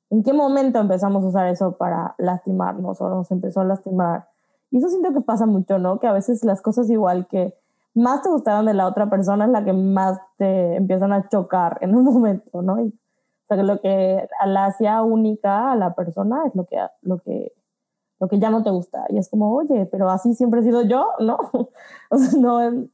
¿En 0.09 0.23
qué 0.23 0.33
momento 0.33 0.79
empezamos 0.79 1.23
a 1.23 1.27
usar 1.27 1.47
eso 1.47 1.73
para 1.77 2.15
lastimarnos 2.17 3.01
o 3.01 3.09
nos 3.09 3.29
empezó 3.31 3.61
a 3.61 3.65
lastimar? 3.65 4.29
Y 4.71 4.77
eso 4.77 4.89
siento 4.89 5.13
que 5.13 5.21
pasa 5.21 5.45
mucho, 5.45 5.79
¿no? 5.79 5.99
Que 5.99 6.07
a 6.07 6.13
veces 6.13 6.43
las 6.45 6.61
cosas 6.61 6.89
igual 6.89 7.27
que 7.27 7.53
más 7.93 8.21
te 8.21 8.29
gustaban 8.29 8.65
de 8.65 8.73
la 8.73 8.87
otra 8.87 9.09
persona 9.09 9.45
es 9.45 9.51
la 9.51 9.63
que 9.63 9.73
más 9.73 10.19
te 10.37 10.75
empiezan 10.75 11.13
a 11.13 11.27
chocar 11.29 11.77
en 11.81 11.95
un 11.95 12.03
momento, 12.13 12.61
¿no? 12.61 12.73
o 12.75 13.47
sea, 13.47 13.57
que 13.57 13.63
lo 13.63 13.79
que 13.79 14.27
la 14.45 14.65
hacía 14.65 15.01
única 15.03 15.71
a 15.71 15.75
la 15.75 15.93
persona 15.93 16.43
es 16.47 16.55
lo 16.55 16.65
que, 16.65 16.77
lo 17.01 17.17
que, 17.19 17.53
lo 18.19 18.27
que 18.27 18.39
ya 18.39 18.49
no 18.49 18.63
te 18.63 18.69
gusta. 18.69 19.05
Y 19.09 19.17
es 19.17 19.29
como, 19.29 19.53
oye, 19.53 19.85
pero 19.87 20.09
así 20.09 20.33
siempre 20.33 20.61
he 20.61 20.63
sido 20.63 20.83
yo, 20.83 21.07
¿no? 21.19 21.37
o 22.09 22.17
sea, 22.17 22.39
no, 22.39 22.87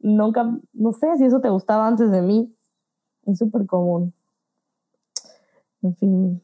nunca, 0.00 0.58
no 0.72 0.92
sé 0.92 1.16
si 1.18 1.24
eso 1.24 1.40
te 1.40 1.50
gustaba 1.50 1.86
antes 1.86 2.10
de 2.10 2.22
mí. 2.22 2.54
Es 3.26 3.38
súper 3.38 3.66
común. 3.66 4.14
En 5.82 5.96
fin. 5.96 6.42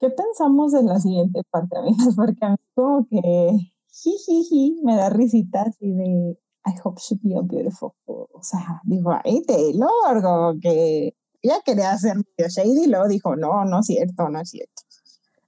¿Qué 0.00 0.10
pensamos 0.10 0.74
en 0.74 0.86
la 0.86 0.98
siguiente 0.98 1.42
parte, 1.50 1.78
amigas? 1.78 2.14
Porque 2.16 2.44
a 2.44 2.50
mí 2.50 2.56
como 2.74 3.06
que 3.06 3.72
jijiji, 3.92 4.80
me 4.82 4.96
da 4.96 5.10
risita 5.10 5.62
así 5.62 5.92
de 5.92 6.38
I 6.64 6.74
hope 6.82 7.00
she 7.00 7.16
be 7.22 7.36
a 7.36 7.42
beautiful. 7.42 7.92
O 8.06 8.42
sea, 8.42 8.80
digo, 8.84 9.12
ay, 9.24 9.42
Taylor, 9.44 10.22
como 10.22 10.58
que 10.60 11.14
ella 11.42 11.60
quería 11.64 11.92
hacer 11.92 12.16
medio 12.16 12.48
shady 12.48 12.84
y 12.84 12.88
luego 12.88 13.08
dijo, 13.08 13.36
no, 13.36 13.64
no 13.64 13.80
es 13.80 13.86
cierto, 13.86 14.28
no 14.28 14.40
es 14.40 14.50
cierto. 14.50 14.82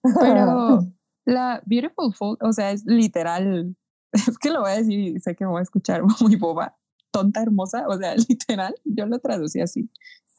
Pero 0.20 0.80
la 1.24 1.62
beautiful 1.66 2.12
fool, 2.12 2.36
o 2.40 2.52
sea, 2.52 2.70
es 2.72 2.84
literal, 2.84 3.76
es 4.12 4.38
que 4.38 4.50
lo 4.50 4.60
voy 4.60 4.70
a 4.70 4.76
decir 4.76 4.98
y 4.98 5.20
sé 5.20 5.34
que 5.34 5.44
me 5.44 5.50
voy 5.50 5.60
a 5.60 5.62
escuchar 5.62 6.02
muy 6.20 6.36
boba, 6.36 6.76
tonta 7.10 7.42
hermosa, 7.42 7.86
o 7.88 7.96
sea, 7.96 8.14
literal, 8.28 8.74
yo 8.84 9.06
lo 9.06 9.18
traducí 9.18 9.60
así. 9.60 9.90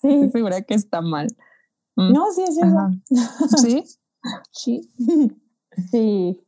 Sí. 0.02 0.10
Estoy 0.10 0.32
segura 0.32 0.62
que 0.62 0.74
está 0.74 1.02
mal. 1.02 1.28
Mm. 1.96 2.14
No, 2.14 2.32
sí, 2.32 2.44
es 2.44 2.58
eso. 2.58 3.58
¿Sí? 3.58 3.84
Sí. 4.52 4.92
Sí. 5.92 6.42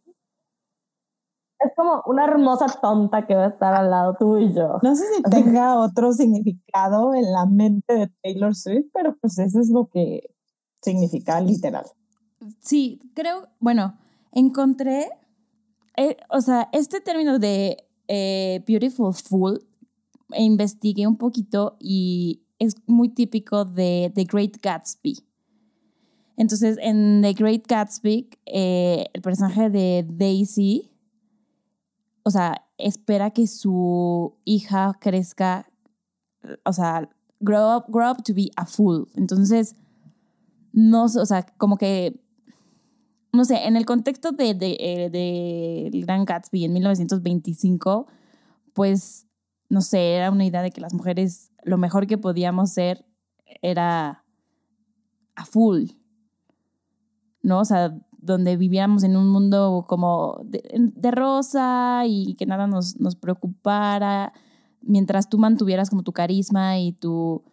Es 1.59 1.71
como 1.75 2.03
una 2.05 2.25
hermosa 2.25 2.67
tonta 2.81 3.25
que 3.25 3.33
va 3.33 3.45
a 3.45 3.47
estar 3.47 3.73
al 3.73 3.89
lado 3.89 4.15
tuyo. 4.19 4.77
No 4.83 4.95
sé 4.95 5.05
si 5.15 5.23
tenga 5.23 5.75
otro 5.79 6.13
significado 6.13 7.15
en 7.15 7.31
la 7.31 7.47
mente 7.47 7.93
de 7.95 8.11
Taylor 8.21 8.55
Swift, 8.55 8.89
pero 8.93 9.17
pues 9.19 9.39
eso 9.39 9.59
es 9.59 9.69
lo 9.69 9.87
que 9.87 10.35
significa 10.81 11.41
literal. 11.41 11.85
Sí, 12.59 13.01
creo, 13.15 13.47
bueno, 13.59 13.97
encontré, 14.31 15.09
eh, 15.95 16.17
o 16.29 16.41
sea, 16.41 16.69
este 16.73 17.01
término 17.01 17.39
de 17.39 17.77
eh, 18.07 18.63
beautiful 18.67 19.13
fool, 19.13 19.65
investigué 20.35 21.07
un 21.07 21.17
poquito 21.17 21.77
y 21.79 22.43
es 22.59 22.75
muy 22.85 23.09
típico 23.09 23.65
de 23.65 24.11
The 24.13 24.23
Great 24.25 24.57
Gatsby. 24.61 25.19
Entonces, 26.35 26.77
en 26.81 27.21
The 27.21 27.33
Great 27.33 27.67
Gatsby, 27.67 28.29
eh, 28.45 29.05
el 29.13 29.21
personaje 29.21 29.69
de 29.69 30.05
Daisy 30.07 30.91
o 32.27 32.29
sea, 32.29 32.61
espera 32.77 33.31
que 33.31 33.47
su 33.47 34.35
hija 34.43 34.97
crezca, 34.99 35.71
o 36.65 36.73
sea, 36.73 37.09
grow 37.39 37.77
up, 37.77 37.85
grow 37.87 38.11
up 38.11 38.21
to 38.21 38.33
be 38.33 38.49
a 38.57 38.65
fool. 38.65 39.07
Entonces, 39.15 39.77
no, 40.73 41.05
o 41.05 41.25
sea, 41.25 41.45
como 41.57 41.77
que, 41.77 42.19
no 43.33 43.45
sé, 43.45 43.67
en 43.67 43.75
el 43.75 43.85
contexto 43.85 44.31
de, 44.31 44.53
de, 44.53 44.77
eh, 44.79 45.09
de, 45.09 46.01
Gran 46.01 46.25
Gatsby 46.25 46.65
en 46.65 46.73
1925, 46.73 48.07
pues, 48.73 49.27
no 49.69 49.81
sé, 49.81 50.13
era 50.13 50.31
una 50.31 50.45
idea 50.45 50.61
de 50.61 50.71
que 50.71 50.81
las 50.81 50.93
mujeres 50.93 51.51
lo 51.63 51.77
mejor 51.77 52.07
que 52.07 52.17
podíamos 52.17 52.71
ser 52.71 53.05
era 53.61 54.23
a 55.35 55.45
full, 55.45 55.91
¿no? 57.41 57.59
O 57.59 57.65
sea, 57.65 57.97
donde 58.17 58.57
vivíamos 58.57 59.03
en 59.03 59.15
un 59.15 59.29
mundo 59.29 59.85
como 59.87 60.41
de, 60.43 61.11
rosa 61.11 62.03
y 62.05 62.35
que 62.35 62.45
nada 62.45 62.67
nos, 62.67 62.99
nos, 62.99 63.15
preocupara, 63.15 64.33
mientras 64.81 65.29
tú 65.29 65.37
mantuvieras 65.37 65.89
como 65.89 66.03
tu 66.03 66.13
carisma 66.13 66.79
y 66.79 66.93
tu, 66.93 67.43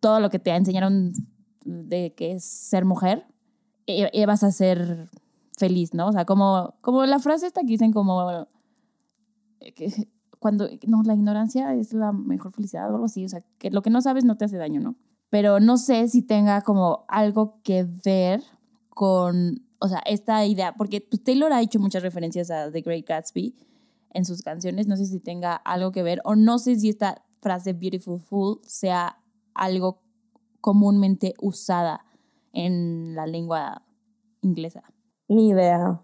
todo 0.00 0.20
lo 0.20 0.30
que 0.30 0.38
te 0.38 0.50
enseñaron 0.50 1.12
de 1.64 2.14
que 2.14 2.32
es 2.32 2.44
ser 2.44 2.84
mujer, 2.84 3.26
e, 3.86 4.10
e, 4.12 4.26
vas 4.26 4.42
a 4.44 4.52
ser 4.52 5.08
feliz, 5.56 5.94
¿no? 5.94 6.08
O 6.08 6.12
sea, 6.12 6.24
como, 6.24 6.74
como 6.80 7.04
la 7.06 7.18
frase 7.18 7.46
esta 7.46 7.62
que 7.62 7.68
dicen 7.68 7.92
como 7.92 8.46
eh, 9.60 9.72
que 9.74 10.08
cuando, 10.38 10.68
no, 10.86 11.02
la 11.04 11.14
ignorancia 11.14 11.74
es 11.74 11.92
la 11.92 12.12
mejor 12.12 12.52
felicidad 12.52 12.90
o 12.90 12.94
algo 12.94 13.04
así, 13.04 13.24
o 13.24 13.28
sea, 13.28 13.44
que 13.58 13.70
lo 13.70 13.82
que 13.82 13.90
no 13.90 14.02
sabes 14.02 14.24
no 14.24 14.36
te 14.36 14.44
hace 14.44 14.56
daño, 14.56 14.80
¿no? 14.80 14.96
Pero 15.30 15.60
no 15.60 15.78
sé 15.78 16.08
si 16.08 16.22
tenga 16.22 16.62
como 16.62 17.04
algo 17.08 17.60
que 17.62 17.86
ver 18.04 18.42
con 18.90 19.62
o 19.82 19.88
sea, 19.88 20.00
esta 20.06 20.46
idea, 20.46 20.74
porque 20.74 21.00
pues, 21.00 21.24
Taylor 21.24 21.52
ha 21.52 21.60
hecho 21.60 21.80
muchas 21.80 22.04
referencias 22.04 22.52
a 22.52 22.70
The 22.70 22.82
Great 22.82 23.04
Gatsby 23.04 23.56
en 24.10 24.24
sus 24.24 24.42
canciones, 24.42 24.86
no 24.86 24.96
sé 24.96 25.06
si 25.06 25.18
tenga 25.18 25.56
algo 25.56 25.90
que 25.90 26.04
ver, 26.04 26.20
o 26.24 26.36
no 26.36 26.60
sé 26.60 26.76
si 26.76 26.88
esta 26.88 27.24
frase 27.40 27.72
Beautiful 27.72 28.20
Fool 28.20 28.60
sea 28.62 29.18
algo 29.54 30.00
comúnmente 30.60 31.34
usada 31.40 32.04
en 32.52 33.14
la 33.14 33.26
lengua 33.26 33.82
inglesa. 34.42 34.82
Ni 35.28 35.48
idea. 35.48 36.00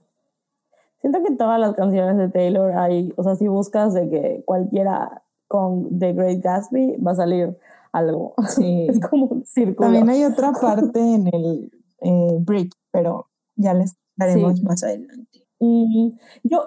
Siento 1.00 1.22
que 1.22 1.34
todas 1.36 1.60
las 1.60 1.74
canciones 1.74 2.16
de 2.16 2.28
Taylor 2.28 2.72
hay, 2.76 3.12
o 3.16 3.22
sea, 3.22 3.36
si 3.36 3.46
buscas 3.46 3.94
de 3.94 4.08
que 4.08 4.42
cualquiera 4.44 5.22
con 5.46 5.98
The 5.98 6.12
Great 6.12 6.42
Gatsby 6.42 6.96
va 6.96 7.12
a 7.12 7.16
salir 7.16 7.56
algo. 7.92 8.34
Sí. 8.48 8.86
es 8.90 9.00
como 9.00 9.26
un 9.26 9.44
círculo. 9.44 9.86
También 9.86 10.08
hay 10.08 10.24
otra 10.24 10.52
parte 10.52 11.00
en 11.00 11.28
el 11.28 11.70
eh, 12.00 12.36
break, 12.40 12.70
pero 12.90 13.28
ya 13.56 13.74
les 13.74 13.96
daremos 14.16 14.62
más 14.62 14.82
adelante. 14.82 15.46
Y 15.60 16.16
yo, 16.42 16.64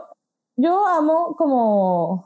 yo 0.56 0.86
amo 0.88 1.36
como, 1.38 2.26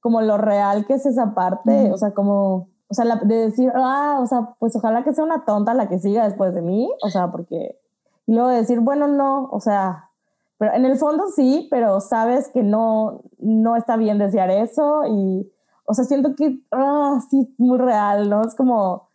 como 0.00 0.20
lo 0.20 0.38
real 0.38 0.86
que 0.86 0.94
es 0.94 1.06
esa 1.06 1.34
parte, 1.34 1.92
o 1.92 1.96
sea, 1.96 2.12
como, 2.12 2.68
o 2.92 2.94
sea, 2.94 3.16
de 3.16 3.34
decir, 3.36 3.72
ah, 3.74 4.18
o 4.20 4.26
sea, 4.26 4.54
pues 4.58 4.76
ojalá 4.76 5.02
que 5.02 5.14
sea 5.14 5.24
una 5.24 5.46
tonta 5.46 5.72
la 5.72 5.88
que 5.88 5.98
siga 5.98 6.24
después 6.24 6.54
de 6.54 6.60
mí, 6.60 6.92
o 7.02 7.08
sea, 7.08 7.32
porque, 7.32 7.80
y 8.26 8.34
luego 8.34 8.50
decir, 8.50 8.80
bueno, 8.80 9.08
no, 9.08 9.48
o 9.50 9.60
sea, 9.60 10.10
pero 10.58 10.74
en 10.74 10.84
el 10.84 10.98
fondo 10.98 11.24
sí, 11.34 11.68
pero 11.70 12.00
sabes 12.00 12.50
que 12.50 12.62
no, 12.62 13.22
no 13.38 13.76
está 13.76 13.96
bien 13.96 14.18
desear 14.18 14.50
eso 14.50 15.04
y, 15.06 15.50
o 15.86 15.94
sea, 15.94 16.04
siento 16.04 16.34
que, 16.36 16.60
ah, 16.70 17.18
sí, 17.30 17.54
muy 17.56 17.78
real, 17.78 18.28
¿no? 18.28 18.42
Es 18.42 18.54
como, 18.54 19.08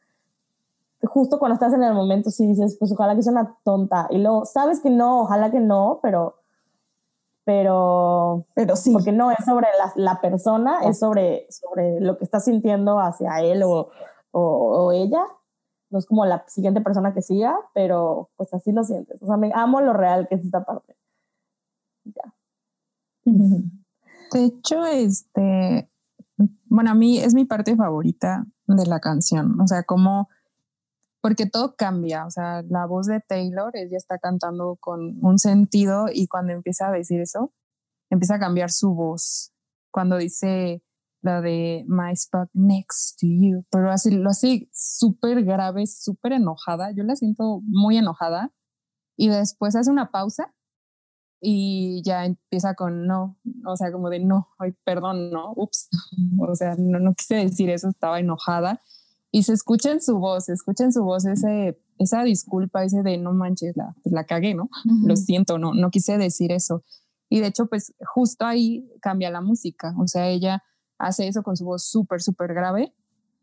justo 1.03 1.37
cuando 1.37 1.53
estás 1.53 1.71
en 1.73 1.83
el 1.83 1.93
momento 1.93 2.31
sí 2.31 2.47
dices, 2.47 2.77
pues 2.79 2.91
ojalá 2.91 3.15
que 3.15 3.21
sea 3.21 3.31
una 3.31 3.55
tonta. 3.63 4.07
Y 4.09 4.17
luego 4.17 4.45
sabes 4.45 4.79
que 4.79 4.89
no, 4.89 5.21
ojalá 5.21 5.51
que 5.51 5.59
no, 5.59 5.99
pero, 6.01 6.36
pero, 7.47 8.45
pero 8.55 8.75
sí. 8.75 8.91
Porque 8.91 9.13
no 9.13 9.31
es 9.31 9.37
sobre 9.45 9.67
la, 9.79 9.93
la 9.95 10.19
persona, 10.19 10.81
es 10.83 10.99
sobre, 10.99 11.47
sobre 11.49 12.01
lo 12.01 12.17
que 12.17 12.25
estás 12.25 12.43
sintiendo 12.43 12.99
hacia 12.99 13.39
él 13.39 13.63
o, 13.63 13.89
o, 14.31 14.91
ella. 14.91 15.23
No 15.89 15.99
es 15.99 16.05
como 16.05 16.25
la 16.25 16.43
siguiente 16.49 16.81
persona 16.81 17.13
que 17.13 17.21
siga, 17.21 17.57
pero 17.73 18.31
pues 18.35 18.53
así 18.53 18.73
lo 18.73 18.83
sientes. 18.83 19.23
O 19.23 19.27
sea, 19.27 19.37
me 19.37 19.53
amo 19.55 19.79
lo 19.79 19.93
real 19.93 20.27
que 20.27 20.35
es 20.35 20.43
esta 20.43 20.65
parte. 20.65 20.97
Ya. 22.03 22.35
De 23.23 24.43
hecho, 24.43 24.85
este, 24.85 25.89
bueno, 26.65 26.91
a 26.91 26.95
mí 26.95 27.19
es 27.19 27.33
mi 27.33 27.45
parte 27.45 27.77
favorita 27.77 28.45
de 28.65 28.85
la 28.87 28.99
canción. 28.99 29.61
O 29.61 29.67
sea, 29.67 29.83
como 29.83 30.27
porque 31.21 31.45
todo 31.45 31.75
cambia, 31.75 32.25
o 32.25 32.31
sea, 32.31 32.63
la 32.69 32.85
voz 32.85 33.07
de 33.07 33.19
Taylor, 33.21 33.71
ella 33.75 33.97
está 33.97 34.17
cantando 34.17 34.77
con 34.79 35.17
un 35.21 35.39
sentido 35.39 36.07
y 36.11 36.27
cuando 36.27 36.53
empieza 36.53 36.87
a 36.87 36.91
decir 36.91 37.21
eso, 37.21 37.53
empieza 38.09 38.35
a 38.35 38.39
cambiar 38.39 38.71
su 38.71 38.93
voz. 38.93 39.51
Cuando 39.91 40.17
dice 40.17 40.83
la 41.21 41.41
de 41.41 41.83
My 41.87 42.11
spot 42.13 42.49
next 42.53 43.19
to 43.19 43.27
you, 43.27 43.65
pero 43.71 43.91
así 43.91 44.11
lo 44.11 44.29
hace 44.29 44.69
súper 44.71 45.43
grave, 45.43 45.87
súper 45.87 46.33
enojada, 46.33 46.91
yo 46.91 47.03
la 47.03 47.15
siento 47.15 47.61
muy 47.63 47.97
enojada. 47.97 48.51
Y 49.17 49.29
después 49.29 49.75
hace 49.75 49.89
una 49.89 50.11
pausa 50.11 50.53
y 51.41 52.03
ya 52.03 52.25
empieza 52.25 52.75
con 52.75 53.07
no, 53.07 53.37
o 53.65 53.75
sea, 53.75 53.91
como 53.91 54.09
de 54.09 54.19
no, 54.19 54.49
ay, 54.59 54.73
perdón, 54.83 55.31
no, 55.31 55.53
ups, 55.55 55.89
o 56.39 56.55
sea, 56.55 56.75
no, 56.77 56.99
no 56.99 57.13
quise 57.15 57.35
decir 57.35 57.69
eso, 57.69 57.89
estaba 57.89 58.19
enojada 58.19 58.81
y 59.31 59.43
se 59.43 59.53
escucha 59.53 59.91
en 59.91 60.01
su 60.01 60.17
voz, 60.17 60.45
se 60.45 60.53
escucha 60.53 60.83
en 60.83 60.91
su 60.91 61.03
voz 61.03 61.25
ese, 61.25 61.79
esa 61.97 62.23
disculpa, 62.23 62.83
ese 62.83 63.03
de 63.03 63.17
no 63.17 63.33
manches, 63.33 63.75
la, 63.75 63.95
pues 64.03 64.13
la 64.13 64.25
cagué, 64.25 64.53
¿no? 64.53 64.69
Lo 65.05 65.15
siento, 65.15 65.57
no, 65.57 65.73
no 65.73 65.89
quise 65.89 66.17
decir 66.17 66.51
eso. 66.51 66.83
Y 67.29 67.41
de 67.41 67.47
hecho, 67.47 67.67
pues 67.67 67.93
justo 68.13 68.45
ahí 68.45 68.89
cambia 69.01 69.29
la 69.29 69.41
música, 69.41 69.93
o 69.99 70.07
sea, 70.07 70.29
ella 70.29 70.63
hace 70.97 71.27
eso 71.27 71.43
con 71.43 71.57
su 71.57 71.65
voz 71.65 71.85
súper, 71.85 72.21
súper 72.21 72.53
grave, 72.53 72.93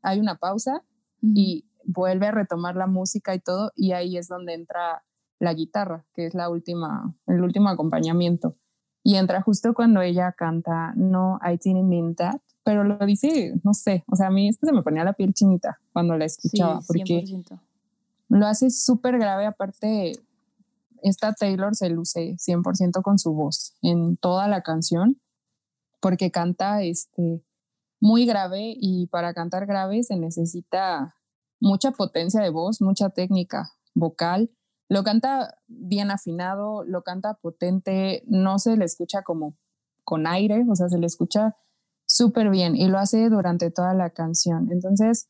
hay 0.02 0.20
una 0.20 0.36
pausa 0.36 0.82
y 1.20 1.66
vuelve 1.84 2.26
a 2.26 2.32
retomar 2.32 2.76
la 2.76 2.86
música 2.86 3.34
y 3.34 3.40
todo, 3.40 3.72
y 3.74 3.92
ahí 3.92 4.16
es 4.16 4.28
donde 4.28 4.54
entra 4.54 5.04
la 5.38 5.54
guitarra, 5.54 6.06
que 6.14 6.26
es 6.26 6.34
la 6.34 6.48
última, 6.48 7.14
el 7.26 7.42
último 7.42 7.68
acompañamiento. 7.68 8.56
Y 9.02 9.16
entra 9.16 9.42
justo 9.42 9.74
cuando 9.74 10.00
ella 10.00 10.32
canta 10.32 10.94
No, 10.96 11.38
I 11.42 11.58
didn't 11.62 11.88
mean 11.88 12.14
that, 12.16 12.40
pero 12.64 12.82
lo 12.82 12.98
dice, 13.06 13.54
no 13.62 13.74
sé, 13.74 14.04
o 14.10 14.16
sea, 14.16 14.28
a 14.28 14.30
mí 14.30 14.48
esto 14.48 14.66
se 14.66 14.72
me 14.72 14.82
ponía 14.82 15.04
la 15.04 15.12
piel 15.12 15.34
chinita 15.34 15.78
cuando 15.92 16.16
la 16.16 16.24
escuchaba, 16.24 16.80
porque 16.86 17.24
lo 18.28 18.46
hace 18.46 18.70
súper 18.70 19.18
grave, 19.18 19.46
aparte, 19.46 20.12
esta 21.02 21.34
Taylor 21.34 21.74
se 21.74 21.90
luce 21.90 22.36
100% 22.38 23.02
con 23.02 23.18
su 23.18 23.34
voz 23.34 23.76
en 23.82 24.16
toda 24.16 24.48
la 24.48 24.62
canción, 24.62 25.20
porque 26.00 26.30
canta 26.30 26.82
este, 26.82 27.44
muy 28.00 28.24
grave 28.24 28.74
y 28.76 29.06
para 29.08 29.34
cantar 29.34 29.66
grave 29.66 30.02
se 30.02 30.16
necesita 30.16 31.16
mucha 31.60 31.92
potencia 31.92 32.40
de 32.40 32.50
voz, 32.50 32.80
mucha 32.80 33.10
técnica 33.10 33.72
vocal. 33.94 34.50
Lo 34.88 35.04
canta 35.04 35.58
bien 35.66 36.10
afinado, 36.10 36.84
lo 36.84 37.02
canta 37.02 37.34
potente, 37.34 38.22
no 38.26 38.58
se 38.58 38.76
le 38.76 38.84
escucha 38.84 39.22
como 39.22 39.56
con 40.02 40.26
aire, 40.26 40.64
o 40.68 40.74
sea, 40.74 40.88
se 40.88 40.98
le 40.98 41.06
escucha 41.06 41.56
súper 42.14 42.48
bien 42.48 42.76
y 42.76 42.86
lo 42.86 42.98
hace 42.98 43.28
durante 43.28 43.72
toda 43.72 43.92
la 43.92 44.10
canción. 44.10 44.68
Entonces, 44.70 45.28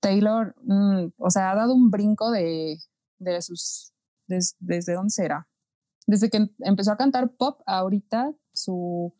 Taylor, 0.00 0.54
mm, 0.62 1.12
o 1.18 1.30
sea, 1.30 1.50
ha 1.50 1.54
dado 1.54 1.74
un 1.74 1.90
brinco 1.90 2.30
de, 2.30 2.78
de 3.18 3.42
sus, 3.42 3.92
desde 4.26 4.94
dónde 4.94 5.10
será. 5.10 5.48
Desde 6.06 6.30
que 6.30 6.50
empezó 6.60 6.92
a 6.92 6.96
cantar 6.96 7.34
pop, 7.36 7.60
ahorita 7.66 8.32
su, 8.52 9.12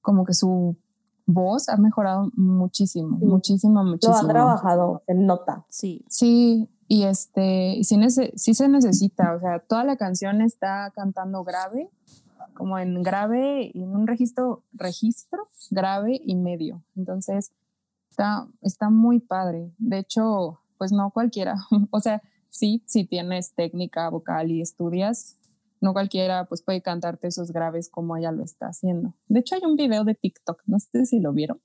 como 0.00 0.24
que 0.24 0.34
su 0.34 0.76
voz 1.24 1.68
ha 1.68 1.76
mejorado 1.76 2.30
muchísimo, 2.34 3.16
muchísimo, 3.18 3.84
muchísimo. 3.84 4.20
Lo 4.20 4.24
ha 4.24 4.28
trabajado, 4.28 5.02
se 5.06 5.14
nota. 5.14 5.64
Sí. 5.68 6.04
Sí, 6.08 6.68
y 6.88 7.04
este, 7.04 7.78
sí, 7.84 7.96
sí 8.34 8.54
se 8.54 8.68
necesita, 8.68 9.36
o 9.36 9.40
sea, 9.40 9.60
toda 9.60 9.84
la 9.84 9.96
canción 9.96 10.42
está 10.42 10.90
cantando 10.96 11.44
grave, 11.44 11.90
como 12.54 12.78
en 12.78 13.02
grave, 13.02 13.70
en 13.76 13.94
un 13.94 14.06
registro, 14.06 14.62
registro 14.72 15.48
grave 15.70 16.20
y 16.24 16.36
medio. 16.36 16.82
Entonces, 16.96 17.52
está, 18.10 18.46
está 18.62 18.90
muy 18.90 19.20
padre. 19.20 19.72
De 19.78 19.98
hecho, 19.98 20.60
pues 20.78 20.92
no 20.92 21.10
cualquiera, 21.10 21.56
o 21.90 22.00
sea, 22.00 22.22
sí, 22.48 22.82
si 22.86 23.04
tienes 23.04 23.54
técnica 23.54 24.08
vocal 24.08 24.50
y 24.50 24.60
estudias, 24.60 25.36
no 25.80 25.92
cualquiera 25.92 26.46
pues 26.46 26.62
puede 26.62 26.80
cantarte 26.80 27.28
esos 27.28 27.52
graves 27.52 27.90
como 27.90 28.16
ella 28.16 28.32
lo 28.32 28.42
está 28.42 28.68
haciendo. 28.68 29.14
De 29.28 29.40
hecho, 29.40 29.54
hay 29.54 29.62
un 29.64 29.76
video 29.76 30.04
de 30.04 30.14
TikTok, 30.14 30.62
no 30.66 30.78
sé 30.78 31.04
si 31.04 31.20
lo 31.20 31.32
vieron, 31.32 31.60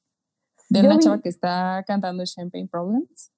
de 0.70 0.82
una 0.82 1.00
chava 1.00 1.22
que 1.22 1.30
está 1.30 1.84
cantando 1.88 2.24
Champagne 2.26 2.68
Problems 2.68 3.32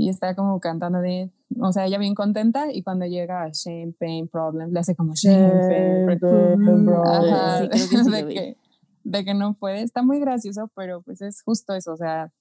y 0.00 0.08
está 0.08 0.34
como 0.34 0.58
cantando 0.60 1.00
de, 1.00 1.30
o 1.60 1.72
sea, 1.72 1.84
ella 1.84 1.98
bien 1.98 2.14
contenta 2.14 2.72
y 2.72 2.82
cuando 2.82 3.04
llega 3.04 3.42
a 3.42 3.50
Champagne 3.50 4.26
Problems 4.30 4.72
le 4.72 4.80
hace 4.80 4.96
como 4.96 5.12
Champagne 5.14 6.16
Problems. 6.18 7.70
de, 8.10 8.26
que, 8.26 8.56
de 9.04 9.24
que 9.24 9.34
no 9.34 9.52
puede. 9.54 9.82
Está 9.82 10.02
muy 10.02 10.18
gracioso, 10.20 10.70
pero 10.74 11.02
pues 11.02 11.20
es 11.20 11.42
justo 11.42 11.74
eso, 11.74 11.92
o 11.92 11.96
sea, 11.98 12.32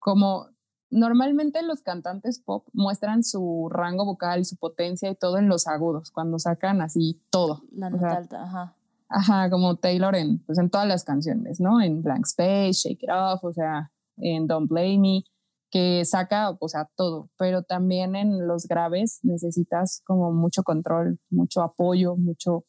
como 0.00 0.48
normalmente 0.90 1.62
los 1.62 1.82
cantantes 1.82 2.40
pop 2.40 2.66
muestran 2.72 3.22
su 3.22 3.68
rango 3.70 4.04
vocal, 4.04 4.44
su 4.44 4.56
potencia 4.56 5.08
y 5.08 5.14
todo 5.14 5.38
en 5.38 5.48
los 5.48 5.68
agudos, 5.68 6.10
cuando 6.10 6.40
sacan 6.40 6.80
así 6.80 7.22
todo. 7.30 7.62
La 7.70 7.90
nota 7.90 8.16
alta, 8.16 8.42
ajá. 8.42 8.76
Ajá, 9.08 9.50
como 9.50 9.76
Taylor 9.76 10.16
en, 10.16 10.40
pues 10.40 10.58
en 10.58 10.68
todas 10.68 10.88
las 10.88 11.04
canciones, 11.04 11.60
¿no? 11.60 11.80
En 11.80 12.02
Blank 12.02 12.26
Space, 12.26 12.72
Shake 12.72 13.04
It 13.04 13.10
Off, 13.10 13.44
o 13.44 13.52
sea, 13.52 13.92
en 14.16 14.46
Don't 14.48 14.68
Blame 14.68 14.98
Me, 14.98 15.24
que 15.72 16.04
saca, 16.04 16.54
o 16.60 16.68
sea, 16.68 16.90
todo, 16.96 17.30
pero 17.38 17.62
también 17.62 18.14
en 18.14 18.46
los 18.46 18.66
graves 18.66 19.20
necesitas 19.22 20.02
como 20.04 20.30
mucho 20.30 20.62
control, 20.62 21.18
mucho 21.30 21.62
apoyo, 21.62 22.14
mucho, 22.14 22.66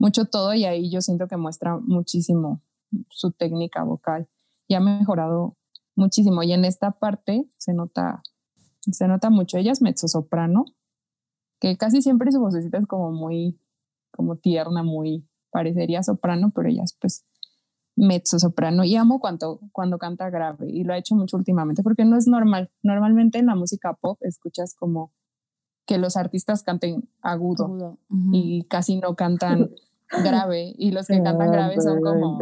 mucho 0.00 0.24
todo, 0.24 0.52
y 0.52 0.64
ahí 0.64 0.90
yo 0.90 1.00
siento 1.00 1.28
que 1.28 1.36
muestra 1.36 1.78
muchísimo 1.78 2.60
su 3.08 3.30
técnica 3.30 3.84
vocal 3.84 4.28
y 4.66 4.74
ha 4.74 4.80
mejorado 4.80 5.56
muchísimo. 5.94 6.42
Y 6.42 6.52
en 6.52 6.64
esta 6.64 6.90
parte 6.90 7.48
se 7.56 7.72
nota, 7.72 8.20
se 8.80 9.06
nota 9.06 9.30
mucho. 9.30 9.56
Ella 9.56 9.70
es 9.70 9.80
mezzosoprano, 9.80 10.64
que 11.60 11.76
casi 11.76 12.02
siempre 12.02 12.32
su 12.32 12.40
vocecita 12.40 12.78
es 12.78 12.86
como 12.86 13.12
muy, 13.12 13.60
como 14.10 14.36
tierna, 14.36 14.82
muy, 14.82 15.24
parecería 15.50 16.02
soprano, 16.02 16.50
pero 16.52 16.68
ella 16.68 16.82
es 16.82 16.96
pues 17.00 17.24
mezzosoprano. 17.96 18.84
Y 18.84 18.96
amo 18.96 19.20
cuando, 19.20 19.60
cuando 19.72 19.98
canta 19.98 20.30
grave, 20.30 20.68
y 20.70 20.84
lo 20.84 20.92
ha 20.92 20.98
hecho 20.98 21.14
mucho 21.14 21.36
últimamente, 21.36 21.82
porque 21.82 22.04
no 22.04 22.16
es 22.16 22.26
normal. 22.26 22.70
Normalmente 22.82 23.38
en 23.38 23.46
la 23.46 23.54
música 23.54 23.94
pop 23.94 24.18
escuchas 24.22 24.74
como 24.74 25.12
que 25.86 25.98
los 25.98 26.16
artistas 26.16 26.62
canten 26.62 27.08
agudo, 27.20 27.98
y 28.32 28.64
casi 28.64 28.96
no 28.96 29.14
cantan 29.16 29.70
grave, 30.24 30.74
y 30.78 30.90
los 30.92 31.06
que 31.06 31.22
cantan 31.22 31.50
grave 31.50 31.80
son 31.80 32.00
como... 32.00 32.38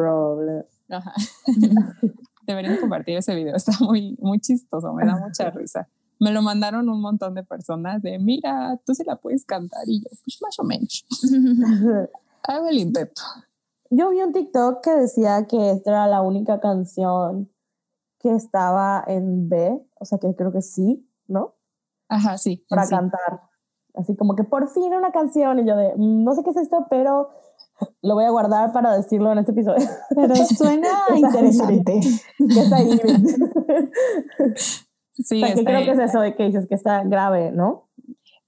Ajá. 0.88 1.12
Deberían 2.46 2.76
compartir 2.78 3.16
ese 3.16 3.34
video, 3.34 3.54
está 3.54 3.72
muy, 3.80 4.16
muy 4.20 4.40
chistoso, 4.40 4.92
me 4.94 5.06
da 5.06 5.16
mucha 5.16 5.50
risa. 5.50 5.88
Me 6.18 6.32
lo 6.32 6.42
mandaron 6.42 6.88
un 6.88 7.00
montón 7.00 7.34
de 7.34 7.42
personas 7.42 8.02
de, 8.02 8.18
mira, 8.18 8.80
tú 8.84 8.94
sí 8.94 9.02
la 9.04 9.16
puedes 9.16 9.44
cantar 9.44 9.82
y 9.86 10.00
yo, 10.00 10.08
pues 10.24 10.38
más 10.40 10.58
o 10.58 10.64
menos. 10.64 11.04
Hago 12.44 12.68
el 12.68 12.78
intento. 12.78 13.22
Yo 13.94 14.08
vi 14.08 14.22
un 14.22 14.32
TikTok 14.32 14.82
que 14.82 14.90
decía 14.90 15.46
que 15.46 15.70
esta 15.70 15.90
era 15.90 16.06
la 16.06 16.22
única 16.22 16.60
canción 16.60 17.52
que 18.20 18.34
estaba 18.34 19.04
en 19.06 19.50
B, 19.50 19.86
o 20.00 20.04
sea 20.06 20.16
que 20.18 20.34
creo 20.34 20.50
que 20.50 20.62
sí, 20.62 21.06
¿no? 21.26 21.56
Ajá, 22.08 22.38
sí. 22.38 22.64
Para 22.70 22.88
cantar. 22.88 23.42
Así 23.94 24.16
como 24.16 24.34
que 24.34 24.44
por 24.44 24.70
fin 24.70 24.94
una 24.94 25.12
canción 25.12 25.58
y 25.58 25.66
yo 25.66 25.76
de, 25.76 25.92
mm, 25.94 26.24
no 26.24 26.34
sé 26.34 26.42
qué 26.42 26.50
es 26.50 26.56
esto, 26.56 26.86
pero 26.88 27.28
lo 28.00 28.14
voy 28.14 28.24
a 28.24 28.30
guardar 28.30 28.72
para 28.72 28.96
decirlo 28.96 29.30
en 29.30 29.38
este 29.40 29.52
episodio. 29.52 29.86
Pero 30.14 30.36
suena 30.36 30.88
interesante. 31.14 32.00
que 32.38 32.60
está 32.60 32.76
ahí. 32.76 32.98
sí, 35.12 35.44
o 35.44 35.64
creo 35.64 35.84
que 35.84 35.90
es 35.90 35.98
eso 35.98 36.20
de 36.20 36.34
que 36.34 36.44
dices 36.44 36.66
que 36.66 36.76
está 36.76 37.04
grave, 37.04 37.52
¿no? 37.52 37.90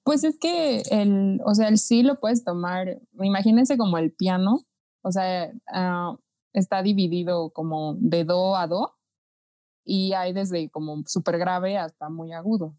Pues 0.04 0.24
es 0.24 0.38
que 0.38 0.80
el, 0.90 1.42
o 1.44 1.54
sea, 1.54 1.68
el 1.68 1.76
sí 1.76 2.02
lo 2.02 2.18
puedes 2.18 2.44
tomar, 2.44 3.02
imagínense 3.20 3.76
como 3.76 3.98
el 3.98 4.10
piano, 4.10 4.60
o 5.04 5.12
sea, 5.12 5.52
uh, 5.72 6.18
está 6.54 6.82
dividido 6.82 7.50
como 7.50 7.94
de 7.98 8.24
do 8.24 8.56
a 8.56 8.66
do 8.66 8.94
y 9.84 10.14
hay 10.14 10.32
desde 10.32 10.70
como 10.70 11.02
súper 11.06 11.38
grave 11.38 11.76
hasta 11.76 12.08
muy 12.08 12.32
agudo, 12.32 12.74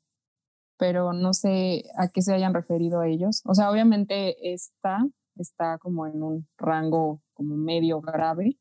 pero 0.77 1.13
no 1.13 1.33
sé 1.33 1.83
a 1.95 2.09
qué 2.09 2.23
se 2.23 2.33
hayan 2.33 2.55
referido 2.55 3.01
a 3.01 3.07
ellos. 3.07 3.43
O 3.45 3.53
sea, 3.53 3.69
obviamente 3.69 4.53
esta 4.53 5.05
está 5.35 5.77
como 5.77 6.07
en 6.07 6.23
un 6.23 6.47
rango 6.57 7.21
como 7.33 7.55
medio 7.55 8.01
grave 8.01 8.57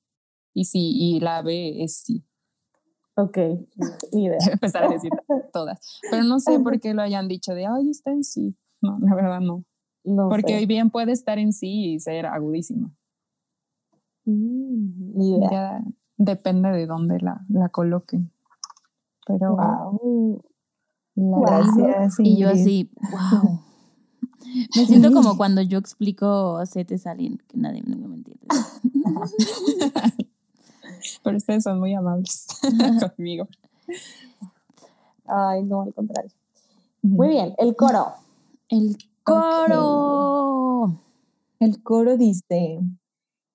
y 0.53 0.67
sí, 0.67 0.93
y 0.95 1.21
la 1.21 1.41
B 1.41 1.83
es 1.83 2.03
sí. 2.03 2.23
Ok, 3.17 3.39
ni 4.13 4.25
idea. 4.27 4.39
Empezar 4.53 4.85
a 4.85 4.89
decir 4.89 5.11
todas. 5.53 6.01
Pero 6.11 6.25
no 6.25 6.39
sé 6.39 6.61
por 6.61 6.79
qué 6.81 6.93
lo 6.93 7.01
hayan 7.01 7.29
dicho 7.29 7.55
de, 7.55 7.65
ay, 7.65 7.89
está 7.89 8.11
en 8.11 8.25
sí. 8.25 8.55
No, 8.83 8.99
la 9.01 9.15
verdad 9.15 9.41
no. 9.41 9.65
no 10.05 10.29
Porque 10.29 10.55
hoy 10.55 10.67
bien 10.67 10.91
puede 10.91 11.13
estar 11.13 11.39
en 11.39 11.53
sí 11.53 11.95
y 11.95 12.01
ser 12.01 12.27
agudísima. 12.27 12.95
Mm, 14.25 15.19
ni 15.19 15.37
idea. 15.37 15.51
Ya 15.51 15.85
depende 16.17 16.71
de 16.71 16.87
dónde 16.87 17.21
la, 17.21 17.45
la 17.49 17.69
coloquen. 17.69 18.31
Pero. 19.27 19.57
Wow. 19.57 20.43
Gracias. 21.17 22.17
Y 22.19 22.39
yo 22.39 22.51
así, 22.51 22.91
wow. 23.11 23.61
Me 24.77 24.87
siento 24.87 25.13
como 25.13 25.37
cuando 25.37 25.63
yo 25.63 25.79
explico 25.79 26.65
setes 26.67 27.07
a 27.07 27.13
alguien 27.13 27.39
que 27.47 27.57
nadie 27.57 27.83
me 27.83 27.95
entiende. 27.95 28.47
Pero 31.23 31.37
ustedes 31.37 31.63
son 31.63 31.79
muy 31.79 31.95
amables 31.95 32.47
conmigo. 33.17 33.47
Ay, 35.27 35.63
no, 35.63 35.83
al 35.83 35.95
contrario. 35.95 36.31
Muy 37.03 37.29
bien, 37.29 37.55
el 37.59 37.77
coro. 37.77 38.15
El 38.69 38.97
coro. 39.23 40.99
El 41.61 41.83
coro 41.83 42.17
dice, 42.17 42.81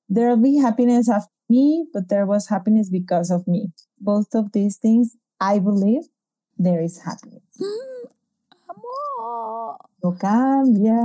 There'll 0.10 0.42
be 0.42 0.58
happiness 0.58 1.10
after 1.10 1.32
me, 1.50 1.88
but 1.94 2.10
there 2.10 2.26
was 2.26 2.48
happiness 2.50 2.90
because 2.90 3.32
of 3.32 3.48
me. 3.48 3.72
Both 4.00 4.34
of 4.34 4.52
these 4.52 4.78
things, 4.78 5.18
I 5.40 5.60
believe 5.60 6.04
there 6.58 6.82
is 6.82 7.00
happiness. 7.00 7.44
Mm, 7.60 8.10
amor. 8.70 9.78
No 10.04 10.16
cambia. 10.18 10.98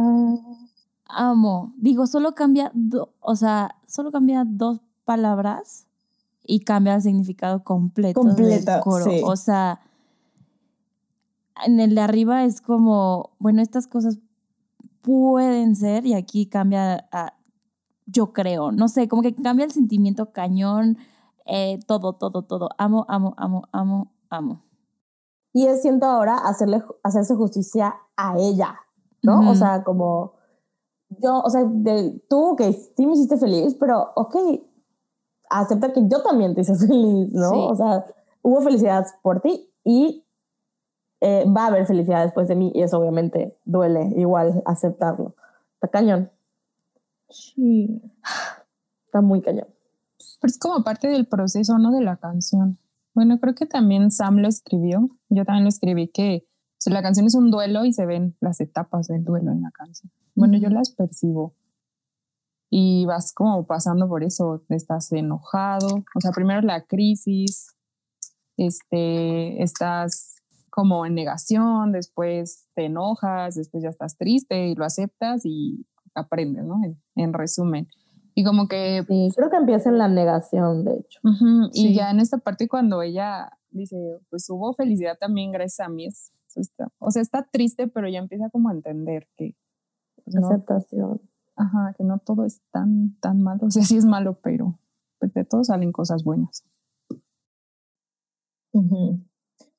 Amo. 1.08 1.72
Digo, 1.76 2.06
solo 2.06 2.34
cambia, 2.34 2.72
o 3.20 3.36
sea, 3.36 3.76
solo 3.86 4.10
cambia 4.10 4.44
dos 4.46 4.80
palabras 5.04 5.86
y 6.42 6.60
cambia 6.60 6.94
el 6.94 7.02
significado 7.02 7.62
completo 7.62 8.22
del 8.22 8.64
coro. 8.82 9.06
O 9.24 9.36
sea, 9.36 9.80
en 11.64 11.80
el 11.80 11.94
de 11.94 12.00
arriba 12.00 12.44
es 12.44 12.60
como, 12.60 13.30
bueno, 13.38 13.62
estas 13.62 13.86
cosas 13.86 14.18
pueden 15.02 15.76
ser 15.76 16.06
y 16.06 16.14
aquí 16.14 16.46
cambia 16.46 17.06
a, 17.12 17.33
yo 18.06 18.32
creo, 18.32 18.72
no 18.72 18.88
sé, 18.88 19.08
como 19.08 19.22
que 19.22 19.34
cambia 19.34 19.64
el 19.64 19.72
sentimiento 19.72 20.32
cañón, 20.32 20.98
eh, 21.46 21.78
todo, 21.86 22.14
todo, 22.14 22.42
todo. 22.42 22.70
Amo, 22.78 23.06
amo, 23.08 23.34
amo, 23.38 23.64
amo, 23.72 24.12
amo. 24.30 24.62
Y 25.52 25.66
es 25.66 25.82
siento 25.82 26.06
ahora 26.06 26.36
hacerle, 26.36 26.82
hacerse 27.02 27.34
justicia 27.34 27.94
a 28.16 28.36
ella, 28.38 28.80
¿no? 29.22 29.50
O 29.50 29.54
sea, 29.54 29.84
como 29.84 30.32
yo, 31.08 31.40
o 31.40 31.50
sea, 31.50 31.64
de, 31.64 32.20
tú 32.28 32.56
que 32.56 32.72
sí 32.72 33.06
me 33.06 33.12
hiciste 33.12 33.36
feliz, 33.36 33.76
pero 33.78 34.12
ok, 34.16 34.36
acepta 35.48 35.92
que 35.92 36.06
yo 36.08 36.22
también 36.22 36.54
te 36.54 36.62
hice 36.62 36.74
feliz, 36.86 37.32
¿no? 37.32 37.50
Sí. 37.50 37.66
O 37.70 37.76
sea, 37.76 38.04
hubo 38.42 38.60
felicidad 38.62 39.06
por 39.22 39.40
ti 39.40 39.72
y 39.84 40.26
eh, 41.20 41.44
va 41.46 41.64
a 41.64 41.66
haber 41.68 41.86
felicidad 41.86 42.24
después 42.24 42.48
de 42.48 42.56
mí 42.56 42.72
y 42.74 42.82
eso 42.82 42.98
obviamente 42.98 43.56
duele 43.64 44.12
igual 44.16 44.62
aceptarlo. 44.66 45.34
Está 45.74 45.88
cañón, 45.88 46.30
Sí. 47.34 48.00
está 49.06 49.20
muy 49.20 49.42
cañón. 49.42 49.68
Pero 50.40 50.50
es 50.50 50.58
como 50.58 50.82
parte 50.84 51.08
del 51.08 51.26
proceso, 51.26 51.78
¿no? 51.78 51.90
De 51.90 52.02
la 52.02 52.16
canción. 52.16 52.78
Bueno, 53.14 53.38
creo 53.40 53.54
que 53.54 53.66
también 53.66 54.10
Sam 54.10 54.38
lo 54.38 54.48
escribió. 54.48 55.10
Yo 55.28 55.44
también 55.44 55.64
lo 55.64 55.68
escribí 55.68 56.08
que 56.08 56.46
o 56.74 56.82
sea, 56.84 56.92
la 56.92 57.02
canción 57.02 57.24
es 57.26 57.34
un 57.34 57.50
duelo 57.50 57.86
y 57.86 57.94
se 57.94 58.04
ven 58.04 58.36
las 58.40 58.60
etapas 58.60 59.06
del 59.06 59.24
duelo 59.24 59.52
en 59.52 59.62
la 59.62 59.70
canción. 59.70 60.12
Bueno, 60.34 60.58
yo 60.58 60.68
las 60.68 60.90
percibo. 60.90 61.54
Y 62.68 63.06
vas 63.06 63.32
como 63.32 63.66
pasando 63.66 64.06
por 64.06 64.22
eso, 64.22 64.64
estás 64.68 65.10
enojado, 65.12 66.04
o 66.14 66.20
sea, 66.20 66.32
primero 66.32 66.60
la 66.60 66.84
crisis, 66.84 67.74
este, 68.58 69.62
estás 69.62 70.42
como 70.68 71.06
en 71.06 71.14
negación, 71.14 71.92
después 71.92 72.68
te 72.74 72.86
enojas, 72.86 73.54
después 73.54 73.82
ya 73.82 73.88
estás 73.88 74.18
triste 74.18 74.68
y 74.68 74.74
lo 74.74 74.84
aceptas 74.84 75.46
y 75.46 75.86
aprendes, 76.14 76.64
¿no? 76.64 76.82
En, 77.16 77.24
en 77.24 77.32
resumen. 77.32 77.88
Y 78.34 78.42
como 78.44 78.66
que 78.66 79.04
Sí, 79.06 79.28
creo 79.36 79.48
que 79.50 79.56
empieza 79.56 79.88
en 79.90 79.98
la 79.98 80.08
negación, 80.08 80.84
de 80.84 80.94
hecho. 80.98 81.20
Ujú, 81.22 81.70
Sí. 81.72 81.88
Y 81.88 81.94
ya 81.94 82.10
en 82.10 82.18
esta 82.20 82.38
parte 82.38 82.68
cuando 82.68 83.00
ella 83.02 83.50
dice, 83.70 83.96
pues 84.30 84.48
hubo 84.50 84.72
felicidad 84.74 85.16
también 85.20 85.52
gracias 85.52 85.86
a 85.86 85.90
mí, 85.90 86.06
es- 86.06 86.32
está- 86.56 86.88
o 86.98 87.10
sea, 87.10 87.22
está 87.22 87.42
triste, 87.50 87.86
pero 87.88 88.08
ya 88.08 88.18
empieza 88.18 88.48
como 88.50 88.68
a 88.68 88.72
entender 88.72 89.28
que, 89.36 89.56
pues, 90.24 90.34
no, 90.36 90.46
Aceptación. 90.48 91.20
ajá, 91.56 91.94
que 91.96 92.04
no 92.04 92.18
todo 92.18 92.44
es 92.44 92.60
tan, 92.72 93.16
tan 93.20 93.42
malo, 93.42 93.66
o 93.66 93.70
sea, 93.70 93.84
sí 93.84 93.96
es 93.96 94.04
malo, 94.04 94.38
pero 94.42 94.78
pues, 95.20 95.32
de 95.34 95.44
todo 95.44 95.62
salen 95.64 95.92
cosas 95.92 96.22
buenas. 96.24 96.64
Ujú. 98.72 99.20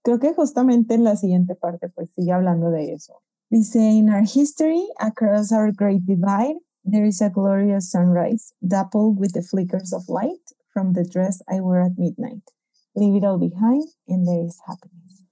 Creo 0.01 0.19
que 0.19 0.33
justamente 0.33 0.93
en 0.95 1.03
la 1.03 1.15
siguiente 1.15 1.55
parte 1.55 1.89
pues 1.89 2.09
sigue 2.11 2.31
hablando 2.31 2.69
de 2.69 2.93
eso. 2.93 3.21
Dice, 3.49 3.79
in 3.79 4.09
our 4.09 4.23
history, 4.23 4.81
across 4.99 5.51
our 5.51 5.71
great 5.73 6.01
divide, 6.03 6.59
there 6.85 7.05
is 7.05 7.21
a 7.21 7.29
glorious 7.29 7.91
sunrise, 7.91 8.53
dappled 8.65 9.19
with 9.19 9.33
the 9.33 9.41
flickers 9.41 9.91
of 9.91 10.07
light 10.07 10.53
from 10.71 10.93
the 10.93 11.03
dress 11.03 11.41
I 11.49 11.59
wear 11.59 11.81
at 11.81 11.97
midnight. 11.97 12.43
Leave 12.95 13.15
it 13.15 13.25
all 13.25 13.39
behind 13.39 13.83
and 14.07 14.27
there 14.27 14.45
is 14.45 14.59
happiness. 14.65 15.23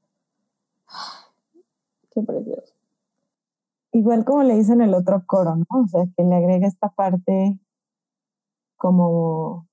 Qué 2.14 2.22
precioso. 2.24 2.74
Igual 3.94 4.26
como 4.26 4.44
le 4.44 4.56
dice 4.56 4.74
en 4.74 4.82
el 4.82 4.96
otro 4.96 5.24
coro, 5.28 5.56
¿no? 5.56 5.66
O 5.70 5.88
sea, 5.88 6.06
que 6.18 6.24
le 6.24 6.36
agrega 6.36 6.68
esta 6.68 6.90
parte 6.90 7.60
como, 8.76 9.68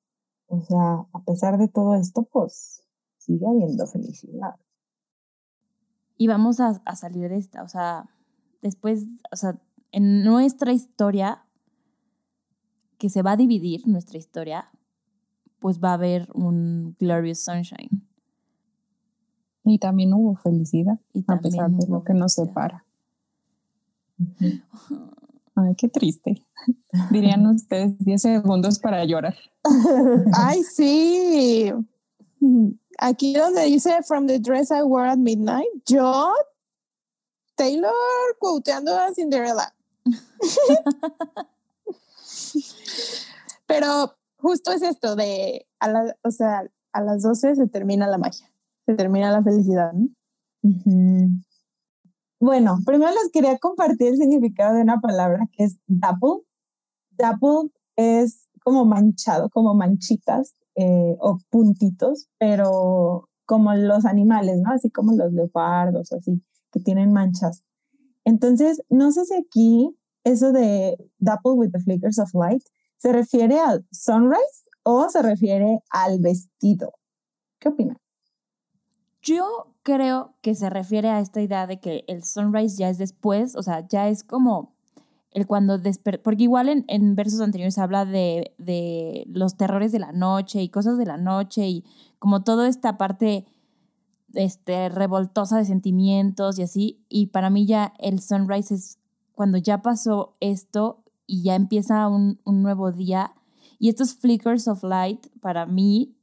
o 0.46 0.60
sea, 0.60 1.06
a 1.12 1.24
pesar 1.24 1.56
de 1.56 1.68
todo 1.68 1.94
esto, 1.94 2.24
pues 2.30 2.82
sigue 3.16 3.46
habiendo 3.46 3.86
felicidad. 3.86 4.56
Y 6.18 6.28
vamos 6.28 6.60
a, 6.60 6.82
a 6.84 6.96
salir 6.96 7.30
de 7.30 7.38
esta, 7.38 7.62
o 7.62 7.68
sea, 7.68 8.10
después, 8.60 9.06
o 9.32 9.36
sea, 9.36 9.58
en 9.90 10.22
nuestra 10.22 10.72
historia, 10.72 11.46
que 13.00 13.08
se 13.08 13.22
va 13.22 13.32
a 13.32 13.36
dividir 13.36 13.88
nuestra 13.88 14.18
historia, 14.18 14.70
pues 15.58 15.80
va 15.80 15.90
a 15.90 15.94
haber 15.94 16.28
un 16.34 16.94
Glorious 17.00 17.40
Sunshine. 17.40 17.88
Y 19.64 19.78
también 19.78 20.12
hubo 20.12 20.36
felicidad, 20.36 21.00
Y 21.14 21.24
a 21.26 21.38
pesar 21.38 21.70
de 21.70 21.88
lo 21.88 22.04
que 22.04 22.12
nos 22.12 22.34
separa. 22.34 22.84
Ay, 25.56 25.74
qué 25.76 25.88
triste. 25.88 26.44
Dirían 27.10 27.46
ustedes 27.46 27.98
10 27.98 28.20
segundos 28.20 28.78
para 28.78 29.02
llorar. 29.06 29.36
Ay, 30.34 30.62
sí. 30.62 31.72
Aquí 32.98 33.32
donde 33.32 33.64
dice 33.64 34.02
From 34.06 34.26
the 34.26 34.38
dress 34.38 34.70
I 34.70 34.82
wore 34.82 35.08
at 35.08 35.16
midnight, 35.16 35.68
yo, 35.86 36.34
Taylor 37.54 37.92
quoteando 38.38 38.94
a 38.94 39.14
Cinderella. 39.14 39.74
Pero 43.66 44.16
justo 44.38 44.72
es 44.72 44.82
esto 44.82 45.16
de, 45.16 45.66
a 45.78 45.88
la- 45.88 46.16
o 46.22 46.30
sea, 46.30 46.68
a 46.92 47.02
las 47.02 47.22
12 47.22 47.54
se 47.54 47.66
termina 47.68 48.06
la 48.06 48.18
magia, 48.18 48.50
se 48.86 48.94
termina 48.94 49.30
la 49.30 49.42
felicidad. 49.42 49.92
¿no? 49.92 50.08
Ujú. 50.62 51.28
Bueno, 52.40 52.78
primero 52.86 53.10
les 53.12 53.30
quería 53.32 53.58
compartir 53.58 54.08
el 54.08 54.16
significado 54.16 54.74
de 54.76 54.82
una 54.82 55.00
palabra 55.00 55.46
que 55.52 55.64
es 55.64 55.78
dapple. 55.86 56.40
Dapple 57.10 57.70
es 57.96 58.48
como 58.64 58.84
manchado, 58.86 59.50
como 59.50 59.74
manchitas 59.74 60.54
eh, 60.74 61.16
o 61.20 61.38
puntitos, 61.50 62.28
pero 62.38 63.28
como 63.44 63.74
los 63.74 64.06
animales, 64.06 64.58
¿no? 64.62 64.72
Así 64.72 64.90
como 64.90 65.12
los 65.12 65.32
leopardos, 65.32 66.12
así, 66.12 66.42
que 66.72 66.80
tienen 66.80 67.12
manchas. 67.12 67.62
Entonces, 68.24 68.82
no 68.88 69.12
sé 69.12 69.24
si 69.24 69.34
aquí 69.34 69.96
eso 70.24 70.52
de 70.52 70.96
dapple 71.18 71.52
with 71.52 71.70
the 71.72 71.80
flickers 71.80 72.18
of 72.18 72.32
light 72.34 72.62
se 72.98 73.12
refiere 73.12 73.58
al 73.58 73.86
sunrise 73.90 74.68
o 74.82 75.08
se 75.08 75.22
refiere 75.22 75.80
al 75.90 76.20
vestido. 76.20 76.92
¿Qué 77.58 77.68
opinan? 77.68 77.96
Yo 79.22 79.74
creo 79.82 80.34
que 80.40 80.54
se 80.54 80.70
refiere 80.70 81.08
a 81.08 81.20
esta 81.20 81.40
idea 81.40 81.66
de 81.66 81.80
que 81.80 82.04
el 82.08 82.24
sunrise 82.24 82.76
ya 82.76 82.88
es 82.88 82.98
después, 82.98 83.56
o 83.56 83.62
sea, 83.62 83.86
ya 83.86 84.08
es 84.08 84.24
como 84.24 84.74
el 85.30 85.46
cuando 85.46 85.78
desper 85.78 86.20
porque 86.22 86.42
igual 86.42 86.68
en, 86.68 86.84
en 86.88 87.14
versos 87.14 87.40
anteriores 87.40 87.78
habla 87.78 88.04
de, 88.04 88.52
de 88.58 89.24
los 89.28 89.56
terrores 89.56 89.92
de 89.92 90.00
la 90.00 90.12
noche 90.12 90.60
y 90.60 90.68
cosas 90.70 90.98
de 90.98 91.06
la 91.06 91.18
noche 91.18 91.68
y 91.68 91.84
como 92.18 92.42
toda 92.42 92.68
esta 92.68 92.98
parte 92.98 93.46
este, 94.34 94.88
revoltosa 94.88 95.58
de 95.58 95.64
sentimientos 95.64 96.58
y 96.58 96.62
así, 96.62 97.04
y 97.08 97.26
para 97.26 97.50
mí 97.50 97.66
ya 97.66 97.92
el 97.98 98.20
sunrise 98.20 98.74
es 98.74 98.99
cuando 99.40 99.56
ya 99.56 99.80
pasó 99.80 100.36
esto 100.40 101.02
y 101.26 101.44
ya 101.44 101.54
empieza 101.54 102.08
un, 102.08 102.38
un 102.44 102.62
nuevo 102.62 102.92
día 102.92 103.32
y 103.78 103.88
estos 103.88 104.14
flickers 104.14 104.68
of 104.68 104.84
light 104.84 105.28
para 105.40 105.64
mí 105.64 106.14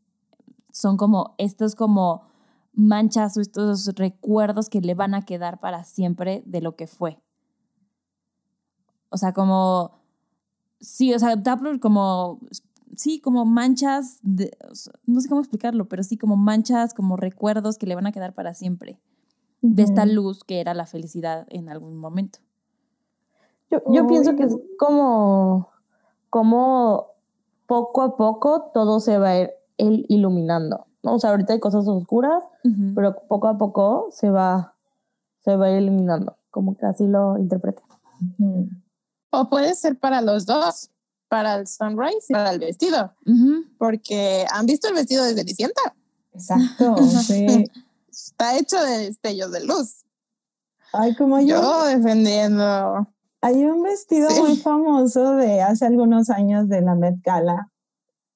son 0.72 0.98
como 0.98 1.34
estos 1.40 1.74
como 1.74 2.28
manchas 2.74 3.36
o 3.36 3.42
estos 3.42 3.88
recuerdos 3.96 4.70
que 4.70 4.82
le 4.82 4.94
van 4.94 5.16
a 5.16 5.26
quedar 5.26 5.60
para 5.60 5.84
siempre 5.84 6.44
de 6.46 6.62
lo 6.62 6.76
que 6.76 6.86
fue. 6.86 7.20
O 9.10 9.18
sea, 9.18 9.34
como, 9.34 10.00
sí, 10.80 11.12
o 11.12 11.18
sea, 11.18 11.36
Doppler 11.38 11.80
como, 11.80 12.40
sí, 12.96 13.20
como 13.20 13.46
manchas, 13.46 14.20
de, 14.22 14.56
no 15.08 15.22
sé 15.22 15.28
cómo 15.28 15.42
explicarlo, 15.42 15.90
pero 15.90 16.04
sí 16.04 16.20
como 16.20 16.36
manchas, 16.36 16.94
como 16.94 17.18
recuerdos 17.18 17.80
que 17.80 17.88
le 17.88 17.96
van 17.96 18.06
a 18.06 18.12
quedar 18.12 18.36
para 18.36 18.54
siempre 18.54 19.02
de 19.62 19.82
esta 19.82 20.06
luz 20.06 20.44
que 20.44 20.60
era 20.60 20.76
la 20.76 20.86
felicidad 20.86 21.48
en 21.50 21.70
algún 21.70 21.98
momento. 21.98 22.42
Yo, 23.70 23.82
yo 23.88 24.04
Uy. 24.04 24.08
pienso 24.08 24.36
que 24.36 24.44
es 24.44 24.56
como, 24.78 25.70
como 26.30 27.08
poco 27.66 28.02
a 28.02 28.16
poco 28.16 28.72
todo 28.74 29.00
se 29.00 29.18
va 29.18 29.30
a 29.30 29.40
ir 29.40 29.52
iluminando. 29.78 30.88
¿no? 31.04 31.16
O 31.16 31.20
sea, 31.20 31.32
ahorita 31.32 31.54
hay 31.54 31.60
cosas 31.60 31.88
oscuras, 31.88 32.44
pero 32.96 33.16
poco 33.28 33.48
a 33.48 33.58
poco 33.58 34.10
se 34.12 34.30
va, 34.30 34.76
se 35.44 35.56
va 35.56 35.68
a 35.68 35.72
ir 35.72 35.78
eliminando, 35.78 36.38
como 36.50 36.76
que 36.78 36.86
así 36.86 37.06
lo 37.06 37.38
interpreté. 37.38 37.82
Ujú. 38.40 38.70
O 39.30 39.50
puede 39.50 39.76
ser 39.76 40.00
para 40.00 40.22
los 40.22 40.46
dos, 40.46 40.90
para 41.28 41.56
el 41.56 41.68
sunrise 41.68 42.28
y 42.30 42.34
para 42.34 42.52
el 42.52 42.60
vestido, 42.60 43.14
porque 43.78 44.46
han 44.52 44.66
visto 44.66 44.88
el 44.88 44.96
vestido 44.96 45.24
de 45.24 45.36
Cenicienta. 45.36 45.82
Exacto, 46.34 46.98
sí. 47.28 47.66
Está 48.10 48.58
hecho 48.58 48.82
de 48.82 48.98
destellos 49.06 49.52
de 49.52 49.66
luz. 49.66 50.04
Ay, 50.94 51.16
como 51.16 51.36
un, 51.36 51.46
Yo 51.46 51.86
defendiendo. 51.86 53.08
Hay 53.48 53.66
un 53.66 53.82
vestido 53.84 54.30
Sí. 54.30 54.42
muy 54.42 54.56
famoso 54.58 55.36
de 55.36 55.62
hace 55.62 55.86
algunos 55.86 56.30
años 56.30 56.68
de 56.70 56.82
la 56.82 56.96
Met 56.96 57.22
Gala 57.24 57.72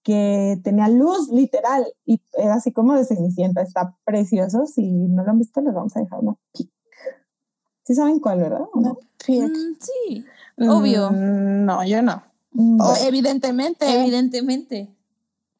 que 0.03 0.59
tenía 0.63 0.87
luz 0.87 1.29
literal 1.29 1.85
y 2.05 2.19
era 2.33 2.55
así 2.55 2.71
como 2.71 2.95
de 2.95 3.05
Cenicienta. 3.05 3.61
Está 3.61 3.95
precioso. 4.03 4.65
Si 4.65 4.81
no 4.89 5.23
lo 5.23 5.29
han 5.31 5.37
visto, 5.39 5.61
les 5.61 5.73
vamos 5.73 5.95
a 5.95 5.99
dejar 5.99 6.19
una 6.19 6.35
pic. 6.53 6.69
Sí 7.85 7.93
saben 7.95 8.19
cuál, 8.19 8.39
¿verdad? 8.39 8.61
¿O 8.73 8.79
no? 8.79 8.97
Mm, 9.27 9.75
sí, 9.79 10.25
obvio. 10.57 11.11
Mm, 11.11 11.65
No, 11.65 11.83
yo 11.85 12.01
no. 12.01 12.23
Mm, 12.53 12.81
O 12.81 12.85
bueno, 12.85 13.05
evidentemente. 13.07 13.85
evidentemente. 14.01 14.95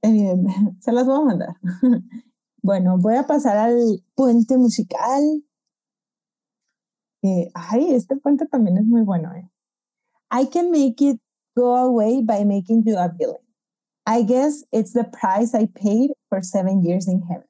evidente. 0.01 0.51
Se 0.81 0.91
las 0.91 1.05
voy 1.05 1.17
a 1.17 1.25
mandar. 1.25 1.55
Bueno, 2.63 2.99
voy 2.99 3.15
a 3.15 3.25
pasar 3.25 3.57
al 3.57 4.03
puente 4.13 4.55
musical. 4.55 5.43
Eh, 7.23 7.51
ay, 7.53 7.93
este 7.93 8.15
puente 8.15 8.45
también 8.47 8.77
es 8.77 8.85
muy 8.85 9.03
bueno, 9.03 9.31
¿eh? 9.33 9.47
I 10.31 10.45
can 10.45 10.71
make 10.71 11.01
it 11.01 11.19
go 11.55 11.75
away 11.75 12.21
by 12.21 12.43
making 12.45 12.83
you 12.85 12.97
a 12.97 13.09
villain. 13.09 13.43
I 14.05 14.23
guess 14.23 14.63
it's 14.71 14.93
the 14.93 15.03
price 15.03 15.53
I 15.53 15.67
paid 15.67 16.11
for 16.29 16.41
seven 16.41 16.81
years 16.81 17.07
in 17.07 17.21
heaven. 17.21 17.47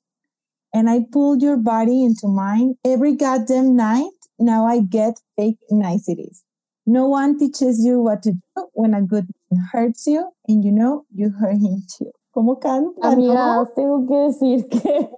And 0.74 0.90
I 0.90 1.06
pulled 1.12 1.42
your 1.42 1.58
body 1.58 2.04
into 2.04 2.28
mine 2.28 2.76
every 2.84 3.16
goddamn 3.16 3.76
night. 3.76 4.12
Now 4.40 4.66
I 4.66 4.80
get 4.82 5.20
fake 5.38 5.60
niceties. 5.70 6.44
No 6.86 7.08
one 7.08 7.38
teaches 7.38 7.86
you 7.86 8.02
what 8.02 8.24
to 8.24 8.32
do 8.32 8.70
when 8.74 8.94
a 8.94 9.02
good 9.02 9.28
man 9.50 9.64
hurts 9.72 10.08
you 10.08 10.32
and 10.48 10.64
you 10.66 10.72
know 10.72 11.06
you 11.14 11.30
hurt 11.30 11.58
him 11.58 11.84
too. 11.88 12.12
¿Cómo 12.36 12.60
canta? 12.60 13.00
Amigas, 13.02 13.74
tengo 13.76 14.08
que 14.08 14.16
decir 14.16 14.70
que 14.70 15.10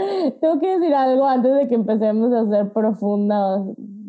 tengo 0.40 0.58
que 0.58 0.78
decir 0.78 0.94
algo 0.94 1.26
antes 1.26 1.54
de 1.54 1.68
que 1.68 1.74
empecemos 1.74 2.32
a 2.32 2.46
ser 2.46 2.72
profundas 2.72 3.62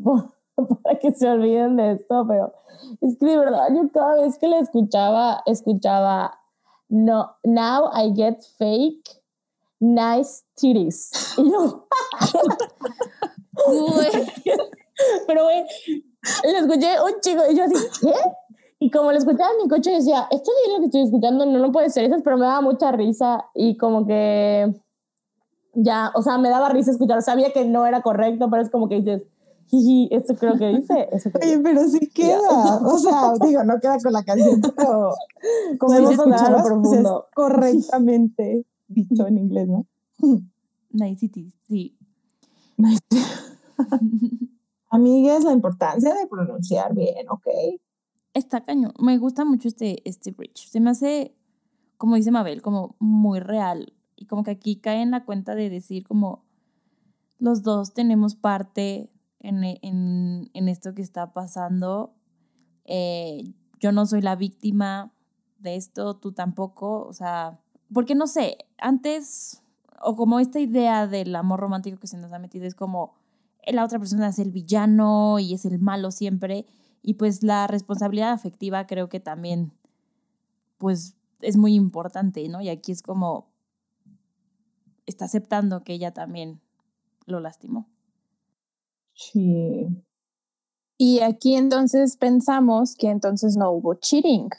para 0.83 0.99
que 0.99 1.11
se 1.11 1.29
olviden 1.29 1.77
de 1.77 1.93
esto, 1.93 2.25
pero 2.27 2.53
es 3.01 3.17
que 3.17 3.25
de 3.25 3.37
verdad 3.37 3.67
yo 3.73 3.89
cada 3.91 4.21
vez 4.21 4.37
que 4.37 4.47
la 4.47 4.59
escuchaba, 4.59 5.41
escuchaba 5.45 6.37
no, 6.89 7.35
now 7.43 7.89
I 7.93 8.13
get 8.13 8.41
fake 8.57 9.21
nice 9.79 10.43
titties. 10.55 11.11
Y 11.37 11.51
yo, 11.51 11.87
pero 15.27 15.43
güey, 15.43 15.63
le 16.43 16.57
escuché 16.57 17.01
un 17.01 17.19
chico 17.21 17.43
y 17.49 17.55
yo 17.55 17.63
así, 17.65 17.75
¿qué? 18.01 18.13
Y 18.79 18.89
como 18.89 19.11
lo 19.11 19.17
escuchaba 19.17 19.51
en 19.51 19.63
mi 19.63 19.69
coche, 19.69 19.91
decía, 19.91 20.27
esto 20.31 20.51
es 20.65 20.73
lo 20.73 20.79
que 20.79 20.85
estoy 20.85 21.01
escuchando, 21.03 21.45
no, 21.45 21.59
no 21.59 21.71
puede 21.71 21.89
ser 21.89 22.05
eso, 22.05 22.15
pero 22.23 22.37
me 22.37 22.45
daba 22.45 22.61
mucha 22.61 22.91
risa 22.91 23.45
y 23.53 23.77
como 23.77 24.07
que 24.07 24.73
ya, 25.73 26.11
o 26.15 26.21
sea, 26.21 26.37
me 26.37 26.49
daba 26.49 26.69
risa 26.69 26.91
escuchar, 26.91 27.21
sabía 27.21 27.53
que 27.53 27.65
no 27.65 27.85
era 27.85 28.01
correcto, 28.01 28.49
pero 28.49 28.61
es 28.61 28.69
como 28.69 28.89
que 28.89 28.95
dices, 28.95 29.23
jiji, 29.67 30.09
esto 30.11 30.35
creo 30.35 30.57
que 30.57 30.67
dice, 30.67 31.07
eso 31.11 31.29
Oye, 31.41 31.59
pero 31.59 31.87
sí 31.87 32.09
queda, 32.09 32.81
o 32.83 32.97
sea, 32.97 33.33
digo, 33.45 33.63
no 33.63 33.79
queda 33.79 33.97
con 33.99 34.13
la 34.13 34.23
canción, 34.23 34.61
pero 34.75 35.13
como 35.77 35.95
hemos 35.95 36.11
escuchado 36.11 36.63
profundo. 36.63 37.27
Es 37.29 37.35
correctamente 37.35 38.65
dicho 38.87 39.27
en 39.27 39.37
inglés, 39.37 39.67
¿no? 39.67 39.85
Nicety, 40.91 41.53
sí. 41.67 41.97
Amigues, 44.89 45.45
la 45.45 45.53
importancia 45.53 46.13
de 46.13 46.27
pronunciar 46.27 46.93
bien, 46.93 47.29
¿ok? 47.29 47.47
Está 48.33 48.63
cañón. 48.63 48.93
Me 48.99 49.17
gusta 49.17 49.45
mucho 49.45 49.69
este, 49.69 50.07
este 50.07 50.31
bridge. 50.31 50.69
Se 50.69 50.79
me 50.79 50.89
hace, 50.89 51.35
como 51.97 52.15
dice 52.15 52.31
Mabel, 52.31 52.61
como 52.61 52.95
muy 52.99 53.39
real. 53.39 53.93
Y 54.21 54.25
como 54.27 54.43
que 54.43 54.51
aquí 54.51 54.75
cae 54.75 55.01
en 55.01 55.09
la 55.09 55.25
cuenta 55.25 55.55
de 55.55 55.71
decir 55.71 56.05
como 56.07 56.43
los 57.39 57.63
dos 57.63 57.95
tenemos 57.95 58.35
parte 58.35 59.09
en, 59.39 59.63
en, 59.63 60.51
en 60.53 60.69
esto 60.69 60.93
que 60.93 61.01
está 61.01 61.33
pasando. 61.33 62.13
Eh, 62.85 63.51
yo 63.79 63.91
no 63.91 64.05
soy 64.05 64.21
la 64.21 64.35
víctima 64.35 65.11
de 65.57 65.75
esto, 65.75 66.17
tú 66.17 66.33
tampoco. 66.33 67.01
O 67.07 67.13
sea, 67.13 67.59
porque 67.91 68.13
no 68.13 68.27
sé, 68.27 68.59
antes, 68.77 69.63
o 70.03 70.15
como 70.15 70.39
esta 70.39 70.59
idea 70.59 71.07
del 71.07 71.35
amor 71.35 71.59
romántico 71.59 71.97
que 71.97 72.05
se 72.05 72.17
nos 72.17 72.31
ha 72.31 72.37
metido 72.37 72.67
es 72.67 72.75
como 72.75 73.15
la 73.65 73.83
otra 73.83 73.97
persona 73.97 74.27
es 74.27 74.37
el 74.37 74.51
villano 74.51 75.39
y 75.39 75.55
es 75.55 75.65
el 75.65 75.79
malo 75.79 76.11
siempre. 76.11 76.67
Y 77.01 77.15
pues 77.15 77.41
la 77.41 77.65
responsabilidad 77.65 78.33
afectiva 78.33 78.85
creo 78.85 79.09
que 79.09 79.19
también, 79.19 79.73
pues 80.77 81.15
es 81.41 81.57
muy 81.57 81.73
importante, 81.73 82.47
¿no? 82.49 82.61
Y 82.61 82.69
aquí 82.69 82.91
es 82.91 83.01
como, 83.01 83.50
está 85.05 85.25
aceptando 85.25 85.83
que 85.83 85.93
ella 85.93 86.11
también 86.11 86.61
lo 87.25 87.39
lastimó. 87.39 87.89
Sí. 89.13 89.87
Y 90.97 91.19
aquí 91.19 91.55
entonces 91.55 92.17
pensamos 92.17 92.95
que 92.95 93.09
entonces 93.09 93.57
no 93.57 93.71
hubo 93.71 93.95
cheating. 93.95 94.49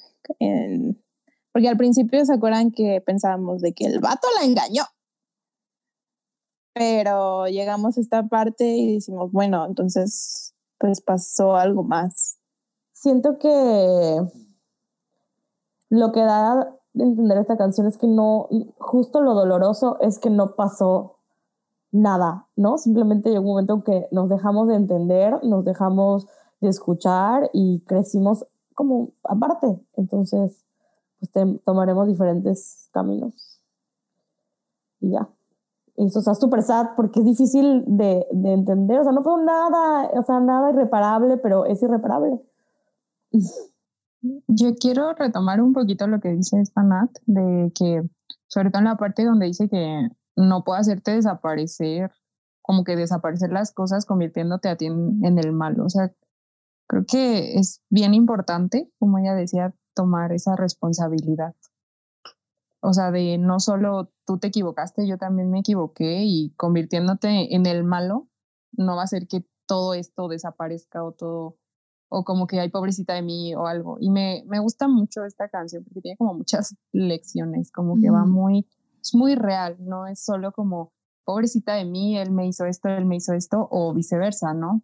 porque 1.52 1.68
al 1.68 1.76
principio 1.76 2.24
se 2.24 2.34
acuerdan 2.34 2.70
que 2.70 3.00
pensábamos 3.00 3.60
de 3.60 3.72
que 3.72 3.86
el 3.86 4.00
vato 4.00 4.26
la 4.38 4.46
engañó 4.46 4.84
pero 6.74 7.46
llegamos 7.46 7.96
a 7.96 8.00
esta 8.00 8.28
parte 8.28 8.64
y 8.64 8.94
decimos, 8.94 9.30
bueno, 9.32 9.66
entonces 9.66 10.54
pues 10.78 11.00
pasó 11.00 11.56
algo 11.56 11.84
más. 11.84 12.38
Siento 12.92 13.38
que 13.38 14.20
lo 15.90 16.12
que 16.12 16.20
da 16.20 16.76
de 16.94 17.04
entender 17.04 17.38
esta 17.38 17.56
canción 17.56 17.86
es 17.86 17.96
que 17.96 18.06
no, 18.06 18.48
justo 18.78 19.20
lo 19.20 19.34
doloroso 19.34 19.98
es 20.00 20.18
que 20.18 20.30
no 20.30 20.54
pasó 20.54 21.16
nada, 21.90 22.46
¿no? 22.56 22.78
Simplemente 22.78 23.30
llegó 23.30 23.42
un 23.42 23.50
momento 23.50 23.74
en 23.74 23.82
que 23.82 24.08
nos 24.10 24.28
dejamos 24.28 24.68
de 24.68 24.74
entender, 24.74 25.42
nos 25.44 25.64
dejamos 25.64 26.26
de 26.60 26.68
escuchar 26.68 27.50
y 27.52 27.80
crecimos 27.80 28.46
como 28.74 29.10
aparte. 29.24 29.78
Entonces, 29.96 30.64
pues 31.18 31.30
tomaremos 31.64 32.08
diferentes 32.08 32.88
caminos. 32.92 33.60
Y 35.00 35.10
ya. 35.10 35.28
Y 35.96 36.06
eso, 36.06 36.20
está 36.20 36.34
súper 36.34 36.62
sad 36.62 36.90
porque 36.96 37.20
es 37.20 37.26
difícil 37.26 37.84
de, 37.86 38.26
de, 38.32 38.52
entender. 38.52 39.00
O 39.00 39.04
sea, 39.04 39.12
no 39.12 39.22
fue 39.22 39.42
nada, 39.44 40.10
o 40.14 40.22
sea, 40.22 40.40
nada 40.40 40.70
irreparable, 40.70 41.36
pero 41.36 41.66
es 41.66 41.82
irreparable. 41.82 42.40
Yo 44.22 44.74
quiero 44.76 45.12
retomar 45.14 45.60
un 45.60 45.72
poquito 45.72 46.06
lo 46.06 46.20
que 46.20 46.30
dice 46.30 46.60
esta 46.60 46.82
Nat, 46.82 47.10
de 47.26 47.72
que, 47.74 48.02
sobre 48.46 48.70
todo 48.70 48.80
en 48.80 48.86
la 48.86 48.96
parte 48.96 49.24
donde 49.24 49.46
dice 49.46 49.68
que 49.68 50.08
no 50.36 50.64
puedo 50.64 50.78
hacerte 50.78 51.12
desaparecer, 51.12 52.10
como 52.62 52.84
que 52.84 52.96
desaparecer 52.96 53.50
las 53.50 53.72
cosas 53.72 54.06
convirtiéndote 54.06 54.68
a 54.68 54.76
ti 54.76 54.86
en, 54.86 55.24
en 55.24 55.38
el 55.38 55.52
mal. 55.52 55.80
O 55.80 55.88
sea, 55.88 56.12
creo 56.86 57.04
que 57.06 57.54
es 57.54 57.82
bien 57.90 58.14
importante, 58.14 58.90
como 58.98 59.18
ella 59.18 59.34
decía, 59.34 59.74
tomar 59.94 60.32
esa 60.32 60.56
responsabilidad. 60.56 61.54
O 62.80 62.92
sea, 62.92 63.10
de 63.10 63.38
no 63.38 63.60
solo 63.60 64.12
tú 64.26 64.38
te 64.38 64.48
equivocaste, 64.48 65.06
yo 65.06 65.18
también 65.18 65.50
me 65.50 65.60
equivoqué 65.60 66.22
y 66.24 66.52
convirtiéndote 66.56 67.54
en 67.54 67.66
el 67.66 67.84
malo 67.84 68.28
no 68.72 68.96
va 68.96 69.02
a 69.02 69.04
hacer 69.04 69.28
que 69.28 69.44
todo 69.66 69.94
esto 69.94 70.28
desaparezca 70.28 71.04
o 71.04 71.12
todo, 71.12 71.56
o 72.14 72.24
como 72.24 72.46
que 72.46 72.60
hay 72.60 72.68
pobrecita 72.68 73.14
de 73.14 73.22
mí 73.22 73.54
o 73.54 73.66
algo. 73.66 73.96
Y 73.98 74.10
me, 74.10 74.44
me 74.46 74.58
gusta 74.58 74.86
mucho 74.86 75.24
esta 75.24 75.48
canción 75.48 75.82
porque 75.82 76.02
tiene 76.02 76.18
como 76.18 76.34
muchas 76.34 76.76
lecciones, 76.92 77.72
como 77.72 77.98
que 77.98 78.10
va 78.10 78.26
muy, 78.26 78.66
es 79.00 79.14
muy 79.14 79.34
real, 79.34 79.76
no 79.80 80.06
es 80.06 80.22
solo 80.22 80.52
como 80.52 80.92
pobrecita 81.24 81.74
de 81.74 81.86
mí, 81.86 82.18
él 82.18 82.30
me 82.30 82.46
hizo 82.46 82.66
esto, 82.66 82.90
él 82.90 83.06
me 83.06 83.16
hizo 83.16 83.32
esto, 83.32 83.66
o 83.70 83.94
viceversa, 83.94 84.52
¿no? 84.52 84.82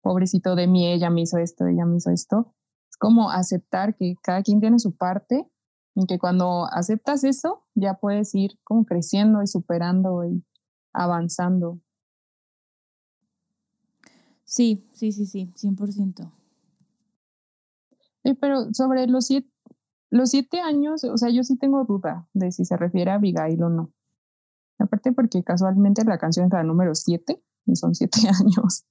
Pobrecito 0.00 0.54
de 0.54 0.66
mí, 0.66 0.90
ella 0.90 1.10
me 1.10 1.20
hizo 1.20 1.36
esto, 1.36 1.66
ella 1.66 1.84
me 1.84 1.98
hizo 1.98 2.10
esto. 2.10 2.54
Es 2.88 2.96
como 2.96 3.30
aceptar 3.30 3.94
que 3.94 4.14
cada 4.22 4.42
quien 4.42 4.60
tiene 4.60 4.78
su 4.78 4.96
parte 4.96 5.46
y 5.94 6.06
que 6.06 6.18
cuando 6.18 6.66
aceptas 6.72 7.22
eso, 7.24 7.66
ya 7.74 7.94
puedes 7.94 8.34
ir 8.34 8.58
como 8.64 8.86
creciendo 8.86 9.42
y 9.42 9.46
superando 9.46 10.24
y 10.24 10.42
avanzando. 10.94 11.80
Sí, 14.50 14.84
sí, 14.92 15.12
sí, 15.12 15.26
sí, 15.26 15.52
100%. 15.54 16.32
Sí, 18.24 18.34
pero 18.34 18.74
sobre 18.74 19.06
los 19.06 19.26
siete, 19.26 19.48
los 20.10 20.30
siete 20.30 20.58
años, 20.58 21.04
o 21.04 21.16
sea, 21.16 21.30
yo 21.30 21.44
sí 21.44 21.56
tengo 21.56 21.84
duda 21.84 22.28
de 22.34 22.50
si 22.50 22.64
se 22.64 22.76
refiere 22.76 23.12
a 23.12 23.14
Abigail 23.14 23.62
o 23.62 23.68
no. 23.68 23.92
Aparte 24.80 25.12
porque 25.12 25.44
casualmente 25.44 26.04
la 26.04 26.18
canción 26.18 26.46
es 26.46 26.52
la 26.52 26.64
número 26.64 26.96
siete 26.96 27.40
y 27.64 27.76
son 27.76 27.94
siete 27.94 28.22
años. 28.40 28.86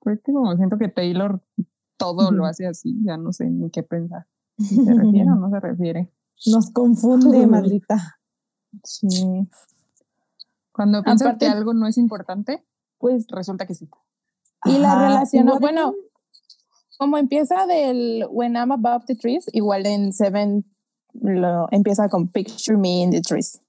Porque 0.00 0.32
como 0.32 0.56
siento 0.56 0.78
que 0.78 0.88
Taylor 0.88 1.44
todo 1.98 2.30
lo 2.32 2.46
hace 2.46 2.66
así, 2.66 2.98
ya 3.04 3.18
no 3.18 3.34
sé 3.34 3.50
ni 3.50 3.68
qué 3.68 3.82
pensar. 3.82 4.26
Si 4.56 4.82
se 4.82 4.94
refiere 4.94 5.30
o 5.30 5.34
no 5.36 5.50
se 5.50 5.60
refiere. 5.60 6.10
Nos 6.46 6.70
confunde, 6.70 7.46
maldita. 7.46 8.18
Sí. 8.82 9.46
Cuando 10.72 11.02
piensas 11.02 11.36
que 11.36 11.48
algo 11.48 11.74
no 11.74 11.86
es 11.86 11.98
importante, 11.98 12.66
pues 12.96 13.26
resulta 13.28 13.66
que 13.66 13.74
sí. 13.74 13.90
Y 14.64 14.78
la 14.78 15.08
relación, 15.08 15.50
bueno, 15.60 15.94
como 16.98 17.18
empieza 17.18 17.66
del 17.66 18.26
When 18.30 18.54
I'm 18.54 18.72
Above 18.72 19.06
the 19.06 19.16
Trees, 19.16 19.46
igual 19.52 19.86
en 19.86 20.12
Seven 20.12 20.64
lo 21.14 21.68
empieza 21.70 22.08
con 22.08 22.28
Picture 22.28 22.78
Me 22.78 23.02
in 23.02 23.10
the 23.10 23.20
Trees. 23.20 23.60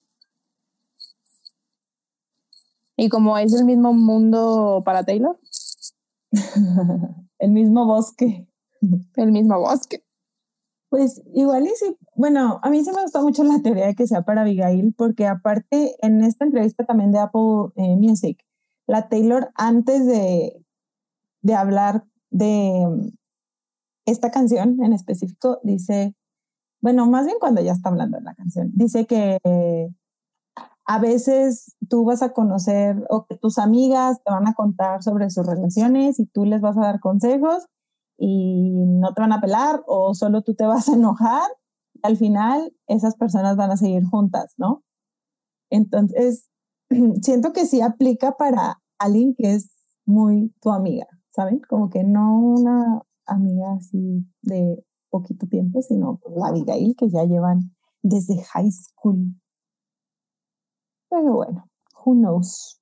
Y 2.96 3.10
como 3.10 3.38
es 3.38 3.54
el 3.54 3.66
mismo 3.66 3.94
mundo 3.94 4.82
para 4.86 5.04
Taylor. 5.04 5.40
el 7.40 7.52
mismo 7.52 7.86
bosque. 7.86 8.48
El 9.16 9.32
mismo 9.32 9.60
bosque. 9.60 10.04
Pues 10.90 11.24
igual 11.34 11.66
y 11.66 11.72
sí, 11.76 11.98
bueno, 12.16 12.60
a 12.62 12.70
mí 12.70 12.84
sí 12.84 12.92
me 12.92 13.02
gustó 13.02 13.24
mucho 13.24 13.44
la 13.44 13.60
teoría 13.64 13.88
de 13.88 13.96
que 13.96 14.06
sea 14.06 14.22
para 14.22 14.42
Abigail, 14.42 14.94
porque 14.96 15.26
aparte 15.26 15.96
en 16.06 16.24
esta 16.24 16.46
entrevista 16.46 16.86
también 16.86 17.12
de 17.12 17.18
Apple 17.18 17.72
eh, 17.78 17.96
Music, 17.96 18.46
la 18.86 19.10
Taylor 19.10 19.50
antes 19.56 20.06
de, 20.06 20.64
de 21.44 21.56
hablar 21.56 22.04
de 22.32 22.88
mm, 22.90 23.10
esta 24.06 24.32
canción 24.32 24.84
en 24.84 24.94
específico, 24.94 25.60
dice, 25.64 26.16
bueno, 26.82 27.06
más 27.08 27.26
bien 27.26 27.38
cuando 27.40 27.62
ya 27.62 27.74
está 27.74 27.90
hablando 27.90 28.18
de 28.18 28.24
la 28.24 28.36
canción, 28.36 28.72
dice 28.74 29.06
que 29.06 29.38
a 30.86 31.00
veces 31.00 31.76
tú 31.88 32.04
vas 32.04 32.22
a 32.22 32.34
conocer 32.34 33.06
o 33.10 33.26
que 33.26 33.38
tus 33.38 33.58
amigas 33.58 34.22
te 34.24 34.32
van 34.32 34.48
a 34.48 34.54
contar 34.54 35.02
sobre 35.02 35.30
sus 35.30 35.46
relaciones 35.46 36.20
y 36.20 36.26
tú 36.26 36.46
les 36.46 36.60
vas 36.62 36.78
a 36.78 36.82
dar 36.82 37.00
consejos 37.00 37.66
y 38.18 38.72
no 38.86 39.14
te 39.14 39.22
van 39.22 39.32
a 39.32 39.42
pelar 39.42 39.82
o 39.88 40.14
solo 40.14 40.42
tú 40.42 40.56
te 40.56 40.66
vas 40.66 40.90
a 40.90 40.94
enojar. 40.94 41.50
Y 41.94 42.00
al 42.04 42.18
final 42.18 42.76
esas 42.88 43.16
personas 43.16 43.56
van 43.56 43.72
a 43.72 43.78
seguir 43.78 44.04
juntas, 44.04 44.54
¿no? 44.58 44.84
Entonces, 45.70 46.50
siento 47.22 47.54
que 47.54 47.66
sí 47.66 47.82
aplica 47.82 48.36
para 48.36 48.82
alguien 49.00 49.36
que 49.36 49.54
es 49.54 49.72
muy 50.06 50.54
tu 50.62 50.72
amiga, 50.72 51.08
¿saben? 51.34 51.62
Como 51.68 51.90
que 51.90 52.04
no 52.04 52.38
una 52.38 53.02
amiga 53.26 53.74
así 53.74 54.26
de 54.42 54.84
poquito 55.10 55.48
tiempo, 55.48 55.82
sino 55.82 56.20
la 56.36 56.48
Abigail 56.48 56.96
que 56.98 57.10
ya 57.10 57.24
llevan 57.26 57.76
desde 58.02 58.42
high 58.44 58.72
school. 58.72 59.36
Pero 61.10 61.34
bueno, 61.34 61.70
who 62.06 62.14
knows. 62.14 62.80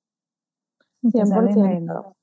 Que 1.12 1.26
sale 1.26 1.50
En 1.50 1.58
el, 1.58 1.86
100%. 1.86 2.14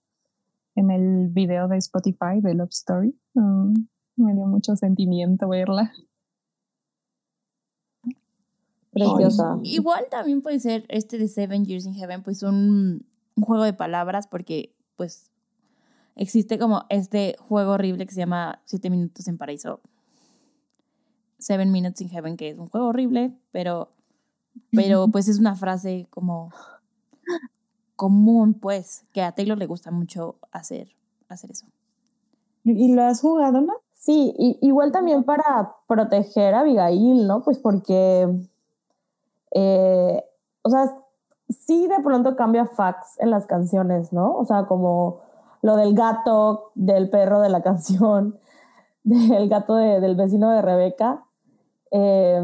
en 0.75 0.91
el 0.91 1.29
video 1.29 1.67
de 1.67 1.77
Spotify 1.77 2.41
de 2.41 2.53
Love 2.53 2.69
Story. 2.69 3.19
Mm, 3.33 3.73
me 4.15 4.33
dio 4.33 4.45
mucho 4.45 4.75
sentimiento 4.75 5.49
verla. 5.49 5.91
Preciosa. 8.91 9.59
Igual 9.63 10.05
también 10.09 10.41
puede 10.41 10.59
ser 10.59 10.85
este 10.89 11.17
de 11.17 11.27
Seven 11.27 11.65
Years 11.65 11.85
in 11.85 11.93
Heaven, 11.93 12.23
pues 12.23 12.41
un, 12.41 13.05
un 13.35 13.43
juego 13.43 13.63
de 13.63 13.73
palabras, 13.73 14.27
porque 14.27 14.75
pues 14.95 15.29
existe 16.19 16.59
como 16.59 16.83
este 16.89 17.37
juego 17.39 17.71
horrible 17.71 18.05
que 18.05 18.13
se 18.13 18.19
llama 18.19 18.61
Siete 18.65 18.89
Minutos 18.89 19.27
en 19.29 19.37
Paraíso. 19.37 19.79
Seven 21.37 21.71
Minutes 21.71 22.01
in 22.01 22.09
Heaven, 22.09 22.35
que 22.35 22.49
es 22.49 22.57
un 22.59 22.67
juego 22.67 22.87
horrible, 22.87 23.33
pero, 23.51 23.87
pero 24.73 25.07
pues 25.07 25.29
es 25.29 25.39
una 25.39 25.55
frase 25.55 26.07
como 26.09 26.51
común, 27.95 28.53
pues, 28.53 29.05
que 29.13 29.21
a 29.21 29.31
Taylor 29.31 29.57
le 29.57 29.65
gusta 29.65 29.91
mucho 29.91 30.35
hacer, 30.51 30.89
hacer 31.29 31.51
eso. 31.51 31.65
¿Y 32.65 32.93
lo 32.93 33.03
has 33.03 33.21
jugado, 33.21 33.61
no? 33.61 33.75
Sí, 33.93 34.33
y, 34.37 34.59
igual 34.61 34.91
también 34.91 35.23
para 35.23 35.77
proteger 35.87 36.53
a 36.53 36.59
Abigail, 36.59 37.27
¿no? 37.27 37.41
Pues 37.43 37.57
porque, 37.59 38.27
eh, 39.51 40.23
o 40.63 40.69
sea, 40.69 40.93
sí 41.47 41.87
de 41.87 42.03
pronto 42.03 42.35
cambia 42.35 42.65
facts 42.65 43.17
en 43.19 43.31
las 43.31 43.45
canciones, 43.45 44.11
¿no? 44.11 44.35
O 44.35 44.45
sea, 44.45 44.65
como 44.65 45.28
lo 45.61 45.75
del 45.75 45.93
gato, 45.93 46.71
del 46.75 47.09
perro 47.09 47.41
de 47.41 47.49
la 47.49 47.61
canción, 47.63 48.37
del 49.03 49.49
gato 49.49 49.75
de- 49.75 49.99
del 49.99 50.15
vecino 50.15 50.51
de 50.51 50.61
Rebeca, 50.61 51.25
eh, 51.91 52.41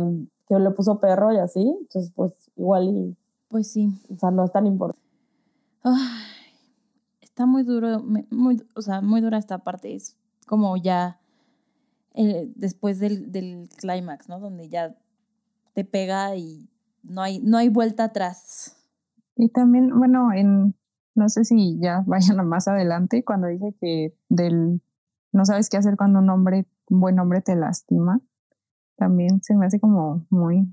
que 0.48 0.60
le 0.60 0.72
puso 0.72 1.00
perro 1.00 1.32
y 1.34 1.38
así. 1.38 1.76
Entonces, 1.82 2.12
pues 2.16 2.32
igual, 2.56 2.88
y, 2.90 3.18
Pues 3.50 3.72
sí. 3.72 3.90
o 4.14 4.18
sea, 4.18 4.32
no 4.32 4.44
es 4.46 4.52
tan 4.52 4.66
importante. 4.68 5.02
Ay, 5.84 5.94
está 7.22 7.46
muy 7.46 7.64
duro, 7.64 8.02
muy, 8.32 8.62
o 8.76 8.82
sea, 8.82 9.02
muy 9.02 9.22
dura 9.22 9.38
esta 9.38 9.60
parte. 9.60 9.94
Es 9.96 10.18
como 10.48 10.78
ya 10.78 11.20
eh, 12.14 12.52
después 12.56 13.00
del, 13.00 13.32
del 13.32 13.70
clímax, 13.78 14.30
¿no? 14.30 14.40
Donde 14.40 14.70
ya 14.70 14.96
te 15.74 15.84
pega 15.84 16.36
y 16.36 16.70
no 17.04 17.22
hay, 17.22 17.40
no 17.40 17.58
hay 17.58 17.70
vuelta 17.70 18.06
atrás. 18.06 18.78
Y 19.36 19.50
también, 19.50 19.98
bueno, 19.98 20.32
en 20.34 20.74
no 21.16 21.30
sé 21.30 21.46
si 21.46 21.80
ya 21.80 22.04
vayan 22.08 22.40
a 22.40 22.44
más 22.44 22.68
adelante, 22.68 23.24
cuando 23.24 23.48
dice 23.48 23.76
que 23.80 24.16
del 24.30 24.82
no 25.32 25.44
sabes 25.44 25.70
qué 25.70 25.78
hacer 25.78 25.98
cuando 25.98 26.20
un 26.20 26.30
hombre, 26.30 26.66
un 26.90 27.02
buen 27.02 27.20
hombre 27.20 27.42
te 27.42 27.56
lastima, 27.56 28.22
también 28.96 29.42
se 29.44 29.54
me 29.56 29.66
hace 29.66 29.80
como 29.82 30.26
muy, 30.30 30.66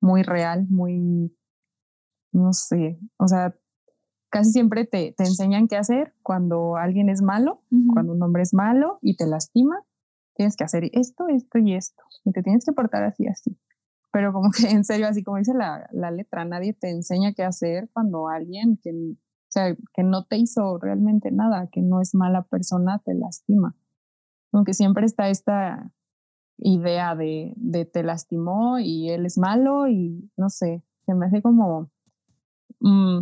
muy 0.00 0.22
real, 0.22 0.66
muy, 0.70 1.36
no 2.32 2.52
sé, 2.54 2.98
o 3.18 3.28
sea, 3.28 3.54
casi 4.30 4.50
siempre 4.52 4.86
te, 4.86 5.12
te 5.12 5.24
enseñan 5.24 5.68
qué 5.68 5.76
hacer 5.76 6.14
cuando 6.22 6.76
alguien 6.76 7.10
es 7.10 7.22
malo, 7.22 7.62
cuando 7.92 8.12
un 8.14 8.22
hombre 8.22 8.42
es 8.42 8.54
malo 8.54 8.98
y 9.02 9.16
te 9.16 9.26
lastima, 9.26 9.76
tienes 10.34 10.56
que 10.56 10.64
hacer 10.64 10.90
esto, 10.92 11.28
esto 11.28 11.58
y 11.58 11.74
esto, 11.74 12.02
y 12.24 12.32
te 12.32 12.42
tienes 12.42 12.64
que 12.64 12.72
portar 12.72 13.04
así, 13.04 13.26
así. 13.26 13.58
Pero 14.10 14.32
como 14.32 14.50
que 14.50 14.70
en 14.70 14.84
serio, 14.84 15.06
así 15.06 15.22
como 15.22 15.36
dice 15.36 15.52
la, 15.52 15.88
la 15.92 16.10
letra, 16.10 16.44
nadie 16.44 16.72
te 16.72 16.90
enseña 16.90 17.34
qué 17.34 17.44
hacer 17.44 17.90
cuando 17.92 18.28
alguien 18.28 18.78
que, 18.82 19.16
que 19.94 20.02
no 20.02 20.24
te 20.24 20.36
hizo 20.36 20.78
realmente 20.78 21.30
nada, 21.30 21.68
que 21.70 21.82
no 21.82 22.00
es 22.00 22.14
mala 22.14 22.42
persona, 22.42 23.00
te 23.04 23.14
lastima. 23.14 23.74
Aunque 24.52 24.74
siempre 24.74 25.06
está 25.06 25.28
esta 25.28 25.92
idea 26.58 27.14
de, 27.14 27.52
de 27.56 27.84
te 27.84 28.02
lastimó 28.02 28.78
y 28.78 29.10
él 29.10 29.26
es 29.26 29.38
malo 29.38 29.88
y 29.88 30.30
no 30.36 30.48
sé, 30.48 30.82
se 31.04 31.14
me 31.14 31.26
hace 31.26 31.42
como, 31.42 31.90
mm, 32.80 33.20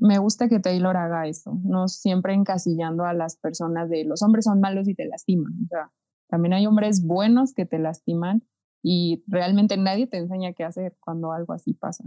me 0.00 0.18
gusta 0.18 0.48
que 0.48 0.60
Taylor 0.60 0.96
haga 0.96 1.26
eso, 1.26 1.58
no 1.62 1.88
siempre 1.88 2.34
encasillando 2.34 3.04
a 3.04 3.14
las 3.14 3.36
personas 3.36 3.88
de 3.88 4.04
los 4.04 4.22
hombres 4.22 4.44
son 4.44 4.60
malos 4.60 4.88
y 4.88 4.94
te 4.94 5.06
lastiman. 5.06 5.52
O 5.64 5.68
sea, 5.68 5.92
también 6.28 6.54
hay 6.54 6.66
hombres 6.66 7.04
buenos 7.04 7.54
que 7.54 7.66
te 7.66 7.78
lastiman 7.78 8.42
y 8.82 9.22
realmente 9.26 9.76
nadie 9.76 10.06
te 10.06 10.18
enseña 10.18 10.52
qué 10.52 10.64
hacer 10.64 10.96
cuando 11.00 11.32
algo 11.32 11.52
así 11.52 11.74
pasa, 11.74 12.04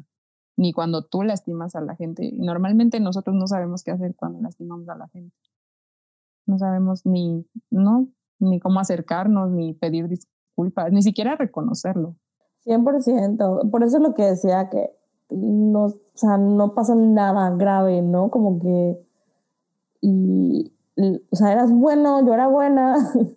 ni 0.57 0.73
cuando 0.73 1.05
tú 1.05 1.21
lastimas 1.21 1.75
a 1.75 1.81
la 1.81 1.95
gente. 1.95 2.25
Y 2.25 2.39
normalmente 2.39 2.99
nosotros 2.99 3.35
no 3.35 3.47
sabemos 3.47 3.83
qué 3.83 3.91
hacer 3.91 4.15
cuando 4.15 4.41
lastimamos 4.41 4.89
a 4.89 4.95
la 4.95 5.07
gente. 5.07 5.35
No 6.47 6.57
sabemos 6.57 7.05
ni, 7.05 7.45
no, 7.69 8.07
ni 8.39 8.59
cómo 8.59 8.79
acercarnos, 8.79 9.51
ni 9.51 9.73
pedir 9.73 10.07
disculpas, 10.07 10.91
ni 10.91 11.03
siquiera 11.03 11.35
reconocerlo. 11.35 12.15
100%. 12.65 13.69
Por 13.69 13.83
eso 13.83 13.97
es 13.97 14.03
lo 14.03 14.13
que 14.13 14.23
decía 14.23 14.69
que 14.69 14.91
no, 15.29 15.85
o 15.85 15.99
sea, 16.15 16.37
no 16.37 16.73
pasa 16.73 16.95
nada 16.95 17.51
grave, 17.51 18.01
¿no? 18.01 18.31
Como 18.31 18.59
que, 18.59 18.99
y, 20.01 20.73
o 20.95 21.35
sea, 21.35 21.51
eras 21.51 21.71
bueno, 21.71 22.25
yo 22.25 22.33
era 22.33 22.47
buena 22.47 22.95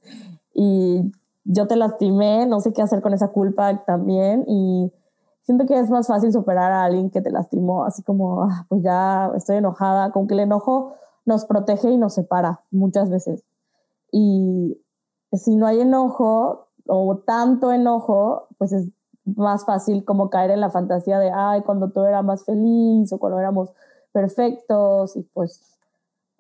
y 0.55 1.13
yo 1.45 1.67
te 1.67 1.77
lastimé, 1.77 2.47
no 2.47 2.61
sé 2.61 2.73
qué 2.73 2.81
hacer 2.81 3.03
con 3.03 3.13
esa 3.13 3.29
culpa 3.29 3.85
también 3.85 4.45
y 4.47 4.93
siento 5.51 5.67
que 5.67 5.81
es 5.81 5.91
más 5.91 6.07
fácil 6.07 6.33
superar 6.33 6.71
a 6.71 6.85
alguien 6.85 7.11
que 7.11 7.21
te 7.21 7.31
lastimó, 7.33 7.85
así 7.85 8.05
como, 8.05 8.45
ah, 8.45 8.67
pues 8.69 8.85
ya 8.85 9.33
estoy 9.35 9.57
enojada, 9.57 10.13
como 10.13 10.29
que 10.29 10.35
el 10.35 10.41
enojo 10.41 10.95
nos 11.25 11.45
protege 11.45 11.91
y 11.91 11.97
nos 11.97 12.15
separa 12.15 12.61
muchas 12.71 13.11
veces. 13.11 13.45
Y 14.13 14.81
si 15.33 15.57
no 15.57 15.67
hay 15.67 15.81
enojo 15.81 16.69
o 16.87 17.17
tanto 17.27 17.73
enojo, 17.73 18.47
pues 18.59 18.73
es 18.73 18.91
más 19.25 19.65
fácil 19.65 20.05
como 20.05 20.31
caer 20.31 20.53
en 20.53 20.61
la 20.61 20.71
fantasía 20.71 21.19
de, 21.19 21.33
ay, 21.35 21.63
cuando 21.63 21.91
todo 21.91 22.07
era 22.07 22.23
más 22.23 22.45
feliz 22.45 23.13
o 23.13 23.19
cuando 23.19 23.41
éramos 23.41 23.73
perfectos 24.13 25.17
y 25.17 25.23
pues 25.35 25.77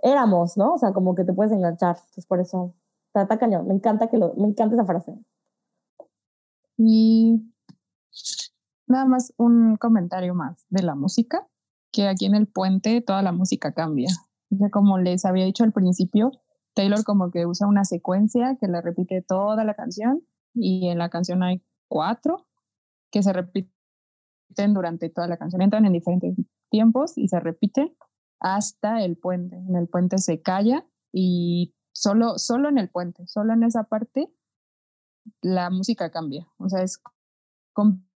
éramos, 0.02 0.56
¿no? 0.56 0.74
O 0.74 0.78
sea, 0.78 0.92
como 0.92 1.16
que 1.16 1.24
te 1.24 1.32
puedes 1.32 1.52
enganchar. 1.52 1.96
Entonces, 1.96 2.26
por 2.26 2.38
eso, 2.38 2.74
está 3.12 3.38
cañón. 3.38 3.66
Me 3.66 3.74
encanta, 3.74 4.06
que 4.08 4.18
lo, 4.18 4.34
me 4.34 4.46
encanta 4.46 4.76
esa 4.76 4.84
frase. 4.84 5.14
Y 6.78 7.50
nada 8.90 9.06
más 9.06 9.32
un 9.36 9.76
comentario 9.76 10.34
más 10.34 10.66
de 10.68 10.82
la 10.82 10.94
música, 10.94 11.46
que 11.92 12.08
aquí 12.08 12.26
en 12.26 12.34
el 12.34 12.46
puente 12.46 13.00
toda 13.00 13.22
la 13.22 13.32
música 13.32 13.72
cambia. 13.72 14.08
Sea, 14.56 14.70
como 14.70 14.98
les 14.98 15.24
había 15.24 15.44
dicho 15.44 15.64
al 15.64 15.72
principio, 15.72 16.32
Taylor 16.74 17.04
como 17.04 17.30
que 17.30 17.46
usa 17.46 17.68
una 17.68 17.84
secuencia 17.84 18.56
que 18.60 18.66
le 18.66 18.80
repite 18.80 19.22
toda 19.22 19.64
la 19.64 19.74
canción 19.74 20.22
y 20.54 20.88
en 20.88 20.98
la 20.98 21.08
canción 21.08 21.42
hay 21.42 21.62
cuatro 21.88 22.46
que 23.12 23.22
se 23.22 23.32
repiten 23.32 23.70
durante 24.74 25.08
toda 25.08 25.28
la 25.28 25.36
canción. 25.36 25.62
Entran 25.62 25.86
en 25.86 25.92
diferentes 25.92 26.34
tiempos 26.68 27.16
y 27.16 27.28
se 27.28 27.38
repiten 27.38 27.94
hasta 28.40 29.04
el 29.04 29.16
puente. 29.16 29.56
En 29.56 29.76
el 29.76 29.88
puente 29.88 30.18
se 30.18 30.42
calla 30.42 30.84
y 31.12 31.74
solo, 31.92 32.38
solo 32.38 32.68
en 32.68 32.78
el 32.78 32.88
puente, 32.88 33.26
solo 33.26 33.52
en 33.52 33.62
esa 33.62 33.84
parte, 33.84 34.32
la 35.42 35.70
música 35.70 36.10
cambia. 36.10 36.48
O 36.58 36.68
sea, 36.68 36.82
es 36.82 37.00
completamente 37.72 38.09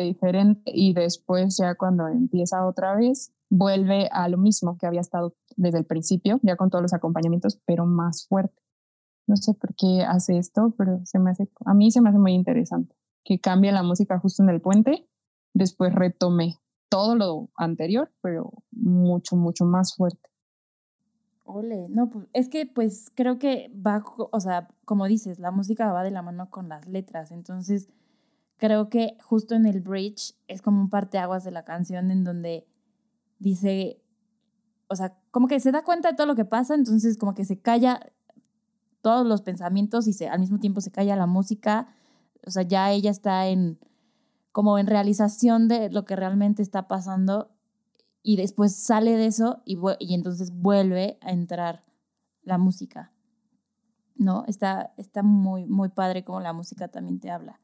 diferente 0.00 0.70
y 0.74 0.92
después 0.92 1.56
ya 1.56 1.74
cuando 1.74 2.06
empieza 2.08 2.66
otra 2.66 2.94
vez, 2.96 3.32
vuelve 3.50 4.08
a 4.12 4.28
lo 4.28 4.38
mismo 4.38 4.76
que 4.78 4.86
había 4.86 5.00
estado 5.00 5.34
desde 5.56 5.78
el 5.78 5.84
principio, 5.84 6.38
ya 6.42 6.56
con 6.56 6.70
todos 6.70 6.82
los 6.82 6.92
acompañamientos, 6.92 7.60
pero 7.64 7.86
más 7.86 8.26
fuerte. 8.28 8.62
No 9.26 9.36
sé 9.36 9.54
por 9.54 9.74
qué 9.74 10.02
hace 10.02 10.38
esto, 10.38 10.74
pero 10.76 11.00
se 11.04 11.18
me 11.18 11.30
hace, 11.30 11.48
a 11.64 11.74
mí 11.74 11.90
se 11.90 12.00
me 12.00 12.10
hace 12.10 12.18
muy 12.18 12.32
interesante 12.32 12.94
que 13.24 13.40
cambie 13.40 13.72
la 13.72 13.82
música 13.82 14.18
justo 14.18 14.42
en 14.42 14.48
el 14.48 14.60
puente, 14.62 15.06
después 15.52 15.94
retome 15.94 16.56
todo 16.88 17.14
lo 17.14 17.50
anterior, 17.56 18.10
pero 18.22 18.52
mucho, 18.70 19.36
mucho 19.36 19.66
más 19.66 19.94
fuerte. 19.94 20.30
Ole, 21.44 21.88
no, 21.90 22.08
pues 22.08 22.26
es 22.32 22.48
que 22.48 22.66
pues 22.66 23.10
creo 23.14 23.38
que 23.38 23.70
va, 23.74 24.02
o 24.16 24.40
sea, 24.40 24.68
como 24.84 25.06
dices, 25.06 25.38
la 25.38 25.50
música 25.50 25.92
va 25.92 26.02
de 26.04 26.10
la 26.10 26.22
mano 26.22 26.48
con 26.50 26.68
las 26.70 26.86
letras, 26.86 27.30
entonces 27.30 27.88
creo 28.58 28.90
que 28.90 29.16
justo 29.22 29.54
en 29.54 29.66
el 29.66 29.80
bridge 29.80 30.34
es 30.48 30.60
como 30.60 30.80
un 30.80 30.90
parteaguas 30.90 31.44
de 31.44 31.50
la 31.50 31.64
canción 31.64 32.10
en 32.10 32.24
donde 32.24 32.66
dice, 33.38 34.02
o 34.88 34.96
sea, 34.96 35.16
como 35.30 35.46
que 35.46 35.60
se 35.60 35.72
da 35.72 35.84
cuenta 35.84 36.10
de 36.10 36.16
todo 36.16 36.26
lo 36.26 36.36
que 36.36 36.44
pasa, 36.44 36.74
entonces 36.74 37.16
como 37.16 37.34
que 37.34 37.44
se 37.44 37.60
calla 37.60 38.12
todos 39.00 39.26
los 39.26 39.42
pensamientos 39.42 40.08
y 40.08 40.12
se, 40.12 40.28
al 40.28 40.40
mismo 40.40 40.58
tiempo 40.58 40.80
se 40.80 40.90
calla 40.90 41.16
la 41.16 41.26
música, 41.26 41.88
o 42.44 42.50
sea, 42.50 42.62
ya 42.62 42.90
ella 42.90 43.10
está 43.10 43.46
en 43.46 43.78
como 44.50 44.78
en 44.78 44.88
realización 44.88 45.68
de 45.68 45.88
lo 45.88 46.04
que 46.04 46.16
realmente 46.16 46.62
está 46.62 46.88
pasando 46.88 47.52
y 48.22 48.36
después 48.36 48.74
sale 48.74 49.16
de 49.16 49.26
eso 49.26 49.62
y, 49.64 49.78
y 50.00 50.14
entonces 50.14 50.50
vuelve 50.50 51.18
a 51.20 51.30
entrar 51.30 51.84
la 52.42 52.58
música. 52.58 53.12
¿No? 54.16 54.42
Está, 54.48 54.94
está 54.96 55.22
muy, 55.22 55.64
muy 55.64 55.90
padre 55.90 56.24
como 56.24 56.40
la 56.40 56.52
música 56.52 56.88
también 56.88 57.20
te 57.20 57.30
habla. 57.30 57.60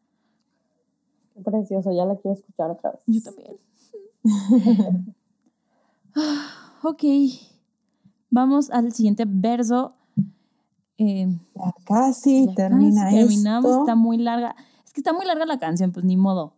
Precioso, 1.42 1.90
ya 1.92 2.04
la 2.04 2.16
quiero 2.16 2.36
escuchar 2.36 2.70
otra 2.70 2.92
vez. 2.92 3.00
Yo 3.06 3.22
también. 3.22 3.56
Ok. 6.82 7.02
Vamos 8.30 8.70
al 8.70 8.92
siguiente 8.92 9.24
verso. 9.26 9.94
Eh, 10.98 11.26
Ya 11.54 11.74
casi 11.86 12.46
ya 12.46 12.54
termina 12.54 13.04
casi 13.04 13.16
terminamos, 13.16 13.70
esto. 13.70 13.80
está 13.80 13.94
muy 13.96 14.18
larga. 14.18 14.54
Es 14.84 14.92
que 14.92 15.00
está 15.00 15.12
muy 15.12 15.24
larga 15.26 15.46
la 15.46 15.58
canción, 15.58 15.92
pues 15.92 16.04
ni 16.04 16.16
modo. 16.16 16.54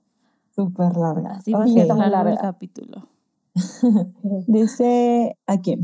Súper 0.54 0.96
larga. 0.96 1.36
Así 1.36 1.52
va 1.52 1.64
a 1.64 1.68
ser 1.68 1.86
largo 1.86 2.30
el 2.30 2.38
capítulo. 2.38 3.08
Dice 4.46 5.38
aquí, 5.46 5.76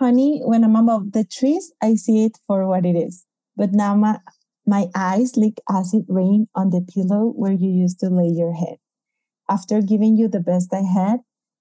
honey, 0.00 0.40
when 0.44 0.62
I'm 0.62 0.76
above 0.76 1.10
the 1.12 1.24
trees, 1.24 1.74
I 1.82 1.96
see 1.96 2.24
it 2.24 2.38
for 2.46 2.66
what 2.66 2.84
it 2.86 2.96
is. 2.96 3.26
But 3.56 3.70
now 3.72 3.94
my, 4.66 4.86
eyes 4.94 5.36
leak 5.36 5.60
acid 5.68 6.04
rain 6.08 6.48
on 6.54 6.70
the 6.70 6.80
pillow 6.80 7.32
where 7.36 7.52
you 7.52 7.70
used 7.70 8.00
to 8.00 8.08
lay 8.08 8.28
your 8.28 8.52
head. 8.54 8.78
After 9.48 9.82
giving 9.82 10.16
you 10.16 10.28
the 10.28 10.40
best 10.40 10.72
I 10.72 10.82
had, 10.82 11.20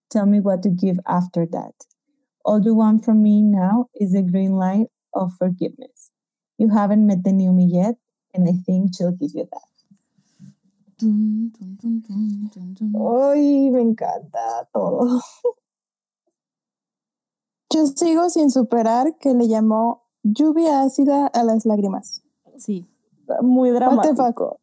tell 0.09 0.25
me 0.25 0.39
what 0.39 0.63
to 0.63 0.69
give 0.69 0.99
after 1.07 1.45
that. 1.47 1.73
All 2.45 2.61
you 2.61 2.73
want 2.75 3.03
from 3.03 3.21
me 3.21 3.41
now 3.41 3.88
is 3.95 4.13
a 4.13 4.21
green 4.21 4.53
light 4.53 4.88
of 5.13 5.34
forgiveness. 5.38 6.11
You 6.57 6.69
haven't 6.69 7.05
met 7.05 7.23
the 7.23 7.31
new 7.31 7.51
me 7.51 7.65
yet, 7.65 7.95
and 8.34 8.47
I 8.47 8.53
think 8.65 8.95
she'll 8.95 9.11
give 9.11 9.31
you 9.34 9.47
that. 9.51 9.73
Ay, 12.95 13.69
me 13.69 13.81
encanta 13.81 14.67
todo. 14.73 15.21
Yo 17.73 17.88
sigo 17.88 18.30
sin 18.30 18.51
superar 18.51 19.17
que 19.19 19.34
le 19.34 19.47
llamó 19.47 20.03
lluvia 20.23 20.84
ácida 20.84 21.27
a 21.27 21.43
las 21.43 21.65
lágrimas. 21.65 22.21
Sí. 22.57 22.93
Muy 23.41 23.72
dramático. 23.72 24.60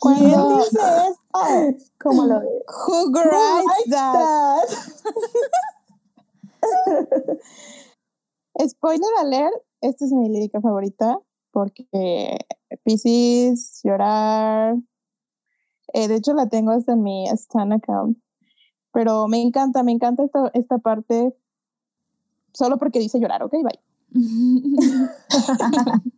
¿Quién 0.00 0.26
dice 0.26 0.78
esto? 1.10 1.40
¿Cómo 1.98 2.24
lo 2.24 2.40
ves? 2.40 2.62
Who 2.86 3.12
writes 3.12 3.90
that? 3.90 4.68
Spoiler 8.68 9.08
alert, 9.20 9.54
esta 9.80 10.04
es 10.04 10.12
mi 10.12 10.28
lírica 10.28 10.60
favorita 10.60 11.18
porque 11.50 12.38
Pisces, 12.84 13.80
llorar. 13.82 14.76
eh, 15.94 16.08
de 16.08 16.16
hecho, 16.16 16.34
la 16.34 16.48
tengo 16.48 16.72
hasta 16.72 16.92
en 16.92 17.02
mi 17.02 17.26
Stan 17.28 17.72
account. 17.72 18.18
Pero 18.92 19.28
me 19.28 19.40
encanta, 19.40 19.82
me 19.82 19.92
encanta 19.92 20.24
esta, 20.24 20.50
esta 20.54 20.78
parte 20.78 21.34
solo 22.52 22.78
porque 22.78 22.98
dice 22.98 23.20
llorar, 23.20 23.42
ok, 23.42 23.52
bye. 23.62 23.80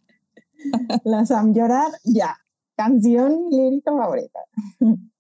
La 1.05 1.25
Sam 1.25 1.55
llorar, 1.55 1.91
ya. 2.05 2.37
Canción 2.77 3.49
lírica 3.51 3.93
favorita. 3.93 4.41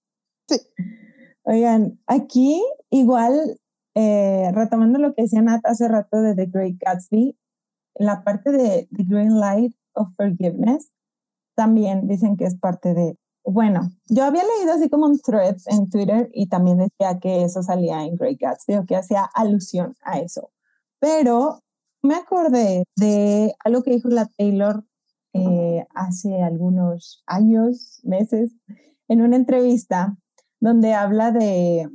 Sí. 0.50 0.56
Oigan, 1.42 2.00
aquí 2.06 2.64
igual, 2.88 3.60
eh, 3.94 4.50
retomando 4.54 4.98
lo 4.98 5.14
que 5.14 5.22
decía 5.22 5.42
Nat 5.42 5.60
hace 5.64 5.88
rato 5.88 6.22
de 6.22 6.34
The 6.34 6.46
Great 6.46 6.76
Gatsby, 6.78 7.36
en 7.96 8.06
la 8.06 8.24
parte 8.24 8.50
de 8.50 8.88
The 8.96 9.04
Green 9.04 9.38
Light 9.38 9.74
of 9.92 10.08
Forgiveness, 10.16 10.90
también 11.54 12.08
dicen 12.08 12.36
que 12.38 12.46
es 12.46 12.54
parte 12.56 12.94
de... 12.94 13.18
Bueno, 13.44 13.90
yo 14.06 14.24
había 14.24 14.44
leído 14.44 14.72
así 14.72 14.88
como 14.88 15.04
un 15.04 15.20
thread 15.20 15.56
en 15.66 15.90
Twitter 15.90 16.30
y 16.32 16.48
también 16.48 16.78
decía 16.78 17.18
que 17.20 17.44
eso 17.44 17.62
salía 17.62 18.04
en 18.04 18.16
Great 18.16 18.38
Gatsby 18.40 18.76
o 18.76 18.86
que 18.86 18.96
hacía 18.96 19.24
alusión 19.34 19.96
a 20.02 20.18
eso. 20.20 20.50
Pero 20.98 21.60
me 22.02 22.14
acordé 22.14 22.84
de 22.96 23.54
algo 23.64 23.82
que 23.82 23.92
dijo 23.92 24.08
la 24.08 24.26
Taylor 24.36 24.84
eh, 25.38 25.86
hace 25.94 26.42
algunos 26.42 27.22
años, 27.26 28.00
meses, 28.04 28.52
en 29.08 29.22
una 29.22 29.36
entrevista 29.36 30.16
donde 30.60 30.94
habla 30.94 31.30
de, 31.32 31.88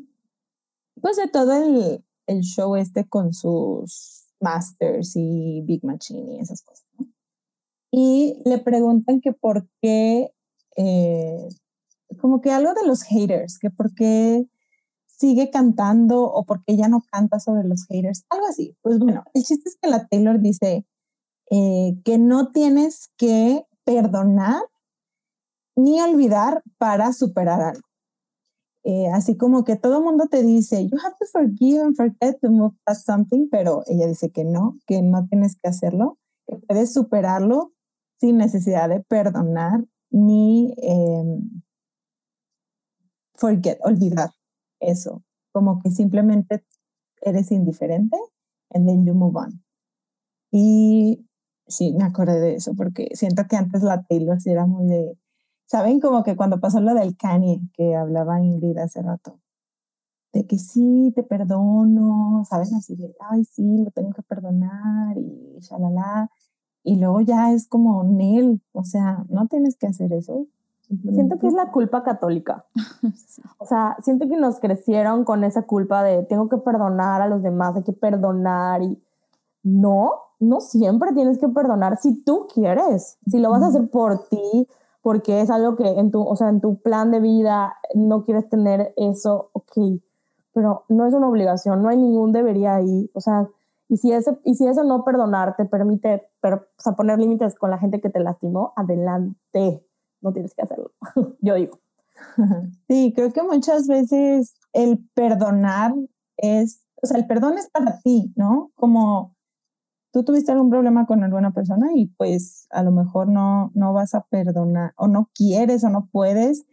pues 1.02 1.18
de 1.18 1.28
todo 1.28 1.54
el, 1.54 2.04
el 2.28 2.42
show 2.42 2.76
este 2.76 3.06
con 3.08 3.34
sus 3.34 4.26
masters 4.40 5.16
y 5.16 5.62
Big 5.62 5.84
Machine 5.84 6.36
y 6.36 6.40
esas 6.40 6.62
cosas. 6.62 6.86
¿no? 6.98 7.08
Y 7.92 8.42
le 8.46 8.58
preguntan 8.60 9.22
que 9.22 9.34
por 9.34 9.68
qué, 9.82 10.32
eh, 10.78 11.48
como 12.20 12.42
que 12.42 12.52
algo 12.52 12.74
de 12.74 12.88
los 12.88 13.04
haters, 13.04 13.60
que 13.60 13.70
por 13.70 13.94
qué 13.94 14.48
sigue 15.06 15.50
cantando 15.52 16.24
o 16.24 16.44
por 16.44 16.64
qué 16.66 16.76
ya 16.76 16.88
no 16.88 17.04
canta 17.12 17.40
sobre 17.40 17.68
los 17.68 17.86
haters, 17.88 18.26
algo 18.30 18.48
así. 18.48 18.76
Pues 18.82 19.00
bueno, 19.00 19.24
el 19.34 19.44
chiste 19.44 19.70
es 19.70 19.78
que 19.82 19.90
la 19.90 20.08
Taylor 20.08 20.40
dice 20.40 20.86
eh, 21.56 22.02
que 22.04 22.18
no 22.18 22.52
tienes 22.52 23.12
que 23.16 23.64
perdonar 23.84 24.64
ni 25.76 26.02
olvidar 26.02 26.64
para 26.80 27.14
superar 27.14 27.62
algo. 27.62 27.88
Eh, 28.84 29.08
así 29.14 29.38
como 29.38 29.64
que 29.64 29.76
todo 29.76 30.00
el 30.00 30.04
mundo 30.04 30.26
te 30.32 30.42
dice, 30.42 30.88
you 30.88 30.98
have 30.98 31.16
to 31.20 31.28
forgive 31.32 31.80
and 31.80 31.96
forget 31.96 32.40
to 32.42 32.50
move 32.50 32.76
past 32.86 33.06
something, 33.06 33.50
pero 33.52 33.84
ella 33.86 34.08
dice 34.08 34.32
que 34.32 34.44
no, 34.44 34.80
que 34.88 35.04
no 35.04 35.28
tienes 35.28 35.56
que 35.62 35.70
hacerlo, 35.70 36.18
que 36.48 36.56
puedes 36.58 36.92
superarlo 36.92 37.72
sin 38.20 38.38
necesidad 38.38 38.90
de 38.90 39.02
perdonar 39.02 39.86
ni 40.10 40.74
eh, 40.78 41.40
forget, 43.36 43.78
olvidar 43.84 44.32
eso. 44.80 45.24
Como 45.52 45.80
que 45.84 45.92
simplemente 45.92 46.66
eres 47.22 47.52
indiferente 47.52 48.18
and 48.72 48.88
then 48.88 49.06
you 49.06 49.14
move 49.14 49.38
on. 49.38 49.64
Y 50.52 51.28
sí, 51.68 51.94
me 51.94 52.04
acordé 52.04 52.40
de 52.40 52.56
eso 52.56 52.74
porque 52.76 53.10
siento 53.14 53.44
que 53.50 53.56
antes 53.56 53.84
la 53.84 54.04
Taylor 54.04 54.40
sí 54.40 54.52
era 54.52 54.66
muy 54.66 54.88
de, 54.88 55.18
¿saben? 55.66 56.00
Como 56.00 56.24
que 56.24 56.36
cuando 56.36 56.60
pasó 56.60 56.80
lo 56.80 56.94
del 56.94 57.16
Kanye 57.18 57.62
que 57.74 57.96
hablaba 57.96 58.42
Ingrid 58.42 58.78
hace 58.78 59.02
rato, 59.02 59.40
de 60.34 60.48
que 60.48 60.58
sí, 60.58 61.14
te 61.16 61.24
perdono, 61.24 62.44
¿saben? 62.50 62.74
Así 62.76 62.96
de, 62.96 63.16
ay, 63.30 63.46
sí, 63.46 63.84
lo 63.84 63.92
tengo 63.92 64.12
que 64.12 64.24
perdonar 64.24 65.18
y 65.18 65.60
shalala. 65.60 66.30
Y 66.84 66.98
luego 66.98 67.22
ya 67.22 67.54
es 67.54 67.68
como 67.68 68.04
Nel, 68.04 68.62
o 68.74 68.84
sea, 68.84 69.24
no 69.30 69.48
tienes 69.48 69.78
que 69.78 69.88
hacer 69.88 70.12
eso. 70.12 70.48
Siento 71.14 71.40
que 71.40 71.48
es 71.48 71.54
la 71.54 71.72
culpa 71.72 72.04
católica. 72.04 72.66
O 73.58 73.66
sea, 73.66 73.96
siento 74.04 74.28
que 74.28 74.36
nos 74.36 74.60
crecieron 74.60 75.24
con 75.24 75.46
esa 75.46 75.62
culpa 75.62 76.04
de 76.04 76.24
tengo 76.24 76.50
que 76.50 76.58
perdonar 76.58 77.22
a 77.22 77.28
los 77.28 77.42
demás, 77.42 77.78
hay 77.78 77.84
que 77.84 77.94
perdonar 77.94 78.82
y 78.82 79.02
no, 79.64 80.12
no 80.44 80.62
siempre 80.62 81.14
tienes 81.14 81.38
que 81.40 81.48
perdonar 81.50 81.98
si 81.98 82.24
tú 82.24 82.48
quieres, 82.54 83.18
si 83.28 83.40
lo 83.40 83.50
vas 83.50 83.64
a 83.64 83.68
hacer 83.68 83.90
por 83.90 84.28
ti, 84.28 84.68
porque 85.02 85.42
es 85.42 85.50
algo 85.50 85.76
que 85.76 85.88
en 85.88 86.12
tu, 86.12 86.22
o 86.22 86.36
sea, 86.36 86.50
en 86.50 86.62
tu 86.62 86.78
plan 86.82 87.12
de 87.12 87.20
vida 87.20 87.76
no 87.94 88.24
quieres 88.24 88.48
tener 88.50 88.94
eso, 88.98 89.50
ok, 89.54 90.02
pero 90.54 90.86
no 90.88 91.06
es 91.06 91.14
una 91.14 91.28
obligación, 91.30 91.82
no 91.82 91.90
hay 91.90 91.98
ningún 91.98 92.32
debería 92.32 92.76
ahí, 92.76 93.10
o 93.14 93.22
sea, 93.22 93.48
y 93.90 93.98
si, 93.98 94.12
ese, 94.12 94.38
y 94.46 94.56
si 94.56 94.66
eso 94.68 94.84
no 94.84 95.04
perdonar 95.04 95.56
te 95.56 95.66
permite 95.66 96.30
per- 96.42 96.54
o 96.78 96.82
sea, 96.82 96.94
poner 96.94 97.20
límites 97.20 97.56
con 97.56 97.70
la 97.70 97.78
gente 97.78 98.00
que 98.02 98.10
te 98.10 98.20
lastimó, 98.20 98.74
adelante, 98.76 99.86
no 100.22 100.32
tienes 100.34 100.54
que 100.54 100.62
hacerlo, 100.62 100.92
yo 101.42 101.56
digo. 101.56 101.80
Sí, 102.88 103.12
creo 103.16 103.34
que 103.34 103.44
muchas 103.44 103.88
veces 103.88 104.56
el 104.72 105.04
perdonar 105.14 105.94
es, 106.38 106.86
o 107.02 107.08
sea, 107.08 107.18
el 107.18 107.28
perdón 107.28 107.58
es 107.58 107.70
para 107.70 108.00
ti, 108.02 108.32
¿no? 108.36 108.72
Como 108.76 109.36
tú 110.14 110.24
tuviste 110.24 110.52
algún 110.52 110.70
problema 110.70 111.08
con 111.08 111.24
alguna 111.24 111.52
persona 111.52 111.88
y 111.96 112.06
pues 112.06 112.68
a 112.70 112.84
lo 112.84 112.92
mejor 112.92 113.28
no, 113.28 113.72
no 113.74 113.94
vas 113.94 114.14
a 114.14 114.22
perdonar 114.22 114.94
o 114.96 115.08
no 115.08 115.32
quieres 115.34 115.84
o 115.84 115.90
no 115.90 116.08
puedes, 116.12 116.66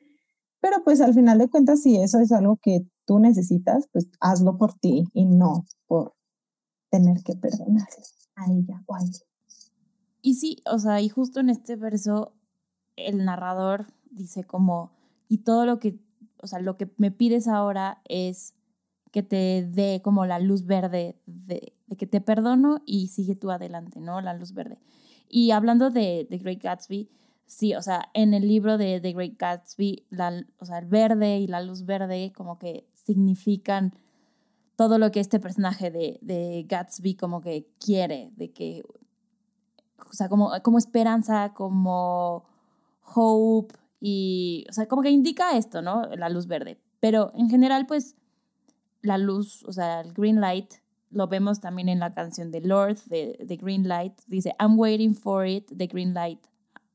pero 0.61 0.85
pues 0.85 1.01
al 1.01 1.15
final 1.15 1.39
de 1.39 1.49
cuentas 1.49 1.83
si 1.83 1.97
eso 1.97 2.21
es 2.21 2.33
algo 2.33 2.59
que 2.63 2.87
tú 3.07 3.19
necesitas, 3.19 3.89
pues 3.93 4.09
hazlo 4.21 4.59
por 4.59 4.75
ti 4.75 5.05
y 5.15 5.25
no 5.25 5.65
por 5.87 6.13
tener 6.91 7.23
que 7.25 7.35
perdonar 7.35 7.89
a 8.37 8.53
ella 8.53 8.83
o 8.87 8.95
a 8.95 9.01
él. 9.01 9.11
Y 10.21 10.35
sí, 10.35 10.59
o 10.71 10.79
sea, 10.79 11.01
y 11.01 11.09
justo 11.09 11.41
en 11.41 11.49
este 11.49 11.77
verso 11.77 12.35
el 12.97 13.25
narrador 13.25 13.87
dice 14.11 14.45
como, 14.45 14.93
y 15.29 15.39
todo 15.39 15.65
lo 15.65 15.79
que, 15.79 15.99
o 16.43 16.47
sea, 16.47 16.59
lo 16.59 16.77
que 16.77 16.93
me 16.99 17.11
pides 17.11 17.49
ahora 17.49 18.03
es 18.07 18.53
que 19.11 19.23
te 19.23 19.67
dé 19.69 20.01
como 20.03 20.27
la 20.27 20.39
luz 20.39 20.65
verde 20.65 21.17
de, 21.27 21.75
que 21.99 22.07
te 22.07 22.21
perdono 22.21 22.83
y 22.87 23.09
sigue 23.09 23.35
tú 23.35 23.51
adelante, 23.51 24.01
¿no? 24.01 24.21
La 24.21 24.35
luz 24.35 24.53
verde. 24.53 24.79
Y 25.29 25.51
hablando 25.51 25.91
de 25.91 26.27
The 26.29 26.39
Great 26.39 26.63
Gatsby, 26.63 27.11
sí, 27.47 27.75
o 27.75 27.83
sea, 27.83 28.11
en 28.15 28.35
el 28.35 28.47
libro 28.47 28.79
de 28.79 29.01
The 29.01 29.13
Great 29.13 29.37
Gatsby, 29.39 30.07
la, 30.11 30.45
o 30.59 30.65
sea, 30.65 30.79
el 30.79 30.87
verde 30.87 31.39
y 31.39 31.47
la 31.47 31.63
luz 31.63 31.85
verde 31.85 32.33
como 32.35 32.59
que 32.59 32.87
significan 32.95 33.93
todo 34.77 34.99
lo 34.99 35.11
que 35.11 35.21
este 35.21 35.41
personaje 35.41 35.91
de, 35.91 36.19
de 36.23 36.65
Gatsby 36.69 37.15
como 37.15 37.41
que 37.41 37.69
quiere, 37.85 38.33
de 38.37 38.53
que, 38.53 38.83
o 40.09 40.13
sea, 40.13 40.29
como, 40.29 40.53
como 40.63 40.79
esperanza, 40.79 41.53
como 41.53 42.45
hope 43.15 43.75
y, 44.01 44.65
o 44.71 44.73
sea, 44.73 44.87
como 44.87 45.03
que 45.03 45.11
indica 45.11 45.57
esto, 45.57 45.83
¿no? 45.83 46.07
La 46.17 46.29
luz 46.29 46.47
verde. 46.47 46.81
Pero 47.01 47.33
en 47.35 47.51
general, 47.51 47.87
pues, 47.87 48.17
la 49.03 49.19
luz, 49.19 49.65
o 49.65 49.73
sea, 49.73 50.01
el 50.01 50.13
green 50.13 50.41
light, 50.41 50.75
lo 51.11 51.27
vemos 51.27 51.61
también 51.61 51.89
en 51.89 51.99
la 51.99 52.15
canción 52.15 52.51
de 52.51 52.61
Lord, 52.61 52.99
de, 53.07 53.37
de 53.45 53.57
Green 53.57 53.89
Light. 53.89 54.15
Dice, 54.27 54.55
I'm 54.61 54.79
waiting 54.79 55.15
for 55.15 55.47
it, 55.47 55.67
the 55.77 55.87
green 55.87 56.15
light. 56.15 56.41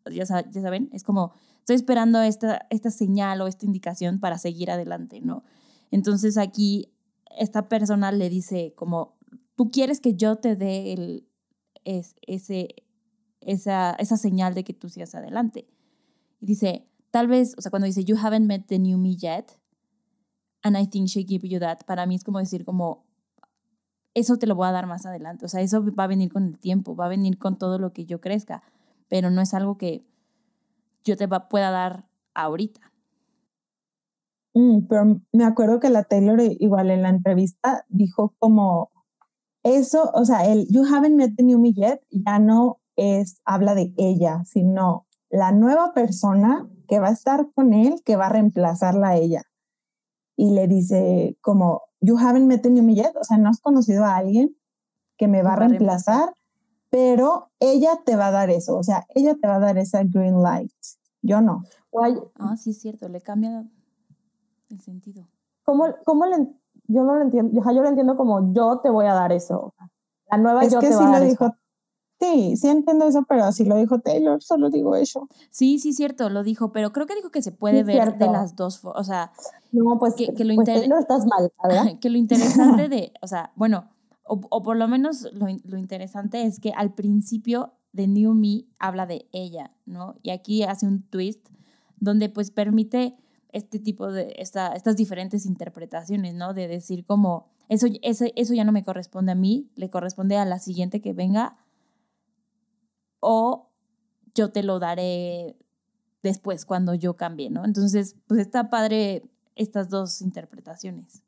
Ya, 0.06 0.24
ya 0.24 0.62
saben, 0.62 0.90
es 0.94 1.04
como, 1.04 1.34
estoy 1.60 1.76
esperando 1.76 2.22
esta, 2.22 2.66
esta 2.70 2.92
señal 2.92 3.42
o 3.42 3.48
esta 3.48 3.66
indicación 3.66 4.20
para 4.20 4.38
seguir 4.38 4.72
adelante, 4.72 5.20
¿no? 5.20 5.44
Entonces 5.92 6.38
aquí 6.38 6.94
esta 7.38 7.68
persona 7.68 8.12
le 8.12 8.30
dice 8.30 8.74
como, 8.76 9.18
tú 9.56 9.72
quieres 9.72 10.00
que 10.00 10.16
yo 10.16 10.38
te 10.38 10.56
dé 10.56 10.94
el, 10.94 11.28
es 11.84 12.16
ese, 12.22 12.76
esa, 13.42 13.92
esa 13.94 14.18
señal 14.18 14.54
de 14.54 14.64
que 14.64 14.74
tú 14.74 14.90
sigas 14.90 15.16
adelante. 15.16 15.68
Y 16.40 16.46
dice, 16.46 16.88
tal 17.12 17.28
vez, 17.28 17.56
o 17.58 17.62
sea, 17.62 17.72
cuando 17.72 17.88
dice, 17.88 18.04
you 18.04 18.16
haven't 18.18 18.46
met 18.46 18.68
the 18.68 18.80
new 18.80 18.98
me 18.98 19.16
yet, 19.16 19.60
and 20.66 20.76
I 20.76 20.88
think 20.88 21.08
she 21.08 21.24
give 21.24 21.48
you 21.48 21.60
that, 21.60 21.86
para 21.86 22.08
mí 22.08 22.16
es 22.16 22.24
como 22.24 22.40
decir 22.40 22.66
como, 22.66 23.06
eso 24.16 24.38
te 24.38 24.48
lo 24.48 24.56
voy 24.56 24.68
a 24.68 24.72
dar 24.72 24.88
más 24.88 25.06
adelante, 25.06 25.46
o 25.46 25.48
sea, 25.48 25.62
eso 25.62 25.86
va 25.94 26.06
a 26.06 26.08
venir 26.08 26.34
con 26.34 26.44
el 26.46 26.58
tiempo, 26.58 26.96
va 26.96 27.06
a 27.06 27.10
venir 27.10 27.38
con 27.38 27.60
todo 27.60 27.78
lo 27.78 27.94
que 27.94 28.06
yo 28.06 28.20
crezca, 28.20 28.64
pero 29.08 29.30
no 29.30 29.42
es 29.42 29.54
algo 29.54 29.78
que 29.78 30.04
yo 31.04 31.18
te 31.18 31.28
pueda 31.28 31.70
dar 31.70 32.06
ahorita. 32.34 32.82
Mm, 34.56 34.88
pero 34.88 35.22
me 35.32 35.46
acuerdo 35.46 35.80
que 35.80 35.92
la 35.92 36.04
Taylor 36.04 36.40
igual 36.42 36.90
en 36.90 37.04
la 37.04 37.10
entrevista 37.10 37.86
dijo 37.90 38.34
como 38.40 38.90
eso, 39.62 40.10
o 40.16 40.26
sea, 40.26 40.46
el 40.52 40.66
You 40.70 40.84
haven't 40.84 41.16
met 41.16 41.36
the 41.36 41.44
new 41.44 41.60
me 41.60 41.74
yet 41.74 42.02
ya 42.10 42.40
no 42.40 42.80
es, 42.96 43.40
habla 43.46 43.76
de 43.76 43.94
ella, 43.98 44.44
sino 44.46 45.06
la 45.30 45.52
nueva 45.52 45.94
persona 45.94 46.68
que 46.88 47.00
va 47.00 47.10
a 47.10 47.12
estar 47.12 47.52
con 47.54 47.74
él, 47.74 48.02
que 48.04 48.16
va 48.16 48.28
a 48.28 48.30
reemplazarla 48.30 49.10
a 49.10 49.18
ella. 49.18 49.44
Y 50.36 50.52
le 50.52 50.68
dice 50.68 51.38
como, 51.42 51.84
You 52.02 52.18
haven't 52.18 52.48
met 52.48 52.62
the 52.62 52.70
new 52.70 52.84
me 52.84 52.94
yet, 52.94 53.16
o 53.20 53.24
sea, 53.24 53.38
no 53.38 53.50
has 53.50 53.60
conocido 53.60 54.06
a 54.06 54.18
alguien 54.18 54.56
que 55.18 55.28
me 55.28 55.42
va 55.42 55.54
a 55.54 55.56
reemplazar, 55.56 56.34
pero 56.90 57.50
ella 57.60 58.02
te 58.06 58.16
va 58.16 58.28
a 58.28 58.32
dar 58.32 58.50
eso, 58.50 58.76
o 58.76 58.84
sea, 58.84 59.06
ella 59.16 59.36
te 59.36 59.48
va 59.48 59.56
a 59.56 59.60
dar 59.60 59.78
esa 59.78 60.04
green 60.04 60.42
light. 60.42 60.72
Yo 61.22 61.42
no. 61.42 61.64
Ah, 62.38 62.58
sí, 62.58 62.72
es 62.72 62.80
cierto, 62.80 63.08
le 63.10 63.22
cambia 63.22 63.66
el 64.70 64.82
sentido. 64.82 65.28
¿Cómo, 65.64 65.88
cómo 66.04 66.26
le, 66.26 66.36
yo 66.88 67.04
no 67.04 67.16
lo 67.16 67.22
entiendo, 67.22 67.60
yo 67.64 67.82
lo 67.82 67.88
entiendo 67.88 68.16
como 68.18 68.54
yo 68.54 68.80
te 68.80 68.90
voy 68.90 69.08
a 69.08 69.14
dar 69.14 69.32
eso. 69.32 69.74
La 70.30 70.38
nueva 70.38 70.64
es 70.64 70.74
yo 70.74 70.80
que 70.80 70.88
te 70.88 70.94
sí 70.94 71.00
va 71.00 71.06
a 71.06 71.12
lo 71.12 71.20
dar 71.20 71.28
dijo, 71.28 71.46
eso. 71.46 71.56
Sí, 72.20 72.56
sí 72.56 72.68
entiendo 72.70 73.06
eso, 73.08 73.24
pero 73.28 73.44
así 73.44 73.66
lo 73.66 73.76
dijo 73.76 74.00
Taylor, 74.00 74.42
solo 74.42 74.70
digo 74.70 74.96
eso. 74.96 75.28
Sí, 75.50 75.80
sí, 75.80 75.92
cierto, 75.94 76.30
lo 76.30 76.44
dijo, 76.44 76.72
pero 76.72 76.92
creo 76.94 77.06
que 77.06 77.16
dijo 77.16 77.30
que 77.30 77.42
se 77.42 77.52
puede 77.52 77.80
Sí, 77.80 77.84
ver 77.84 78.14
de 78.14 78.18
cierto. 78.20 78.32
las 78.32 78.56
dos, 78.56 78.80
o 78.84 79.04
sea, 79.04 79.32
No, 79.72 80.00
pues, 80.00 80.14
que- 80.16 80.34
que 80.34 80.46
lo 80.46 80.56
pues 80.56 80.66
Taylor 80.66 81.00
estás 81.00 81.26
mal, 81.26 81.52
¿verdad? 81.62 81.84
que 82.02 82.10
lo 82.10 82.18
interesante 82.18 82.88
de, 82.90 83.12
o 83.22 83.28
sea, 83.28 83.52
bueno, 83.56 83.90
o, 84.28 84.40
o 84.50 84.64
por 84.64 84.78
lo 84.78 84.88
menos 84.88 85.28
lo, 85.34 85.48
lo 85.66 85.78
interesante 85.78 86.44
es 86.44 86.60
que 86.60 86.72
al 86.72 86.94
principio 86.94 87.74
de 87.92 88.08
New 88.08 88.34
Me 88.34 88.66
habla 88.80 89.06
de 89.06 89.28
ella, 89.34 89.72
¿no? 89.86 90.16
Y 90.24 90.30
aquí 90.32 90.64
hace 90.64 90.86
un 90.88 91.04
twist 91.04 91.48
donde 92.00 92.30
pues 92.30 92.50
permite 92.52 93.16
este 93.52 93.80
tipo 93.80 94.12
de, 94.12 94.34
esta, 94.38 94.74
estas 94.74 94.96
diferentes 94.98 95.46
interpretaciones, 95.46 96.34
¿no? 96.34 96.54
De 96.54 96.68
decir 96.68 97.06
como, 97.06 97.48
eso, 97.70 97.88
eso, 98.02 98.26
eso 98.36 98.54
ya 98.54 98.64
no 98.66 98.72
me 98.72 98.84
corresponde 98.84 99.32
a 99.32 99.36
mí, 99.36 99.70
le 99.76 99.90
corresponde 99.90 100.38
a 100.38 100.46
la 100.46 100.60
siguiente 100.60 101.02
que 101.02 101.14
venga, 101.14 101.58
o 103.20 103.70
yo 104.34 104.52
te 104.52 104.64
lo 104.64 104.80
daré 104.80 105.58
después 106.24 106.66
cuando 106.66 106.94
yo 106.94 107.16
cambie, 107.16 107.50
¿no? 107.50 107.66
Entonces, 107.66 108.16
pues 108.28 108.42
está 108.42 108.70
padre 108.70 109.24
estas 109.56 109.90
dos 109.90 110.22
interpretaciones. 110.22 111.24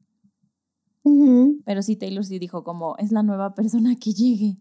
Pero 1.65 1.81
sí, 1.81 1.95
Taylor 1.95 2.25
sí 2.25 2.37
dijo 2.37 2.63
como, 2.63 2.97
es 2.97 3.11
la 3.11 3.23
nueva 3.23 3.53
persona 3.53 3.95
que 3.95 4.11
llegue. 4.11 4.57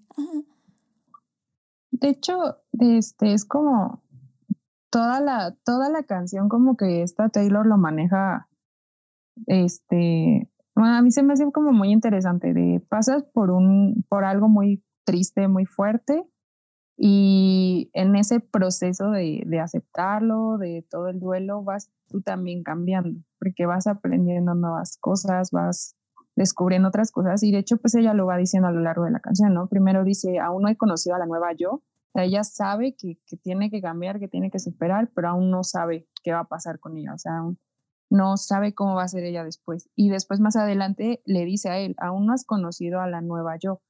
De 1.91 2.09
hecho, 2.09 2.59
este 2.79 3.33
es 3.33 3.45
como 3.45 4.03
toda 4.91 5.21
la, 5.21 5.57
toda 5.65 5.89
la 5.89 6.05
canción 6.05 6.49
como 6.49 6.77
que 6.77 7.03
esta 7.03 7.29
Taylor 7.29 7.67
lo 7.67 7.79
maneja, 7.79 8.49
este, 9.47 10.51
bueno, 10.75 10.95
a 10.95 11.03
mí 11.03 11.11
se 11.11 11.23
me 11.23 11.33
hace 11.33 11.51
como 11.53 11.73
muy 11.73 11.91
interesante, 11.91 12.53
de 12.53 12.81
pasas 12.89 13.25
por 13.25 13.51
un, 13.51 14.05
por 14.09 14.25
algo 14.25 14.49
muy 14.49 14.85
triste, 15.05 15.49
muy 15.49 15.65
fuerte, 15.65 16.25
y 16.97 17.91
en 17.93 18.17
ese 18.17 18.41
proceso 18.41 19.11
de, 19.11 19.43
de 19.47 19.61
aceptarlo, 19.61 20.59
de 20.59 20.85
todo 20.91 21.09
el 21.09 21.21
duelo, 21.21 21.63
vas 21.63 21.91
tú 22.09 22.23
también 22.23 22.63
cambiando, 22.63 23.21
porque 23.39 23.67
vas 23.67 23.87
aprendiendo 23.87 24.55
nuevas 24.55 24.97
cosas, 24.99 25.51
vas 25.51 25.95
descubriendo 26.37 26.89
otras 26.89 27.13
cosas, 27.13 27.43
y 27.43 27.53
de 27.53 27.59
hecho, 27.59 27.79
pues 27.79 27.95
ella 27.95 28.15
lo 28.15 28.27
va 28.27 28.37
diciendo 28.37 28.69
a 28.69 28.73
lo 28.73 28.81
largo 28.81 29.05
de 29.05 29.11
la 29.11 29.21
canción, 29.21 29.55
¿no? 29.55 29.69
Primero 29.69 30.05
dice, 30.05 30.39
aún 30.39 30.63
no 30.63 30.69
he 30.69 30.77
conocido 30.77 31.17
a 31.17 31.19
la 31.19 31.27
nueva 31.27 31.53
yo, 31.55 31.71
o 31.71 31.83
sea, 32.13 32.25
ella 32.25 32.45
sabe 32.45 32.95
que, 32.95 33.19
que 33.27 33.37
tiene 33.37 33.71
que 33.71 33.81
cambiar, 33.81 34.19
que 34.19 34.29
tiene 34.29 34.51
que 34.51 34.59
superar, 34.59 35.11
pero 35.15 35.29
aún 35.29 35.51
no 35.51 35.65
sabe 35.65 36.07
qué 36.23 36.33
va 36.33 36.41
a 36.41 36.49
pasar 36.49 36.79
con 36.79 36.97
ella, 36.97 37.15
o 37.15 37.19
sea, 37.19 37.39
aún 37.39 37.59
no 38.11 38.37
sabe 38.37 38.75
cómo 38.75 38.95
va 38.95 39.05
a 39.05 39.09
ser 39.09 39.25
ella 39.25 39.45
después. 39.45 39.89
Y 39.95 40.11
después 40.11 40.41
más 40.41 40.57
adelante 40.57 41.23
le 41.25 41.45
dice 41.45 41.71
a 41.71 41.79
él, 41.79 41.95
aún 41.99 42.27
no 42.27 42.33
has 42.33 42.45
conocido 42.45 43.01
a 43.01 43.09
la 43.09 43.21
nueva 43.21 43.57
yo. 43.59 43.75
O 43.75 43.83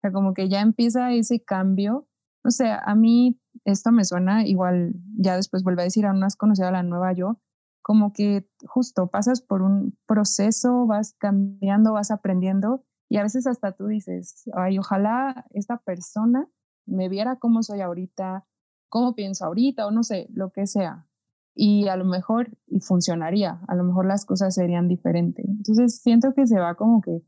sea, 0.00 0.12
como 0.12 0.34
que 0.34 0.48
ya 0.48 0.60
empieza 0.60 1.12
ese 1.12 1.42
cambio. 1.42 2.06
O 2.44 2.50
sea, 2.50 2.78
a 2.78 2.94
mí 2.94 3.40
esto 3.64 3.90
me 3.90 4.04
suena 4.04 4.46
igual, 4.46 4.94
ya 5.16 5.36
después 5.36 5.62
vuelve 5.62 5.82
a 5.82 5.84
decir, 5.84 6.06
aún 6.06 6.20
no 6.20 6.26
has 6.26 6.36
conocido 6.36 6.68
a 6.68 6.72
la 6.72 6.82
nueva 6.82 7.12
yo, 7.12 7.40
como 7.82 8.12
que 8.12 8.48
justo 8.66 9.08
pasas 9.08 9.40
por 9.40 9.62
un 9.62 9.96
proceso, 10.06 10.86
vas 10.86 11.14
cambiando, 11.18 11.92
vas 11.92 12.10
aprendiendo 12.10 12.84
y 13.08 13.18
a 13.18 13.22
veces 13.22 13.46
hasta 13.46 13.72
tú 13.72 13.86
dices, 13.86 14.44
ay, 14.54 14.78
ojalá 14.78 15.46
esta 15.50 15.78
persona 15.78 16.48
me 16.86 17.08
viera 17.08 17.36
cómo 17.36 17.62
soy 17.62 17.80
ahorita, 17.80 18.46
cómo 18.88 19.14
pienso 19.14 19.44
ahorita 19.44 19.86
o 19.86 19.90
no 19.90 20.02
sé, 20.02 20.28
lo 20.32 20.50
que 20.50 20.66
sea. 20.66 21.06
Y 21.54 21.88
a 21.88 21.96
lo 21.96 22.04
mejor, 22.04 22.50
y 22.66 22.80
funcionaría, 22.80 23.60
a 23.68 23.74
lo 23.74 23.84
mejor 23.84 24.06
las 24.06 24.24
cosas 24.24 24.54
serían 24.54 24.88
diferentes. 24.88 25.44
Entonces 25.46 26.00
siento 26.00 26.34
que 26.34 26.46
se 26.46 26.58
va 26.58 26.74
como 26.74 27.00
que 27.00 27.22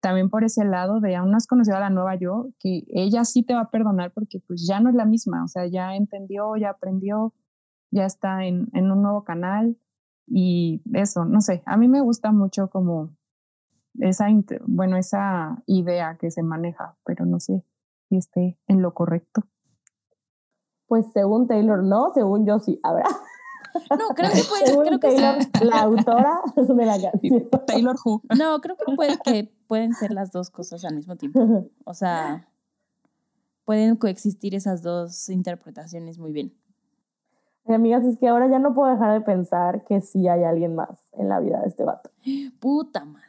también 0.00 0.30
por 0.30 0.44
ese 0.44 0.64
lado 0.64 1.00
de 1.00 1.16
aún 1.16 1.30
no 1.30 1.36
has 1.36 1.46
conocido 1.46 1.76
a 1.76 1.80
la 1.80 1.90
nueva 1.90 2.14
yo, 2.16 2.48
que 2.58 2.84
ella 2.88 3.24
sí 3.24 3.42
te 3.42 3.54
va 3.54 3.62
a 3.62 3.70
perdonar 3.70 4.12
porque 4.12 4.40
pues 4.40 4.66
ya 4.66 4.80
no 4.80 4.88
es 4.90 4.94
la 4.94 5.04
misma, 5.04 5.44
o 5.44 5.48
sea, 5.48 5.66
ya 5.66 5.94
entendió, 5.94 6.56
ya 6.56 6.70
aprendió, 6.70 7.34
ya 7.90 8.06
está 8.06 8.44
en, 8.44 8.68
en 8.72 8.90
un 8.90 9.02
nuevo 9.02 9.24
canal 9.24 9.76
y 10.26 10.82
eso, 10.94 11.24
no 11.24 11.40
sé, 11.40 11.62
a 11.66 11.76
mí 11.76 11.88
me 11.88 12.00
gusta 12.00 12.32
mucho 12.32 12.68
como 12.70 13.10
esa, 13.98 14.26
bueno, 14.66 14.96
esa 14.96 15.62
idea 15.66 16.16
que 16.18 16.30
se 16.30 16.42
maneja, 16.42 16.96
pero 17.04 17.26
no 17.26 17.40
sé 17.40 17.64
si 18.08 18.16
esté 18.16 18.58
en 18.66 18.82
lo 18.82 18.94
correcto. 18.94 19.42
Pues 20.86 21.06
según 21.12 21.46
Taylor, 21.46 21.82
no, 21.82 22.10
según 22.14 22.46
yo 22.46 22.58
sí. 22.58 22.80
Habrá. 22.82 23.06
No, 23.96 24.08
creo 24.14 24.30
que 24.32 24.42
puede, 24.42 24.66
Según 24.66 24.84
creo 24.84 24.98
que. 24.98 25.08
Taylor, 25.08 25.36
la 25.62 25.82
autora 25.82 26.40
de 26.56 26.86
la 26.86 27.00
canción. 27.00 27.48
Taylor 27.66 27.96
Who. 28.04 28.22
No, 28.36 28.60
creo 28.60 28.76
que, 28.76 28.96
puede, 28.96 29.18
que 29.18 29.52
pueden 29.70 29.94
ser 29.94 30.10
las 30.10 30.32
dos 30.32 30.50
cosas 30.50 30.84
al 30.84 30.96
mismo 30.96 31.14
tiempo. 31.14 31.38
O 31.84 31.94
sea, 31.94 32.48
pueden 33.64 33.94
coexistir 33.94 34.56
esas 34.56 34.82
dos 34.82 35.28
interpretaciones 35.28 36.18
muy 36.18 36.32
bien. 36.32 36.52
Amigas, 37.66 38.04
es 38.04 38.18
que 38.18 38.26
ahora 38.26 38.50
ya 38.50 38.58
no 38.58 38.74
puedo 38.74 38.90
dejar 38.90 39.12
de 39.12 39.20
pensar 39.20 39.84
que 39.84 40.00
sí 40.00 40.26
hay 40.26 40.42
alguien 40.42 40.74
más 40.74 40.98
en 41.12 41.28
la 41.28 41.38
vida 41.38 41.60
de 41.60 41.68
este 41.68 41.84
vato. 41.84 42.10
Puta 42.60 43.04
madre. 43.04 43.26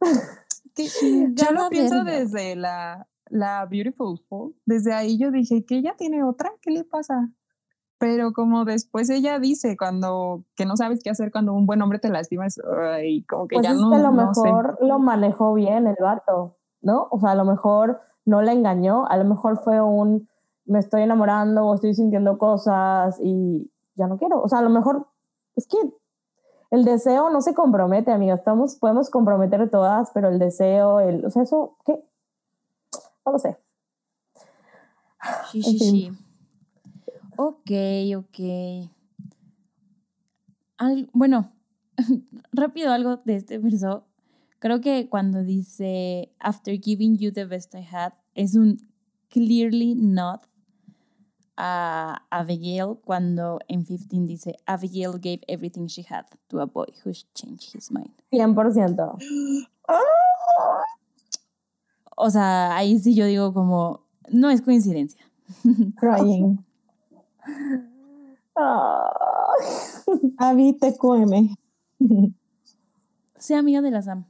Que 0.74 0.86
yo 1.34 1.52
lo 1.52 1.68
pienso 1.68 2.02
verga. 2.02 2.18
desde 2.18 2.56
la, 2.56 3.06
la 3.28 3.66
Beautiful 3.66 4.18
Fool. 4.26 4.54
Desde 4.64 4.94
ahí 4.94 5.18
yo 5.18 5.30
dije 5.30 5.66
que 5.66 5.76
ella 5.76 5.94
tiene 5.98 6.22
otra, 6.22 6.50
¿qué 6.62 6.70
le 6.70 6.84
pasa? 6.84 7.30
Pero 8.02 8.32
como 8.32 8.64
después 8.64 9.08
ella 9.10 9.38
dice 9.38 9.76
cuando 9.76 10.42
que 10.56 10.66
no 10.66 10.76
sabes 10.76 11.04
qué 11.04 11.10
hacer 11.10 11.30
cuando 11.30 11.52
un 11.54 11.66
buen 11.66 11.80
hombre 11.82 12.00
te 12.00 12.08
lastima, 12.08 12.46
es, 12.46 12.60
ay, 12.92 13.22
como 13.22 13.46
que 13.46 13.54
Pues 13.54 13.64
ya 13.64 13.74
es 13.74 13.78
no, 13.78 13.90
que 13.90 13.96
a 13.96 13.98
lo 14.00 14.10
no 14.10 14.34
sé. 14.34 14.42
mejor 14.42 14.78
lo 14.80 14.98
manejó 14.98 15.54
bien 15.54 15.86
el 15.86 15.94
vato, 16.00 16.56
¿no? 16.80 17.06
O 17.12 17.20
sea, 17.20 17.30
a 17.30 17.34
lo 17.36 17.44
mejor 17.44 18.00
no 18.24 18.42
la 18.42 18.50
engañó, 18.52 19.06
a 19.06 19.16
lo 19.16 19.24
mejor 19.24 19.58
fue 19.62 19.80
un 19.80 20.28
me 20.64 20.80
estoy 20.80 21.02
enamorando 21.02 21.64
o 21.64 21.74
estoy 21.76 21.94
sintiendo 21.94 22.38
cosas 22.38 23.18
y 23.20 23.70
ya 23.94 24.08
no 24.08 24.16
quiero. 24.18 24.42
O 24.42 24.48
sea, 24.48 24.58
a 24.58 24.62
lo 24.62 24.70
mejor 24.70 25.06
es 25.54 25.68
que 25.68 25.76
el 26.72 26.84
deseo 26.84 27.30
no 27.30 27.40
se 27.40 27.54
compromete, 27.54 28.10
amiga. 28.10 28.34
Estamos, 28.34 28.74
podemos 28.76 29.10
comprometer 29.10 29.70
todas, 29.70 30.10
pero 30.12 30.28
el 30.28 30.40
deseo, 30.40 30.98
el, 30.98 31.24
o 31.24 31.30
sea, 31.30 31.42
eso, 31.42 31.76
¿qué? 31.84 32.02
No 33.24 33.30
lo 33.32 33.38
sé. 33.38 33.56
Sí, 35.52 35.58
En 35.58 35.62
sí, 35.64 35.78
fin. 35.78 35.90
sí. 36.14 36.18
Ok, 37.44 37.70
ok. 38.16 38.88
Al- 40.78 41.10
bueno, 41.12 41.50
rápido 42.52 42.92
algo 42.92 43.16
de 43.24 43.34
este 43.34 43.58
verso. 43.58 44.04
Creo 44.60 44.80
que 44.80 45.08
cuando 45.08 45.42
dice, 45.42 46.32
after 46.38 46.78
giving 46.80 47.16
you 47.18 47.32
the 47.32 47.44
best 47.46 47.74
I 47.74 47.82
had, 47.82 48.12
es 48.36 48.54
un 48.54 48.78
clearly 49.28 49.96
not 49.96 50.46
a 51.56 52.22
Abigail 52.30 53.00
cuando 53.04 53.58
en 53.66 53.84
15 53.84 54.06
dice, 54.20 54.56
Abigail 54.66 55.18
gave 55.18 55.40
everything 55.48 55.86
she 55.88 56.04
had 56.08 56.26
to 56.46 56.60
a 56.60 56.66
boy 56.66 56.86
who 57.04 57.10
changed 57.34 57.74
his 57.74 57.90
mind. 57.90 58.12
100%. 58.30 59.18
O 62.16 62.30
sea, 62.30 62.76
ahí 62.76 63.00
sí 63.00 63.16
yo 63.16 63.26
digo 63.26 63.52
como, 63.52 64.06
no 64.30 64.48
es 64.48 64.62
coincidencia. 64.62 65.20
Crying. 65.96 66.64
Ah. 68.56 69.10
Avi 70.38 70.74
TQM. 70.78 71.54
Sea 73.38 73.58
amiga 73.58 73.80
de 73.80 73.90
la 73.90 74.02
Sam. 74.02 74.24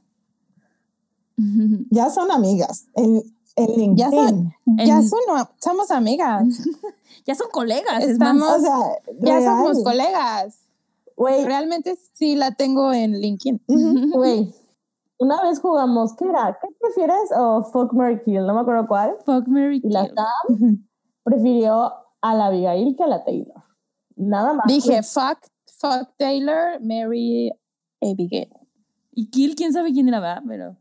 Ya 1.89 2.09
son 2.09 2.31
amigas. 2.31 2.87
El, 2.95 3.23
En 3.55 3.95
Ya 3.95 4.09
LinkedIn. 4.09 4.53
Ya 4.77 5.01
son, 5.01 5.19
somos 5.59 5.91
amigas. 5.91 6.43
Ya 7.25 7.35
son 7.35 7.47
colegas, 7.53 8.03
es 8.03 8.09
Estamos- 8.11 8.41
más. 8.41 8.57
O 8.57 8.61
sea, 8.61 8.77
Ya 9.21 9.39
real. 9.39 9.43
somos 9.43 9.83
colegas. 9.83 10.59
Güey, 11.15 11.45
Realmente 11.45 11.97
sí 12.13 12.35
la 12.35 12.51
tengo 12.55 12.91
en 12.91 13.13
LinkedIn. 13.21 13.61
güey. 14.11 14.53
Una 15.19 15.41
vez 15.43 15.59
jugamos, 15.61 16.13
¿qué 16.17 16.25
era? 16.25 16.57
¿Qué 16.61 16.67
prefieres? 16.81 17.29
O 17.37 17.63
Fuck 17.71 17.93
Mary 17.93 18.19
Kill, 18.25 18.45
no 18.45 18.53
me 18.55 18.61
acuerdo 18.61 18.87
cuál. 18.87 19.15
Fuck 19.25 19.47
Mary 19.47 19.79
Y 19.81 19.89
la 19.89 20.05
Kill. 20.07 20.15
Sam 20.15 20.85
prefirió 21.23 21.93
a 22.23 22.33
la 22.33 22.45
Abigail 22.47 22.95
que 22.95 23.03
a 23.03 23.07
la 23.07 23.23
Taylor. 23.23 23.63
Nada 24.15 24.53
más. 24.53 24.65
Dije, 24.65 25.03
fuck, 25.03 25.39
fuck 25.77 26.09
Taylor, 26.17 26.79
Mary 26.81 27.51
Abigail. 28.01 28.49
Y 29.11 29.29
Kill, 29.29 29.55
quién 29.55 29.73
sabe 29.73 29.91
quién 29.91 30.07
era, 30.07 30.19
¿verdad? 30.19 30.41
Pero. 30.47 30.77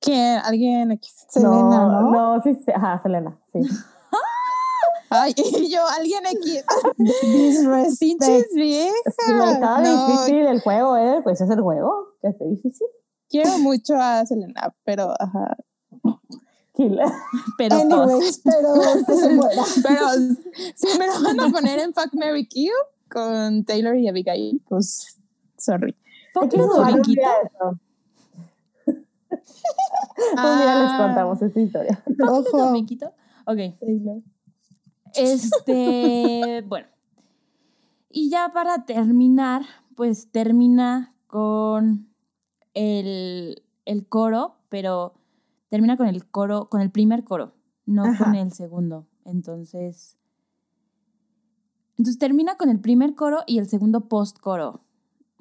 ¿Quién? 0.00 0.40
¿Alguien 0.44 0.90
aquí? 0.92 1.08
Selena, 1.28 1.86
¿no? 1.86 2.10
No, 2.10 2.42
sí, 2.42 2.54
sí, 2.54 2.70
ajá, 2.74 3.00
Selena, 3.02 3.38
sí. 3.52 3.60
Ay, 5.10 5.32
y 5.36 5.70
yo, 5.74 5.80
alguien 5.98 6.26
aquí. 6.26 6.58
Disrespect. 6.98 7.98
Pinches 7.98 8.46
viejas. 8.54 9.00
Estaba 9.06 9.80
No, 9.80 10.06
difícil 10.08 10.46
el 10.46 10.60
juego, 10.60 10.96
¿eh? 10.96 11.20
Pues 11.22 11.40
es 11.40 11.48
el 11.50 11.60
juego, 11.60 12.08
que 12.20 12.28
esté 12.28 12.44
difícil. 12.46 12.86
quiero 13.30 13.58
mucho 13.58 13.94
a 13.96 14.26
Selena, 14.26 14.74
pero 14.84 15.14
ajá. 15.18 15.56
Pero 17.58 17.88
todos. 17.88 18.12
Anyways, 18.12 18.40
pero 18.44 18.74
que 19.06 19.14
se 19.14 19.28
muera. 19.30 19.62
Pero 19.82 20.06
si 20.76 20.98
me 20.98 21.06
lo 21.06 21.22
van 21.22 21.40
a 21.40 21.48
poner 21.50 21.80
en 21.80 21.92
Fuck 21.92 22.14
Mary 22.14 22.46
Kill 22.46 22.70
con 23.10 23.64
Taylor 23.64 23.96
y 23.96 24.08
Abigail, 24.08 24.62
pues 24.68 25.18
sorry. 25.56 25.96
Que 26.50 26.56
los 26.56 26.68
jugar 26.68 26.94
un 26.94 27.02
día 27.02 27.26
les 30.28 30.92
contamos 30.92 31.42
esta 31.42 31.60
historia. 31.60 32.04
Ojo. 32.28 32.72
Ok. 33.46 33.56
Taylor. 33.80 34.22
Este, 35.14 36.62
bueno. 36.66 36.86
Y 38.10 38.30
ya 38.30 38.52
para 38.54 38.84
terminar, 38.84 39.62
pues 39.96 40.30
termina 40.30 41.14
con 41.26 42.08
el, 42.74 43.64
el 43.84 44.06
coro, 44.06 44.58
pero 44.68 45.17
termina 45.68 45.96
con 45.96 46.06
el 46.06 46.26
coro, 46.30 46.68
con 46.68 46.80
el 46.80 46.90
primer 46.90 47.24
coro, 47.24 47.54
no 47.86 48.04
Ajá. 48.04 48.24
con 48.24 48.34
el 48.34 48.52
segundo. 48.52 49.06
Entonces, 49.24 50.18
entonces 51.98 52.18
termina 52.18 52.56
con 52.56 52.68
el 52.70 52.80
primer 52.80 53.14
coro 53.14 53.38
y 53.46 53.58
el 53.58 53.68
segundo 53.68 54.08
post 54.08 54.38
coro. 54.38 54.72
como 54.72 54.82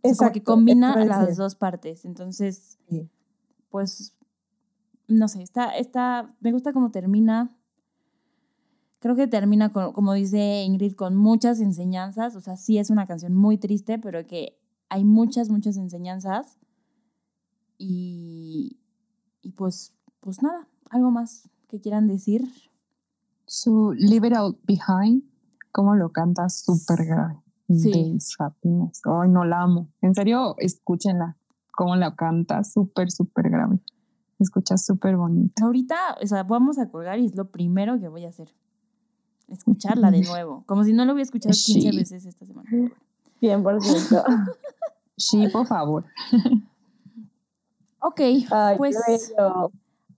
que 0.02 0.10
Exacto, 0.10 0.44
combina 0.44 0.91
eso 0.91 1.06
iba 1.06 1.16
a 1.18 1.24
las 1.26 1.38
dos 1.38 1.56
partes. 1.56 2.06
Entonces, 2.06 2.78
Sí. 2.90 3.10
pues, 3.70 4.16
no 5.08 5.28
sé, 5.28 5.41
está, 5.44 5.76
está, 5.78 6.36
me 6.40 6.52
gusta 6.52 6.74
cómo 6.74 6.91
termina. 6.91 7.56
Creo 8.99 9.16
que 9.16 9.28
termina, 9.28 9.72
con, 9.72 9.94
como 9.94 10.14
dice 10.14 10.64
Ingrid, 10.64 10.94
con 10.95 11.16
muchas 11.16 11.60
enseñanzas. 11.62 12.36
O 12.36 12.41
sea, 12.41 12.58
sí 12.58 12.78
es 12.78 12.90
una 12.90 13.06
canción 13.08 13.34
muy 13.34 13.58
triste, 13.58 13.99
pero 13.99 14.26
que 14.26 14.60
hay 14.90 15.04
muchas, 15.04 15.49
muchas 15.49 15.78
enseñanzas. 15.78 16.58
Y, 17.78 18.80
y 19.41 19.52
pues, 19.52 19.94
pues 20.28 20.44
nada, 20.44 20.68
algo 20.90 21.10
más 21.10 21.48
que 21.70 21.80
quieran 21.80 22.06
decir. 22.06 22.44
Su 23.45 23.94
Leave 23.98 24.28
It 24.28 24.34
Out 24.36 24.60
Behind, 24.66 25.24
cómo 25.72 25.95
lo 25.95 26.10
canta 26.12 26.49
súper 26.49 27.06
grave. 27.06 27.38
Sí. 27.70 28.18
Happiness. 28.38 28.99
Ay, 29.06 29.30
no 29.30 29.45
la 29.45 29.62
amo. 29.62 29.88
En 30.02 30.14
serio, 30.14 30.56
escúchenla. 30.58 31.38
Cómo 31.72 31.95
la 31.95 32.14
canta, 32.18 32.66
súper, 32.66 33.10
súper 33.10 33.49
grave. 33.49 33.80
Se 34.38 34.44
escucha 34.44 34.76
súper 34.78 35.16
bonito. 35.16 35.64
Ahorita, 35.64 36.18
o 36.22 36.28
sea, 36.28 36.44
vamos 36.44 36.78
a 36.78 36.90
colgar 36.90 37.20
y 37.20 37.26
es 37.28 37.36
lo 37.38 37.49
primero 37.49 37.98
que 37.98 38.10
voy 38.10 38.26
a 38.26 38.30
hacer. 38.30 38.54
Escucharla 39.48 40.12
de 40.12 40.20
nuevo. 40.30 40.66
Como 40.66 40.84
si 40.84 40.91
no 40.91 41.06
lo 41.06 41.14
hubiera 41.14 41.24
escuchado 41.24 41.54
15 41.54 41.90
Sí. 41.91 41.98
veces 41.98 42.26
esta 42.26 42.45
semana. 42.45 42.70
100%. 43.41 44.56
Sí, 45.16 45.48
por 45.48 45.66
favor. 45.68 46.04
Ok, 47.99 48.20
Ay, 48.52 48.78
pues. 48.78 48.95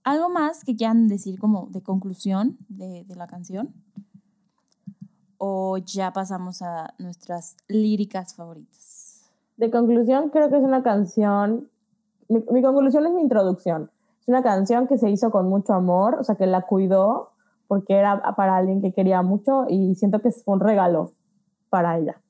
Algo 0.04 0.28
más 0.28 0.64
que 0.64 0.76
quieran 0.76 1.08
decir 1.08 1.38
como 1.38 1.66
de 1.70 1.82
conclusión 1.82 2.56
de, 2.68 3.04
de 3.04 3.16
la 3.16 3.26
canción. 3.26 3.74
O 5.38 5.78
ya 5.78 6.12
pasamos 6.12 6.60
a 6.62 6.94
nuestras 6.98 7.56
líricas 7.68 8.34
favoritas. 8.34 9.30
De 9.56 9.70
conclusión, 9.70 10.30
creo 10.30 10.50
que 10.50 10.56
es 10.56 10.62
una 10.62 10.82
canción. 10.82 11.68
Mi, 12.28 12.44
mi 12.50 12.62
conclusión 12.62 13.06
es 13.06 13.12
mi 13.12 13.22
introducción. 13.22 13.90
Es 14.20 14.28
una 14.28 14.42
canción 14.42 14.86
que 14.86 14.98
se 14.98 15.10
hizo 15.10 15.30
con 15.30 15.48
mucho 15.48 15.72
amor, 15.72 16.16
o 16.20 16.24
sea, 16.24 16.34
que 16.34 16.46
la 16.46 16.62
cuidó 16.62 17.30
porque 17.70 17.94
era 17.94 18.34
para 18.34 18.56
alguien 18.56 18.82
que 18.82 18.92
quería 18.92 19.22
mucho 19.22 19.64
y 19.68 19.94
siento 19.94 20.20
que 20.20 20.32
fue 20.32 20.54
un 20.54 20.60
regalo 20.60 21.12
para 21.68 21.96
ella. 21.98 22.20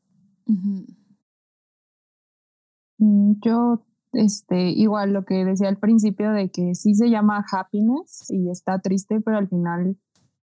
Mm, 2.99 3.41
Yo, 3.41 3.81
este, 4.13 4.71
igual 4.71 5.13
lo 5.13 5.25
que 5.25 5.45
decía 5.45 5.69
al 5.69 5.79
principio 5.79 6.33
de 6.33 6.51
que 6.51 6.75
sí 6.75 6.95
se 6.95 7.11
llama 7.11 7.45
happiness 7.51 8.31
y 8.31 8.51
está 8.51 8.81
triste, 8.81 9.21
pero 9.21 9.39
al 9.39 9.49
final 9.49 9.97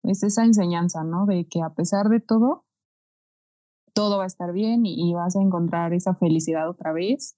es 0.02 0.22
esa 0.22 0.44
enseñanza, 0.44 1.02
¿no? 1.04 1.26
De 1.26 1.46
que 1.46 1.62
a 1.62 1.70
pesar 1.70 2.08
de 2.08 2.20
todo, 2.20 2.64
todo 3.94 4.18
va 4.18 4.24
a 4.24 4.28
estar 4.28 4.52
bien 4.52 4.84
y, 4.86 5.10
y 5.10 5.14
vas 5.14 5.36
a 5.36 5.42
encontrar 5.42 5.94
esa 5.94 6.14
felicidad 6.14 6.68
otra 6.68 6.92
vez 6.92 7.36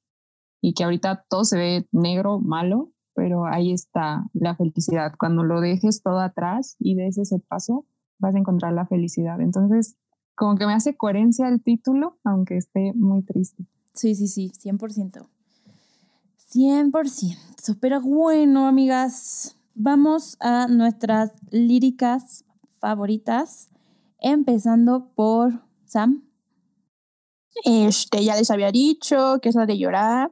y 0.61 0.75
que 0.75 0.85
ahorita 0.85 1.25
todo 1.29 1.45
se 1.45 1.59
ve 1.59 1.89
negro, 1.93 2.41
malo, 2.41 2.91
pero 3.15 3.47
ahí 3.47 3.73
está 3.73 4.25
la 4.33 4.57
felicidad. 4.57 5.13
Cuando 5.19 5.45
lo 5.45 5.61
dejes 5.61 6.03
todo 6.03 6.21
atrás 6.21 6.77
y 6.79 6.95
des 6.95 7.19
ese 7.19 7.39
paso, 7.39 7.87
vas 8.19 8.35
a 8.35 8.39
encontrar 8.39 8.73
la 8.73 8.87
felicidad. 8.87 9.41
Entonces, 9.41 9.97
como 10.35 10.57
que 10.57 10.67
me 10.67 10.75
hace 10.75 10.97
coherencia 10.97 11.49
el 11.49 11.63
título, 11.63 12.19
aunque 12.25 12.57
esté 12.57 12.93
muy 12.95 13.23
triste. 13.23 13.65
Sí, 13.95 14.15
sí, 14.15 14.29
sí, 14.29 14.51
100%. 14.51 15.27
100%. 16.53 17.79
Pero 17.81 18.01
bueno, 18.01 18.67
amigas, 18.67 19.57
vamos 19.75 20.37
a 20.41 20.69
nuestras 20.69 21.33
líricas 21.51 22.45
favoritas, 22.79 23.69
empezando 24.19 25.11
por 25.15 25.65
Sam. 25.85 26.23
Este, 27.65 28.23
ya 28.23 28.37
les 28.37 28.51
había 28.51 28.71
dicho 28.71 29.39
que 29.41 29.49
es 29.49 29.55
la 29.55 29.67
de 29.67 29.79
llorar. 29.79 30.31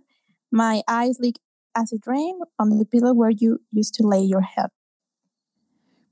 My 0.50 0.82
eyes 0.86 1.18
leak 1.18 1.40
acid 1.74 2.02
rain 2.06 2.38
on 2.58 2.78
the 2.78 2.84
pillow 2.84 3.12
where 3.12 3.34
you 3.34 3.60
used 3.72 3.94
to 3.96 4.06
lay 4.08 4.28
your 4.28 4.42
head. 4.42 4.70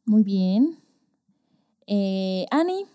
Muy 0.04 0.22
bien. 0.24 0.78
Eh, 1.86 2.46
Annie. 2.50 2.86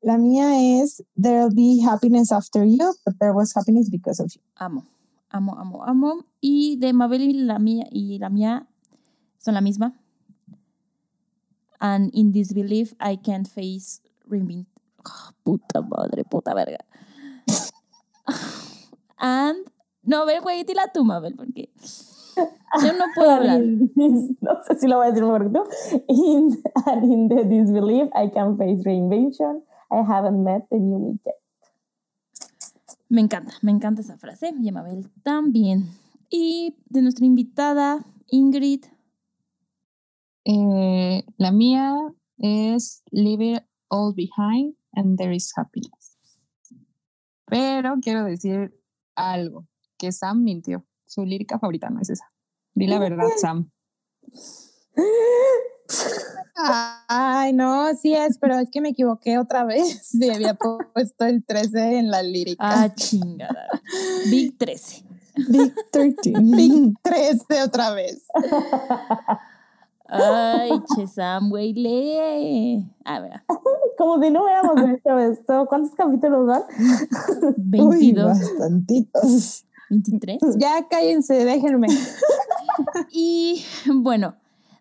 La 0.00 0.18
mía 0.18 0.82
es 0.82 1.02
There'll 1.16 1.54
be 1.54 1.80
happiness 1.80 2.32
after 2.32 2.64
you, 2.64 2.92
but 3.04 3.18
there 3.20 3.32
was 3.32 3.52
happiness 3.54 3.88
because 3.88 4.20
of 4.20 4.32
you. 4.34 4.40
Amo, 4.58 4.84
amo, 5.32 5.58
amo, 5.58 5.84
amo. 5.84 6.24
Y 6.40 6.76
de 6.76 6.92
Mabel 6.92 7.22
y 7.22 7.32
la 7.32 7.58
mía, 7.58 7.86
y 7.90 8.18
la 8.18 8.28
mía 8.28 8.66
son 9.38 9.54
la 9.54 9.60
misma. 9.60 9.94
And 11.80 12.10
in 12.14 12.30
disbelief, 12.30 12.94
I 13.00 13.16
can't 13.16 13.48
face 13.48 14.00
reinvent. 14.28 14.66
Ah, 15.04 15.32
puta 15.42 15.82
madre, 15.82 16.24
puta 16.24 16.54
verga. 16.54 16.78
And. 19.18 19.66
No, 20.04 20.26
ver, 20.26 20.40
güey, 20.42 20.64
dila 20.64 20.90
tú, 20.92 21.04
Mabel, 21.04 21.34
porque 21.36 21.70
yo 22.82 22.92
no 22.92 23.04
puedo 23.14 23.30
hablar. 23.36 23.60
no 23.60 24.62
sé 24.66 24.78
si 24.78 24.88
lo 24.88 24.96
voy 24.96 25.06
a 25.06 25.10
decir 25.10 25.24
mejor 25.24 25.44
que 25.44 25.50
tú. 25.50 25.64
In, 26.08 26.62
and 26.86 27.04
in 27.04 27.28
the 27.28 27.44
disbelief, 27.44 28.08
I 28.14 28.28
can 28.28 28.56
face 28.56 28.82
reinvention. 28.84 29.62
I 29.90 30.02
haven't 30.02 30.42
met 30.42 30.68
the 30.70 30.78
new 30.78 30.98
me 30.98 31.18
yet. 31.24 31.34
Me 33.12 33.20
encanta, 33.20 33.52
me 33.60 33.70
encanta 33.70 34.00
esa 34.00 34.16
frase. 34.16 34.54
Y 34.58 34.70
a 34.70 34.72
Mabel 34.72 35.06
también. 35.22 35.86
Y 36.30 36.78
de 36.86 37.02
nuestra 37.02 37.26
invitada, 37.26 38.06
Ingrid. 38.28 38.86
Eh, 40.46 41.22
la 41.36 41.52
mía 41.52 41.94
es 42.38 43.02
Leave 43.10 43.52
it 43.52 43.62
all 43.90 44.14
behind 44.14 44.74
and 44.94 45.18
there 45.18 45.36
is 45.36 45.52
happiness. 45.54 46.16
Pero 47.44 47.96
quiero 48.00 48.24
decir 48.24 48.74
algo, 49.14 49.68
que 49.98 50.10
Sam 50.10 50.42
mintió. 50.42 50.86
Su 51.04 51.26
lírica 51.26 51.58
favorita 51.58 51.90
no 51.90 52.00
es 52.00 52.08
esa. 52.08 52.32
Di 52.72 52.86
la 52.86 52.98
verdad, 52.98 53.28
Sam. 53.36 53.70
Ay, 57.08 57.52
no, 57.52 57.94
sí 57.94 58.14
es, 58.14 58.38
pero 58.38 58.58
es 58.58 58.68
que 58.70 58.80
me 58.80 58.90
equivoqué 58.90 59.38
otra 59.38 59.64
vez. 59.64 60.00
Sí, 60.12 60.30
había 60.30 60.54
puesto 60.54 61.24
el 61.24 61.44
13 61.44 61.98
en 61.98 62.10
la 62.10 62.22
lírica. 62.22 62.62
Ah, 62.62 62.94
chingada. 62.94 63.66
Big 64.30 64.56
13. 64.58 65.04
Big 65.48 65.74
13. 65.90 66.32
Big 66.40 66.94
13 67.02 67.62
otra 67.62 67.92
vez. 67.92 68.24
Ay, 70.06 70.70
che, 70.94 71.06
Sam, 71.06 71.48
güey, 71.48 71.72
lee. 71.72 72.86
A 73.04 73.20
ver, 73.20 73.42
Como 73.96 74.22
si 74.22 74.30
no 74.30 74.44
hubiéramos 74.44 74.76
hecho 74.90 75.18
esto. 75.18 75.66
¿Cuántos 75.66 75.94
capítulos 75.94 76.46
van? 76.46 76.62
Uy, 77.72 78.12
22, 78.12 78.26
bastantitos. 78.26 79.64
23. 79.88 80.38
Ya 80.58 80.86
cállense, 80.88 81.44
déjenme. 81.44 81.88
Y 83.10 83.64
bueno, 83.86 84.34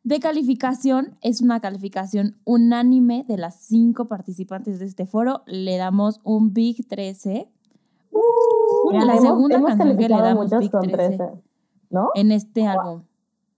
De 0.03 0.19
calificación, 0.19 1.15
es 1.21 1.41
una 1.41 1.59
calificación 1.59 2.35
unánime 2.43 3.23
de 3.27 3.37
las 3.37 3.55
cinco 3.61 4.05
participantes 4.07 4.79
de 4.79 4.85
este 4.85 5.05
foro. 5.05 5.43
Le 5.45 5.77
damos 5.77 6.19
un 6.23 6.53
Big 6.53 6.87
13. 6.87 7.47
Uh, 8.11 8.91
Mira, 8.91 9.05
la 9.05 9.13
hemos- 9.13 9.23
segunda 9.25 9.55
hemos 9.57 9.69
canción 9.69 9.97
que 9.97 10.09
le 10.09 10.15
damos 10.17 10.49
Big 10.59 10.71
con 10.71 10.81
13 10.81 11.17
13, 11.17 11.31
¿no? 11.91 12.09
en 12.15 12.31
este 12.31 12.65
álbum. 12.65 13.03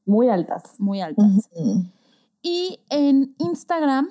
Muy 0.06 0.28
altas. 0.28 0.64
Muy 0.80 1.00
altas. 1.00 1.50
Y 2.42 2.80
en 2.90 3.34
Instagram 3.38 4.10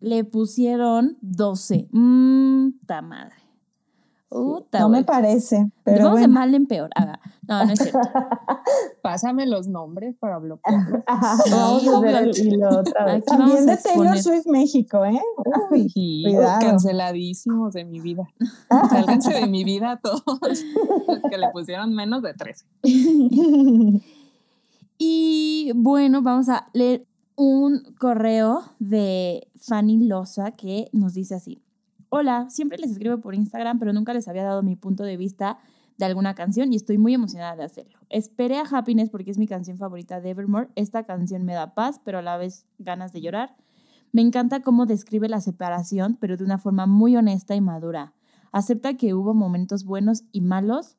le 0.00 0.24
pusieron 0.24 1.16
12. 1.22 1.88
Mmm, 1.90 2.68
ta 2.86 3.00
madre. 3.00 3.34
Uta, 4.34 4.80
No 4.80 4.88
me 4.88 5.04
parece, 5.04 5.70
pero 5.84 6.04
Vamos 6.04 6.20
de 6.20 6.26
bueno. 6.26 6.34
mal 6.40 6.54
en 6.54 6.66
peor. 6.66 6.90
Ah, 6.96 7.18
no, 7.46 7.64
no 7.66 7.72
es 7.72 7.78
cierto. 7.80 7.98
Pásame 9.02 9.46
los 9.46 9.68
nombres 9.68 10.14
para 10.18 10.38
bloquearlos. 10.38 11.02
Vamos 11.50 11.86
a 11.86 11.98
obvio. 11.98 12.08
hacer 12.16 12.28
el 12.28 12.46
hilo 12.46 12.68
otra 12.80 13.04
vez. 13.04 13.14
Aquí 13.16 13.24
vamos 13.28 13.54
También 13.54 13.68
a 13.68 13.76
de 13.76 13.82
Taylor. 13.82 14.18
Swift 14.18 14.46
México, 14.46 15.04
¿eh? 15.04 15.20
Uy, 15.70 16.22
Cuidado. 16.24 16.60
canceladísimos 16.60 17.72
de 17.74 17.84
mi 17.84 18.00
vida. 18.00 18.24
Sálganse 18.90 19.34
de 19.34 19.46
mi 19.46 19.64
vida 19.64 20.00
todos 20.02 20.24
los 20.40 21.20
que 21.30 21.36
le 21.38 21.48
pusieron 21.52 21.94
menos 21.94 22.22
de 22.22 22.32
13. 22.34 22.64
Y 24.98 25.72
bueno, 25.74 26.22
vamos 26.22 26.48
a 26.48 26.68
leer 26.72 27.04
un 27.36 27.82
correo 27.98 28.62
de 28.78 29.48
Fanny 29.56 30.06
Loza 30.06 30.52
que 30.52 30.88
nos 30.92 31.14
dice 31.14 31.34
así. 31.34 31.60
Hola, 32.14 32.50
siempre 32.50 32.76
les 32.76 32.90
escribo 32.90 33.22
por 33.22 33.34
Instagram, 33.34 33.78
pero 33.78 33.94
nunca 33.94 34.12
les 34.12 34.28
había 34.28 34.44
dado 34.44 34.62
mi 34.62 34.76
punto 34.76 35.02
de 35.02 35.16
vista 35.16 35.60
de 35.96 36.04
alguna 36.04 36.34
canción 36.34 36.70
y 36.70 36.76
estoy 36.76 36.98
muy 36.98 37.14
emocionada 37.14 37.56
de 37.56 37.64
hacerlo. 37.64 37.98
Esperé 38.10 38.58
a 38.58 38.64
Happiness 38.70 39.08
porque 39.08 39.30
es 39.30 39.38
mi 39.38 39.46
canción 39.46 39.78
favorita 39.78 40.20
de 40.20 40.28
Evermore. 40.28 40.68
Esta 40.74 41.04
canción 41.04 41.42
me 41.46 41.54
da 41.54 41.72
paz, 41.72 42.02
pero 42.04 42.18
a 42.18 42.22
la 42.22 42.36
vez 42.36 42.66
ganas 42.78 43.14
de 43.14 43.22
llorar. 43.22 43.56
Me 44.12 44.20
encanta 44.20 44.60
cómo 44.60 44.84
describe 44.84 45.26
la 45.30 45.40
separación, 45.40 46.18
pero 46.20 46.36
de 46.36 46.44
una 46.44 46.58
forma 46.58 46.84
muy 46.84 47.16
honesta 47.16 47.54
y 47.54 47.62
madura. 47.62 48.12
Acepta 48.52 48.98
que 48.98 49.14
hubo 49.14 49.32
momentos 49.32 49.86
buenos 49.86 50.24
y 50.32 50.42
malos 50.42 50.98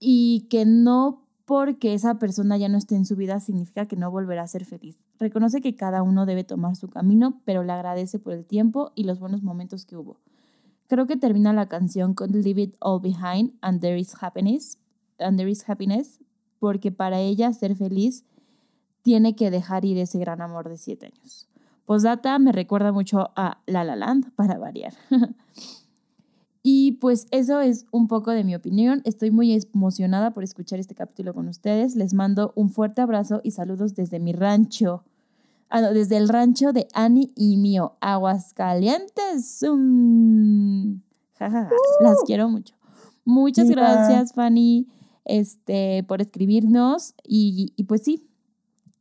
y 0.00 0.48
que 0.50 0.64
no 0.64 1.21
porque 1.52 1.92
esa 1.92 2.14
persona 2.14 2.56
ya 2.56 2.70
no 2.70 2.78
esté 2.78 2.96
en 2.96 3.04
su 3.04 3.14
vida 3.14 3.38
significa 3.38 3.84
que 3.84 3.94
no 3.94 4.10
volverá 4.10 4.40
a 4.40 4.46
ser 4.46 4.64
feliz. 4.64 4.98
Reconoce 5.18 5.60
que 5.60 5.76
cada 5.76 6.02
uno 6.02 6.24
debe 6.24 6.44
tomar 6.44 6.76
su 6.76 6.88
camino, 6.88 7.42
pero 7.44 7.62
le 7.62 7.74
agradece 7.74 8.18
por 8.18 8.32
el 8.32 8.46
tiempo 8.46 8.90
y 8.94 9.04
los 9.04 9.20
buenos 9.20 9.42
momentos 9.42 9.84
que 9.84 9.94
hubo. 9.94 10.16
Creo 10.86 11.06
que 11.06 11.18
termina 11.18 11.52
la 11.52 11.68
canción 11.68 12.14
con 12.14 12.30
Leave 12.32 12.62
It 12.62 12.76
All 12.80 13.02
Behind 13.02 13.52
and 13.60 13.82
There 13.82 14.00
is 14.00 14.14
Happiness, 14.18 14.78
and 15.18 15.36
there 15.36 15.50
is 15.50 15.68
happiness 15.68 16.20
porque 16.58 16.90
para 16.90 17.20
ella 17.20 17.52
ser 17.52 17.76
feliz 17.76 18.24
tiene 19.02 19.36
que 19.36 19.50
dejar 19.50 19.84
ir 19.84 19.98
ese 19.98 20.18
gran 20.18 20.40
amor 20.40 20.70
de 20.70 20.78
siete 20.78 21.12
años. 21.14 21.50
Postdata 21.84 22.38
me 22.38 22.52
recuerda 22.52 22.92
mucho 22.92 23.30
a 23.36 23.60
La 23.66 23.84
La 23.84 23.94
Land, 23.94 24.32
para 24.36 24.56
variar. 24.56 24.94
Y 26.62 26.92
pues 26.92 27.26
eso 27.32 27.60
es 27.60 27.86
un 27.90 28.06
poco 28.06 28.30
de 28.30 28.44
mi 28.44 28.54
opinión. 28.54 29.02
Estoy 29.04 29.30
muy 29.30 29.52
emocionada 29.52 30.32
por 30.32 30.44
escuchar 30.44 30.78
este 30.78 30.94
capítulo 30.94 31.34
con 31.34 31.48
ustedes. 31.48 31.96
Les 31.96 32.14
mando 32.14 32.52
un 32.54 32.70
fuerte 32.70 33.00
abrazo 33.00 33.40
y 33.42 33.50
saludos 33.50 33.94
desde 33.94 34.20
mi 34.20 34.32
rancho. 34.32 35.02
Ah, 35.68 35.80
no, 35.80 35.92
desde 35.92 36.18
el 36.18 36.28
rancho 36.28 36.72
de 36.72 36.86
Annie 36.94 37.32
y 37.34 37.56
mío, 37.56 37.96
Aguascalientes. 38.00 39.64
Mm. 39.68 41.00
Ja, 41.34 41.50
ja, 41.50 41.64
ja. 41.64 41.70
Las 42.00 42.18
quiero 42.26 42.48
mucho. 42.48 42.74
Muchas 43.24 43.68
gracias, 43.68 44.32
Fanny, 44.32 44.86
este, 45.24 46.04
por 46.04 46.20
escribirnos. 46.20 47.14
Y, 47.24 47.72
y 47.76 47.84
pues 47.84 48.02
sí, 48.02 48.28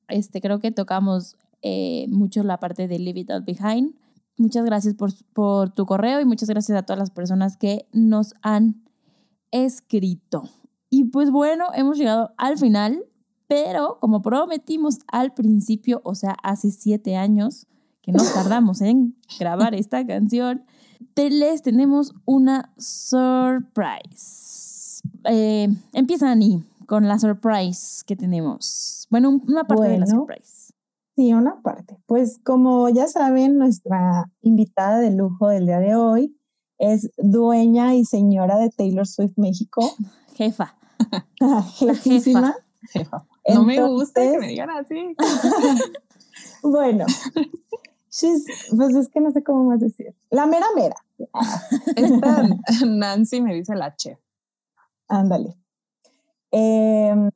este, 0.08 0.42
creo 0.42 0.60
que 0.60 0.72
tocamos 0.72 1.38
eh, 1.62 2.08
mucho 2.10 2.44
la 2.44 2.60
parte 2.60 2.88
de 2.88 3.00
Leave 3.00 3.22
It 3.22 3.32
All 3.32 3.44
Behind. 3.44 3.94
Muchas 4.42 4.66
gracias 4.66 4.96
por, 4.96 5.12
por 5.34 5.70
tu 5.70 5.86
correo 5.86 6.20
y 6.20 6.26
muchas 6.26 6.50
gracias 6.50 6.78
a 6.78 6.84
todas 6.84 7.00
las 7.00 7.12
personas 7.12 7.56
que 7.58 7.86
nos 7.94 8.34
han 8.42 8.82
escrito. 9.52 10.50
Y 10.90 11.06
pues 11.06 11.32
bueno, 11.32 11.66
hemos 11.74 11.98
llegado 11.98 12.32
al 12.38 12.58
final, 12.58 13.06
pero 13.48 13.98
como 14.02 14.22
prometimos 14.22 15.00
al 15.08 15.34
principio, 15.34 16.02
o 16.04 16.16
sea, 16.16 16.36
hace 16.44 16.72
siete 16.72 17.16
años 17.16 17.68
que 18.02 18.12
nos 18.12 18.24
tardamos 18.34 18.82
en 18.82 19.16
grabar 19.40 19.74
esta 19.76 20.06
canción, 20.06 20.64
te 21.14 21.30
les 21.30 21.62
tenemos 21.62 22.14
una 22.26 22.74
surprise. 22.78 25.02
Eh, 25.26 25.68
empieza 25.94 26.32
Ani 26.32 26.64
con 26.88 27.08
la 27.08 27.20
surprise 27.20 28.04
que 28.06 28.16
tenemos. 28.16 29.08
Bueno, 29.10 29.30
un- 29.30 29.44
una 29.48 29.64
parte 29.66 29.88
de 29.90 29.98
la 30.00 30.06
surprise. 30.20 30.61
Sí, 31.16 31.34
una 31.34 31.62
parte. 31.62 31.98
Pues 32.06 32.40
como 32.44 32.90
ya 32.90 33.08
saben, 33.08 33.58
nuestra 33.58 34.32
invitada 34.42 35.00
de 35.00 35.12
lujo 35.12 35.50
del 35.50 35.66
día 35.66 35.80
de 35.80 35.96
hoy 35.96 36.38
es 36.78 37.12
dueña 37.18 37.94
y 37.96 38.06
señora 38.06 38.58
de 38.58 38.70
Taylor 38.70 39.06
Swift 39.08 39.34
México, 39.38 39.82
Jefa. 40.36 40.76
jefísima. 41.80 42.56
Jefa. 42.92 43.26
No 43.54 43.64
me 43.64 43.82
gusta 43.84 44.22
que 44.22 44.38
me 44.40 44.48
digan 44.48 44.70
así. 44.70 45.16
Bueno, 46.64 47.06
she's- 48.12 48.46
pues 48.76 48.96
es 48.96 49.10
que 49.10 49.20
no 49.20 49.32
sé 49.32 49.44
cómo 49.44 49.64
más 49.64 49.80
decir. 49.80 50.16
La 50.30 50.46
mera 50.46 50.68
mera. 50.76 50.96
Esta 51.96 52.48
Nancy 52.86 53.42
me 53.42 53.54
dice 53.56 53.76
la 53.76 53.96
chef. 53.96 54.20
Ándale. 55.08 55.58
Em, 56.52 57.32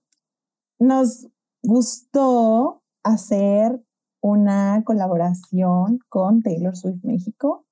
nos 0.80 1.28
gustó 1.64 2.84
hacer 3.06 3.82
una 4.22 4.84
colaboración 4.84 6.00
con 6.10 6.42
Taylor 6.42 6.76
Swift 6.76 7.04
México. 7.04 7.66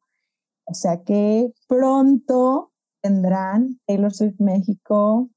O 0.65 0.73
sea 0.73 1.03
que 1.03 1.51
pronto 1.67 2.71
tendrán 3.01 3.79
Taylor 3.85 4.13
Swift 4.13 4.39
México 4.39 5.29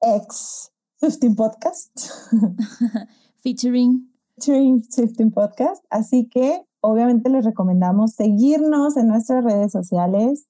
ex 0.00 0.70
Swifting 1.00 1.34
Podcast, 1.34 1.90
Featuring. 3.42 4.12
featuring 4.36 4.84
Swifting 4.88 5.32
Podcast. 5.32 5.84
Así 5.90 6.28
que 6.28 6.62
obviamente 6.80 7.28
les 7.30 7.44
recomendamos 7.44 8.12
seguirnos 8.12 8.96
en 8.96 9.08
nuestras 9.08 9.42
redes 9.42 9.72
sociales. 9.72 10.46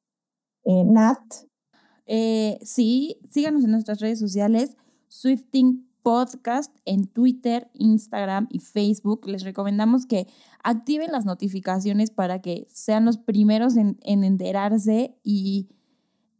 eh, 0.64 0.84
Nat, 0.84 1.18
Eh, 2.06 2.58
sí, 2.62 3.18
síganos 3.30 3.64
en 3.64 3.70
nuestras 3.70 4.00
redes 4.00 4.18
sociales. 4.18 4.76
Swifting 5.08 5.88
Podcast 6.02 6.76
en 6.84 7.06
Twitter, 7.06 7.70
Instagram 7.74 8.48
y 8.50 8.58
Facebook. 8.58 9.26
Les 9.26 9.44
recomendamos 9.44 10.06
que 10.06 10.26
activen 10.62 11.12
las 11.12 11.24
notificaciones 11.24 12.10
para 12.10 12.40
que 12.40 12.66
sean 12.68 13.04
los 13.04 13.18
primeros 13.18 13.76
en, 13.76 13.98
en 14.02 14.24
enterarse 14.24 15.16
y 15.22 15.68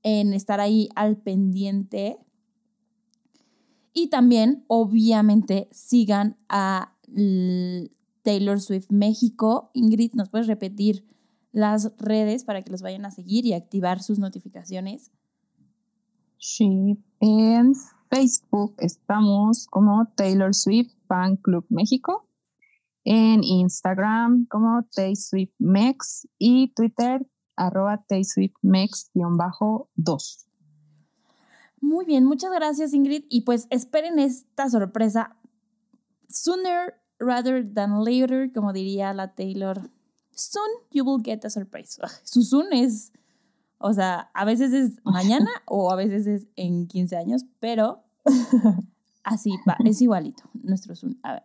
en 0.03 0.33
estar 0.33 0.61
ahí 0.61 0.89
al 0.95 1.17
pendiente. 1.17 2.19
Y 3.93 4.09
también, 4.09 4.65
obviamente, 4.69 5.69
sigan 5.71 6.37
a 6.49 6.97
Taylor 8.23 8.61
Swift 8.61 8.91
México. 8.91 9.71
Ingrid, 9.75 10.15
¿nos 10.15 10.29
puedes 10.29 10.47
repetir 10.47 11.05
las 11.53 11.93
redes 11.99 12.45
para 12.45 12.63
que 12.63 12.71
los 12.71 12.83
vayan 12.83 13.05
a 13.05 13.11
seguir 13.11 13.45
y 13.45 13.53
activar 13.53 14.03
sus 14.03 14.19
notificaciones? 14.19 15.11
Sí, 16.39 16.99
Facebook 18.13 18.75
estamos 18.77 19.67
como 19.69 20.07
Taylor 20.17 20.55
Swift 20.55 20.93
Fan 21.09 21.37
Club 21.37 21.65
México. 21.71 22.29
En 23.05 23.43
Instagram 23.43 24.47
como 24.51 24.85
Tay 24.95 25.17
Swift 25.17 25.55
Mex 25.59 26.29
y 26.39 26.75
Twitter 26.75 27.27
arroba 27.57 28.05
Tay 28.07 28.23
Swift 28.25 28.53
Mex-2. 28.61 30.47
Muy 31.81 32.05
bien, 32.05 32.27
muchas 32.27 32.53
gracias 32.53 32.93
Ingrid. 32.93 33.25
Y 33.31 33.41
pues 33.41 33.67
esperen 33.71 34.19
esta 34.19 34.69
sorpresa 34.69 35.35
sooner 36.29 36.95
rather 37.19 37.67
than 37.73 38.05
later, 38.05 38.53
como 38.53 38.75
diría 38.75 39.15
la 39.15 39.35
Taylor. 39.35 39.91
Soon 40.33 40.69
you 40.91 41.03
will 41.03 41.23
get 41.25 41.47
a 41.47 41.51
surprise. 41.51 41.99
Su 42.25 42.43
soon 42.43 42.75
es, 42.75 43.11
o 43.83 43.93
sea, 43.93 44.31
a 44.35 44.45
veces 44.45 44.73
es 44.73 44.93
mañana 45.05 45.51
o 45.67 45.91
a 45.93 45.97
veces 45.97 46.27
es 46.27 46.47
en 46.57 46.87
15 46.87 47.17
años, 47.17 47.45
pero 47.61 48.03
así 49.25 49.51
va, 49.69 49.77
es 49.85 50.01
igualito 50.03 50.45
nuestro 50.63 50.95
soon. 50.95 51.19
A 51.23 51.33
ver. 51.35 51.43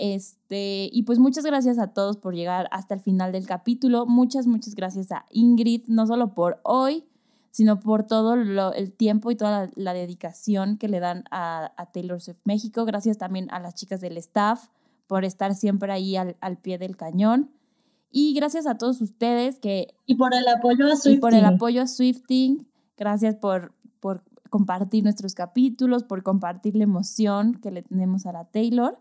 Este, 0.00 0.88
y 0.92 1.02
pues 1.02 1.18
muchas 1.18 1.44
gracias 1.44 1.78
a 1.78 1.88
todos 1.88 2.16
por 2.18 2.34
llegar 2.34 2.68
hasta 2.70 2.94
el 2.94 3.00
final 3.00 3.32
del 3.32 3.46
capítulo. 3.46 4.06
Muchas, 4.06 4.46
muchas 4.46 4.74
gracias 4.76 5.10
a 5.10 5.24
Ingrid, 5.30 5.82
no 5.88 6.06
solo 6.06 6.34
por 6.34 6.60
hoy, 6.62 7.04
sino 7.50 7.80
por 7.80 8.04
todo 8.04 8.36
lo- 8.36 8.72
el 8.74 8.92
tiempo 8.92 9.30
y 9.32 9.36
toda 9.36 9.66
la, 9.66 9.70
la 9.74 9.92
dedicación 9.94 10.76
que 10.78 10.86
le 10.86 11.00
dan 11.00 11.24
a, 11.32 11.72
a 11.76 11.86
Taylor 11.86 12.20
Swift 12.20 12.38
México. 12.44 12.84
Gracias 12.84 13.18
también 13.18 13.48
a 13.50 13.58
las 13.58 13.74
chicas 13.74 14.00
del 14.00 14.16
staff 14.18 14.68
por 15.08 15.24
estar 15.24 15.54
siempre 15.56 15.92
ahí 15.92 16.14
al, 16.16 16.36
al 16.40 16.58
pie 16.58 16.78
del 16.78 16.96
cañón. 16.96 17.50
Y 18.10 18.34
gracias 18.34 18.66
a 18.66 18.78
todos 18.78 19.00
ustedes 19.00 19.58
que 19.58 19.94
Y 20.06 20.16
por 20.16 20.34
el 20.34 20.46
apoyo 20.48 20.86
a 20.86 21.10
y 21.10 21.18
por 21.18 21.34
el 21.34 21.44
apoyo 21.44 21.82
a 21.82 21.86
Swifting. 21.86 22.66
Gracias 22.96 23.36
por, 23.36 23.74
por 24.00 24.24
compartir 24.50 25.04
nuestros 25.04 25.34
capítulos, 25.34 26.04
por 26.04 26.22
compartir 26.22 26.74
la 26.76 26.84
emoción 26.84 27.54
que 27.54 27.70
le 27.70 27.82
tenemos 27.82 28.26
a 28.26 28.32
la 28.32 28.44
Taylor. 28.44 28.98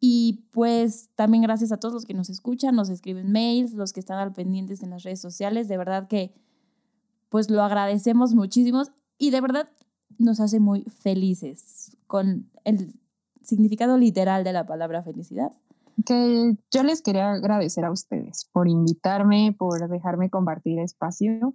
Y 0.00 0.44
pues 0.50 1.10
también 1.14 1.42
gracias 1.42 1.72
a 1.72 1.78
todos 1.78 1.94
los 1.94 2.04
que 2.04 2.14
nos 2.14 2.28
escuchan, 2.28 2.74
nos 2.74 2.90
escriben 2.90 3.32
mails, 3.32 3.72
los 3.72 3.92
que 3.92 4.00
están 4.00 4.18
al 4.18 4.32
pendientes 4.32 4.82
en 4.82 4.90
las 4.90 5.04
redes 5.04 5.20
sociales. 5.20 5.68
De 5.68 5.78
verdad 5.78 6.08
que 6.08 6.34
pues 7.28 7.50
lo 7.50 7.62
agradecemos 7.62 8.34
muchísimo 8.34 8.82
y 9.18 9.30
de 9.30 9.40
verdad 9.40 9.68
nos 10.18 10.40
hace 10.40 10.60
muy 10.60 10.82
felices 10.84 11.96
con 12.06 12.50
el 12.64 12.94
significado 13.42 13.96
literal 13.96 14.44
de 14.44 14.52
la 14.52 14.66
palabra 14.66 15.02
felicidad. 15.02 15.52
Que 16.04 16.56
yo 16.70 16.82
les 16.82 17.02
quería 17.02 17.32
agradecer 17.32 17.84
a 17.84 17.90
ustedes 17.90 18.48
por 18.52 18.68
invitarme, 18.68 19.54
por 19.58 19.88
dejarme 19.88 20.30
compartir 20.30 20.78
espacio. 20.78 21.54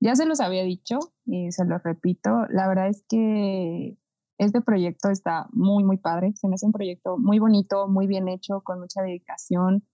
Ya 0.00 0.14
se 0.16 0.26
los 0.26 0.40
había 0.40 0.64
dicho 0.64 0.98
y 1.24 1.50
se 1.52 1.64
los 1.64 1.82
repito, 1.82 2.46
la 2.48 2.68
verdad 2.68 2.88
es 2.88 3.04
que 3.08 3.98
este 4.38 4.62
proyecto 4.62 5.10
está 5.10 5.48
muy, 5.52 5.84
muy 5.84 5.98
padre. 5.98 6.32
Se 6.34 6.48
me 6.48 6.54
hace 6.54 6.64
un 6.64 6.72
proyecto 6.72 7.18
muy 7.18 7.38
bonito, 7.38 7.88
muy 7.88 8.06
bien 8.06 8.28
hecho, 8.28 8.62
con 8.62 8.80
mucha 8.80 9.02
dedicación, 9.02 9.84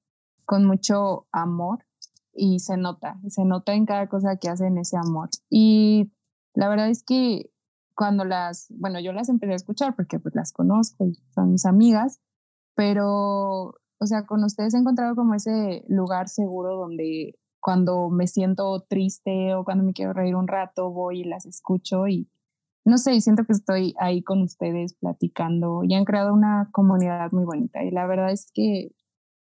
con 0.45 0.65
mucho 0.65 1.27
amor 1.33 1.85
y 2.33 2.61
se 2.61 2.77
nota, 2.77 3.19
se 3.29 3.45
nota 3.45 3.75
en 3.75 3.87
cada 3.87 4.09
cosa 4.09 4.37
que 4.37 4.49
hacen 4.49 4.79
ese 4.79 4.97
amor. 4.97 5.31
Y 5.51 6.13
la 6.55 6.69
verdad 6.69 6.89
es 6.91 7.03
que 7.03 7.51
cuando 7.97 8.25
las, 8.25 8.67
bueno, 8.71 9.01
yo 9.01 9.13
las 9.13 9.29
empecé 9.29 9.55
a 9.55 9.57
escuchar 9.57 9.97
porque 9.97 10.21
pues 10.21 10.35
las 10.35 10.53
conozco 10.53 11.07
y 11.07 11.15
son 11.35 11.51
mis 11.53 11.67
amigas, 11.67 12.21
pero, 12.77 13.75
o 13.99 14.07
sea, 14.07 14.27
con 14.27 14.45
ustedes 14.45 14.75
he 14.75 14.79
encontrado 14.79 15.17
como 15.17 15.35
ese 15.35 15.85
lugar 15.89 16.29
seguro 16.29 16.77
donde 16.77 17.37
cuando 17.59 18.11
me 18.11 18.29
siento 18.29 18.85
triste 18.89 19.55
o 19.55 19.65
cuando 19.65 19.83
me 19.83 19.93
quiero 19.93 20.13
reír 20.13 20.37
un 20.37 20.47
rato, 20.47 20.91
voy 20.93 21.23
y 21.23 21.25
las 21.25 21.47
escucho 21.47 22.07
y 22.07 22.29
no 22.85 22.99
sé, 22.99 23.21
siento 23.21 23.45
que 23.45 23.53
estoy 23.53 23.95
ahí 23.99 24.23
con 24.23 24.43
ustedes 24.43 24.95
platicando 24.95 25.83
y 25.83 25.95
han 25.95 26.05
creado 26.05 26.33
una 26.33 26.69
comunidad 26.71 27.33
muy 27.33 27.45
bonita 27.45 27.83
y 27.83 27.91
la 27.91 28.07
verdad 28.07 28.31
es 28.31 28.53
que 28.55 28.93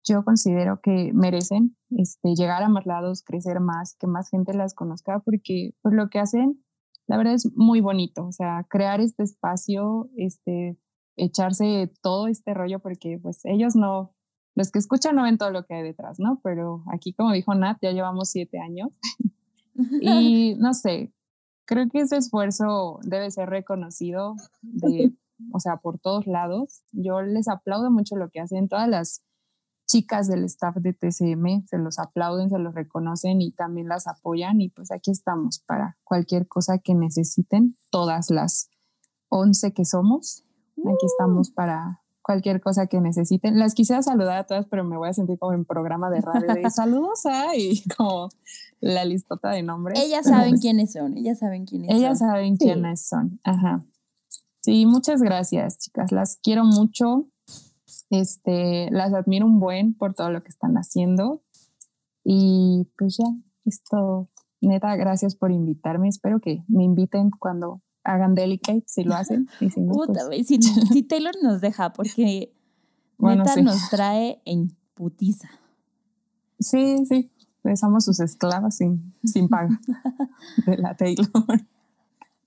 yo 0.03 0.23
considero 0.23 0.79
que 0.81 1.11
merecen 1.13 1.75
este, 1.91 2.33
llegar 2.33 2.63
a 2.63 2.69
más 2.69 2.85
lados, 2.85 3.23
crecer 3.23 3.59
más, 3.59 3.95
que 3.99 4.07
más 4.07 4.29
gente 4.29 4.53
las 4.53 4.73
conozca, 4.73 5.19
porque 5.19 5.75
pues, 5.81 5.93
lo 5.93 6.09
que 6.09 6.19
hacen, 6.19 6.63
la 7.07 7.17
verdad 7.17 7.33
es 7.33 7.51
muy 7.55 7.81
bonito, 7.81 8.25
o 8.25 8.31
sea, 8.31 8.65
crear 8.69 9.01
este 9.01 9.23
espacio, 9.23 10.09
este, 10.15 10.77
echarse 11.17 11.91
todo 12.01 12.27
este 12.27 12.53
rollo, 12.53 12.79
porque 12.79 13.19
pues 13.21 13.43
ellos 13.45 13.75
no, 13.75 14.13
los 14.55 14.71
que 14.71 14.79
escuchan 14.79 15.15
no 15.15 15.23
ven 15.23 15.37
todo 15.37 15.51
lo 15.51 15.65
que 15.65 15.73
hay 15.73 15.83
detrás, 15.83 16.19
¿no? 16.19 16.39
Pero 16.43 16.83
aquí, 16.91 17.13
como 17.13 17.33
dijo 17.33 17.53
Nat, 17.53 17.77
ya 17.81 17.91
llevamos 17.91 18.29
siete 18.29 18.59
años 18.59 18.89
y 20.01 20.55
no 20.59 20.73
sé, 20.73 21.13
creo 21.65 21.87
que 21.89 21.99
ese 21.99 22.17
esfuerzo 22.17 22.99
debe 23.03 23.29
ser 23.29 23.49
reconocido 23.49 24.35
de, 24.61 25.13
o 25.51 25.59
sea, 25.59 25.77
por 25.77 25.99
todos 25.99 26.25
lados. 26.25 26.81
Yo 26.91 27.21
les 27.21 27.47
aplaudo 27.47 27.91
mucho 27.91 28.15
lo 28.15 28.29
que 28.29 28.39
hacen 28.39 28.69
todas 28.69 28.87
las 28.87 29.23
chicas 29.87 30.27
del 30.27 30.43
staff 30.43 30.75
de 30.77 30.93
TCM, 30.93 31.65
se 31.65 31.77
los 31.77 31.97
aplauden, 31.97 32.49
se 32.49 32.59
los 32.59 32.73
reconocen 32.75 33.41
y 33.41 33.51
también 33.51 33.87
las 33.87 34.07
apoyan 34.07 34.59
y 34.59 34.69
pues 34.69 34.91
aquí 34.91 35.11
estamos 35.11 35.59
para 35.59 35.97
cualquier 36.03 36.47
cosa 36.47 36.77
que 36.79 36.93
necesiten, 36.93 37.77
todas 37.89 38.29
las 38.29 38.69
11 39.29 39.73
que 39.73 39.85
somos, 39.85 40.46
aquí 40.85 41.05
estamos 41.05 41.51
para 41.51 42.01
cualquier 42.21 42.61
cosa 42.61 42.87
que 42.87 42.99
necesiten. 42.99 43.57
Las 43.57 43.73
quisiera 43.73 44.01
saludar 44.01 44.37
a 44.37 44.43
todas, 44.45 44.65
pero 44.67 44.83
me 44.83 44.97
voy 44.97 45.09
a 45.09 45.13
sentir 45.13 45.39
como 45.39 45.53
en 45.53 45.65
programa 45.65 46.09
de 46.09 46.21
radio 46.21 46.53
de 46.53 46.69
saludos 46.69 47.23
y 47.55 47.83
como 47.95 48.29
la 48.81 49.05
listota 49.05 49.49
de 49.51 49.63
nombres. 49.63 49.99
Ellas 49.99 50.25
saben 50.25 50.51
pues 50.51 50.61
quiénes 50.61 50.91
son, 50.91 51.17
ellas 51.17 51.39
saben 51.39 51.65
quiénes 51.65 51.89
son. 51.89 51.97
Ellas 51.97 52.19
saben 52.19 52.57
quiénes 52.57 53.07
son, 53.07 53.39
ajá. 53.43 53.85
Sí, 54.61 54.85
muchas 54.85 55.21
gracias, 55.21 55.79
chicas. 55.79 56.11
Las 56.11 56.39
quiero 56.43 56.65
mucho. 56.65 57.27
Este, 58.09 58.89
las 58.91 59.13
admiro 59.13 59.45
un 59.45 59.59
buen 59.61 59.93
por 59.93 60.13
todo 60.13 60.29
lo 60.29 60.43
que 60.43 60.49
están 60.49 60.75
haciendo. 60.75 61.41
Y 62.25 62.89
pues 62.97 63.15
ya, 63.17 63.25
es 63.63 63.81
todo. 63.83 64.27
Neta, 64.59 64.93
gracias 64.97 65.35
por 65.35 65.51
invitarme. 65.51 66.09
Espero 66.09 66.41
que 66.41 66.65
me 66.67 66.83
inviten 66.83 67.31
cuando 67.31 67.81
hagan 68.07 68.35
Delicate, 68.35 68.83
si 68.87 69.03
lo 69.03 69.15
hacen. 69.15 69.47
Y 69.59 69.69
si, 69.69 69.81
no, 69.81 69.93
pues 69.93 70.47
si, 70.47 71.03
Taylor 71.03 71.35
nos 71.43 71.61
deja, 71.61 71.93
porque 71.93 72.53
neta 73.19 73.55
nos 73.61 73.89
trae 73.89 74.41
en 74.45 74.75
putiza. 74.93 75.49
Sí, 76.59 77.05
sí. 77.05 77.29
Somos 77.75 78.05
sus 78.05 78.21
esclavas 78.21 78.77
sin, 78.77 79.13
sin 79.25 79.49
paga 79.49 79.81
de 80.65 80.77
la 80.77 80.95
Taylor. 80.95 81.27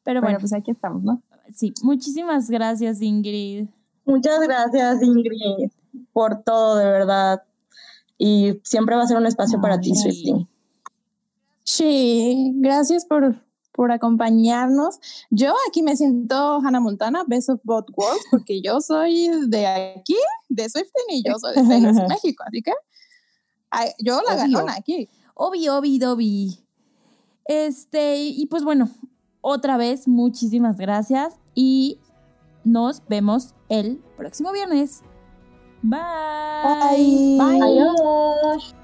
Pero 0.03 0.23
bueno, 0.23 0.39
pues 0.39 0.55
aquí 0.55 0.71
estamos, 0.71 1.03
¿no? 1.03 1.23
Sí, 1.55 1.75
muchísimas 1.83 2.49
gracias, 2.49 3.03
Ingrid. 3.03 3.69
Muchas 4.07 4.41
gracias, 4.41 5.03
Ingrid, 5.03 5.71
por 6.15 6.43
todo, 6.43 6.77
de 6.77 6.87
verdad. 6.87 7.43
Y 8.17 8.61
siempre 8.65 8.97
va 8.97 9.03
a 9.03 9.07
ser 9.07 9.19
un 9.19 9.27
espacio 9.27 9.61
para 9.61 9.79
ti, 9.79 9.95
Swifty. 9.95 10.49
Sí, 11.65 12.53
gracias 12.57 13.05
por, 13.05 13.37
por 13.81 13.93
acompañarnos. 13.93 15.01
Yo 15.31 15.55
aquí 15.67 15.83
me 15.83 15.97
siento 15.97 16.61
Hannah 16.63 16.81
Montana, 16.81 17.25
Best 17.27 17.49
of 17.49 17.61
Both 17.65 17.87
Worlds, 17.97 18.27
porque 18.31 18.61
yo 18.61 18.83
soy 18.83 19.31
de 19.49 19.67
aquí, 19.67 20.19
de 20.51 20.69
Swifting, 20.69 21.05
y 21.09 21.23
yo 21.23 21.39
soy 21.39 21.55
de 21.55 21.63
México, 22.09 22.45
así 22.47 22.61
que 22.61 22.73
yo 24.01 24.21
la 24.29 24.37
ganona 24.37 24.75
aquí. 24.75 25.09
Obi, 25.33 25.71
obi, 25.71 25.99
dobi. 25.99 26.59
Este, 27.47 28.19
y 28.19 28.45
pues 28.51 28.65
bueno, 28.65 28.91
otra 29.41 29.79
vez, 29.79 30.07
muchísimas 30.07 30.77
gracias 30.77 31.39
y 31.55 32.01
nos 32.65 33.03
vemos 33.09 33.55
el 33.71 33.97
próximo 34.19 34.53
viernes. 34.53 35.01
Bye. 35.81 36.01
Bye. 36.63 37.39
Bye. 37.39 37.63
Adiós. 37.63 38.75